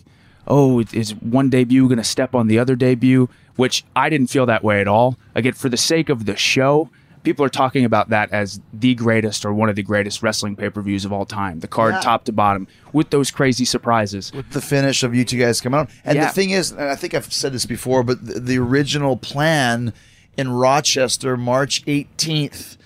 "Oh, 0.46 0.80
is 0.80 1.14
one 1.16 1.50
debut 1.50 1.86
going 1.88 1.98
to 1.98 2.04
step 2.04 2.34
on 2.34 2.46
the 2.46 2.58
other 2.58 2.76
debut?" 2.76 3.28
Which 3.56 3.84
I 3.96 4.08
didn't 4.08 4.30
feel 4.30 4.46
that 4.46 4.62
way 4.62 4.80
at 4.80 4.86
all. 4.86 5.18
Again, 5.34 5.54
for 5.54 5.68
the 5.68 5.76
sake 5.76 6.08
of 6.08 6.26
the 6.26 6.36
show, 6.36 6.90
people 7.28 7.44
are 7.44 7.50
talking 7.50 7.84
about 7.84 8.08
that 8.08 8.32
as 8.32 8.58
the 8.72 8.94
greatest 8.94 9.44
or 9.44 9.52
one 9.52 9.68
of 9.68 9.76
the 9.76 9.82
greatest 9.82 10.22
wrestling 10.22 10.56
pay 10.56 10.70
per 10.70 10.80
views 10.80 11.04
of 11.04 11.12
all 11.12 11.26
time. 11.26 11.60
The 11.60 11.68
card 11.68 11.92
Yeah. 11.96 12.00
top 12.00 12.24
to 12.24 12.32
bottom 12.32 12.66
with 12.94 13.10
those 13.10 13.30
crazy 13.30 13.66
surprises. 13.66 14.32
With 14.32 14.48
the 14.52 14.62
finish 14.62 15.02
of 15.02 15.14
you 15.14 15.26
two 15.26 15.38
guys 15.38 15.60
coming 15.60 15.78
out. 15.80 15.90
And 16.06 16.16
Yeah. 16.16 16.28
the 16.28 16.32
thing 16.32 16.50
is, 16.50 16.70
and 16.70 16.80
I 16.88 16.94
think 16.94 17.12
I've 17.12 17.30
said 17.30 17.52
this 17.52 17.66
before, 17.66 18.02
but 18.02 18.26
the, 18.26 18.40
the 18.40 18.58
original 18.58 19.18
plan 19.18 19.92
in 20.38 20.48
Rochester, 20.50 21.36
March 21.36 21.84
18th, 21.84 22.78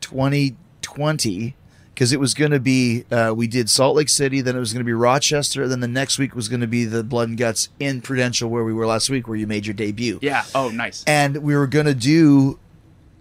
2020, 0.00 1.54
because 1.94 2.12
it 2.12 2.20
was 2.20 2.32
going 2.32 2.52
to 2.52 2.60
be, 2.60 3.04
uh, 3.10 3.34
we 3.36 3.46
did 3.46 3.68
Salt 3.68 3.96
Lake 3.96 4.08
City, 4.08 4.40
then 4.40 4.56
it 4.56 4.60
was 4.60 4.72
going 4.72 4.80
to 4.80 4.84
be 4.88 4.94
Rochester, 4.94 5.68
then 5.68 5.80
the 5.80 5.88
next 5.88 6.18
week 6.18 6.34
was 6.34 6.48
going 6.48 6.62
to 6.62 6.66
be 6.66 6.86
the 6.86 7.04
Blood 7.04 7.28
and 7.28 7.36
Guts 7.36 7.68
in 7.78 8.00
Prudential, 8.00 8.48
where 8.48 8.64
we 8.64 8.72
were 8.72 8.86
last 8.86 9.10
week, 9.10 9.28
where 9.28 9.36
you 9.36 9.46
made 9.46 9.66
your 9.66 9.74
debut. 9.74 10.18
Yeah. 10.22 10.44
Oh, 10.54 10.70
nice. 10.70 11.04
And 11.06 11.38
we 11.38 11.54
were 11.54 11.66
going 11.66 11.84
to 11.86 11.94
do 11.94 12.58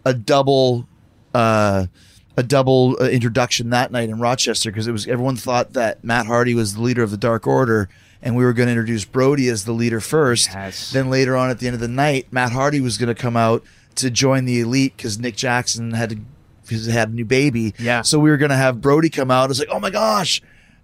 a 0.05 0.13
double 0.13 0.87
uh, 1.33 1.85
a 2.37 2.43
double 2.43 2.97
uh, 3.01 3.05
introduction 3.09 3.69
that 3.71 3.91
night 3.91 4.09
in 4.09 4.19
Rochester 4.19 4.71
because 4.71 4.87
it 4.87 4.91
was 4.91 5.07
everyone 5.07 5.35
thought 5.35 5.73
that 5.73 6.03
Matt 6.03 6.25
Hardy 6.25 6.55
was 6.55 6.75
the 6.75 6.81
leader 6.81 7.03
of 7.03 7.11
the 7.11 7.17
Dark 7.17 7.45
Order 7.47 7.89
and 8.21 8.35
we 8.35 8.43
were 8.43 8.53
going 8.53 8.67
to 8.67 8.71
introduce 8.71 9.05
Brodie 9.05 9.47
as 9.49 9.63
the 9.65 9.71
leader 9.71 9.99
first. 10.01 10.49
Yes. 10.53 10.91
Then 10.91 11.09
later 11.09 11.35
on 11.37 11.49
at 11.49 11.59
the 11.59 11.67
end 11.67 11.73
of 11.75 11.79
the 11.79 11.87
night, 11.87 12.27
Matt 12.31 12.51
Hardy 12.51 12.81
was 12.81 12.97
going 12.97 13.07
to 13.13 13.15
come 13.15 13.37
out 13.37 13.63
to 13.95 14.09
join 14.09 14.45
the 14.45 14.59
elite 14.61 14.95
because 14.97 15.19
Nick 15.19 15.35
Jackson 15.35 15.91
had 15.91 16.09
to 16.11 16.15
because 16.65 16.85
he 16.85 16.91
had 16.91 17.09
a 17.09 17.13
new 17.13 17.25
baby. 17.25 17.73
Yeah. 17.79 18.01
So 18.03 18.19
we 18.19 18.29
were 18.29 18.37
going 18.37 18.51
to 18.51 18.57
have 18.57 18.79
Brodie 18.81 19.09
come 19.09 19.31
out. 19.31 19.49
It's 19.49 19.59
like, 19.59 19.69
oh 19.71 19.79
my 19.79 19.89
gosh. 19.89 20.41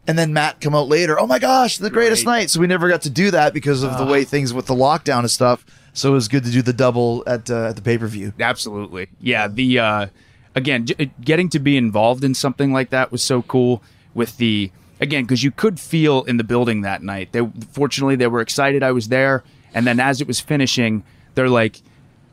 And 0.07 0.17
then 0.17 0.33
Matt 0.33 0.59
come 0.61 0.75
out 0.75 0.87
later. 0.87 1.19
Oh 1.19 1.27
my 1.27 1.39
gosh, 1.39 1.77
the 1.77 1.89
greatest 1.89 2.25
Right. 2.25 2.39
night. 2.41 2.49
So 2.51 2.59
we 2.59 2.67
never 2.67 2.89
got 2.89 3.03
to 3.03 3.09
do 3.09 3.31
that 3.31 3.53
because 3.53 3.83
of 3.83 3.97
the 3.97 4.05
way 4.05 4.23
things 4.23 4.53
with 4.53 4.65
the 4.67 4.75
lockdown 4.75 5.19
and 5.19 5.31
stuff. 5.31 5.65
So 5.95 6.11
it 6.11 6.13
was 6.13 6.27
good 6.27 6.43
to 6.43 6.51
do 6.51 6.61
the 6.61 6.73
double 6.73 7.23
at 7.25 7.49
uh, 7.49 7.69
at 7.69 7.75
the 7.77 7.81
pay 7.81 7.97
per 7.97 8.05
view. 8.07 8.33
Absolutely. 8.39 9.07
Yeah. 9.19 9.47
The 9.47 9.79
uh, 9.79 10.07
again, 10.53 10.85
j- 10.85 11.09
getting 11.21 11.49
to 11.49 11.59
be 11.59 11.77
involved 11.77 12.23
in 12.23 12.33
something 12.35 12.71
like 12.71 12.89
that 12.91 13.11
was 13.11 13.23
so 13.23 13.41
cool. 13.41 13.81
With 14.13 14.37
the 14.37 14.71
again, 15.01 15.23
because 15.23 15.43
you 15.43 15.51
could 15.51 15.79
feel 15.79 16.23
in 16.23 16.37
the 16.37 16.43
building 16.43 16.81
that 16.81 17.01
night. 17.03 17.31
They 17.31 17.41
fortunately 17.71 18.15
they 18.15 18.27
were 18.27 18.39
excited 18.41 18.83
I 18.83 18.91
was 18.91 19.07
there, 19.09 19.43
and 19.73 19.87
then 19.87 19.99
as 19.99 20.21
it 20.21 20.27
was 20.27 20.39
finishing, 20.39 21.03
they're 21.33 21.49
like. 21.49 21.81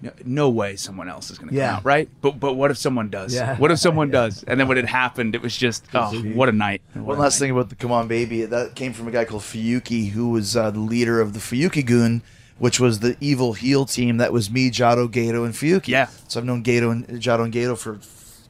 "No- 0.01 0.13
No 0.25 0.49
way, 0.51 0.75
someone 0.77 1.09
else 1.09 1.31
is 1.31 1.39
going 1.39 1.51
to 1.51 1.55
Yeah. 1.55 1.69
come 1.71 1.77
out, 1.79 1.85
right? 1.85 2.09
But 2.21 2.39
but 2.41 2.55
what 2.55 2.71
if 2.73 2.79
someone 2.79 3.09
does? 3.11 3.33
Yeah. 3.35 3.57
What 3.57 3.71
if 3.71 3.79
someone 3.79 4.11
does? 4.21 4.43
And 4.45 4.59
then 4.59 4.67
when 4.69 4.77
it 4.79 4.87
happened, 4.89 5.35
it 5.37 5.43
was 5.43 5.57
just 5.57 5.87
oh, 5.95 6.11
what 6.35 6.49
a 6.49 6.53
night! 6.53 6.83
What 6.95 7.05
One 7.05 7.19
a 7.19 7.21
last 7.21 7.35
night. 7.41 7.47
thing 7.47 7.51
about 7.53 7.69
the 7.69 7.77
Come 7.77 7.93
On 7.93 8.07
Baby 8.09 8.45
that 8.45 8.75
came 8.75 8.93
from 8.93 9.07
a 9.07 9.13
guy 9.13 9.25
called 9.25 9.43
Fuyuki, 9.43 10.11
who 10.11 10.31
was 10.31 10.57
uh, 10.57 10.71
the 10.73 10.81
leader 10.81 11.21
of 11.21 11.33
the 11.35 11.41
Fuyuki-gun, 11.41 12.23
which 12.63 12.79
was 12.79 13.01
the 13.01 13.17
evil 13.21 13.55
heel 13.55 13.85
team 13.85 14.19
that 14.19 14.33
was 14.33 14.49
me, 14.49 14.71
Jado, 14.71 15.09
Gedo, 15.09 15.45
and 15.45 15.53
Fuyuki. 15.53 15.89
Yeah. 15.89 16.07
So 16.29 16.39
I've 16.39 16.47
known 16.47 16.63
Gedo 16.63 16.93
and 16.93 17.09
Jado 17.21 17.43
and 17.43 17.53
Gedo 17.53 17.77
for 17.77 17.99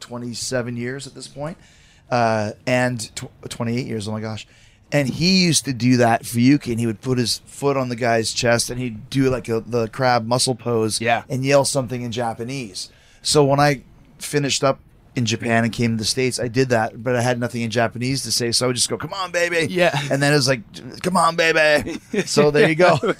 27 0.00 0.76
years 0.76 1.06
at 1.06 1.14
this 1.14 1.28
point, 1.28 1.56
uh, 2.10 2.52
and 2.66 3.00
tw- 3.16 3.30
28 3.48 3.86
years. 3.86 4.06
Oh 4.08 4.12
my 4.12 4.20
gosh. 4.20 4.46
And 4.92 5.08
he 5.08 5.42
used 5.42 5.64
to 5.64 5.72
do 5.72 5.96
that 5.96 6.26
for 6.26 6.40
Yuki, 6.40 6.72
and 6.72 6.78
he 6.80 6.86
would 6.86 7.00
put 7.00 7.16
his 7.16 7.38
foot 7.46 7.78
on 7.78 7.88
the 7.88 7.96
guy's 7.96 8.32
chest, 8.34 8.68
and 8.68 8.78
he'd 8.78 9.08
do 9.08 9.30
like 9.30 9.48
a, 9.48 9.60
the 9.60 9.88
crab 9.88 10.26
muscle 10.26 10.54
pose, 10.54 11.00
Yeah. 11.00 11.22
and 11.30 11.42
yell 11.42 11.64
something 11.64 12.02
in 12.02 12.12
Japanese. 12.12 12.90
So 13.22 13.42
when 13.42 13.60
I 13.60 13.80
finished 14.18 14.62
up 14.62 14.78
in 15.14 15.26
Japan 15.26 15.64
and 15.64 15.72
came 15.72 15.90
to 15.92 15.96
the 15.96 16.04
states, 16.06 16.40
I 16.40 16.48
did 16.48 16.70
that, 16.70 17.02
but 17.02 17.14
I 17.16 17.20
had 17.20 17.38
nothing 17.38 17.60
in 17.62 17.70
Japanese 17.70 18.22
to 18.22 18.32
say, 18.32 18.50
so 18.50 18.64
I 18.64 18.66
would 18.68 18.76
just 18.76 18.88
go, 18.88 18.96
"Come 18.96 19.12
on, 19.12 19.30
baby," 19.30 19.66
Yeah. 19.70 19.90
and 20.10 20.22
then 20.22 20.32
it 20.32 20.36
was 20.36 20.48
like, 20.48 20.62
"Come 21.02 21.16
on, 21.18 21.36
baby." 21.36 21.98
so 22.24 22.50
there 22.50 22.68
you 22.68 22.74
go. 22.74 22.98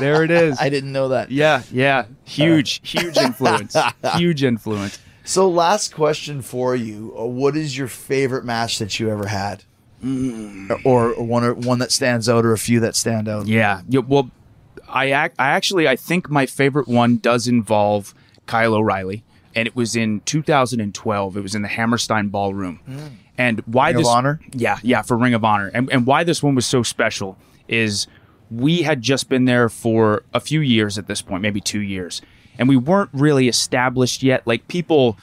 There 0.00 0.24
it 0.24 0.30
is. 0.30 0.56
I 0.60 0.70
didn't 0.70 0.92
know 0.92 1.08
that. 1.08 1.30
yeah, 1.30 1.62
yeah. 1.70 2.06
Huge, 2.24 2.80
huge 2.88 3.16
influence. 3.28 3.76
huge 4.16 4.42
influence. 4.42 4.98
So, 5.24 5.48
last 5.48 5.94
question 5.94 6.40
for 6.40 6.74
you: 6.74 7.14
uh, 7.18 7.26
What 7.26 7.54
is 7.56 7.76
your 7.76 7.88
favorite 7.88 8.44
match 8.46 8.78
that 8.78 8.98
you 8.98 9.10
ever 9.10 9.26
had, 9.26 9.64
or, 10.84 11.12
or 11.12 11.22
one 11.22 11.44
or 11.44 11.52
one 11.54 11.78
that 11.80 11.92
stands 11.92 12.28
out, 12.28 12.44
or 12.46 12.52
a 12.52 12.58
few 12.58 12.80
that 12.80 12.96
stand 12.96 13.28
out? 13.28 13.46
Yeah. 13.46 13.82
yeah 13.88 14.00
well, 14.00 14.30
I 14.88 15.06
ac- 15.26 15.34
I 15.38 15.48
actually 15.50 15.86
I 15.86 15.96
think 15.96 16.30
my 16.30 16.46
favorite 16.46 16.88
one 16.88 17.18
does 17.18 17.46
involve 17.46 18.14
Kyle 18.46 18.74
O'Reilly, 18.74 19.22
and 19.54 19.66
it 19.66 19.74
was 19.74 19.96
in 19.96 20.20
2012. 20.20 21.36
It 21.36 21.40
was 21.40 21.54
in 21.54 21.62
the 21.62 21.68
Hammerstein 21.68 22.28
Ballroom. 22.28 22.80
And 23.36 23.60
why 23.66 23.88
Ring 23.88 23.96
of 23.96 24.00
this? 24.02 24.08
Honor? 24.08 24.40
Yeah, 24.52 24.78
yeah, 24.82 25.02
for 25.02 25.16
Ring 25.16 25.34
of 25.34 25.44
Honor. 25.44 25.70
And 25.72 25.90
and 25.90 26.06
why 26.06 26.24
this 26.24 26.42
one 26.42 26.54
was 26.54 26.66
so 26.66 26.82
special 26.82 27.38
is 27.68 28.06
we 28.50 28.82
had 28.82 29.00
just 29.00 29.28
been 29.28 29.44
there 29.44 29.68
for 29.68 30.24
a 30.34 30.40
few 30.40 30.60
years 30.60 30.98
at 30.98 31.06
this 31.06 31.22
point, 31.22 31.42
maybe 31.42 31.60
two 31.60 31.80
years, 31.80 32.20
and 32.58 32.68
we 32.68 32.76
weren't 32.76 33.10
really 33.12 33.48
established 33.48 34.22
yet. 34.22 34.46
Like 34.46 34.68
people 34.68 35.16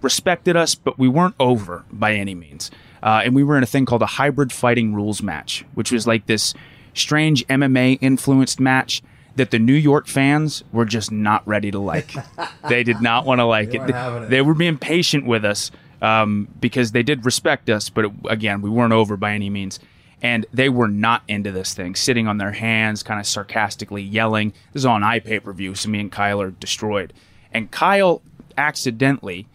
respected 0.00 0.56
us, 0.56 0.74
but 0.74 0.98
we 0.98 1.08
weren't 1.08 1.34
over 1.40 1.84
by 1.92 2.14
any 2.14 2.34
means. 2.34 2.70
Uh, 3.02 3.22
and 3.24 3.34
we 3.34 3.44
were 3.44 3.56
in 3.56 3.62
a 3.62 3.66
thing 3.66 3.84
called 3.84 4.02
a 4.02 4.06
hybrid 4.06 4.52
fighting 4.52 4.94
rules 4.94 5.22
match, 5.22 5.64
which 5.74 5.92
was 5.92 6.06
like 6.06 6.26
this 6.26 6.54
strange 6.94 7.46
MMA 7.46 7.98
influenced 8.00 8.58
match 8.60 9.02
that 9.38 9.50
the 9.50 9.58
New 9.58 9.74
York 9.74 10.06
fans 10.06 10.62
were 10.72 10.84
just 10.84 11.10
not 11.10 11.46
ready 11.46 11.70
to 11.70 11.78
like. 11.78 12.12
they 12.68 12.82
did 12.82 13.00
not 13.00 13.24
want 13.24 13.38
to 13.38 13.44
like 13.44 13.74
it. 13.74 13.80
it. 13.88 14.30
They 14.30 14.42
were 14.42 14.54
being 14.54 14.78
patient 14.78 15.26
with 15.26 15.44
us 15.44 15.70
um, 16.02 16.48
because 16.60 16.92
they 16.92 17.02
did 17.02 17.24
respect 17.24 17.70
us, 17.70 17.88
but 17.88 18.06
it, 18.06 18.12
again, 18.28 18.60
we 18.60 18.70
weren't 18.70 18.92
over 18.92 19.16
by 19.16 19.32
any 19.32 19.50
means. 19.50 19.80
And 20.20 20.46
they 20.52 20.68
were 20.68 20.88
not 20.88 21.22
into 21.28 21.52
this 21.52 21.74
thing, 21.74 21.94
sitting 21.94 22.26
on 22.26 22.38
their 22.38 22.50
hands, 22.52 23.04
kind 23.04 23.20
of 23.20 23.26
sarcastically 23.26 24.02
yelling. 24.02 24.52
This 24.72 24.82
is 24.82 24.86
on 24.86 25.02
iPay 25.02 25.42
per 25.44 25.52
view, 25.52 25.74
so 25.74 25.88
me 25.88 26.00
and 26.00 26.10
Kyle 26.10 26.40
are 26.40 26.50
destroyed. 26.50 27.12
And 27.52 27.70
Kyle 27.70 28.22
accidentally 28.56 29.46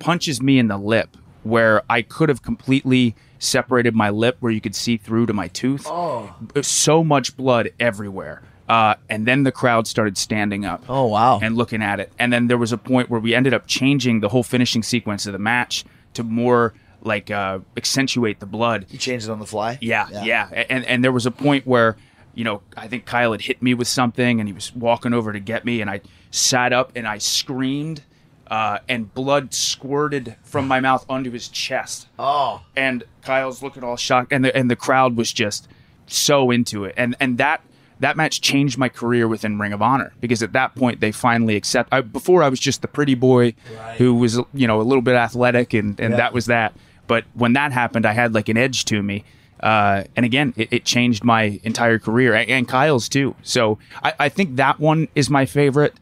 punches 0.00 0.42
me 0.42 0.58
in 0.58 0.66
the 0.66 0.76
lip 0.76 1.16
where 1.44 1.82
I 1.88 2.02
could 2.02 2.28
have 2.28 2.42
completely 2.42 3.14
separated 3.38 3.94
my 3.94 4.10
lip 4.10 4.36
where 4.40 4.50
you 4.50 4.60
could 4.60 4.74
see 4.74 4.96
through 4.96 5.26
to 5.26 5.32
my 5.32 5.48
tooth. 5.48 5.86
Oh. 5.86 6.34
So 6.62 7.04
much 7.04 7.36
blood 7.36 7.70
everywhere. 7.78 8.42
Uh, 8.68 8.94
and 9.10 9.26
then 9.26 9.42
the 9.42 9.52
crowd 9.52 9.86
started 9.86 10.16
standing 10.16 10.64
up 10.64 10.82
Oh 10.88 11.06
wow! 11.06 11.38
and 11.42 11.54
looking 11.56 11.82
at 11.82 12.00
it. 12.00 12.10
And 12.18 12.32
then 12.32 12.46
there 12.46 12.56
was 12.58 12.72
a 12.72 12.78
point 12.78 13.10
where 13.10 13.20
we 13.20 13.34
ended 13.34 13.52
up 13.52 13.66
changing 13.66 14.20
the 14.20 14.28
whole 14.30 14.42
finishing 14.42 14.82
sequence 14.82 15.26
of 15.26 15.32
the 15.34 15.38
match 15.38 15.84
to 16.14 16.22
more 16.22 16.72
like 17.02 17.30
uh, 17.30 17.58
accentuate 17.76 18.40
the 18.40 18.46
blood. 18.46 18.86
you 18.88 18.98
changed 18.98 19.28
it 19.28 19.30
on 19.32 19.38
the 19.38 19.46
fly. 19.46 19.76
Yeah, 19.82 20.08
yeah. 20.24 20.64
And 20.70 20.84
and 20.86 21.04
there 21.04 21.12
was 21.12 21.26
a 21.26 21.30
point 21.30 21.66
where, 21.66 21.96
you 22.34 22.44
know, 22.44 22.62
I 22.76 22.88
think 22.88 23.04
Kyle 23.04 23.32
had 23.32 23.42
hit 23.42 23.60
me 23.62 23.74
with 23.74 23.88
something 23.88 24.40
and 24.40 24.48
he 24.48 24.54
was 24.54 24.74
walking 24.74 25.12
over 25.12 25.30
to 25.32 25.40
get 25.40 25.66
me 25.66 25.82
and 25.82 25.90
I 25.90 26.00
sat 26.30 26.72
up 26.72 26.92
and 26.96 27.06
I 27.06 27.18
screamed 27.18 28.02
uh, 28.46 28.78
and 28.88 29.12
blood 29.12 29.52
squirted 29.52 30.36
from 30.42 30.66
my 30.66 30.80
mouth 30.80 31.04
onto 31.08 31.30
his 31.30 31.48
chest. 31.48 32.08
Oh, 32.18 32.62
And 32.74 33.04
Kyle's 33.22 33.62
looking 33.62 33.84
all 33.84 33.96
shocked 33.96 34.32
and 34.32 34.42
the 34.44 34.56
and 34.56 34.70
the 34.70 34.76
crowd 34.76 35.16
was 35.16 35.30
just 35.34 35.68
so 36.06 36.50
into 36.50 36.84
it. 36.86 36.94
And 36.96 37.14
and 37.20 37.36
that 37.36 37.60
that 38.04 38.16
match 38.16 38.40
changed 38.40 38.76
my 38.78 38.88
career 38.88 39.26
within 39.26 39.58
Ring 39.58 39.72
of 39.72 39.80
Honor 39.82 40.12
because 40.20 40.42
at 40.42 40.52
that 40.52 40.74
point 40.74 41.00
they 41.00 41.10
finally 41.12 41.56
accept. 41.56 41.88
I, 41.92 42.00
before 42.02 42.42
I 42.42 42.48
was 42.48 42.60
just 42.60 42.82
the 42.82 42.88
pretty 42.88 43.14
boy 43.14 43.54
who 43.98 44.14
was 44.14 44.38
you 44.52 44.66
know 44.66 44.80
a 44.80 44.86
little 44.90 45.02
bit 45.02 45.14
athletic 45.16 45.74
and 45.74 45.98
and 46.00 46.12
Yeah. 46.12 46.16
that 46.18 46.32
was 46.32 46.46
that. 46.46 46.74
But 47.06 47.24
when 47.34 47.52
that 47.54 47.72
happened, 47.72 48.06
I 48.06 48.12
had 48.12 48.34
like 48.34 48.48
an 48.48 48.56
edge 48.56 48.84
to 48.86 49.02
me. 49.02 49.24
Uh, 49.60 50.04
and 50.16 50.24
again, 50.26 50.52
it, 50.56 50.68
it 50.72 50.84
changed 50.84 51.24
my 51.24 51.58
entire 51.64 51.98
career 51.98 52.34
and, 52.34 52.50
and 52.50 52.68
Kyle's 52.68 53.08
too. 53.08 53.34
So 53.42 53.78
I, 54.02 54.12
I 54.18 54.28
think 54.28 54.56
that 54.56 54.78
one 54.80 55.08
is 55.14 55.30
my 55.30 55.46
favorite 55.46 55.94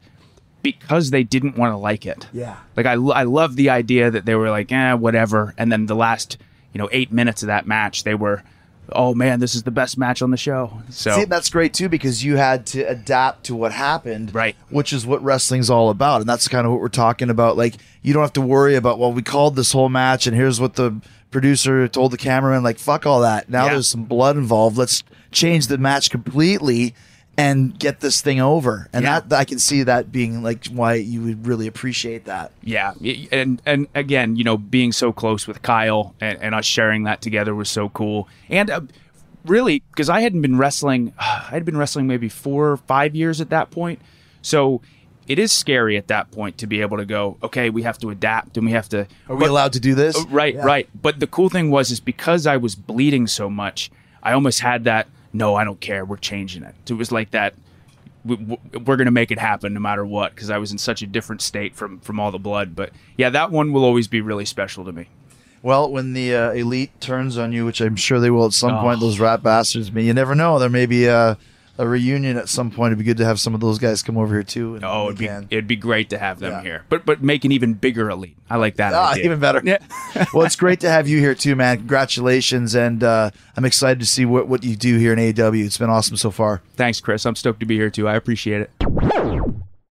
because 0.62 1.10
they 1.10 1.24
didn't 1.24 1.56
want 1.56 1.72
to 1.72 1.76
like 1.76 2.06
it. 2.06 2.26
Yeah. 2.32 2.56
Like 2.76 2.86
I, 2.86 2.92
I 2.94 3.22
love 3.24 3.56
the 3.56 3.70
idea 3.70 4.10
that 4.10 4.24
they 4.24 4.34
were 4.34 4.50
like, 4.50 4.70
eh, 4.72 4.94
whatever. 4.94 5.54
And 5.58 5.70
then 5.72 5.86
the 5.86 5.94
last, 5.96 6.38
you 6.72 6.78
know, 6.78 6.88
eight 6.92 7.12
minutes 7.12 7.42
of 7.42 7.48
that 7.48 7.66
match, 7.66 8.04
they 8.04 8.14
were, 8.14 8.42
oh 8.94 9.14
man, 9.14 9.40
this 9.40 9.54
is 9.54 9.62
the 9.62 9.70
best 9.70 9.96
match 9.98 10.22
on 10.22 10.30
the 10.30 10.36
show. 10.36 10.82
So 10.90 11.14
See, 11.16 11.24
that's 11.24 11.50
great 11.50 11.74
too 11.74 11.88
because 11.88 12.24
you 12.24 12.36
had 12.36 12.66
to 12.66 12.82
adapt 12.82 13.44
to 13.44 13.54
what 13.54 13.72
happened, 13.72 14.34
Right. 14.34 14.56
Which 14.70 14.92
is 14.92 15.06
what 15.06 15.22
wrestling's 15.22 15.70
all 15.70 15.90
about, 15.90 16.20
and 16.20 16.28
that's 16.28 16.48
kind 16.48 16.66
of 16.66 16.72
what 16.72 16.80
we're 16.80 16.88
talking 16.88 17.30
about. 17.30 17.56
Like, 17.56 17.74
you 18.02 18.12
don't 18.12 18.22
have 18.22 18.32
to 18.34 18.40
worry 18.40 18.74
about 18.76 18.98
well, 18.98 19.12
we 19.12 19.22
called 19.22 19.56
this 19.56 19.72
whole 19.72 19.88
match, 19.88 20.26
and 20.26 20.36
here's 20.36 20.60
what 20.60 20.74
the 20.74 21.00
producer 21.30 21.88
told 21.88 22.10
the 22.12 22.16
cameraman. 22.18 22.62
Like, 22.62 22.78
fuck 22.78 23.06
all 23.06 23.20
that. 23.22 23.48
Now 23.48 23.64
Yeah. 23.66 23.72
there's 23.72 23.88
some 23.88 24.04
blood 24.04 24.36
involved. 24.36 24.76
Let's 24.76 25.02
change 25.30 25.66
the 25.68 25.78
match 25.78 26.10
completely 26.10 26.94
and 27.38 27.78
get 27.78 28.00
this 28.00 28.20
thing 28.20 28.40
over. 28.40 28.88
And 28.92 29.04
Yeah. 29.04 29.20
that 29.20 29.38
I 29.38 29.44
can 29.44 29.58
see 29.58 29.82
that 29.84 30.12
being 30.12 30.42
like 30.42 30.66
why 30.66 30.94
you 30.94 31.22
would 31.22 31.46
really 31.46 31.66
appreciate 31.66 32.24
that. 32.26 32.52
yeah. 32.62 32.92
And, 33.32 33.62
and 33.64 33.86
again, 33.94 34.36
you 34.36 34.44
know, 34.44 34.58
being 34.58 34.92
so 34.92 35.12
close 35.12 35.46
with 35.46 35.62
Kyle 35.62 36.14
and, 36.20 36.38
and 36.42 36.54
us 36.54 36.66
sharing 36.66 37.04
that 37.04 37.22
together 37.22 37.54
was 37.54 37.70
so 37.70 37.88
cool. 37.88 38.28
And 38.50 38.68
uh, 38.70 38.80
really, 39.46 39.82
because 39.90 40.10
I 40.10 40.20
hadn't 40.20 40.42
been 40.42 40.58
wrestling, 40.58 41.12
I 41.18 41.48
had 41.50 41.64
been 41.64 41.76
wrestling 41.76 42.06
maybe 42.06 42.28
four 42.28 42.70
or 42.70 42.76
five 42.76 43.14
years 43.14 43.40
at 43.40 43.48
that 43.50 43.70
point. 43.70 44.00
So 44.42 44.82
it 45.26 45.38
is 45.38 45.52
scary 45.52 45.96
at 45.96 46.08
that 46.08 46.30
point 46.32 46.58
to 46.58 46.66
be 46.66 46.80
able 46.80 46.96
to 46.98 47.04
go, 47.06 47.38
okay, 47.42 47.70
we 47.70 47.82
have 47.82 47.96
to 47.98 48.10
adapt 48.10 48.56
and 48.58 48.66
we 48.66 48.72
have 48.72 48.88
to. 48.90 49.06
Are 49.28 49.36
we 49.36 49.46
allowed 49.46 49.72
to 49.74 49.80
do 49.80 49.94
this? 49.94 50.16
Uh, 50.18 50.24
Right, 50.28 50.54
Yeah. 50.54 50.64
right. 50.64 50.88
But 51.00 51.20
the 51.20 51.26
cool 51.28 51.48
thing 51.48 51.70
was, 51.70 51.90
is 51.90 52.00
because 52.00 52.46
I 52.46 52.56
was 52.58 52.74
bleeding 52.74 53.26
so 53.26 53.48
much, 53.48 53.90
I 54.22 54.32
almost 54.32 54.60
had 54.60 54.84
that. 54.84 55.06
No, 55.32 55.54
I 55.54 55.64
don't 55.64 55.80
care. 55.80 56.04
We're 56.04 56.16
changing 56.18 56.62
it. 56.62 56.74
So 56.86 56.94
it 56.94 56.98
was 56.98 57.10
like 57.12 57.30
that. 57.32 57.54
we- 58.24 58.36
we- 58.36 58.58
We're 58.78 58.96
going 58.96 59.06
to 59.06 59.10
make 59.10 59.30
it 59.32 59.38
happen 59.40 59.74
no 59.74 59.80
matter 59.80 60.04
what 60.06 60.34
because 60.34 60.48
I 60.50 60.58
was 60.58 60.70
in 60.70 60.78
such 60.78 61.02
a 61.02 61.06
different 61.06 61.42
state 61.42 61.74
from 61.74 61.98
from 62.00 62.20
all 62.20 62.30
the 62.30 62.38
blood. 62.38 62.76
But 62.76 62.90
yeah, 63.16 63.30
that 63.30 63.50
one 63.50 63.72
will 63.72 63.84
always 63.84 64.06
be 64.08 64.20
really 64.20 64.44
special 64.44 64.84
to 64.84 64.92
me. 64.92 65.08
Well, 65.60 65.90
when 65.90 66.12
the 66.12 66.34
uh, 66.34 66.50
elite 66.52 67.00
turns 67.00 67.36
on 67.38 67.52
you, 67.52 67.64
which 67.64 67.80
I'm 67.80 67.96
sure 67.96 68.20
they 68.20 68.30
will 68.30 68.46
at 68.46 68.52
some 68.52 68.74
Oh. 68.76 68.80
point, 68.80 69.00
those 69.00 69.18
rat 69.18 69.42
bastards. 69.42 69.90
But 69.90 70.02
you 70.04 70.12
never 70.14 70.34
know. 70.36 70.58
There 70.60 70.68
may 70.68 70.86
be 70.86 71.06
a, 71.06 71.36
a 71.78 71.86
reunion 71.88 72.36
at 72.36 72.48
some 72.48 72.70
point. 72.70 72.88
It'd 72.92 72.98
be 72.98 73.04
good 73.04 73.16
to 73.16 73.24
have 73.24 73.40
some 73.40 73.54
of 73.54 73.60
those 73.60 73.78
guys 73.78 74.02
come 74.02 74.16
over 74.18 74.34
here 74.34 74.42
too. 74.42 74.74
and 74.76 74.84
Oh, 74.84 75.06
it'd 75.06 75.18
be 75.18 75.26
can. 75.26 75.46
it'd 75.50 75.66
be 75.66 75.76
great 75.76 76.10
to 76.10 76.18
have 76.18 76.38
them 76.38 76.52
Yeah. 76.52 76.62
here. 76.62 76.84
But 76.88 77.06
but 77.06 77.22
make 77.22 77.44
an 77.44 77.52
even 77.52 77.74
bigger 77.74 78.10
elite. 78.10 78.36
I 78.50 78.56
like 78.56 78.76
that. 78.76 78.92
Ah, 78.94 79.12
idea. 79.12 79.24
even 79.24 79.40
better. 79.40 79.60
Yeah. 79.64 79.78
well, 80.34 80.44
it's 80.44 80.56
great 80.56 80.80
to 80.80 80.90
have 80.90 81.08
you 81.08 81.18
here 81.18 81.34
too, 81.34 81.56
man. 81.56 81.78
Congratulations, 81.78 82.74
and 82.74 83.02
uh, 83.02 83.30
I'm 83.56 83.64
excited 83.64 84.00
to 84.00 84.06
see 84.06 84.24
what, 84.26 84.46
what 84.48 84.62
you 84.64 84.76
do 84.76 84.98
here 84.98 85.12
in 85.14 85.18
AEW. 85.18 85.64
It's 85.64 85.78
been 85.78 85.88
awesome 85.90 86.16
so 86.18 86.30
far. 86.30 86.60
Thanks, 86.74 87.00
Chris. 87.00 87.24
I'm 87.24 87.34
stoked 87.36 87.60
to 87.60 87.66
be 87.66 87.76
here 87.76 87.90
too. 87.90 88.06
I 88.08 88.14
appreciate 88.16 88.60
it. 88.60 89.41